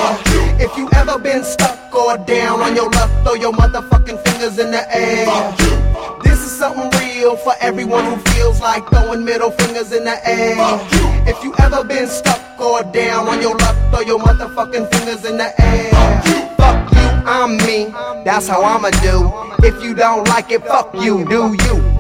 [0.60, 4.72] If you ever been stuck or down on your luck, throw your motherfucking fingers in
[4.72, 5.28] the air.
[6.24, 10.58] This is something real for everyone who feels like throwing middle fingers in the air.
[11.28, 15.38] If you ever been stuck or down on your luck, throw your motherfucking fingers in
[15.38, 15.92] the air.
[16.58, 17.94] Fuck you, I'm me.
[18.26, 19.32] That's how I'ma do.
[19.64, 21.93] If you don't like it, fuck you, do you?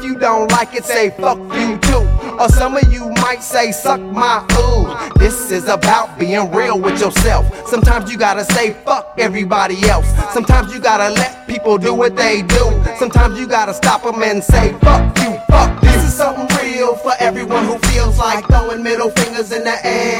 [0.00, 2.08] If you don't like it, say fuck you too.
[2.40, 5.12] Or some of you might say suck my ooh.
[5.18, 7.44] This is about being real with yourself.
[7.68, 10.08] Sometimes you gotta say fuck everybody else.
[10.32, 12.82] Sometimes you gotta let people do what they do.
[12.98, 15.84] Sometimes you gotta stop them and say fuck you, fuck.
[15.84, 20.18] Is something real for everyone who feels like throwing middle fingers in the air.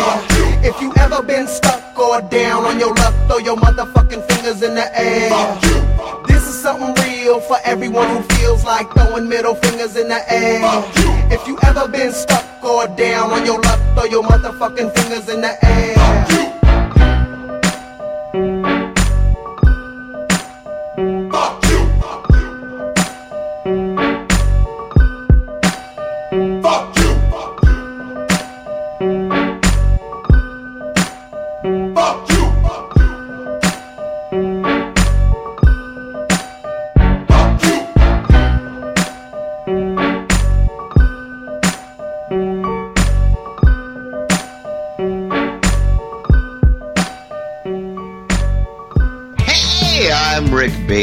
[0.64, 4.74] If you ever been stuck or down on your luck, throw your motherfucking fingers in
[4.74, 5.30] the air.
[6.26, 10.62] This is something real for everyone who feels like throwing middle fingers in the air.
[11.30, 15.40] If you ever been stuck or down on your luck, throw your motherfucking fingers in
[15.40, 16.59] the air.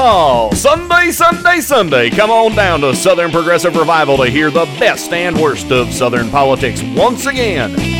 [0.00, 0.54] Yeehaw!
[0.54, 2.08] Sunday, Sunday, Sunday.
[2.08, 6.30] Come on down to Southern Progressive Revival to hear the best and worst of Southern
[6.30, 7.99] politics once again.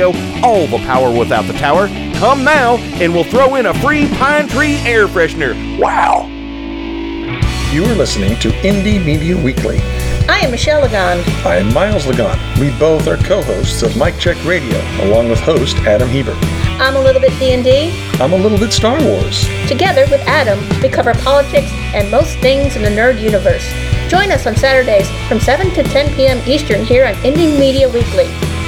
[0.00, 1.88] all the power without the tower.
[2.14, 5.52] Come now, and we'll throw in a free pine tree air freshener.
[5.78, 6.28] Wow!
[7.70, 9.78] You are listening to Indie Media Weekly.
[10.28, 11.22] I am Michelle Lagan.
[11.44, 12.38] I am Miles Lagan.
[12.60, 16.36] We both are co-hosts of Mike Check Radio, along with host Adam Hebert.
[16.80, 17.92] I'm a little bit D&D.
[18.20, 19.46] I'm a little bit Star Wars.
[19.68, 23.68] Together with Adam, we cover politics and most things in the nerd universe.
[24.08, 26.40] Join us on Saturdays from 7 to 10 p.m.
[26.46, 28.51] Eastern here on Indie Media Weekly.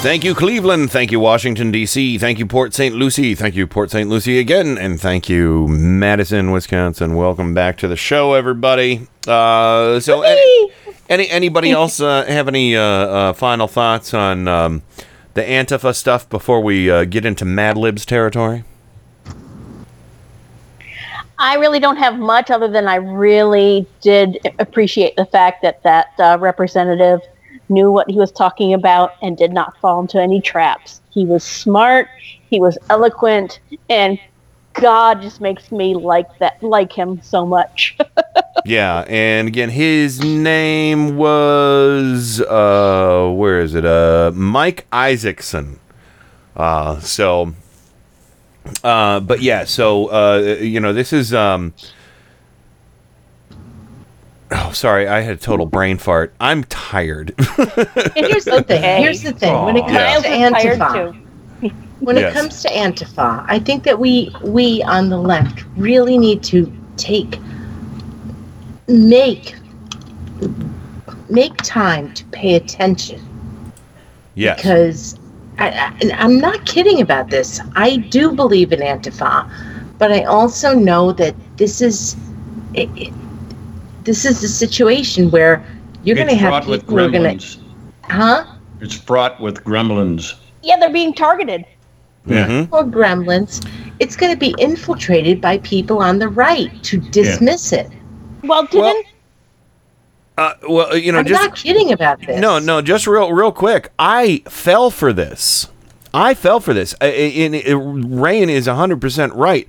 [0.00, 0.92] Thank you, Cleveland.
[0.92, 2.18] Thank you, Washington, D.C.
[2.18, 2.94] Thank you, Port St.
[2.94, 3.34] Lucie.
[3.34, 4.08] Thank you, Port St.
[4.08, 4.78] Lucie again.
[4.78, 7.16] And thank you, Madison, Wisconsin.
[7.16, 9.08] Welcome back to the show, everybody.
[9.26, 10.72] Uh, so, any,
[11.08, 14.82] any anybody else uh, have any uh, uh, final thoughts on um,
[15.34, 18.62] the Antifa stuff before we uh, get into Mad Libs territory?
[21.40, 26.12] I really don't have much other than I really did appreciate the fact that that
[26.20, 27.20] uh, representative
[27.68, 31.00] knew what he was talking about and did not fall into any traps.
[31.10, 32.08] He was smart,
[32.48, 34.18] he was eloquent, and
[34.74, 37.96] God just makes me like that, like him so much.
[38.64, 43.84] yeah, and again, his name was uh, where is it?
[43.84, 45.80] Uh, Mike Isaacson.
[46.56, 47.54] Uh, so,
[48.84, 51.74] uh, but yeah, so uh, you know, this is um.
[54.50, 56.34] Oh, sorry, I had a total brain fart.
[56.40, 57.34] I'm tired.
[57.38, 58.82] And here's the thing.
[59.02, 59.64] Here's the thing.
[59.64, 60.20] When it comes Yeah.
[60.20, 62.32] to Antifa, when Yes.
[62.32, 66.72] it comes to Antifa, I think that we we on the left really need to
[66.96, 67.38] take
[68.86, 69.54] make
[71.28, 73.20] make time to pay attention
[74.34, 74.56] yes.
[74.56, 75.18] because
[75.58, 77.60] I, I, I'm not kidding about this.
[77.76, 79.50] I do believe in Antifa,
[79.98, 82.16] but I also know that this is
[82.74, 83.12] it, it-
[84.08, 85.62] this is the situation where
[86.02, 87.58] you're going to have fraught with people who are going to,
[88.04, 88.46] huh?
[88.80, 90.34] It's fraught with gremlins.
[90.62, 91.66] yeah, they're being targeted.
[92.26, 92.74] Mm-hmm.
[92.74, 93.66] or gremlins,
[94.00, 97.90] it's going to be infiltrated by people on the right to dismiss it.
[98.44, 99.06] Well, didn't
[100.36, 102.38] Uh, well, you know, I'm just not kidding about this.
[102.40, 103.90] No, no, just real, real quick.
[103.98, 105.68] I fell for this.
[106.12, 106.94] I fell for this.
[107.00, 109.66] I- I- And Rain is hundred percent right.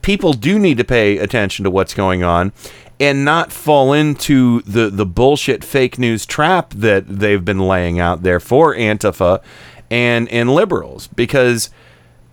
[0.00, 2.52] People do need to pay attention to what's going on,
[3.00, 8.22] and not fall into the the bullshit fake news trap that they've been laying out
[8.22, 9.42] there for Antifa
[9.90, 11.06] and and liberals.
[11.08, 11.70] Because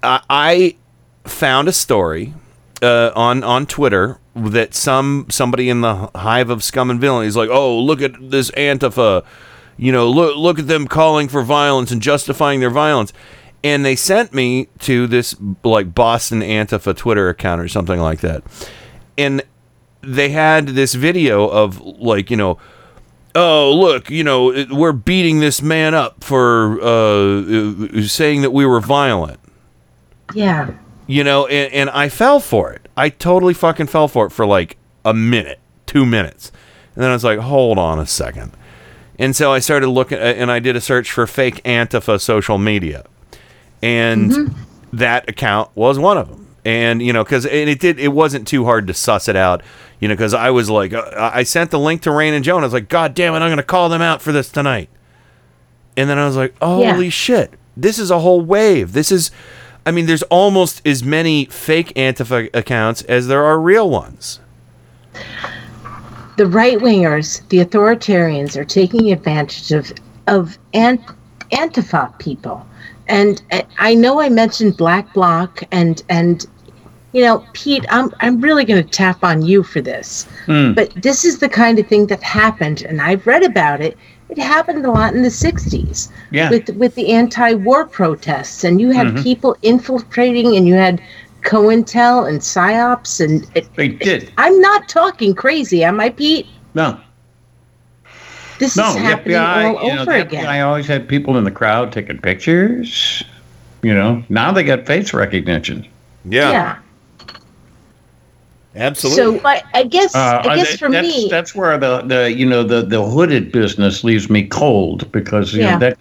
[0.01, 0.75] I, I
[1.23, 2.33] found a story
[2.81, 7.37] uh, on on Twitter that some somebody in the hive of scum and villainy is
[7.37, 9.23] like, oh, look at this Antifa,
[9.77, 13.13] you know, look look at them calling for violence and justifying their violence,
[13.63, 18.43] and they sent me to this like Boston Antifa Twitter account or something like that,
[19.17, 19.41] and
[20.05, 22.57] they had this video of like you know.
[23.37, 24.09] Oh look!
[24.09, 27.41] You know we're beating this man up for uh,
[27.97, 29.41] uh, saying that we were violent
[30.33, 30.71] Yeah.
[31.05, 34.45] you know and, and i fell for it i totally fucking fell for it for
[34.45, 36.51] like a minute two minutes
[36.95, 38.53] and then i was like hold on a second
[39.19, 42.57] and so i started looking uh, and i did a search for fake antifa social
[42.57, 43.05] media
[43.83, 44.55] and
[44.93, 48.45] that account was one of them and you know because and it did it wasn't
[48.47, 49.61] too hard to suss it out
[49.99, 52.63] you know because i was like uh, i sent the link to rain and joan
[52.63, 54.89] i was like god damn it i'm gonna call them out for this tonight
[55.97, 57.09] and then I was like, holy Yeah.
[57.09, 58.91] shit, this is a whole wave.
[58.91, 59.31] This is,
[59.85, 64.41] I mean, there's almost as many fake Antifa accounts as there are real ones.
[66.35, 69.93] the right wingers, the authoritarians, are taking advantage of
[70.27, 70.99] of ant,
[71.53, 72.65] Antifa people,
[73.07, 73.41] and
[73.77, 76.45] I know I mentioned Black Bloc and and
[77.15, 80.73] you know Pete, I'm I'm really going to tap on you for this, Hmm.
[80.73, 83.97] but this is the kind of thing that happened, and I've read about it.
[84.27, 86.49] It happened a lot in the '60s Yeah.
[86.49, 89.23] with with the anti-war protests, and you had Mhm.
[89.23, 90.99] people infiltrating, and you had
[91.43, 94.31] COINTEL and psyops, and it, They did.
[94.37, 96.47] I'm not talking crazy, am I, Pete?
[96.73, 96.97] No.
[98.59, 100.43] This No, is happening FBI, all you know, over the again.
[100.45, 103.23] FBI always had people in the crowd taking pictures.
[103.83, 105.85] You know, now they got face recognition.
[106.27, 106.75] yeah.
[108.75, 109.39] Absolutely.
[109.39, 112.31] So I, I guess Uh, I guess that- for that's, me, that's where the, the
[112.31, 115.73] you know the, the hooded business leaves me cold because you Yeah.
[115.73, 115.97] know that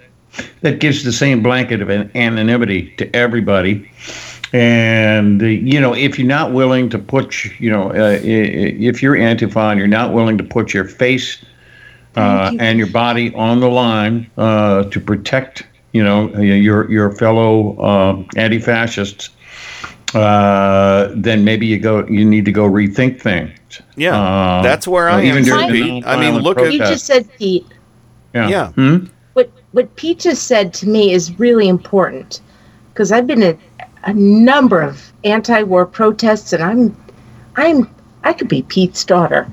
[0.62, 3.88] that gives the same blanket of an- anonymity to everybody.
[4.52, 8.76] And uh, you know, if you're not willing to put, you know, uh, i- i-
[8.80, 11.44] if you're Antifa and you're not willing to put your face
[12.16, 12.58] uh, you.
[12.60, 18.22] and your body on the line uh, to protect, you know, your your fellow uh,
[18.36, 19.30] anti-fascists,
[20.14, 23.58] uh, then maybe you go, you need to go rethink things.
[23.96, 26.06] Yeah, Uh, that's where I uh, am, even during the Pete.
[26.06, 27.66] I mean, nonviolent look at- you just said, Pete.
[28.34, 28.48] yeah.
[28.48, 28.68] Yeah.
[28.72, 29.06] Hmm?
[29.34, 32.40] What what Pete just said to me is really important
[32.92, 33.58] because I've been at
[34.04, 36.96] a number of anti-war protests, and I'm
[37.56, 37.88] I'm
[38.22, 39.48] I could be Pete's daughter.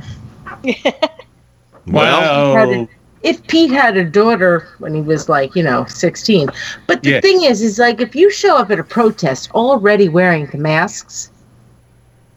[1.88, 2.88] Well, Had a-
[3.24, 6.50] if Pete had a daughter when he was like, you know, 16.
[6.88, 7.22] But the Yeah.
[7.22, 11.30] thing is, is like if you show up at a protest already wearing the masks,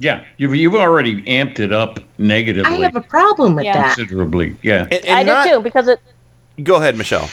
[0.01, 3.75] Yeah, you've, you've already amped it up negatively I have a problem with Yeah.
[3.75, 3.97] that.
[3.97, 4.57] considerably.
[4.63, 4.87] Yeah.
[5.09, 6.01] I do too because it.
[6.63, 7.29] Go ahead, Michelle.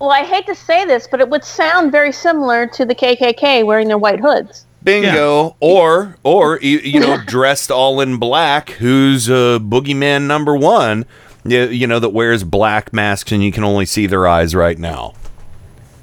[0.00, 3.64] Well, I hate to say this, but it would sound very similar to the KKK
[3.64, 4.64] wearing their white hoods.
[4.84, 5.56] Bingo.
[5.60, 11.04] Or or you, you know, dressed all in black, who's uh, boogeyman number one?
[11.50, 14.78] You, you know that wears black masks and you can only see their eyes right
[14.78, 15.14] now.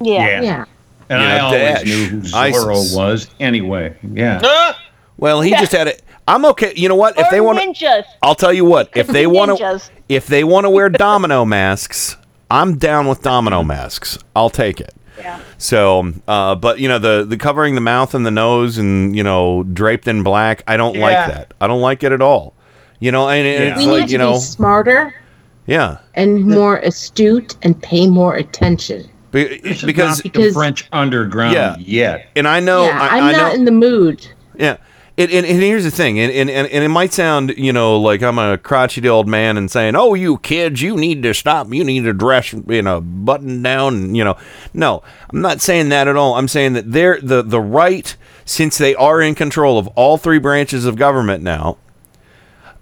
[0.00, 0.40] Yeah.
[0.42, 0.64] Yeah.
[1.08, 2.64] And You I know, always Daesh, knew who ISIS.
[2.64, 3.94] Zorro was anyway.
[4.02, 4.72] Yeah.
[5.16, 5.60] Well, he Yeah.
[5.60, 6.02] just had it.
[6.26, 6.72] I'm okay.
[6.74, 7.18] You know what?
[7.18, 8.90] If they want, to, I'll tell you what.
[8.96, 12.16] If they want to, if they want to wear domino masks,
[12.50, 14.18] I'm down with domino masks.
[14.34, 14.94] I'll take it.
[15.18, 15.40] Yeah.
[15.58, 19.22] So, uh, but you know the the covering the mouth and the nose and you
[19.22, 21.02] know draped in black, I don't Yeah.
[21.02, 21.54] like that.
[21.60, 22.54] I don't like it at all.
[22.98, 25.14] You know, and it's we like need to you know, be smarter
[25.66, 29.08] yeah, and more astute and pay more attention.
[29.30, 31.76] Be- This is because the Because- French underground Yeah.
[31.78, 32.28] yet.
[32.36, 34.26] and I know, yeah, I, I'm I know, not in the mood.
[34.56, 34.76] Yeah.
[35.16, 37.96] And, and, and here's the thing, and, and, and, and it might sound, you know,
[38.00, 41.72] like I'm a crotchety old man and saying, oh, you kids, you need to stop.
[41.72, 44.36] You need to dress, you know, button down, you know.
[44.72, 46.34] No, I'm not saying that at all.
[46.34, 50.40] I'm saying that they're the, the right, since they are in control of all three
[50.40, 51.76] branches of government now,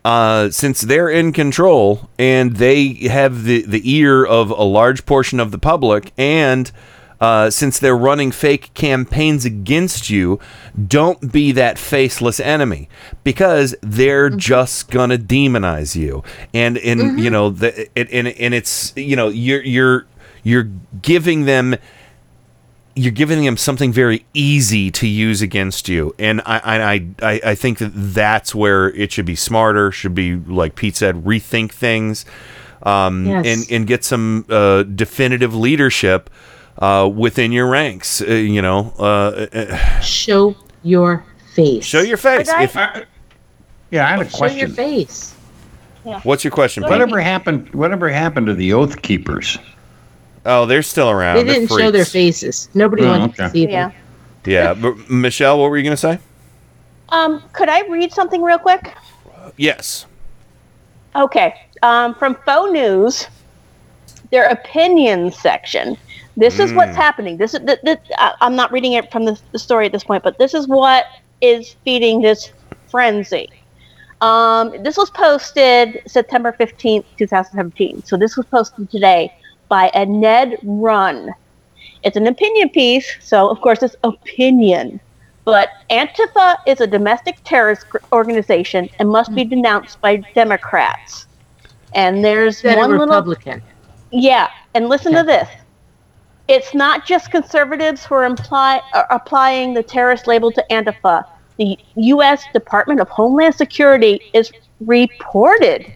[0.04, 5.38] uh, since they're in control and they have the, the ear of a large portion
[5.38, 6.70] of the public, and
[7.20, 10.40] uh, since they're running fake campaigns against you,
[10.88, 12.88] don't be that faceless enemy
[13.22, 18.92] because they're just gonna demonize you, and and you know the it, and and it's
[18.96, 20.06] you know you're you're
[20.42, 20.68] you're
[21.00, 21.76] giving them
[22.94, 27.54] you're giving them something very easy to use against you, and I I I, I
[27.54, 29.90] think that that's where it should be smarter.
[29.90, 32.24] Should be like Pete said, rethink things,
[32.82, 33.46] um, Yes.
[33.46, 36.28] and and get some uh, definitive leadership
[36.78, 38.20] uh, within your ranks.
[38.20, 41.84] Uh, you know, uh, uh, Show your face.
[41.84, 42.48] show your face.
[42.48, 43.04] I- If, I,
[43.90, 44.48] yeah, I have a question.
[44.48, 45.04] Show your question.
[45.04, 45.34] face.
[46.24, 46.82] what's your question?
[46.82, 47.72] Whatever happened?
[47.74, 49.58] Whatever happened to the Oath Keepers?
[50.44, 51.36] Oh, they're still around.
[51.36, 52.68] They didn't show their faces.
[52.74, 53.92] Nobody Oh, wanted to see them.
[54.44, 56.18] Yeah, but Michelle, what were you gonna say?
[57.10, 58.92] Um, could I read something real quick?
[59.56, 60.06] Yes.
[61.14, 61.54] Okay.
[61.82, 63.28] Um, from Faux News,
[64.30, 65.96] their opinion section.
[66.36, 67.36] This is what's happening.
[67.36, 70.04] This is th- th- I- I'm not reading it from the, the story at this
[70.04, 71.04] point, but this is what
[71.42, 72.50] is feeding this
[72.88, 73.48] frenzy.
[74.22, 78.04] Um, this was posted September 15th, 2017.
[78.04, 79.30] So this was posted today
[79.72, 81.32] by a Ned Ryun.
[82.02, 85.00] It's an opinion piece, so of course it's opinion.
[85.46, 91.26] But Antifa is a domestic terrorist organization and must be denounced by Democrats.
[91.94, 93.62] And there's a one little Republican?
[94.10, 95.48] yeah, and listen to this.
[96.48, 101.24] It's not just conservatives who are, imply, are applying the terrorist label to Antifa.
[101.56, 102.44] The U.S.
[102.52, 105.90] Department of Homeland Security is reported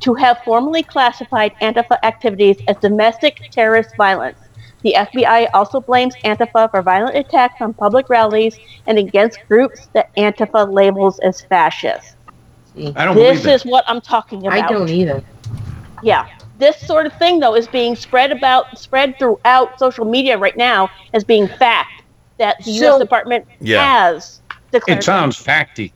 [0.00, 4.38] to have formally classified Antifa activities as domestic terrorist violence.
[4.82, 10.14] The FBI also blames Antifa for violent attacks on public rallies and against groups that
[10.16, 12.16] Antifa labels as fascist.
[12.76, 13.52] I don't This believe that.
[13.54, 14.52] is what I'm talking about.
[14.58, 15.22] I don't either.
[16.02, 16.26] Yeah.
[16.58, 20.88] This sort of thing though is being spread about spread throughout social media right now
[21.12, 22.02] as being fact
[22.38, 23.84] that the So- US Department Yeah.
[23.84, 24.40] has
[24.72, 25.00] declared.
[25.00, 25.92] It sounds facty.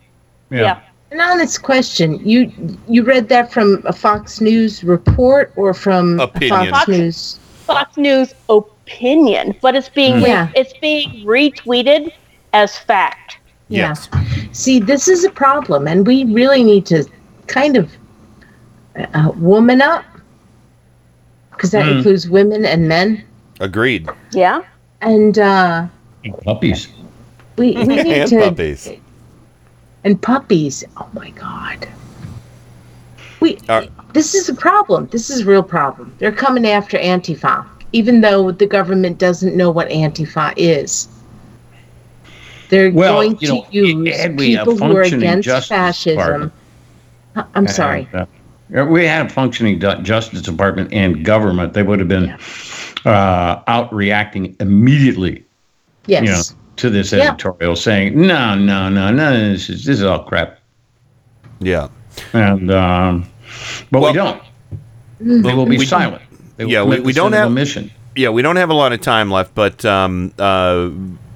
[0.51, 0.81] yeah.
[1.15, 2.19] An honest question.
[2.27, 2.51] You
[2.89, 6.73] you read that from a Fox News report or from Opinion.
[6.73, 7.39] Fox News?
[7.67, 10.49] Fox News opinion, but it's being re- Yeah.
[10.57, 12.11] it's being retweeted
[12.53, 13.39] as fact.
[13.69, 13.95] Yeah.
[14.51, 17.05] See, this is a problem, and we really need to
[17.47, 17.93] kind of
[19.15, 20.05] uh, woman up
[21.53, 21.99] because that Mm.
[21.99, 23.23] includes women and men.
[23.61, 24.09] Agreed.
[24.33, 24.63] Yeah.
[25.01, 25.87] And uh,
[26.45, 26.89] Puppies.
[27.57, 28.91] we we need and to puppies.
[30.05, 30.85] And puppies.
[30.97, 31.89] Oh my God.
[33.41, 35.09] We Are- this is a problem.
[35.11, 36.15] This is a real problem.
[36.19, 41.09] They're coming after Antifa, even though the government doesn't know what Antifa is.
[42.69, 46.17] They're Well, going you to know, use had we a people who are against fascism.
[46.17, 46.53] Department,
[47.37, 48.09] Uh, I'm sorry.
[48.13, 48.27] And,
[48.79, 51.75] uh, we had a functioning Justice Department and government.
[51.75, 52.35] They would have been
[53.05, 55.45] uh, out reacting immediately,
[56.07, 56.23] Yes.
[56.23, 56.43] you know,
[56.77, 57.29] to this Yeah.
[57.31, 60.59] editorial, saying, "No, no, no, no, this is this is all crap."
[61.61, 61.89] Yeah.
[62.33, 63.27] And um,
[63.91, 64.43] but we don't.
[65.21, 66.23] They will be we- silent.
[66.57, 67.91] They will yeah, we, we don't sin of have omission.
[68.17, 70.89] Yeah, we don't have a lot of time left, but um, uh,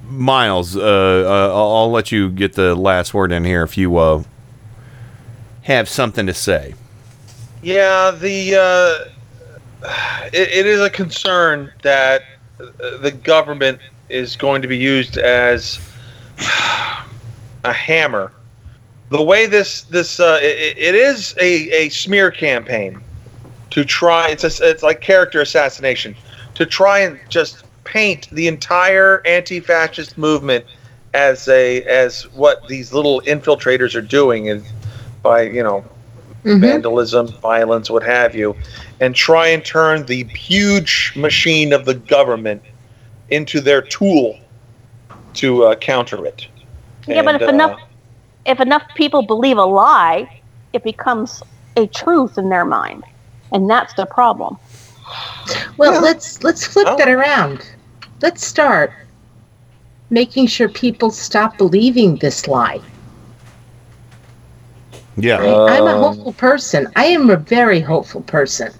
[0.09, 3.97] Miles, uh, uh, I'll, I'll let you get the last word in here if you
[3.97, 4.23] uh,
[5.63, 6.73] have something to say.
[7.61, 8.55] Yeah, the
[9.83, 9.87] uh,
[10.31, 12.23] it, it is a concern that
[12.59, 13.79] uh, the government
[14.09, 15.79] is going to be used as
[17.63, 18.31] a hammer.
[19.09, 23.01] The way this this uh, it, it is a, a smear campaign
[23.71, 26.15] to try it's a, it's like character assassination
[26.55, 30.65] to try and just paint the entire anti-fascist movement
[31.13, 34.63] as a as what these little infiltrators are doing and
[35.23, 35.83] by you know
[36.43, 38.55] vandalism violence what have you
[38.99, 42.61] and try and turn the huge machine of the government
[43.31, 44.39] into their tool
[45.33, 46.47] to uh, counter it
[47.15, 47.79] yeah, but if uh, enough
[48.45, 50.41] if enough people believe a lie,
[50.73, 51.41] it becomes
[51.75, 53.03] a truth in their mind,
[53.51, 54.57] and that's the problem.
[55.77, 57.65] Well, let's let's flip that around.
[58.21, 58.91] Let's start
[60.09, 62.81] making sure people stop believing this lie.
[65.17, 65.37] Yeah.
[65.37, 66.87] I, I'm a hopeful person.
[66.95, 68.71] I am a very hopeful person.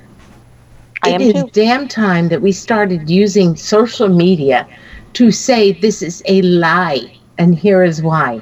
[1.01, 1.49] I It am is too.
[1.51, 4.67] damn time that we started using social media
[5.13, 8.41] to say this is a lie, and here is why.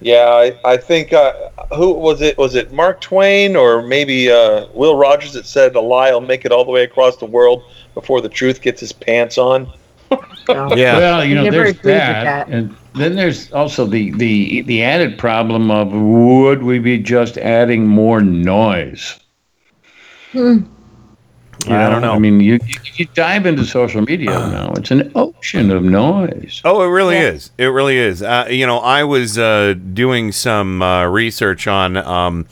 [0.00, 1.32] Yeah, I, I think uh,
[1.76, 2.36] who was it?
[2.38, 6.44] Was it Mark Twain or maybe uh, Will Rogers that said a lie will make
[6.44, 7.62] it all the way across the world
[7.94, 9.70] before the truth gets his pants on?
[10.48, 10.98] Yeah.
[10.98, 12.48] Well, you know, there's that, that.
[12.48, 17.86] and then there's also the the the added problem of would we be just adding
[17.86, 19.18] more noise?
[20.36, 20.64] Hmm.
[21.66, 22.12] You I don't know.
[22.12, 26.60] I mean, you, you you dive into social media now; it's an ocean of noise.
[26.64, 27.50] Oh, it really is.
[27.56, 28.22] It really is.
[28.22, 32.46] Uh, you know, I was uh, doing some uh, research on um,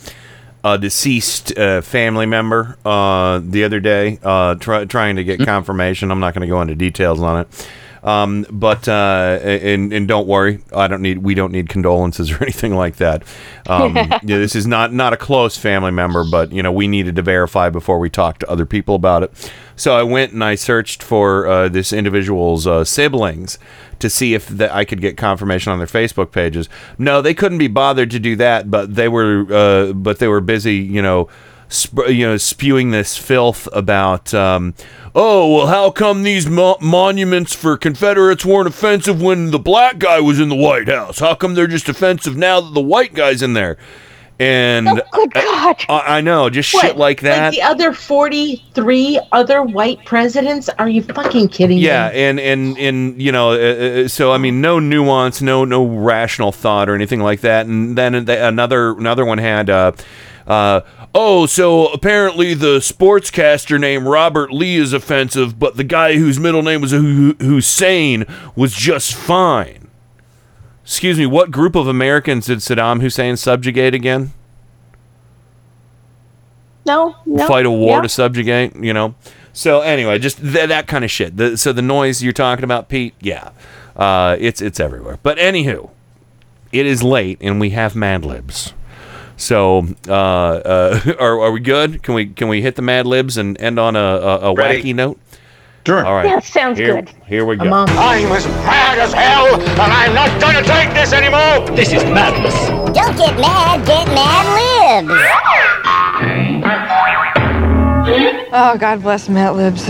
[0.64, 6.10] a deceased uh, family member uh, the other day, uh, try, trying to get confirmation.
[6.10, 7.68] I'm not going to go into details on it.
[8.04, 12.42] Um, but uh, and and don't worry, I don't need we don't need condolences or
[12.42, 13.22] anything like that.
[13.66, 17.16] Um, yeah, this is not not a close family member, but you know we needed
[17.16, 19.50] to verify before we talked to other people about it.
[19.76, 23.58] So I went and I searched for uh, this individual's uh, siblings
[23.98, 26.68] to see if the, I could get confirmation on their Facebook pages.
[26.98, 30.42] No, they couldn't be bothered to do that, but they were uh, but they were
[30.42, 31.28] busy, you know.
[31.74, 34.74] Sp- you know, spewing this filth about, um,
[35.14, 40.20] oh, well, how come these mo- monuments for Confederates weren't offensive when the black guy
[40.20, 41.18] was in the White House?
[41.18, 43.76] How come they're just offensive now that the white guy's in there?
[44.40, 45.76] And Oh, good God.
[45.88, 47.52] I, I know, just What, shit like that.
[47.52, 50.68] the other 43 other white presidents?
[50.70, 52.18] Are you fucking kidding Yeah, me?
[52.24, 56.50] and and and you know, uh, uh, so I mean, no nuance, no no rational
[56.50, 57.66] thought or anything like that.
[57.66, 59.92] And then another another one had, uh,
[60.46, 60.82] uh,
[61.14, 66.62] oh, so apparently the sportscaster named Robert Lee is offensive, but the guy whose middle
[66.62, 69.88] name was Hussein was just fine.
[70.82, 74.32] Excuse me, what group of Americans did Saddam Hussein subjugate again?
[76.86, 77.46] No, no.
[77.46, 78.02] fight a war yeah.
[78.02, 79.14] to subjugate, you know.
[79.54, 81.38] So anyway, just th- that kind of shit.
[81.38, 83.52] The, so the noise you're talking about, Pete, yeah,
[83.96, 85.18] uh, it's it's everywhere.
[85.22, 85.90] But anywho,
[86.72, 88.74] it is late and we have Mad Libs.
[89.36, 92.02] So uh, uh, are, are we good?
[92.02, 94.82] Can we can we hit the Mad Libs and end on a, a, a Ready.
[94.82, 95.18] wacky note?
[95.86, 96.04] Sure.
[96.04, 96.26] All right.
[96.26, 97.10] Yeah, sounds here, good.
[97.26, 97.66] Here we go.
[97.66, 97.72] I'm.
[97.74, 101.76] I'm as mad as hell, and I'm not gonna take this anymore!
[101.76, 102.54] This is madness.
[102.94, 105.12] Don't get mad, get mad libs.
[108.56, 109.86] Oh, God bless Mad Libs.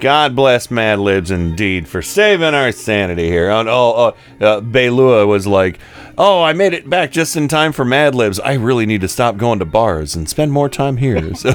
[0.00, 3.50] God bless Mad Libs indeed for saving our sanity here.
[3.50, 5.78] Oh, oh, oh uh, Beilua was like,
[6.18, 8.38] "Oh, I made it back just in time for Mad Libs.
[8.40, 11.52] I really need to stop going to bars and spend more time here." So,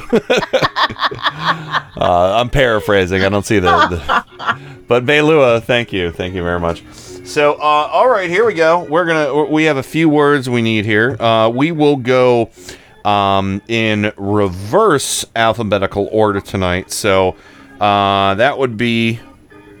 [1.96, 3.22] uh, I'm paraphrasing.
[3.22, 4.24] I don't see the, the
[4.88, 6.84] but Beilua, thank you, thank you very much.
[6.92, 7.58] So, uh,
[7.92, 8.84] all right, here we go.
[8.84, 11.20] We're gonna we have a few words we need here.
[11.20, 12.50] Uh, we will go
[13.04, 16.90] um, in reverse alphabetical order tonight.
[16.90, 17.36] So
[17.80, 19.20] uh, that would be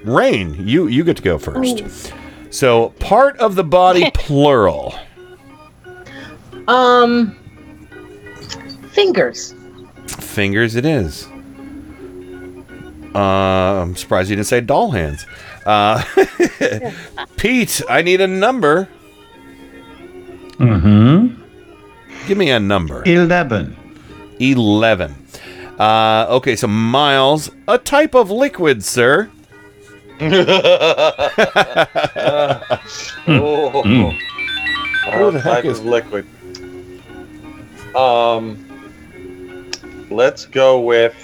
[0.04, 0.66] Rain.
[0.66, 2.12] You you get to go first.
[2.50, 4.94] So part of the body plural.
[6.66, 7.36] Um,
[8.92, 9.54] fingers.
[10.06, 11.26] Fingers it is.
[13.14, 15.26] Uh, I'm surprised you didn't say doll hands.
[15.64, 16.02] Uh,
[17.36, 18.88] Pete, I need a number.
[20.58, 21.42] Mm-hmm.
[22.26, 23.02] Give me a number.
[23.06, 23.76] Eleven.
[24.40, 25.14] 11.
[25.78, 29.30] Uh, okay, so Miles, a type of liquid, sir.
[33.28, 34.12] oh, Who
[35.12, 36.26] oh, the heck is- liquid.
[37.94, 39.70] Um,
[40.10, 41.14] let's go with.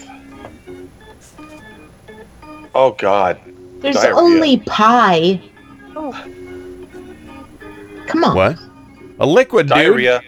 [2.74, 3.40] Oh God.
[3.80, 4.14] There's Diarrhea.
[4.16, 5.40] only pie.
[5.96, 6.12] Oh.
[8.06, 8.36] Come on.
[8.36, 8.58] What?
[9.18, 10.20] A liquid, dude.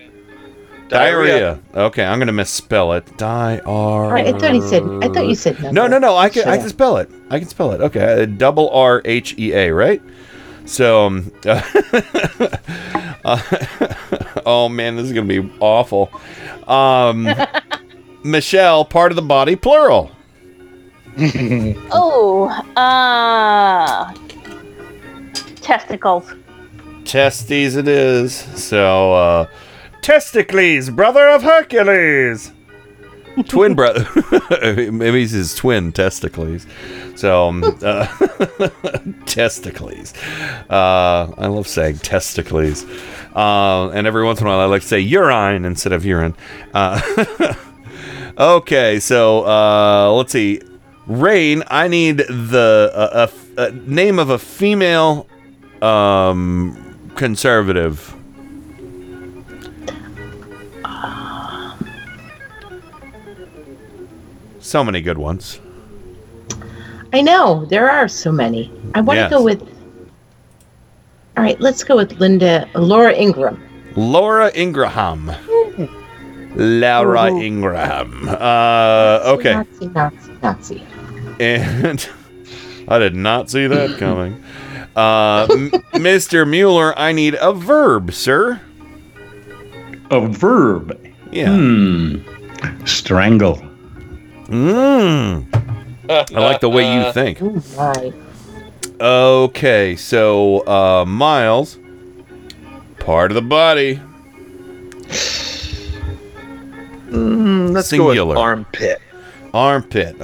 [0.89, 1.39] Diarrhea.
[1.39, 1.61] Diarrhea.
[1.75, 3.17] Okay, I'm gonna misspell it.
[3.19, 4.09] Di R.
[4.13, 4.83] Right, I thought he said.
[5.03, 5.89] I thought you said No, number.
[5.89, 6.17] no, no.
[6.17, 6.61] I can Shut I up.
[6.61, 7.11] can spell it.
[7.31, 7.81] I can spell it.
[7.81, 10.01] Okay, uh, double R H E A, right?
[10.65, 11.33] So, um,
[13.25, 13.43] Uh,
[14.47, 16.11] oh man, this is gonna be awful.
[16.69, 17.29] Um,
[18.23, 20.13] Michelle, part of the body, plural.
[21.91, 24.13] Oh, uh,
[25.61, 26.33] testicles.
[27.05, 28.35] Testes it is.
[28.35, 29.47] So, uh,
[30.07, 32.53] testicles, brother of Hercules.
[33.49, 34.09] Twin brother.
[34.93, 36.65] Maybe he's his twin testicles.
[37.17, 38.07] So, um, uh,
[39.27, 40.15] testicles.
[40.71, 42.87] Uh, I love saying testicles.
[43.35, 46.37] Uh, and every once in a while I like to say urine instead of urine.
[46.73, 47.55] Uh,
[48.39, 50.63] okay, so uh, let's see.
[51.09, 53.33] Rain, I need the
[53.87, 55.27] name of a female
[55.83, 58.16] um, conservative.
[64.67, 65.61] So many good ones.
[67.13, 68.69] I know there are so many.
[68.97, 69.31] I want to Yes.
[69.31, 69.63] go with.
[71.37, 73.63] All right, let's go with Linda Laura Ingraham.
[73.95, 75.31] Laura Ingraham.
[76.57, 77.41] Laura Ooh.
[77.41, 78.29] Ingraham.
[78.29, 79.53] Uh, okay.
[79.55, 80.83] Nazi, Nazi, Nazi.
[81.39, 82.09] And
[82.89, 84.43] I did not see that coming.
[84.97, 86.49] Uh, M- Mr.
[86.49, 88.61] Mueller, I need a verb, sir.
[90.11, 90.99] A verb.
[91.31, 91.55] Yeah.
[91.55, 92.17] Hmm.
[92.85, 93.63] Strangle.
[94.49, 95.45] Mmm.
[96.09, 97.41] I like the way you think.
[99.01, 101.79] Okay, so uh, Miles,
[102.99, 104.01] part of the body.
[107.09, 108.27] Mm, let's go Singular.
[108.29, 109.01] with armpit.
[109.55, 110.17] Armpit.
[110.21, 110.23] Ooh,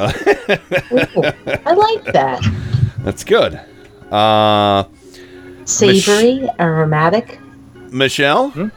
[1.65, 2.41] I like that.
[2.99, 3.61] That's good.
[4.11, 4.85] Uh,
[5.65, 7.39] Savory, aromatic.
[7.91, 8.71] Michelle,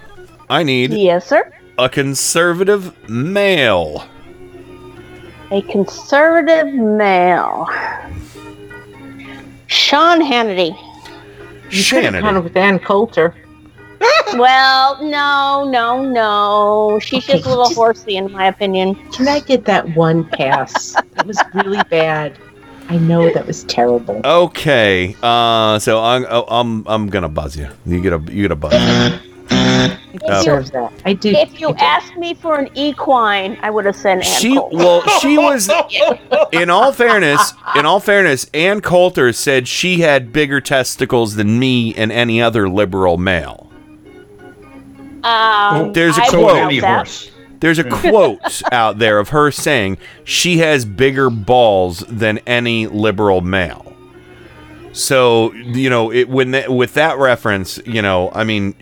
[0.50, 1.52] I need Yes, sir.
[1.78, 4.06] a conservative male.
[5.52, 7.68] A conservative male.
[9.68, 10.76] Sean Hannity.
[11.72, 13.36] You could have gone with Ann Coulter.
[14.36, 17.00] well, no, no, no.
[17.00, 18.96] She's Okay, just a little just- horsey, in my opinion.
[19.12, 20.96] Can I get that one pass?
[21.18, 22.38] it was really bad.
[22.88, 24.22] I know that was terrible.
[24.24, 27.68] Okay, uh, so I'm oh, I'm I'm gonna buzz you.
[27.86, 29.20] You get a you get a buzz.
[29.50, 30.92] It deserves that.
[31.06, 31.30] I do.
[31.30, 34.78] If you asked me for an equine, I would have said Ann She Coulter.
[34.78, 35.70] well, she was.
[36.52, 41.94] In all fairness, in all fairness, Ann Coulter said she had bigger testicles than me
[41.96, 43.70] and any other liberal male.
[45.24, 46.82] Um, There's a I quote.
[46.82, 47.32] doubt.
[47.60, 53.42] There's a quote out there of her saying she has bigger balls than any liberal
[53.42, 53.92] male.
[54.92, 58.76] So you know, it when that, with that reference, you know, I mean,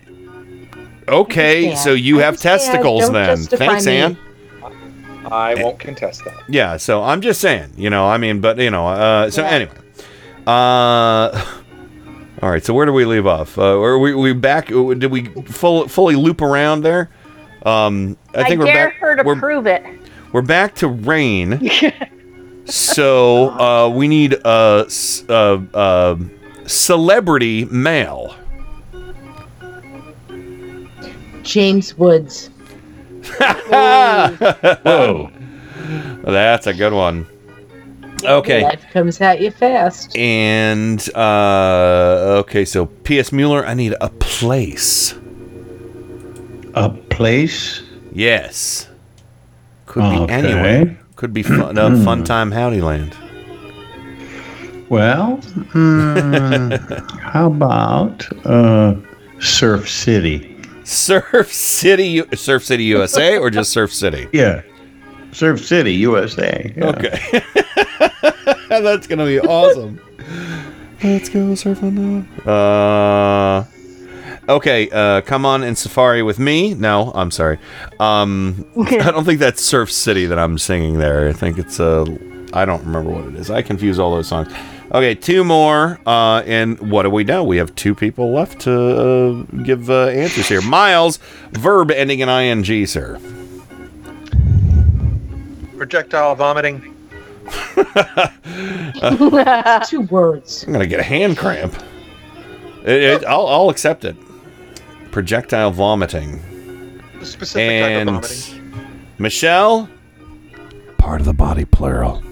[1.08, 1.78] okay, understand.
[1.78, 3.38] so you I have testicles then.
[3.38, 3.96] Thanks, me.
[3.96, 4.18] Ann.
[5.30, 6.42] I won't contest that.
[6.48, 9.72] Yeah, so I'm just saying, you know, I mean, but you know, uh, so anyway,
[10.46, 10.50] uh,
[12.42, 12.64] all right.
[12.64, 13.58] So where do we leave off?
[13.58, 14.68] Uh, are we we back?
[14.68, 17.10] Did we full, fully loop around there?
[17.64, 18.98] Um, I I, think we're dare back.
[18.98, 19.82] her to we're, prove it.
[20.32, 21.70] we're back to rain.
[22.66, 24.86] so uh, we need a
[26.66, 28.36] celebrity male.
[31.44, 32.48] James Woods.
[33.68, 35.30] Whoa,
[36.24, 37.26] that's a good one.
[38.24, 38.62] Okay.
[38.62, 40.16] Life comes at you fast.
[40.16, 43.32] And uh okay, so P.S.
[43.32, 45.14] Mueller, I need a place.
[46.74, 47.82] A place?
[48.12, 48.88] Yes.
[49.86, 50.26] Could Okay.
[50.26, 50.98] be anywhere.
[51.16, 53.14] Could be fun, uh, fun time howdy land.
[54.88, 55.38] Well,
[55.72, 58.94] mm, how about uh,
[59.40, 60.53] Surf City?
[60.84, 64.28] Surf City, Surf City, USA, or just Surf City?
[64.32, 64.62] Yeah,
[65.32, 66.72] Surf City, USA.
[66.76, 66.86] yeah.
[66.86, 67.42] Okay,
[68.68, 70.00] that's gonna be awesome.
[71.02, 71.92] Let's go surfing
[72.46, 72.50] now.
[72.50, 73.64] Uh,
[74.48, 74.88] okay.
[74.90, 76.72] Uh, come on in Safari with me.
[76.72, 77.58] No, I'm sorry.
[78.00, 81.28] Um, I don't think that's Surf City that I'm singing there.
[81.28, 82.06] I think it's uh,
[82.54, 83.50] I don't remember what it is.
[83.50, 84.50] I confuse all those songs.
[84.94, 85.98] Okay, two more.
[86.06, 87.42] Uh, and what do we know?
[87.42, 90.62] We have two people left to uh, give uh, answers here.
[90.62, 91.18] Miles,
[91.50, 93.18] verb ending in ing, sir.
[95.76, 96.94] Projectile vomiting.
[99.88, 100.62] Two words.
[100.64, 101.74] I'm gonna get a hand cramp.
[102.84, 104.14] It, it, I'll, I'll accept it.
[105.10, 106.40] Projectile vomiting.
[107.22, 108.86] Specific and type of vomiting.
[109.18, 109.88] Michelle,
[110.98, 112.22] part of the body, plural.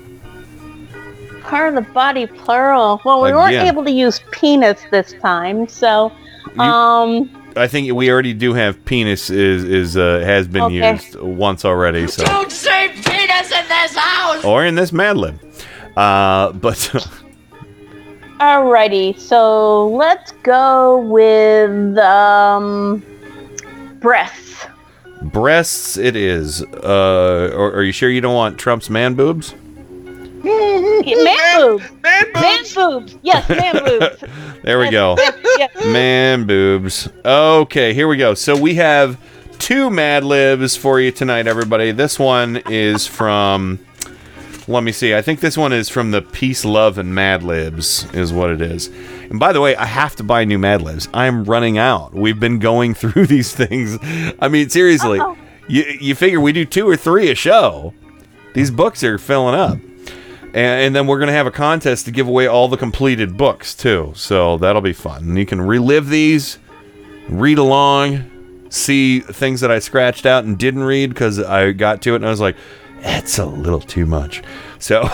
[1.53, 2.99] Part of the body, plural.
[3.05, 6.11] Well, we weren't able to use penis this time, so
[6.59, 10.93] um, I think we already do have penis is is uh, has been Okay.
[10.93, 12.07] used once already.
[12.07, 14.43] So Don't say penis in this house!
[14.47, 15.39] or in this Mad Lib.
[15.95, 16.77] Uh, but
[18.41, 23.05] Alrighty, so let's go with um,
[24.01, 24.67] breasts.
[25.21, 26.63] Breasts, it is.
[26.63, 29.55] Uh, or, are you sure you don't want Trump's man boobs?
[30.45, 31.91] Man boobs.
[32.03, 32.35] Man boobs.
[32.35, 33.19] Man boobs.
[33.23, 34.25] Yes, man boobs.
[34.63, 35.17] There we go.
[35.59, 35.71] Yes.
[35.87, 37.09] Man boobs.
[37.25, 38.35] Okay, here we go.
[38.35, 39.19] So we have
[39.59, 41.93] two Mad Libs for you tonight, everybody.
[41.93, 43.79] This one is from.
[44.69, 45.15] Let me see.
[45.15, 48.61] I think this one is from the Peace, Love, and Mad Libs, is what it
[48.61, 48.87] is.
[49.29, 51.09] And by the way, I have to buy new Mad Libs.
[51.13, 52.15] I'm running out.
[52.15, 53.99] We've been going through these things.
[54.41, 55.21] I mean, seriously,
[55.67, 57.93] you, you figure we do two or three a show.
[58.55, 59.79] These books are filling up.
[60.55, 63.37] And, and then we're going to have a contest to give away all the completed
[63.37, 64.13] books, too.
[64.15, 65.23] So that'll be fun.
[65.25, 66.59] And you can relive these,
[67.29, 68.31] read along,
[68.69, 72.27] see things that I scratched out and didn't read because I got to it and
[72.27, 72.57] I was like,
[73.01, 74.43] that's a little too much.
[74.79, 75.09] So, all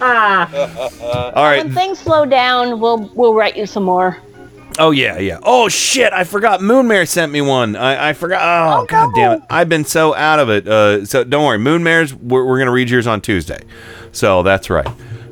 [0.00, 1.64] right.
[1.64, 4.18] When things slow down, we'll we'll write you some more.
[4.78, 5.38] Oh yeah, yeah.
[5.42, 6.60] Oh shit, I forgot.
[6.60, 7.76] Moonmare sent me one.
[7.76, 8.40] I, I forgot.
[8.42, 9.42] Oh, god damn it.
[9.48, 10.66] I've been so out of it.
[10.66, 11.58] Uh, so don't worry.
[11.58, 13.60] Moonmares, we're, we're gonna read yours on Tuesday.
[14.14, 14.88] So that's right.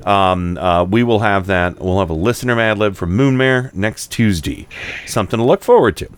[0.07, 1.79] Um, uh, we will have that.
[1.79, 4.67] We'll have a listener Mad Lib from Moonmare next Tuesday.
[5.07, 6.09] Something to look forward to.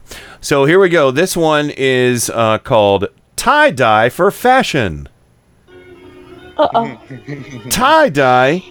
[0.40, 1.10] So here we go.
[1.10, 5.08] This one is uh, called Tie Dye for Fashion.
[6.56, 7.00] Uh oh.
[7.70, 8.62] Tie dye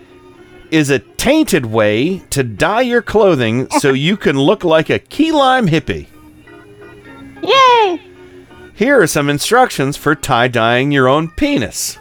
[0.71, 5.31] is a tainted way to dye your clothing so you can look like a key
[5.31, 6.07] lime hippie.
[7.43, 8.01] Yay!
[8.73, 11.99] Here are some instructions for tie dyeing your own penis.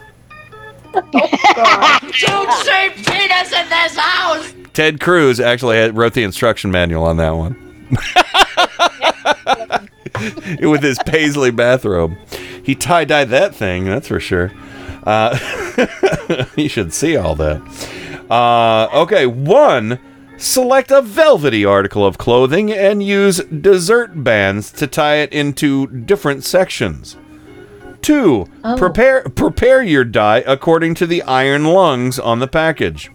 [0.93, 4.53] Don't say penis in this house!
[4.73, 7.55] Ted Cruz actually had, wrote the instruction manual on that one.
[10.69, 12.15] With his paisley bathrobe.
[12.63, 14.51] He tie dyed that thing, that's for sure.
[15.03, 15.37] Uh,
[16.55, 17.61] you should see all that.
[18.29, 19.99] Uh, okay, one,
[20.37, 26.43] select a velvety article of clothing and use dessert bands to tie it into different
[26.43, 27.17] sections.
[28.03, 28.75] Two, Oh.
[28.77, 33.09] prepare prepare your dye according to the iron lungs on the package.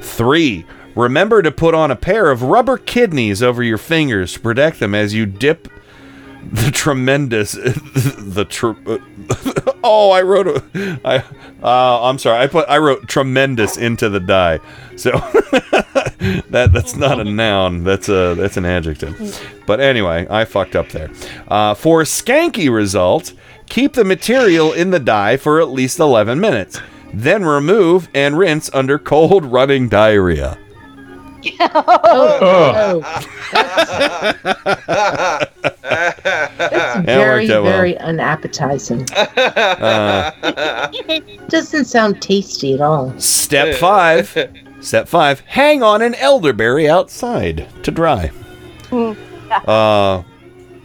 [0.00, 4.34] Three, remember to put on a pair of rubber kidneys over your fingers.
[4.34, 5.68] To protect them as you dip
[6.52, 8.72] the tremendous the tr-
[9.84, 11.16] oh I wrote a I
[11.62, 12.38] uh, I'm sorry.
[12.42, 14.60] I put I wrote tremendous into the dye
[14.94, 15.10] so
[16.50, 20.88] that that's not a noun that's a that's an adjective but anyway I fucked up
[20.90, 21.10] there
[21.48, 23.32] uh, for skanky result
[23.68, 26.80] keep the material in the dye for at least 11 minutes
[27.12, 30.58] then remove and rinse under cold running diarrhea
[31.60, 33.00] Oh,
[35.82, 37.72] That's very, out well.
[37.72, 39.06] very unappetizing.
[39.12, 40.30] Uh,
[41.48, 43.16] Doesn't sound tasty at all.
[43.20, 44.34] Step five.
[44.86, 45.40] Step five.
[45.40, 48.30] Hang on an elderberry outside to dry.
[49.66, 50.22] Uh,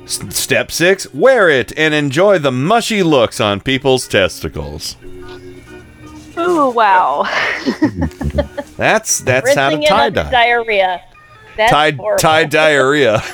[0.06, 1.06] s- step six.
[1.14, 4.98] Wear it and enjoy the mushy looks on people's testicles.
[6.36, 7.24] Ooh, wow.
[8.78, 10.32] That's that's how to Rinsing it tie up dye.
[10.32, 11.02] diarrhea.
[11.58, 12.18] That's horrible.
[12.20, 13.22] tie diarrhea.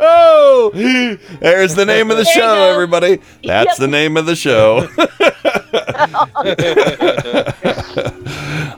[0.00, 0.70] oh,
[1.40, 3.16] there's the name of the There show, everybody.
[3.44, 3.76] That's Yep.
[3.78, 4.88] the name of the show.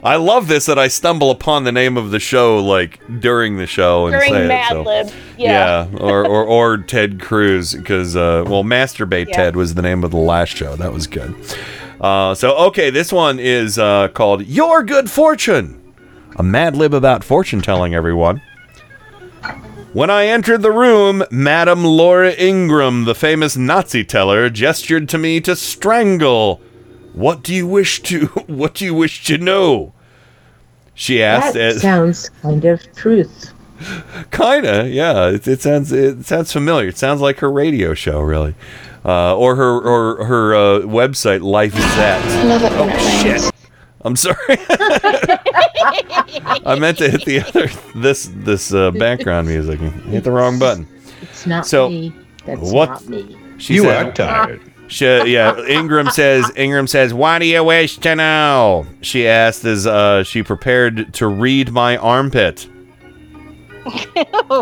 [0.01, 3.67] I love this that I stumble upon the name of the show like during the
[3.67, 4.75] show and During say Mad it.
[4.75, 4.81] So.
[4.83, 5.11] Lib.
[5.37, 5.87] Yeah.
[5.99, 9.35] or, or or Ted Cruz because uh, well, Masturbate Yeah.
[9.37, 10.75] Ted was the name of the last show.
[10.75, 11.35] That was good.
[11.99, 15.88] Uh, so okay, this one is uh, called Your Good Fortune,
[16.35, 17.93] a Mad Lib about fortune telling.
[17.93, 18.41] Everyone.
[19.91, 25.41] When I entered the room, Madame Laura Ingraham, the famous Nazi teller, gestured to me
[25.41, 26.61] to strangle.
[27.13, 28.27] What do you wish to?
[28.47, 29.93] What do you wish to know?
[30.93, 31.53] She asked.
[31.53, 33.53] That as- sounds kind of truth.
[34.31, 35.29] Kinda, yeah.
[35.29, 36.89] It, it sounds it sounds familiar.
[36.89, 38.53] It sounds like her radio show, really,
[39.05, 41.41] uh, or her or her uh, website.
[41.41, 42.45] Life is that.
[42.45, 43.51] Love it oh it shit!
[44.03, 44.05] Rains.
[44.05, 44.37] I'm sorry.
[46.65, 49.79] I meant to hit the other this this uh, background music.
[49.79, 50.87] Hit the wrong button.
[51.21, 52.13] It's not So, me.
[52.45, 53.37] That's what- not me.
[53.57, 54.61] She You said- act tired.
[54.87, 56.49] She, yeah, Ingraham says.
[56.57, 61.27] Ingraham says, "What do you wish to know?" She asked as uh, she prepared to
[61.27, 62.67] read my armpit.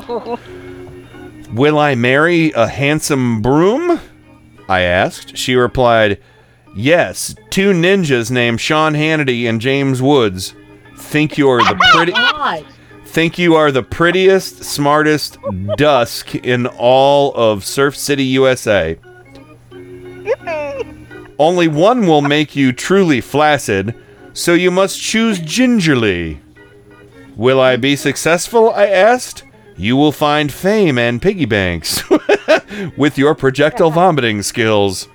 [1.53, 4.01] Will I marry a handsome broom?
[4.67, 5.38] I asked.
[5.38, 6.19] She replied,
[6.77, 10.53] Yes, two ninjas named Sean Hannity and James Woods
[10.95, 12.14] think you are the pretty
[13.06, 15.39] think you are the prettiest, smartest
[15.75, 18.99] dusk in all of Surf City, USA.
[21.39, 23.95] Only one will make you truly flaccid,
[24.33, 26.41] so you must choose gingerly.
[27.35, 28.72] Will I be successful?
[28.72, 29.43] I asked.
[29.77, 32.03] You will find fame and piggy banks
[32.97, 35.07] with your projectile vomiting skills.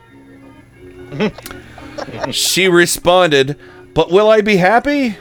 [2.31, 3.57] She responded,
[3.95, 5.17] But will I be happy?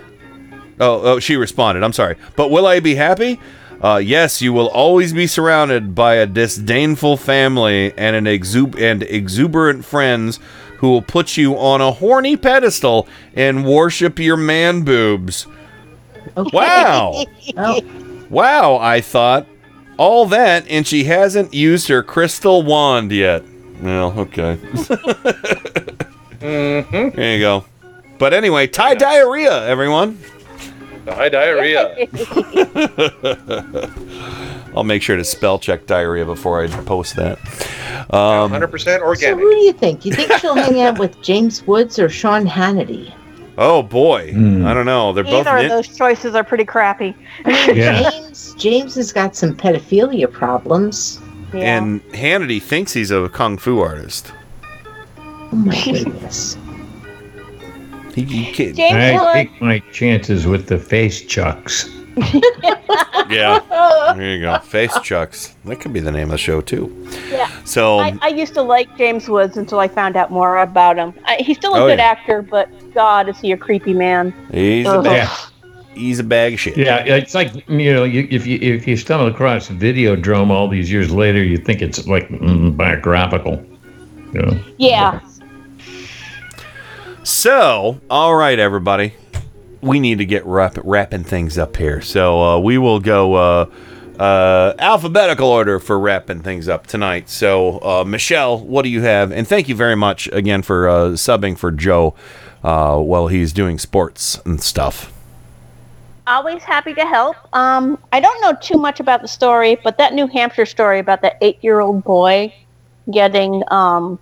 [0.79, 2.15] Oh, oh, she responded, I'm sorry.
[2.35, 3.39] But will I be happy?
[3.81, 9.85] Uh, yes, you will always be surrounded by a disdainful family and an and exuberant
[9.85, 10.39] friends
[10.77, 15.47] who will put you on a horny pedestal and worship your man boobs.
[16.35, 17.25] Wow.
[18.31, 19.45] Wow, I thought.
[19.97, 23.43] All that, and she hasn't used her crystal wand yet.
[23.81, 24.57] Well, okay.
[26.41, 27.15] Mm-hmm.
[27.15, 27.65] There you go.
[28.17, 30.17] But anyway, tie diarrhea, everyone.
[31.07, 32.07] High diarrhea.
[34.75, 37.37] I'll make sure to spell check diarrhea before I post that.
[38.11, 39.37] Um, 100% So organic.
[39.39, 40.03] who do you think?
[40.03, 43.13] You think she'll hang out with James Woods or Sean Hannity?
[43.59, 45.13] oh boy, I don't know.
[45.13, 47.13] They're both Either of those choices are pretty crappy.
[47.45, 51.20] James James has got some pedophilia problems.
[51.53, 54.31] And Hannity thinks he's a kung fu artist.
[55.17, 56.57] Oh my goodness.
[58.13, 61.89] He, he can't- I take my chances with the face chucks.
[63.29, 63.59] yeah,
[64.17, 64.59] there you go.
[64.59, 65.55] Face chucks.
[65.63, 66.93] That could be the name of the show too.
[67.29, 67.49] Yeah.
[67.63, 71.13] So I, I used to like James Woods until I found out more about him.
[71.23, 72.05] I, he's still a Oh, good yeah.
[72.07, 74.33] actor, but God, is he a creepy man?
[74.51, 75.50] he's a Ugh.
[75.91, 75.97] Bag.
[75.97, 76.77] He's a bag of shit.
[76.77, 80.91] Yeah, it's like you know, you, if you if you stumble across Videodrome all these
[80.91, 83.63] years later, you think it's like mm, biographical.
[84.33, 84.63] You know?
[84.77, 85.19] Yeah.
[87.23, 89.13] So, all right, everybody,
[89.81, 92.01] we need to get wrap- wrapping things up here.
[92.01, 93.65] So uh, we will go uh,
[94.19, 97.29] uh, alphabetical order for wrapping things up tonight.
[97.29, 99.31] So, uh, Michelle, what do you have?
[99.31, 102.15] And thank you very much again for uh, subbing for Joe
[102.63, 105.13] uh, while he's doing sports and stuff.
[106.31, 107.35] Always happy to help.
[107.51, 111.21] Um, I don't know too much about the story, but that New Hampshire story about
[111.23, 112.53] that eight-year-old boy
[113.11, 114.17] getting um,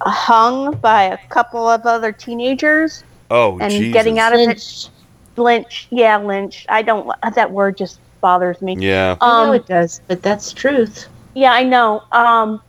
[0.00, 3.92] hung by a couple of other teenagers Oh, and Jesus.
[3.92, 4.90] getting out of it.
[5.36, 6.64] Lynch, yeah, Lynch.
[6.70, 7.10] I don't.
[7.34, 8.78] That word just bothers me.
[8.78, 9.16] Yeah.
[9.20, 11.08] I know Um, it does, but that's truth.
[11.34, 12.02] Yeah, I know.
[12.10, 12.62] Um,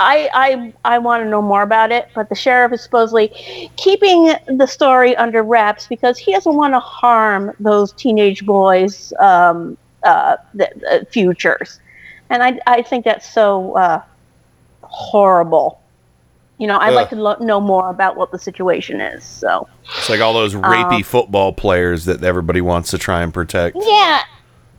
[0.00, 3.28] I I I want to know more about it, but the sheriff is supposedly
[3.76, 9.76] keeping the story under wraps because he doesn't want to harm those teenage boys' um,
[10.02, 11.80] uh, the, the futures,
[12.30, 14.02] and I I think that's so uh,
[14.82, 15.80] horrible.
[16.58, 16.94] You know, I'd Ugh.
[16.94, 19.24] like to lo- know more about what the situation is.
[19.24, 23.32] So It's like all those rapey Um, football players that everybody wants to try and
[23.32, 23.78] protect.
[23.80, 24.22] Yeah,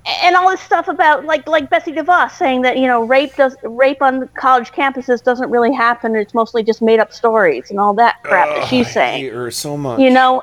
[0.06, 3.56] and all this stuff about like like Betsy DeVos saying that you know rape does
[3.64, 6.16] rape on college campuses doesn't really happen.
[6.16, 9.22] It's mostly just made up stories and all that crap that she's saying.
[9.24, 10.00] hate her so much.
[10.00, 10.42] You know,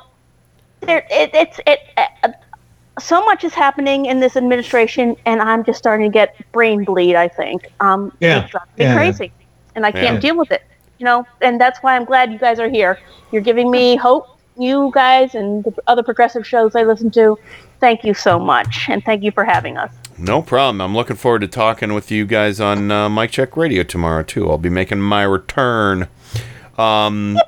[0.81, 1.81] there it, it's it.
[1.97, 2.29] Uh,
[3.01, 7.17] so much is happening in this administration, and I'm just starting to get brain bleed.
[7.17, 7.67] I think.
[7.81, 8.95] Um, Yeah, it's driving me yeah.
[8.95, 9.33] crazy,
[9.75, 10.21] and I can't Yeah.
[10.21, 10.63] deal with it.
[10.99, 12.99] You know, and that's why I'm glad you guys are here.
[13.33, 14.27] You're giving me hope.
[14.57, 17.39] You guys and the other progressive shows I listen to.
[17.81, 19.93] Thank you so much, and thank you for having us.
[20.19, 20.81] No problem.
[20.81, 24.51] I'm looking forward to talking with you guys on uh, Mike Check Radio tomorrow too.
[24.51, 26.09] I'll be making my return.
[26.77, 27.39] Um,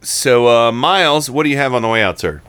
[0.00, 2.40] so uh, Miles, what do you have on the way out, sir?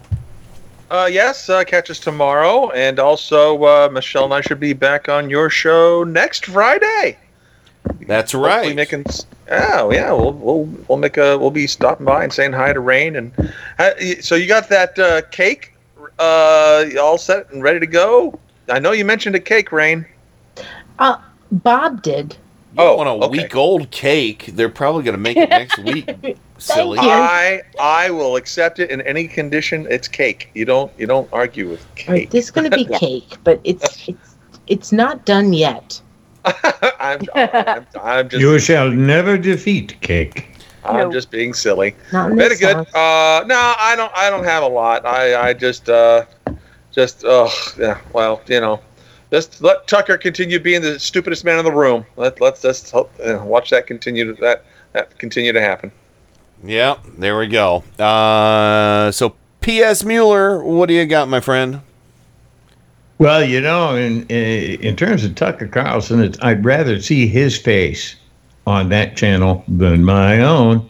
[0.92, 5.10] Uh, yes, uh, catch us tomorrow, and also uh, Michelle and I should be back
[5.10, 7.18] on your show next Friday.
[8.02, 8.76] That's Hopefully right.
[8.76, 9.06] Making,
[9.50, 12.80] oh yeah, we'll we'll we'll make a we'll be stopping by and saying hi to
[12.80, 15.75] Rain, and uh, so you got that uh, cake
[16.20, 18.40] uh, all set and ready to go.
[18.70, 20.06] I know you mentioned a cake, Rain.
[21.00, 21.18] Uh,
[21.52, 22.38] Bob did.
[22.78, 24.48] Oh, on a week old cake.
[24.54, 26.38] They're probably going to make it next week.
[26.58, 27.00] Silly.
[27.00, 29.88] I I will accept it in any condition.
[29.90, 30.50] It's cake.
[30.54, 33.60] You don't you don't argue with All right, this is going to be cake, but
[33.64, 34.36] it's it's
[34.68, 36.02] it's not done yet.
[37.00, 40.48] I'm, I'm, I'm just You shall never defeat cake.
[40.86, 41.96] I'm just being silly.
[42.12, 42.76] Not Very good.
[42.76, 44.12] Uh, no, I don't.
[44.16, 45.06] I don't have a lot.
[45.06, 46.26] I I just uh,
[46.92, 48.00] just oh yeah.
[48.14, 48.80] Well, you know,
[49.32, 52.06] just let Tucker continue being the stupidest man in the room.
[52.16, 55.92] Let let's just hope, uh, watch that continue to, that that continue to happen.
[56.64, 57.84] Yeah, there we go.
[58.00, 60.04] Uh, so P.S.
[60.04, 61.82] Mueller, what do you got, my friend?
[63.18, 67.58] Well, you know, in in in terms of Tucker Carlson, it's, I'd rather see his
[67.58, 68.16] face
[68.66, 70.90] on that channel than my own.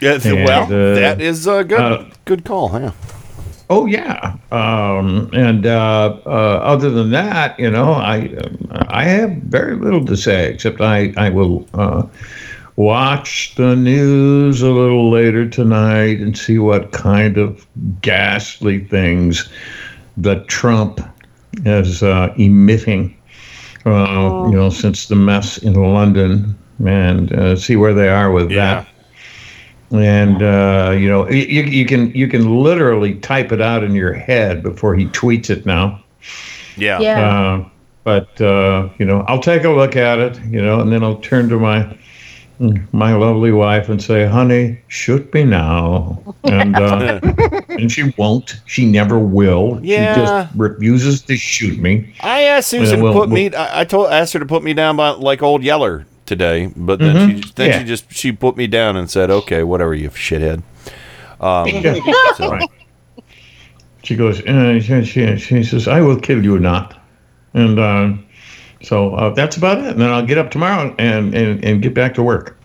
[0.00, 2.70] Yeah, And, well, uh, that is a good uh, good call.
[2.78, 2.92] Yeah.
[3.68, 8.30] Oh yeah, um, and uh, uh, other than that, you know, I
[8.88, 12.02] I have very little to say except I I will uh,
[12.76, 17.66] watch the news a little later later tonight and see what kind of
[18.02, 19.48] ghastly things
[20.16, 21.00] that Trump
[21.64, 23.16] is uh, emitting.
[23.84, 28.50] Uh, You know, since the mess in London, and uh, see where they are with
[28.50, 28.88] that.
[29.92, 34.12] And uh, you know, you, you can you can literally type it out in your
[34.12, 36.02] head before he tweets it now.
[36.76, 36.98] Yeah.
[36.98, 37.68] Uh,
[38.02, 40.40] but uh, you know, I'll take a look at it.
[40.44, 41.96] You know, and then I'll turn to my
[42.92, 47.20] my lovely wife and say, "Honey, shoot me now," and uh,
[47.68, 48.60] and she won't.
[48.66, 49.78] She never will.
[49.82, 50.14] Yeah.
[50.14, 52.12] She just refuses to shoot me.
[52.20, 53.50] I asked Susan to we'll- put me.
[53.50, 56.70] we'll- I, I told asked her to put me down by like old Yeller today,
[56.76, 57.44] but then Mhm.
[57.44, 57.78] she then Yeah.
[57.78, 60.62] she just she put me down and said, "Okay, whatever, you shithead."
[61.40, 61.68] Um,
[62.36, 62.68] so- Right.
[64.02, 66.94] She goes, uh, she, she, she says, I will kill you not.
[67.54, 68.12] And uh,
[68.80, 69.86] so uh, that's about it.
[69.88, 72.56] And then I'll get up tomorrow and, and, and get back to work.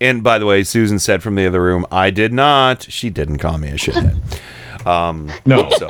[0.00, 3.38] And by the way, Susan said from the other room, "I did not." She didn't
[3.38, 4.20] call me a shithead.
[4.86, 5.88] Um, no, so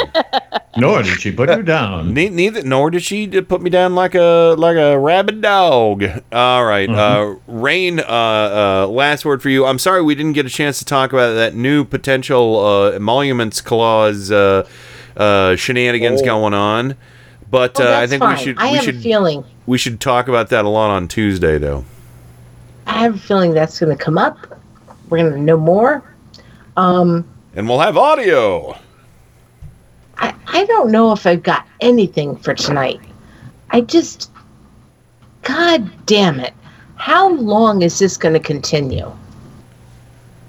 [0.76, 2.14] nor did she put you down.
[2.14, 6.04] Ne- neither, nor did she put me down like a like a rabid dog.
[6.32, 8.00] All right, uh, Rain.
[8.00, 8.04] Uh,
[8.84, 9.64] uh, last word for you.
[9.66, 13.60] I'm sorry we didn't get a chance to talk about that new potential uh, emoluments
[13.60, 14.66] clause uh,
[15.16, 16.24] uh, shenanigans Oh.
[16.24, 16.96] going on,
[17.50, 18.36] but Oh, uh, I think fine.
[18.36, 19.44] we should I we have a should feeling.
[19.66, 21.84] we should talk about that a lot on Tuesday, though.
[22.86, 24.38] I have a feeling that's going to come up.
[25.08, 26.02] We're going to know more.
[26.76, 27.24] Um,
[27.56, 28.76] And we'll have audio.
[30.18, 33.00] I, I don't know if I've got anything for tonight.
[33.70, 34.30] I just,
[35.42, 36.52] God damn it.
[36.96, 39.12] How long is this going to continue?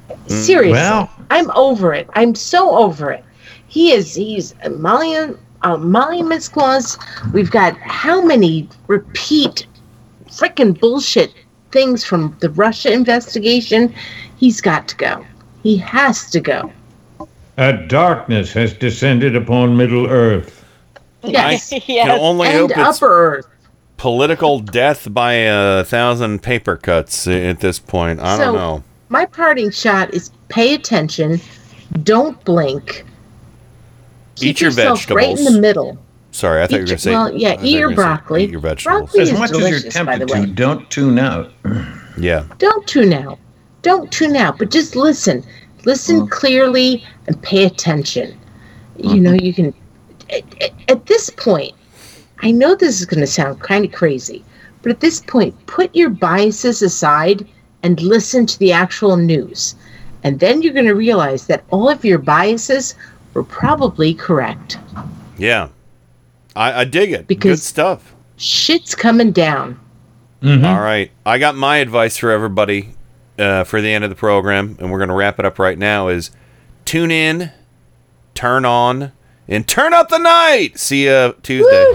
[0.10, 0.72] Mm, Seriously.
[0.72, 2.08] Well- I'm over it.
[2.14, 3.24] I'm so over it.
[3.68, 6.98] He is, he's emolument, emoluments clause.
[7.34, 9.66] We've got how many repeat
[10.28, 11.34] freaking bullshit
[11.72, 13.94] things from the Russia investigation?
[14.38, 15.26] He's got to go.
[15.64, 16.72] He has to go.
[17.58, 20.64] A darkness has descended upon Middle Earth.
[21.24, 21.72] Yes.
[21.72, 23.48] I can only and hope it's Upper Earth.
[23.98, 28.20] political death by a thousand paper cuts at this point.
[28.20, 28.84] I don't So, know.
[29.10, 31.40] My parting shot is pay attention,
[32.04, 33.06] don't blink.
[34.42, 35.98] Eat your yourself right in the middle.
[36.32, 37.12] Sorry, I thought you were going to say.
[37.12, 38.44] well, yeah, I eat your were say broccoli.
[38.44, 39.00] Eat your vegetables.
[39.12, 40.46] Broccoli As is much as you're delicious, by the tempted to, way.
[40.48, 41.52] don't tune out.
[42.18, 42.44] Yeah.
[42.58, 43.40] Don't tune out.
[43.84, 45.46] Don't tune out, but just listen.
[45.86, 46.30] Listen Mm.
[46.32, 48.38] clearly and pay attention.
[49.00, 49.10] Mm-hmm.
[49.16, 49.74] You know, you can.
[50.30, 51.74] At, at- at this point,
[52.42, 54.44] I know this is going to sound kind of crazy,
[54.82, 57.46] but at this point, put your biases aside
[57.84, 59.76] and listen to the actual news.
[60.24, 62.96] And then you're going to realize that all of your biases
[63.34, 64.78] were probably correct.
[65.38, 65.70] Yeah.
[66.56, 67.28] I, I dig it.
[67.40, 68.16] Good stuff.
[68.38, 69.80] Shit's coming down.
[70.44, 71.12] All right.
[71.26, 72.94] I got my advice for everybody
[73.38, 75.78] uh, for the end of the program, and we're going to wrap it up right
[75.78, 76.32] now is
[76.86, 77.52] tune in,
[78.34, 79.12] turn on,
[79.48, 80.78] and turn up the night.
[80.80, 81.86] See you Tuesday.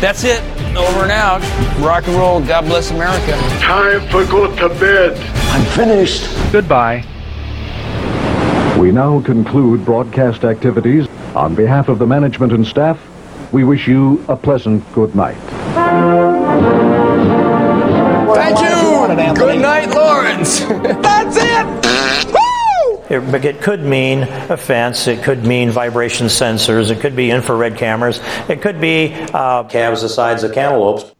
[0.00, 0.42] That's it.
[0.76, 1.42] Over and out.
[1.78, 2.40] Rock and roll.
[2.40, 3.32] God bless America.
[3.60, 5.16] Time for go to bed.
[5.52, 6.24] I'm finished.
[6.50, 7.04] Goodbye.
[8.80, 11.06] We now conclude broadcast activities.
[11.36, 13.00] On behalf of the management and staff,
[13.52, 15.36] we wish you a pleasant good night.
[18.34, 19.34] Thank you.
[19.34, 20.60] Good night, Lawrence.
[21.02, 21.92] That's it.
[23.10, 25.06] It, but it could mean a fence.
[25.06, 26.90] It could mean vibration sensors.
[26.90, 28.20] It could be infrared cameras.
[28.48, 31.12] It could be uh, calves the size of cantaloupes.